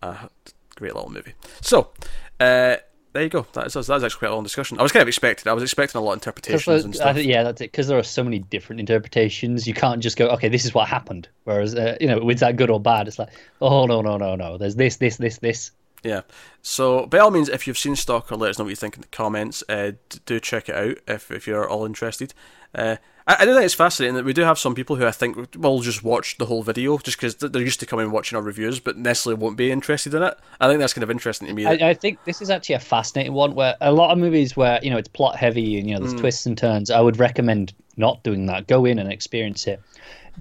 a 0.00 0.30
great 0.76 0.94
little 0.94 1.10
movie. 1.10 1.34
So, 1.60 1.90
uh, 2.38 2.76
there 3.12 3.22
you 3.22 3.28
go. 3.28 3.46
That 3.52 3.66
is, 3.66 3.72
that 3.72 3.88
was 3.88 3.90
actually 3.90 4.18
quite 4.18 4.30
a 4.30 4.34
long 4.34 4.44
discussion. 4.44 4.78
I 4.78 4.82
was 4.82 4.92
kind 4.92 5.02
of 5.02 5.08
expecting. 5.08 5.50
I 5.50 5.54
was 5.54 5.62
expecting 5.62 5.98
a 5.98 6.04
lot 6.04 6.12
of 6.12 6.16
interpretations 6.18 6.84
and 6.84 6.94
stuff. 6.94 7.16
I 7.16 7.20
yeah, 7.20 7.42
that's 7.42 7.60
it. 7.60 7.72
Because 7.72 7.88
there 7.88 7.98
are 7.98 8.02
so 8.02 8.22
many 8.22 8.38
different 8.38 8.80
interpretations. 8.80 9.66
You 9.66 9.74
can't 9.74 10.02
just 10.02 10.16
go, 10.16 10.28
okay, 10.28 10.48
this 10.48 10.64
is 10.64 10.74
what 10.74 10.88
happened. 10.88 11.28
Whereas, 11.44 11.74
uh, 11.74 11.96
you 12.00 12.06
know, 12.06 12.20
with 12.20 12.40
that 12.40 12.56
good 12.56 12.70
or 12.70 12.80
bad, 12.80 13.08
it's 13.08 13.18
like, 13.18 13.30
oh 13.60 13.86
no, 13.86 14.02
no, 14.02 14.16
no, 14.16 14.36
no. 14.36 14.58
There's 14.58 14.76
this, 14.76 14.96
this, 14.96 15.16
this, 15.16 15.38
this. 15.38 15.70
Yeah. 16.02 16.22
So, 16.62 17.06
by 17.06 17.18
all 17.18 17.30
means, 17.30 17.48
if 17.48 17.66
you've 17.66 17.78
seen 17.78 17.96
Stalker, 17.96 18.36
let 18.36 18.50
us 18.50 18.58
know 18.58 18.64
what 18.64 18.70
you 18.70 18.76
think 18.76 18.94
in 18.96 19.00
the 19.00 19.08
comments. 19.08 19.64
Uh, 19.68 19.92
do 20.26 20.38
check 20.38 20.68
it 20.68 20.74
out 20.74 20.98
if, 21.08 21.30
if 21.30 21.46
you're 21.46 21.68
all 21.68 21.84
interested. 21.84 22.34
Uh, 22.74 22.96
I, 23.28 23.36
I 23.40 23.44
do 23.44 23.52
think 23.52 23.64
it's 23.64 23.74
fascinating 23.74 24.16
that 24.16 24.24
we 24.24 24.32
do 24.32 24.42
have 24.42 24.58
some 24.58 24.74
people 24.74 24.96
who 24.96 25.06
I 25.06 25.12
think 25.12 25.54
will 25.56 25.80
just 25.80 26.02
watch 26.02 26.38
the 26.38 26.46
whole 26.46 26.62
video 26.62 26.96
just 26.98 27.18
because 27.18 27.36
they're 27.36 27.62
used 27.62 27.78
to 27.80 27.86
coming 27.86 28.04
and 28.04 28.12
watching 28.12 28.36
our 28.36 28.42
reviews, 28.42 28.80
but 28.80 28.96
necessarily 28.96 29.40
won't 29.40 29.56
be 29.56 29.70
interested 29.70 30.14
in 30.14 30.22
it. 30.22 30.36
I 30.60 30.66
think 30.66 30.80
that's 30.80 30.94
kind 30.94 31.04
of 31.04 31.10
interesting 31.10 31.46
to 31.46 31.54
me. 31.54 31.64
that- 31.64 31.82
I, 31.82 31.90
I 31.90 31.94
think 31.94 32.24
this 32.24 32.40
is 32.40 32.50
actually 32.50 32.76
a 32.76 32.80
fascinating 32.80 33.34
one 33.34 33.54
where 33.54 33.76
a 33.80 33.92
lot 33.92 34.10
of 34.10 34.18
movies 34.18 34.56
where, 34.56 34.80
you 34.82 34.90
know, 34.90 34.96
it's 34.96 35.08
plot 35.08 35.36
heavy 35.36 35.78
and, 35.78 35.88
you 35.88 35.94
know, 35.94 36.00
there's 36.00 36.14
mm. 36.14 36.20
twists 36.20 36.46
and 36.46 36.56
turns. 36.56 36.90
I 36.90 37.00
would 37.00 37.18
recommend 37.18 37.74
not 37.96 38.22
doing 38.22 38.46
that. 38.46 38.66
Go 38.66 38.84
in 38.84 38.98
and 38.98 39.12
experience 39.12 39.66
it. 39.66 39.80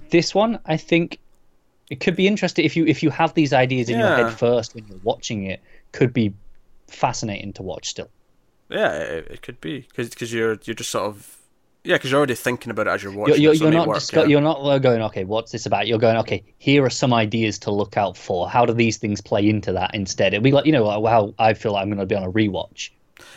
This 0.10 0.34
one, 0.34 0.60
I 0.66 0.78
think 0.78 1.20
it 1.90 2.00
could 2.00 2.16
be 2.16 2.28
interesting 2.28 2.66
if 2.66 2.76
you 2.76 2.86
if 2.86 3.02
you 3.02 3.10
have 3.10 3.34
these 3.34 3.54
ideas 3.54 3.90
in 3.90 4.00
your 4.00 4.16
head 4.16 4.34
first 4.34 4.76
when 4.76 4.86
you're 4.88 5.00
watching 5.04 5.44
it, 5.46 5.62
could 5.92 6.14
be 6.14 6.34
fascinating 6.88 7.54
to 7.54 7.64
watch 7.64 7.90
still. 7.90 8.10
yeah, 8.70 8.92
it, 8.92 9.28
it 9.32 9.42
could 9.42 9.60
be 9.60 9.88
because 9.96 10.32
you're 10.32 10.60
you're 10.66 10.76
just 10.76 10.92
sort 10.92 11.06
of 11.06 11.37
yeah 11.88 11.96
because 11.96 12.12
you're 12.12 12.18
already 12.20 12.36
thinking 12.36 12.70
about 12.70 12.88
it 12.88 12.92
as 12.92 13.04
you're 13.04 13.12
You're, 13.12 13.22
watching. 13.22 13.42
you're, 13.42 13.54
you're 13.54 13.72
not 13.72 13.88
work, 13.88 13.98
disco- 14.00 14.22
yeah. 14.22 14.28
you're 14.28 14.42
not 14.42 14.80
going 14.80 15.02
okay 15.04 15.24
what's 15.24 15.52
this 15.52 15.66
about 15.66 15.88
you're 15.88 16.00
going 16.00 16.18
okay 16.18 16.44
here 16.60 16.84
are 16.84 16.90
some 16.90 17.14
ideas 17.14 17.58
to 17.60 17.72
look 17.72 17.98
out 17.98 18.18
for 18.18 18.50
how 18.50 18.66
do 18.66 18.74
these 18.74 18.98
things 18.98 19.22
play 19.22 19.48
into 19.48 19.72
that 19.74 19.96
instead 19.96 20.34
it'll 20.34 20.44
be 20.44 20.52
like 20.52 20.66
you 20.66 20.72
know 20.72 20.84
like, 20.84 21.00
wow 21.02 21.34
i 21.40 21.54
feel 21.54 21.74
like 21.74 21.84
i'm 21.84 21.90
going 21.90 22.00
to 22.00 22.06
be 22.06 22.16
on 22.16 22.24
a 22.24 22.32
rewatch 22.32 22.90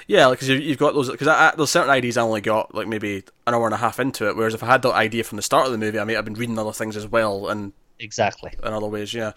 Yeah, 0.07 0.29
because 0.31 0.49
you, 0.49 0.57
you've 0.57 0.79
got 0.79 0.93
those. 0.93 1.09
Because 1.09 1.55
there's 1.57 1.71
certain 1.71 1.91
ideas 1.91 2.17
I 2.17 2.23
only 2.23 2.41
got 2.41 2.75
like 2.75 2.89
maybe 2.89 3.23
an 3.47 3.55
hour 3.55 3.65
and 3.65 3.75
a 3.75 3.79
half 3.79 4.01
into 4.01 4.29
it. 4.29 4.37
Whereas 4.37 4.55
if 4.55 4.63
I 4.63 4.67
had 4.67 4.83
that 4.83 4.93
idea 4.93 5.23
from 5.25 5.37
the 5.37 5.43
start 5.43 5.67
of 5.67 5.73
the 5.73 5.79
movie, 5.79 5.99
I 5.99 6.05
might 6.05 6.17
have 6.17 6.25
been 6.25 6.35
reading 6.35 6.59
other 6.59 6.73
things 6.73 6.97
as 6.97 7.07
well, 7.07 7.49
and 7.49 7.73
exactly 7.99 8.53
in 8.63 8.73
other 8.73 8.89
ways, 8.89 9.15
yeah. 9.15 9.33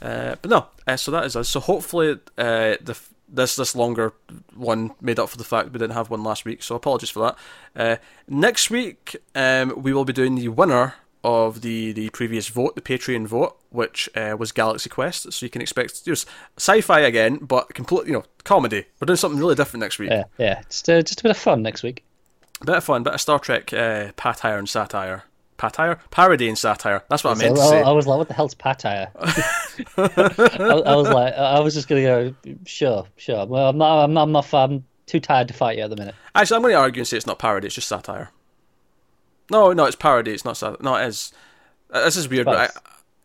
Uh, 0.00 0.36
but 0.40 0.50
no, 0.50 0.66
uh, 0.86 0.96
so 0.96 1.10
that 1.10 1.24
is 1.24 1.36
us. 1.36 1.48
So 1.48 1.60
hopefully, 1.60 2.12
uh, 2.38 2.76
the 2.80 2.98
this 3.32 3.56
this 3.56 3.76
longer 3.76 4.12
one 4.54 4.92
made 5.00 5.18
up 5.18 5.28
for 5.28 5.36
the 5.36 5.44
fact 5.44 5.72
we 5.72 5.78
didn't 5.78 5.94
have 5.94 6.10
one 6.10 6.22
last 6.22 6.44
week. 6.44 6.62
So 6.62 6.74
apologies 6.74 7.10
for 7.10 7.20
that. 7.20 7.38
Uh, 7.76 7.96
next 8.28 8.70
week, 8.70 9.16
um, 9.34 9.82
we 9.82 9.92
will 9.92 10.04
be 10.04 10.12
doing 10.12 10.34
the 10.34 10.48
winner 10.48 10.94
of 11.22 11.60
the 11.60 11.92
the 11.92 12.10
previous 12.10 12.48
vote, 12.48 12.74
the 12.74 12.80
Patreon 12.80 13.26
vote, 13.26 13.56
which 13.70 14.08
uh, 14.16 14.36
was 14.38 14.52
Galaxy 14.52 14.88
Quest. 14.88 15.32
So 15.32 15.46
you 15.46 15.50
can 15.50 15.62
expect 15.62 16.04
just 16.04 16.26
sci-fi 16.56 17.00
again, 17.00 17.36
but 17.36 17.74
complete, 17.74 18.06
you 18.06 18.14
know, 18.14 18.24
comedy. 18.44 18.86
We're 19.00 19.06
doing 19.06 19.16
something 19.16 19.38
really 19.38 19.54
different 19.54 19.82
next 19.82 19.98
week. 19.98 20.10
yeah 20.10 20.24
yeah 20.38 20.62
just, 20.68 20.88
uh, 20.88 21.02
just 21.02 21.20
a 21.20 21.22
bit 21.22 21.30
of 21.30 21.36
fun 21.36 21.62
next 21.62 21.82
week 21.82 22.04
A 22.62 22.64
Bit 22.64 22.76
of 22.76 22.84
fun, 22.84 23.02
bit 23.02 23.14
of 23.14 23.20
Star 23.20 23.38
Trek 23.38 23.72
uh, 23.72 24.12
patire 24.12 24.58
and 24.58 24.68
satire. 24.68 25.24
Patire? 25.60 25.98
Parody 26.10 26.48
and 26.48 26.56
satire. 26.56 27.04
That's 27.10 27.22
what 27.22 27.32
I 27.32 27.34
So 27.34 27.44
meant 27.44 27.56
to 27.56 27.62
I, 27.62 27.68
say. 27.68 27.82
I 27.82 27.90
was 27.92 28.06
like 28.06 28.18
what 28.18 28.28
the 28.28 28.34
hell's 28.34 28.54
patire 28.54 29.10
I, 29.98 30.90
I 30.92 30.96
was 30.96 31.08
like 31.08 31.34
i 31.34 31.60
was 31.60 31.74
just 31.74 31.86
going 31.88 32.02
to 32.02 32.34
go 32.44 32.54
sure 32.64 33.06
sure 33.16 33.46
well 33.46 33.68
i'm 33.68 33.78
not 33.78 34.04
i'm 34.04 34.12
not, 34.14 34.22
I'm, 34.22 34.32
not, 34.32 34.54
I'm 34.54 34.84
too 35.06 35.20
tired 35.20 35.48
to 35.48 35.54
fight 35.54 35.76
you 35.76 35.84
at 35.84 35.90
the 35.90 35.96
minute 35.96 36.14
Actually, 36.34 36.56
I'm 36.56 36.62
going 36.62 36.72
to 36.74 36.78
argue 36.78 37.00
and 37.00 37.08
say 37.08 37.16
it's 37.16 37.26
not 37.26 37.38
parody, 37.38 37.66
it's 37.66 37.74
just 37.74 37.88
satire. 37.88 38.30
No, 39.50 39.72
no, 39.72 39.84
it's 39.84 39.96
parody, 39.96 40.30
it's 40.32 40.44
not 40.44 40.56
satire. 40.56 40.76
No, 40.80 40.94
it 40.94 41.08
is. 41.08 41.32
This 41.92 42.16
is 42.16 42.28
weird, 42.28 42.46
but 42.46 42.56
I, 42.56 42.68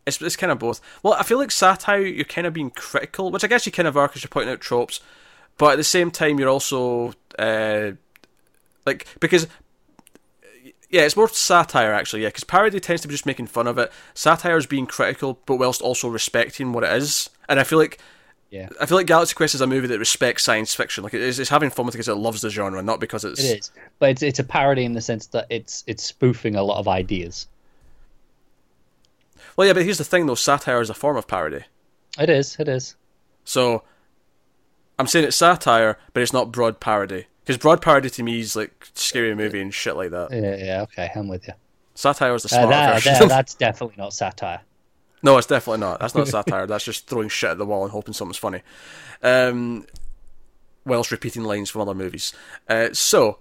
it's, 0.08 0.20
it's 0.22 0.36
kind 0.36 0.52
of 0.52 0.58
both. 0.60 0.82
Well, 1.04 1.14
I 1.14 1.22
feel 1.24 1.38
like 1.38 1.52
satire, 1.52 2.02
you're 2.02 2.26
kind 2.26 2.48
of 2.48 2.54
being 2.54 2.72
critical, 2.72 3.30
which 3.32 3.44
I 3.44 3.48
guess 3.48 3.66
you 3.66 3.72
kind 3.72 3.88
of 3.88 3.96
are 3.96 4.08
because 4.08 4.24
you're 4.24 4.30
pointing 4.30 4.52
out 4.54 4.60
tropes, 4.60 5.00
but 5.58 5.74
at 5.74 5.76
the 5.78 5.84
same 5.84 6.10
time, 6.12 6.40
you're 6.40 6.50
also. 6.50 7.14
Uh, 7.38 7.92
like, 8.86 9.08
because. 9.20 9.48
Yeah, 10.90 11.02
it's 11.02 11.18
more 11.18 11.28
satire 11.30 11.94
actually. 11.94 12.22
Yeah, 12.24 12.30
because 12.30 12.44
parody 12.44 12.80
tends 12.80 13.02
to 13.02 13.08
be 13.08 13.14
just 13.14 13.26
making 13.26 13.48
fun 13.48 13.68
of 13.68 13.78
it. 13.78 13.92
Satire 14.14 14.58
is 14.58 14.66
being 14.66 14.86
critical, 14.86 15.40
but 15.46 15.58
whilst 15.58 15.82
also 15.82 16.08
respecting 16.08 16.74
what 16.74 16.84
it 16.84 16.92
is. 16.94 17.30
And 17.50 17.60
I 17.60 17.64
feel 17.64 17.80
like 17.80 18.00
yeah 18.52 18.70
I 18.80 18.86
feel 18.86 18.98
like 18.98 19.08
Galaxy 19.08 19.34
Quest 19.34 19.56
is 19.56 19.62
a 19.62 19.68
movie 19.68 19.88
that 19.88 20.00
respects 20.00 20.44
science 20.44 20.76
fiction. 20.76 21.04
Like 21.04 21.14
it's, 21.14 21.40
it's 21.40 21.50
having 21.50 21.70
fun 21.72 21.86
with 21.88 21.96
it 21.96 21.98
because 21.98 22.08
it 22.08 22.16
loves 22.16 22.42
the 22.42 22.50
genre, 22.50 22.82
not 22.84 23.00
because 23.00 23.26
it's. 23.26 23.44
it 23.44 23.60
is 23.60 23.72
but 24.00 24.10
it's 24.12 24.22
it's 24.22 24.40
a 24.40 24.44
parody 24.44 24.86
in 24.86 24.94
the 24.94 25.02
sense 25.02 25.28
that 25.28 25.48
it's 25.50 25.84
it's 25.88 26.04
spoofing 26.04 26.56
a 26.56 26.64
lot 26.64 26.78
of 26.78 26.88
ideas 26.88 27.48
Well, 29.58 29.68
yeah, 29.68 29.74
but 29.74 29.84
here's 29.84 29.98
the 29.98 30.04
thing 30.04 30.26
though: 30.28 30.36
satire 30.36 30.82
is 30.82 30.90
a 30.90 30.94
form 30.94 31.18
of 31.18 31.28
parody. 31.28 31.66
it 32.20 32.30
is 32.30 32.56
it 32.60 32.68
is 32.68 32.96
So 33.44 33.84
I'm 35.00 35.08
saying 35.08 35.26
it's 35.26 35.38
satire, 35.38 35.98
but 36.14 36.24
it's 36.24 36.32
not 36.34 36.52
broad 36.52 36.80
parody. 36.80 37.26
Because 37.46 37.58
broad 37.58 37.82
parody 37.82 38.10
to 38.10 38.24
me 38.24 38.40
is 38.40 38.56
like 38.56 38.88
scary 38.96 39.36
movie 39.36 39.62
and 39.62 39.72
shit 39.74 39.96
like 39.96 40.10
that. 40.12 40.32
Yeah, 40.32 40.56
yeah, 40.56 40.82
okay, 40.84 41.12
I'm 41.16 41.28
with 41.28 41.48
you. 41.48 41.54
Satire 41.94 42.34
is 42.34 42.44
the 42.44 42.58
Uh, 42.58 42.66
that, 42.68 43.04
that- 43.04 43.30
that's 43.30 43.54
definitely 43.54 43.96
not 43.98 44.14
satire. 44.14 44.62
no, 45.22 45.38
it's 45.38 45.48
definitely 45.48 45.80
not. 45.82 46.00
That's 46.00 46.16
not 46.16 46.28
satire. 46.36 46.66
That's 46.68 46.84
just 46.84 47.08
throwing 47.08 47.30
shit 47.30 47.52
at 47.52 47.58
the 47.58 47.66
wall 47.66 47.84
and 47.84 47.92
hoping 47.92 48.14
something's 48.14 48.38
funny. 48.38 48.62
Um, 49.24 49.86
whilst 50.86 51.12
repeating 51.12 51.44
lines 51.44 51.70
from 51.70 51.82
other 51.82 51.94
movies. 51.96 52.34
Uh, 52.68 52.90
so, 52.94 53.38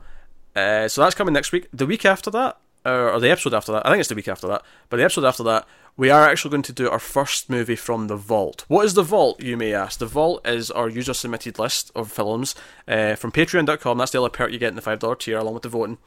uh, 0.54 0.86
so 0.88 1.00
that's 1.02 1.14
coming 1.14 1.32
next 1.34 1.50
week. 1.52 1.68
The 1.72 1.86
week 1.86 2.04
after 2.04 2.30
that, 2.30 2.58
or, 2.84 3.10
or 3.10 3.20
the 3.20 3.30
episode 3.30 3.54
after 3.54 3.72
that, 3.72 3.86
I 3.86 3.90
think 3.90 4.00
it's 4.00 4.08
the 4.08 4.14
week 4.14 4.28
after 4.28 4.46
that. 4.48 4.62
But 4.88 4.98
the 4.98 5.04
episode 5.04 5.24
after 5.24 5.42
that, 5.44 5.66
we 5.96 6.10
are 6.10 6.28
actually 6.28 6.50
going 6.50 6.62
to 6.64 6.72
do 6.72 6.90
our 6.90 6.98
first 6.98 7.48
movie 7.48 7.76
from 7.76 8.08
the 8.08 8.16
Vault. 8.16 8.64
What 8.68 8.84
is 8.84 8.94
the 8.94 9.02
Vault, 9.02 9.42
you 9.42 9.56
may 9.56 9.72
ask? 9.72 9.98
The 9.98 10.06
Vault 10.06 10.46
is 10.46 10.70
our 10.70 10.88
user 10.88 11.14
submitted 11.14 11.58
list 11.58 11.92
of 11.94 12.10
films 12.10 12.54
uh, 12.88 13.14
from 13.14 13.30
patreon.com. 13.32 13.98
That's 13.98 14.10
the 14.10 14.20
other 14.20 14.28
perk 14.28 14.50
you 14.50 14.58
get 14.58 14.70
in 14.70 14.76
the 14.76 14.82
$5 14.82 15.18
tier 15.18 15.38
along 15.38 15.54
with 15.54 15.62
the 15.62 15.68
voting. 15.68 15.98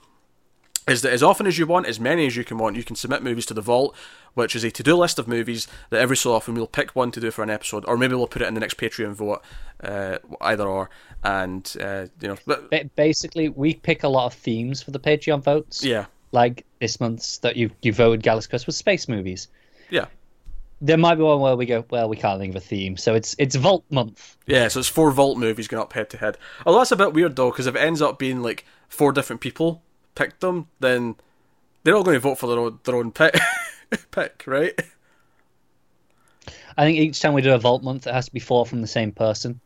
is 0.87 1.01
that 1.03 1.13
as 1.13 1.23
often 1.23 1.47
as 1.47 1.57
you 1.57 1.65
want, 1.65 1.85
as 1.85 1.99
many 1.99 2.27
as 2.27 2.35
you 2.35 2.43
can 2.43 2.57
want, 2.57 2.75
you 2.75 2.83
can 2.83 2.95
submit 2.95 3.23
movies 3.23 3.45
to 3.45 3.53
the 3.53 3.61
vault, 3.61 3.95
which 4.33 4.55
is 4.55 4.63
a 4.63 4.71
to-do 4.71 4.95
list 4.95 5.19
of 5.19 5.27
movies 5.27 5.67
that 5.89 6.01
every 6.01 6.17
so 6.17 6.33
often 6.33 6.53
we'll 6.53 6.67
pick 6.67 6.95
one 6.95 7.09
to 7.11 7.19
do 7.19 7.31
for 7.31 7.41
an 7.43 7.49
episode, 7.49 7.85
or 7.87 7.97
maybe 7.97 8.13
we'll 8.13 8.27
put 8.27 8.41
it 8.41 8.47
in 8.47 8.53
the 8.53 8.59
next 8.59 8.77
Patreon 8.77 9.13
vote, 9.13 9.41
uh, 9.83 10.17
either 10.41 10.67
or. 10.67 10.89
And 11.23 11.75
uh, 11.81 12.07
you 12.21 12.27
know, 12.27 12.37
but, 12.45 12.95
Basically, 12.95 13.49
we 13.49 13.73
pick 13.73 14.03
a 14.03 14.07
lot 14.07 14.27
of 14.27 14.33
themes 14.33 14.83
for 14.83 14.91
the 14.91 14.99
Patreon 14.99 15.41
votes. 15.43 15.83
yeah, 15.83 16.05
Like 16.31 16.65
this 16.79 16.99
month's 16.99 17.37
that 17.39 17.55
you 17.55 17.71
you 17.81 17.93
voted 17.93 18.23
Quest 18.23 18.65
was 18.65 18.75
space 18.77 19.07
movies. 19.07 19.47
yeah, 19.89 20.05
There 20.81 20.97
might 20.97 21.15
be 21.15 21.23
one 21.23 21.39
where 21.39 21.55
we 21.55 21.65
go, 21.65 21.85
well, 21.89 22.09
we 22.09 22.17
can't 22.17 22.39
think 22.39 22.51
of 22.55 22.61
a 22.61 22.65
theme, 22.65 22.97
so 22.97 23.15
it's 23.15 23.35
it's 23.39 23.55
Vault 23.55 23.83
month. 23.89 24.37
yeah. 24.45 24.67
So 24.67 24.79
it's 24.79 24.89
four 24.89 25.11
vault 25.11 25.37
movies 25.37 25.67
going 25.67 25.81
up 25.81 25.93
head 25.93 26.09
to 26.11 26.17
head. 26.17 26.37
Although 26.65 26.79
that's 26.79 26.91
a 26.91 26.95
bit 26.97 27.13
weird 27.13 27.35
though, 27.35 27.49
because 27.51 27.67
if 27.67 27.75
it 27.75 27.79
ends 27.79 28.01
up 28.01 28.19
being 28.19 28.41
like 28.41 28.65
four 28.89 29.11
different 29.11 29.41
people 29.41 29.81
picked 30.15 30.41
them, 30.41 30.67
then 30.79 31.15
they're 31.83 31.95
all 31.95 32.03
going 32.03 32.15
to 32.15 32.19
vote 32.19 32.37
for 32.39 32.47
their 32.47 32.59
own 32.59 32.79
their 32.83 32.95
own 32.95 33.11
pick, 33.11 33.39
pick, 34.11 34.43
right? 34.45 34.73
I 36.77 36.85
think 36.85 36.97
each 36.99 37.19
time 37.21 37.33
we 37.33 37.41
do 37.41 37.53
a 37.53 37.57
Vault 37.57 37.83
month, 37.83 38.05
it 38.05 38.13
has 38.13 38.25
to 38.25 38.33
be 38.33 38.39
four 38.39 38.65
from 38.65 38.81
the 38.81 38.87
same 38.87 39.11
person, 39.11 39.59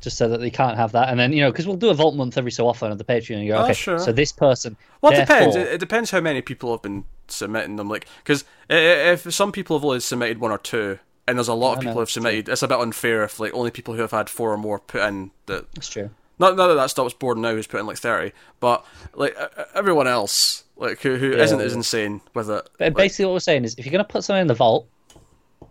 just 0.00 0.16
so 0.16 0.28
that 0.28 0.40
they 0.40 0.50
can't 0.50 0.76
have 0.76 0.92
that. 0.92 1.08
And 1.08 1.18
then 1.20 1.32
you 1.32 1.40
know, 1.42 1.50
because 1.52 1.66
we'll 1.66 1.76
do 1.76 1.90
a 1.90 1.94
Vault 1.94 2.14
month 2.16 2.36
every 2.36 2.50
so 2.50 2.66
often 2.68 2.90
on 2.90 2.98
the 2.98 3.04
Patreon, 3.04 3.38
and 3.38 3.48
go, 3.48 3.56
Oh, 3.58 3.64
okay, 3.64 3.72
sure. 3.74 3.98
so 3.98 4.12
this 4.12 4.32
person. 4.32 4.76
Well, 5.00 5.12
it 5.12 5.16
depends. 5.16 5.56
It, 5.56 5.66
it 5.68 5.78
depends 5.80 6.10
how 6.10 6.20
many 6.20 6.42
people 6.42 6.70
have 6.72 6.82
been 6.82 7.04
submitting 7.28 7.76
them. 7.76 7.88
Like, 7.88 8.06
because 8.24 8.44
if 8.68 9.32
some 9.32 9.52
people 9.52 9.78
have 9.78 9.84
only 9.84 10.00
submitted 10.00 10.38
one 10.38 10.50
or 10.50 10.58
two, 10.58 10.98
and 11.28 11.38
there's 11.38 11.48
a 11.48 11.54
lot 11.54 11.72
of 11.72 11.76
know, 11.78 11.80
people 11.82 11.92
who 11.94 11.98
have 12.00 12.06
it's 12.08 12.12
true. 12.14 12.22
submitted, 12.22 12.48
it's 12.48 12.62
a 12.62 12.68
bit 12.68 12.78
unfair 12.80 13.22
if 13.24 13.38
like 13.38 13.54
only 13.54 13.70
people 13.70 13.94
who 13.94 14.00
have 14.00 14.10
had 14.10 14.28
four 14.28 14.52
or 14.52 14.56
more 14.58 14.78
put 14.80 15.02
in 15.02 15.30
that. 15.46 15.70
That's 15.74 15.88
true. 15.88 16.10
Not, 16.38 16.56
not 16.56 16.66
that 16.68 16.74
that 16.74 16.90
stops 16.90 17.14
board 17.14 17.38
now 17.38 17.52
who's 17.52 17.68
put 17.68 17.78
in 17.78 17.86
like 17.86 17.98
thirty, 17.98 18.32
but 18.58 18.84
like 19.14 19.36
everyone 19.74 20.08
else, 20.08 20.64
like 20.76 21.00
who 21.02 21.16
who 21.16 21.30
Yeah. 21.36 21.44
not 21.44 21.60
as 21.60 21.74
insane 21.74 22.20
with 22.34 22.50
it. 22.50 22.68
But 22.78 22.80
Like, 22.86 22.94
basically, 22.96 23.26
what 23.26 23.34
we're 23.34 23.38
saying 23.40 23.64
is, 23.64 23.74
if 23.78 23.84
you're 23.86 23.92
going 23.92 24.04
to 24.04 24.10
put 24.10 24.24
something 24.24 24.40
in 24.40 24.46
the 24.48 24.54
vault, 24.54 24.88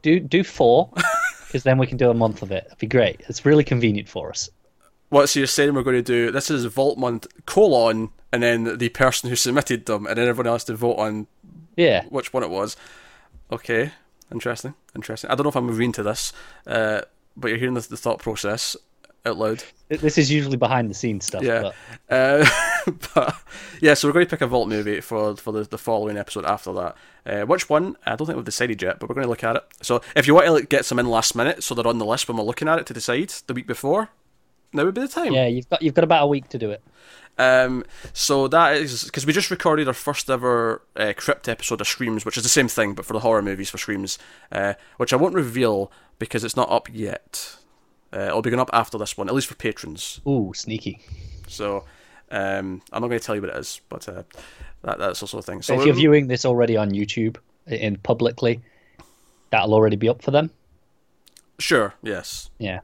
do 0.01 0.19
do 0.21 0.43
four, 0.43 0.89
because 1.51 1.63
then 1.63 1.77
we 1.77 1.85
can 1.85 1.97
do 1.97 2.09
a 2.09 2.13
month 2.13 2.41
of 2.41 2.51
it. 2.53 2.63
It'd 2.67 2.77
be 2.77 2.87
great. 2.87 3.19
It's 3.27 3.45
really 3.45 3.65
convenient 3.65 4.07
for 4.07 4.29
us. 4.29 4.49
what 5.09 5.27
so 5.27 5.41
you're 5.41 5.47
saying 5.47 5.73
we're 5.73 5.83
going 5.83 5.97
to 5.97 6.01
do? 6.01 6.31
This 6.31 6.49
is 6.49 6.63
Vault 6.63 6.97
Month 6.97 7.27
colon, 7.45 8.11
and 8.31 8.41
then 8.41 8.77
the 8.77 8.87
person 8.87 9.29
who 9.29 9.35
submitted 9.35 9.85
them, 9.85 10.07
and 10.07 10.17
then 10.17 10.29
everyone 10.29 10.47
else 10.47 10.63
to 10.65 10.75
vote 10.75 10.95
on 10.95 11.27
Yeah, 11.75 12.05
which 12.05 12.31
one 12.31 12.43
it 12.43 12.49
was. 12.49 12.77
Okay, 13.51 13.91
interesting, 14.31 14.75
interesting. 14.95 15.29
I 15.29 15.35
don't 15.35 15.43
know 15.43 15.49
if 15.49 15.57
I'm 15.57 15.65
moving 15.65 15.91
to 15.91 16.03
this, 16.03 16.31
uh, 16.65 17.01
but 17.35 17.49
you're 17.49 17.57
hearing 17.57 17.73
the, 17.73 17.81
the 17.81 17.97
thought 17.97 18.19
process 18.19 18.77
out 19.25 19.37
loud. 19.37 19.63
this 19.89 20.17
is 20.17 20.31
usually 20.31 20.57
behind 20.57 20.89
the 20.89 20.93
scenes 20.93 21.25
stuff. 21.25 21.43
Yeah, 21.43 21.71
But 22.07 22.15
uh, 22.15 22.45
but 23.15 23.35
yeah. 23.81 23.93
So 23.93 24.07
we're 24.07 24.13
going 24.13 24.25
to 24.25 24.29
pick 24.29 24.41
a 24.41 24.47
vault 24.47 24.67
movie 24.67 25.01
for 25.01 25.35
for 25.35 25.51
the, 25.51 25.63
the 25.63 25.77
following 25.77 26.17
episode 26.17 26.45
after 26.45 26.73
that. 26.73 26.95
Uh, 27.25 27.45
which 27.45 27.69
one? 27.69 27.95
I 28.05 28.15
don't 28.15 28.25
think 28.25 28.35
we've 28.35 28.45
decided 28.45 28.81
yet, 28.81 28.99
but 28.99 29.09
we're 29.09 29.15
going 29.15 29.25
to 29.25 29.29
look 29.29 29.43
at 29.43 29.55
it. 29.55 29.63
So 29.81 30.01
if 30.15 30.25
you 30.25 30.33
want 30.33 30.47
to 30.47 30.53
like, 30.53 30.69
get 30.69 30.85
some 30.85 30.97
in 30.97 31.07
last 31.07 31.35
minute, 31.35 31.63
so 31.63 31.75
they're 31.75 31.87
on 31.87 31.99
the 31.99 32.05
list 32.05 32.27
when 32.27 32.37
we're 32.37 32.43
looking 32.43 32.67
at 32.67 32.79
it 32.79 32.85
to 32.87 32.93
decide 32.93 33.29
the 33.47 33.53
week 33.53 33.67
before, 33.67 34.09
now 34.73 34.85
would 34.85 34.95
be 34.95 35.01
the 35.01 35.07
time. 35.07 35.33
yeah, 35.33 35.47
you've 35.47 35.69
got 35.69 35.81
you've 35.81 35.93
got 35.93 36.03
about 36.03 36.23
a 36.23 36.27
week 36.27 36.49
to 36.49 36.57
do 36.57 36.71
it. 36.71 36.81
Um, 37.37 37.85
so 38.13 38.47
that 38.49 38.77
is 38.77 39.05
because 39.05 39.25
we 39.25 39.33
just 39.33 39.51
recorded 39.51 39.87
our 39.87 39.93
first 39.93 40.29
ever 40.29 40.81
uh, 40.95 41.13
crypt 41.15 41.47
episode 41.47 41.81
of 41.81 41.87
Screams, 41.87 42.25
which 42.25 42.37
is 42.37 42.43
the 42.43 42.49
same 42.49 42.67
thing 42.67 42.93
but 42.93 43.05
for 43.05 43.13
the 43.13 43.19
horror 43.19 43.41
movies 43.41 43.69
for 43.69 43.77
Screams, 43.77 44.17
uh, 44.51 44.73
which 44.97 45.13
I 45.13 45.15
won't 45.15 45.35
reveal 45.35 45.91
because 46.19 46.43
it's 46.43 46.55
not 46.55 46.69
up 46.69 46.87
yet. 46.91 47.57
Uh, 48.13 48.19
it'll 48.27 48.41
be 48.41 48.49
going 48.49 48.59
up 48.59 48.69
after 48.73 48.97
this 48.97 49.17
one, 49.17 49.27
at 49.29 49.33
least 49.35 49.47
for 49.47 49.55
patrons. 49.55 50.19
Ooh, 50.27 50.51
sneaky. 50.55 50.99
So 51.47 51.85
um, 52.29 52.81
I'm 52.91 53.01
not 53.01 53.07
going 53.07 53.19
to 53.19 53.25
tell 53.25 53.35
you 53.35 53.41
what 53.41 53.51
it 53.51 53.57
is, 53.57 53.81
but 53.89 54.07
uh, 54.09 54.23
that, 54.83 54.99
that's 54.99 55.21
also 55.21 55.37
a 55.37 55.41
thing. 55.41 55.61
So 55.61 55.79
if 55.79 55.85
you're 55.85 55.95
viewing 55.95 56.27
this 56.27 56.45
already 56.45 56.75
on 56.77 56.91
YouTube 56.91 57.37
in 57.67 57.97
publicly, 57.97 58.61
that'll 59.49 59.73
already 59.73 59.95
be 59.95 60.09
up 60.09 60.21
for 60.21 60.31
them. 60.31 60.49
sure, 61.59 61.93
yes, 62.03 62.49
Yeah. 62.59 62.79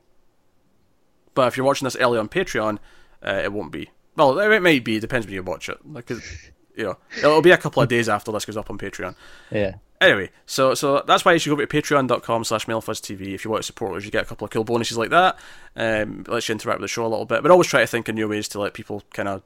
but 1.34 1.48
if 1.48 1.58
you're 1.58 1.66
watching 1.66 1.86
this 1.86 1.96
early 1.98 2.18
on 2.20 2.30
Patreon, 2.30 2.78
uh, 3.26 3.42
it 3.44 3.52
won't 3.52 3.72
be. 3.72 3.90
Well, 4.16 4.38
it 4.40 4.62
may 4.62 4.80
be. 4.80 5.00
Depends 5.00 5.26
when 5.28 5.34
you 5.36 5.44
watch 5.44 5.70
it. 5.70 5.78
Like, 5.86 6.10
you 6.10 6.84
know, 6.84 6.98
it'll 7.18 7.42
be 7.42 7.52
a 7.52 7.58
couple 7.58 7.84
of 7.84 7.90
days 7.90 8.08
after 8.10 8.32
this 8.32 8.46
goes 8.46 8.58
up 8.58 8.70
on 8.70 8.78
Patreon. 8.78 9.16
Yeah. 9.52 9.76
Anyway, 10.00 10.30
so 10.46 10.76
so 10.76 11.04
that's 11.08 11.26
why 11.26 11.34
you 11.34 11.40
should 11.40 11.50
go 11.50 11.56
to 11.56 11.66
patreon.com 11.66 12.44
slash 12.44 12.68
mailfuzztv 12.68 13.20
if 13.34 13.44
you 13.44 13.50
want 13.50 13.64
to 13.64 13.66
support 13.66 13.98
us. 13.98 14.06
You 14.06 14.12
get 14.12 14.24
a 14.24 14.28
couple 14.28 14.46
of 14.46 14.52
cool 14.52 14.64
bonuses 14.64 14.98
like 14.98 15.10
that. 15.10 15.38
Um, 15.76 16.24
lets 16.28 16.48
you 16.50 16.54
interact 16.54 16.80
with 16.80 16.84
the 16.84 16.94
show 16.94 17.04
a 17.06 17.08
little 17.08 17.26
bit. 17.26 17.42
But 17.42 17.50
always 17.52 17.68
try 17.68 17.82
to 17.82 17.88
think 17.88 18.08
of 18.08 18.16
new 18.16 18.28
ways 18.28 18.48
to 18.50 18.60
let 18.60 18.74
people 18.76 19.02
kind 19.14 19.28
of, 19.28 19.42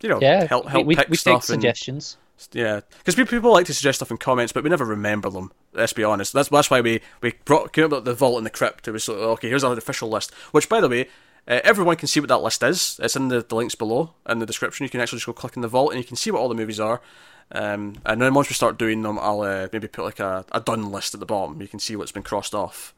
you 0.00 0.08
know, 0.08 0.20
Yeah. 0.20 0.44
help 0.46 0.68
help 0.68 0.86
we, 0.86 0.94
pick 0.94 1.08
we 1.08 1.16
take 1.16 1.20
stuff. 1.20 1.34
and, 1.50 1.60
suggestions. 1.60 2.16
yeah, 2.52 2.80
because 3.04 3.16
people 3.16 3.52
like 3.52 3.66
to 3.66 3.74
suggest 3.74 3.98
stuff 3.98 4.12
in 4.12 4.16
comments, 4.16 4.52
but 4.52 4.62
we 4.62 4.70
never 4.70 4.84
remember 4.84 5.28
them. 5.28 5.50
Let's 5.72 5.92
be 5.92 6.04
honest. 6.04 6.32
That's 6.34 6.48
that's 6.50 6.70
why 6.70 6.80
we 6.80 7.00
we 7.20 7.32
brought 7.44 7.72
came 7.72 7.86
up 7.86 7.90
with 7.90 8.04
the 8.04 8.14
vault 8.14 8.36
and 8.36 8.46
the 8.46 8.50
crypt. 8.50 8.86
It 8.86 8.92
was 8.92 9.02
so, 9.04 9.14
okay. 9.32 9.48
Here's 9.48 9.64
our 9.64 9.72
official 9.76 10.08
list. 10.08 10.32
Which, 10.52 10.68
by 10.68 10.80
the 10.80 10.88
way, 10.88 11.08
uh, 11.48 11.60
everyone 11.64 11.96
can 11.96 12.06
see 12.06 12.20
what 12.20 12.28
that 12.28 12.42
list 12.42 12.62
is. 12.62 13.00
It's 13.02 13.16
in 13.16 13.26
the, 13.26 13.42
the 13.42 13.56
links 13.56 13.74
below 13.74 14.14
in 14.28 14.38
the 14.38 14.46
description. 14.46 14.84
You 14.84 14.90
can 14.90 15.00
actually 15.00 15.16
just 15.18 15.26
go 15.26 15.32
click 15.32 15.56
in 15.56 15.62
the 15.62 15.68
vault 15.68 15.90
and 15.90 15.98
you 15.98 16.04
can 16.06 16.16
see 16.16 16.30
what 16.30 16.38
all 16.38 16.48
the 16.48 16.54
movies 16.54 16.78
are. 16.78 17.00
Um, 17.52 17.96
and 18.06 18.20
then 18.20 18.34
once 18.34 18.48
we 18.48 18.54
start 18.54 18.78
doing 18.78 19.02
them, 19.02 19.18
I'll 19.18 19.40
uh, 19.42 19.68
maybe 19.72 19.88
put 19.88 20.04
like 20.04 20.20
a, 20.20 20.44
a 20.52 20.60
done 20.60 20.90
list 20.92 21.14
at 21.14 21.20
the 21.20 21.26
bottom. 21.26 21.60
You 21.60 21.68
can 21.68 21.80
see 21.80 21.96
what's 21.96 22.12
been 22.12 22.22
crossed 22.22 22.54
off. 22.54 22.94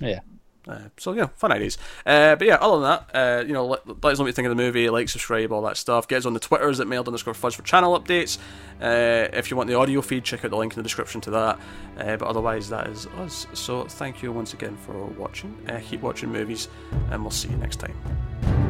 Yeah. 0.00 0.20
Uh, 0.66 0.78
so 0.96 1.12
yeah, 1.12 1.26
fun 1.36 1.50
ideas. 1.50 1.76
Uh, 2.06 2.36
but 2.36 2.46
yeah, 2.46 2.54
other 2.56 2.80
than 2.80 2.82
that, 2.82 3.16
uh, 3.16 3.44
you 3.44 3.52
know, 3.52 3.66
let, 3.66 3.86
let 3.86 4.12
us 4.12 4.18
know 4.18 4.24
what 4.24 4.28
you 4.28 4.32
think 4.32 4.46
of 4.46 4.56
the 4.56 4.62
movie. 4.62 4.88
Like, 4.90 5.08
subscribe, 5.08 5.50
all 5.52 5.62
that 5.62 5.76
stuff. 5.76 6.06
Get 6.06 6.18
us 6.18 6.26
on 6.26 6.34
the 6.34 6.40
Twitters 6.40 6.78
at 6.78 6.86
mailed 6.86 7.08
underscore 7.08 7.34
fudge 7.34 7.56
for 7.56 7.62
channel 7.62 7.98
updates. 7.98 8.38
Uh, 8.80 9.28
if 9.32 9.50
you 9.50 9.56
want 9.56 9.68
the 9.68 9.74
audio 9.74 10.00
feed, 10.00 10.24
check 10.24 10.44
out 10.44 10.50
the 10.52 10.56
link 10.56 10.72
in 10.72 10.76
the 10.76 10.82
description 10.82 11.20
to 11.22 11.30
that. 11.32 11.60
Uh, 11.98 12.16
but 12.16 12.22
otherwise, 12.28 12.68
that 12.68 12.86
is 12.86 13.06
us. 13.18 13.46
So 13.54 13.84
thank 13.84 14.22
you 14.22 14.30
once 14.30 14.54
again 14.54 14.76
for 14.76 15.06
watching. 15.06 15.56
Uh, 15.68 15.80
keep 15.82 16.00
watching 16.00 16.30
movies, 16.30 16.68
and 17.10 17.22
we'll 17.22 17.30
see 17.30 17.48
you 17.48 17.56
next 17.56 17.76
time. 17.76 18.61